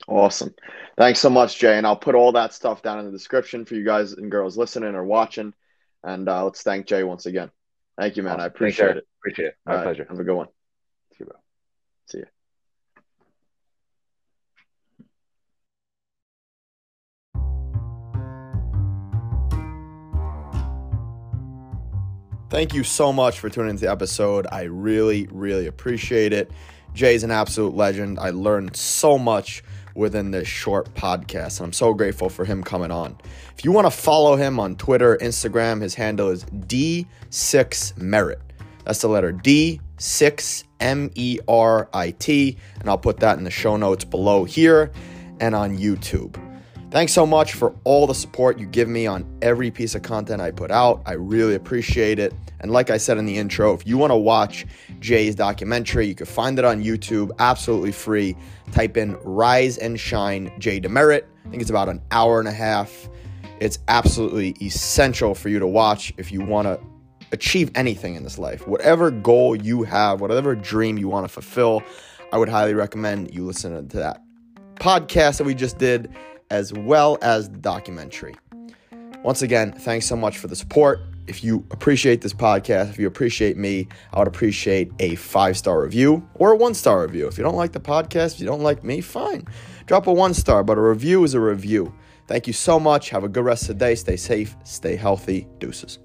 Awesome. 0.09 0.55
Thanks 0.97 1.21
so 1.21 1.31
much, 1.31 1.59
Jay. 1.59 1.77
And 1.79 1.87
I'll 1.87 1.97
put 1.97 2.15
all 2.15 2.33
that 2.33 2.53
stuff 2.53 2.83
down 2.83 2.99
in 2.99 3.07
the 3.07 3.13
description 3.13 3.65
for 3.65 3.75
you 3.75 3.85
guys 3.85 4.13
and 4.13 4.31
girls 4.31 4.57
listening 4.57 4.95
or 4.95 5.05
watching. 5.05 5.55
And 6.03 6.29
uh, 6.29 6.45
let's 6.45 6.63
thank 6.63 6.87
Jay 6.87 7.05
once 7.05 7.27
again. 7.27 7.51
Thank 7.99 8.17
you, 8.17 8.23
man. 8.23 8.33
Awesome. 8.33 8.43
I 8.43 8.47
appreciate 8.47 8.97
it. 8.97 9.07
Appreciate 9.21 9.47
it. 9.47 9.55
My 9.67 9.83
pleasure. 9.83 10.07
Have 10.09 10.19
a 10.19 10.25
good 10.25 10.35
one. 10.35 10.49
See 11.13 11.17
you, 11.21 11.27
bro. 11.27 11.37
See 12.07 12.19
you. 12.19 12.25
Thank 22.49 22.75
you 22.75 22.83
so 22.83 23.13
much 23.13 23.39
for 23.39 23.49
tuning 23.49 23.71
into 23.71 23.83
the 23.83 23.91
episode. 23.93 24.47
I 24.51 24.63
really, 24.63 25.29
really 25.31 25.69
appreciate 25.69 26.33
it. 26.33 26.51
Jay's 26.95 27.23
an 27.23 27.31
absolute 27.31 27.77
legend. 27.77 28.19
I 28.19 28.31
learned 28.31 28.75
so 28.75 29.19
much 29.19 29.63
within 29.95 30.31
this 30.31 30.49
short 30.49 30.95
podcast, 30.95 31.59
and 31.59 31.67
I'm 31.67 31.73
so 31.73 31.95
grateful 31.95 32.29
for 32.29 32.45
him 32.45 32.63
coming 32.63 32.91
on. 32.91 33.17
If 33.57 33.65
you 33.65 33.73
want 33.73 33.87
to 33.87 33.91
follow 33.91 34.37
him 34.37 34.61
on 34.61 34.77
Twitter, 34.77 35.17
Instagram, 35.19 35.83
his 35.83 35.95
handle 35.95 36.29
is 36.29 36.45
D6Merit. 36.45 38.41
That's 38.85 39.01
the 39.01 39.09
letter 39.09 39.33
D, 39.33 39.81
6 39.99 40.65
M 40.81 41.11
E 41.15 41.39
R 41.47 41.89
I 41.93 42.11
T, 42.13 42.57
and 42.81 42.89
I'll 42.89 42.99
put 42.99 43.19
that 43.19 43.39
in 43.39 43.45
the 43.45 43.51
show 43.51 43.77
notes 43.77 44.05
below 44.05 44.45
here 44.45 44.91
and 45.41 45.55
on 45.55 45.77
YouTube. 45.77 46.37
Thanks 46.91 47.13
so 47.13 47.25
much 47.25 47.53
for 47.53 47.73
all 47.85 48.09
the 48.09 48.15
support 48.17 48.59
you 48.59 48.67
give 48.67 48.89
me 48.89 49.07
on 49.07 49.25
every 49.43 49.71
piece 49.71 49.95
of 49.95 50.03
content 50.03 50.43
I 50.43 50.51
put 50.51 50.73
out. 50.73 51.01
I 51.07 51.13
really 51.13 51.55
appreciate 51.55 52.19
it. 52.19 52.35
And 52.59 52.73
like 52.73 52.91
I 52.91 52.97
said 52.97 53.17
in 53.17 53.27
the 53.27 53.39
intro, 53.39 53.73
if 53.75 53.87
you 53.87 53.97
want 53.97 54.11
to 54.11 54.17
watch 54.17 54.67
Jay's 54.99 55.37
documentary, 55.37 56.09
you 56.09 56.17
can 56.17 56.27
find 56.27 56.59
it 56.59 56.65
on 56.65 56.83
YouTube 56.83 57.31
absolutely 57.39 57.93
free. 57.93 58.37
Type 58.73 58.97
in 58.97 59.17
Rise 59.23 59.79
and 59.79 60.01
Shine 60.01 60.53
Jay 60.59 60.81
DeMerit. 60.81 61.23
I 61.47 61.49
think 61.49 61.63
it's 61.63 61.71
about 61.71 61.89
an 61.89 62.03
hour 62.11 62.41
and 62.41 62.49
a 62.49 62.53
half. 62.53 63.09
It's 63.61 63.79
absolutely 63.87 64.57
essential 64.61 65.37
for 65.37 65.49
you 65.49 65.61
to 65.61 65.69
watch 65.69 66.13
if 66.17 66.33
you 66.33 66.41
want 66.41 66.67
to 66.67 66.81
achieve 67.31 67.71
anything 67.77 68.17
in 68.17 68.25
this 68.25 68.37
life. 68.37 68.67
Whatever 68.67 69.13
goal 69.13 69.55
you 69.55 69.85
have, 69.85 70.21
whatever 70.21 70.57
dream 70.57 70.99
you 70.99 71.07
want 71.07 71.23
to 71.23 71.33
fulfill, 71.33 71.85
I 72.33 72.39
would 72.39 72.49
highly 72.49 72.75
recommend 72.75 73.33
you 73.33 73.45
listen 73.45 73.89
to 73.91 73.97
that 73.99 74.25
podcast 74.81 75.39
that 75.39 75.45
we 75.45 75.55
just 75.55 75.79
did 75.79 76.11
as 76.51 76.73
well 76.73 77.19
as 77.23 77.49
the 77.51 77.59
documentary. 77.59 78.35
Once 79.23 79.43
again, 79.43 79.73
thanks 79.73 80.07
so 80.07 80.17
much 80.17 80.39
for 80.39 80.49
the 80.49 80.57
support. 80.57 81.01
If 81.27 81.45
you 81.45 81.65
appreciate 81.71 82.23
this 82.23 82.33
podcast, 82.33 82.91
if 82.91 82.99
you 82.99 83.07
appreciate 83.07 83.57
me, 83.57 83.87
I 84.13 84.19
would 84.19 84.29
appreciate 84.29 84.91
a 84.99 85.15
five 85.15 85.57
star 85.57 85.83
review 85.83 86.29
or 86.35 86.53
a 86.53 86.57
one 86.57 86.75
star 86.75 87.03
review. 87.03 87.29
If 87.29 87.39
you 87.39 87.45
don't 87.45 87.57
like 87.57 87.73
the 87.73 87.81
podcast, 87.81 88.35
if 88.35 88.41
you 88.41 88.47
don't 88.47 88.63
like 88.63 88.83
me, 88.83 89.01
fine. 89.01 89.47
Drop 89.87 90.07
a 90.07 90.13
one 90.13 90.35
star, 90.35 90.65
but 90.65 90.79
a 90.79 90.81
review 90.81 91.23
is 91.25 91.35
a 91.35 91.41
review. 91.41 91.95
Thank 92.27 92.47
you 92.47 92.53
so 92.53 92.81
much. 92.81 93.11
Have 93.11 93.25
a 93.25 93.29
good 93.29 93.45
rest 93.45 93.65
of 93.65 93.79
the 93.79 93.85
day. 93.85 93.95
Stay 93.95 94.17
safe, 94.17 94.57
stay 94.65 94.97
healthy. 94.97 95.47
Deuces. 95.59 95.99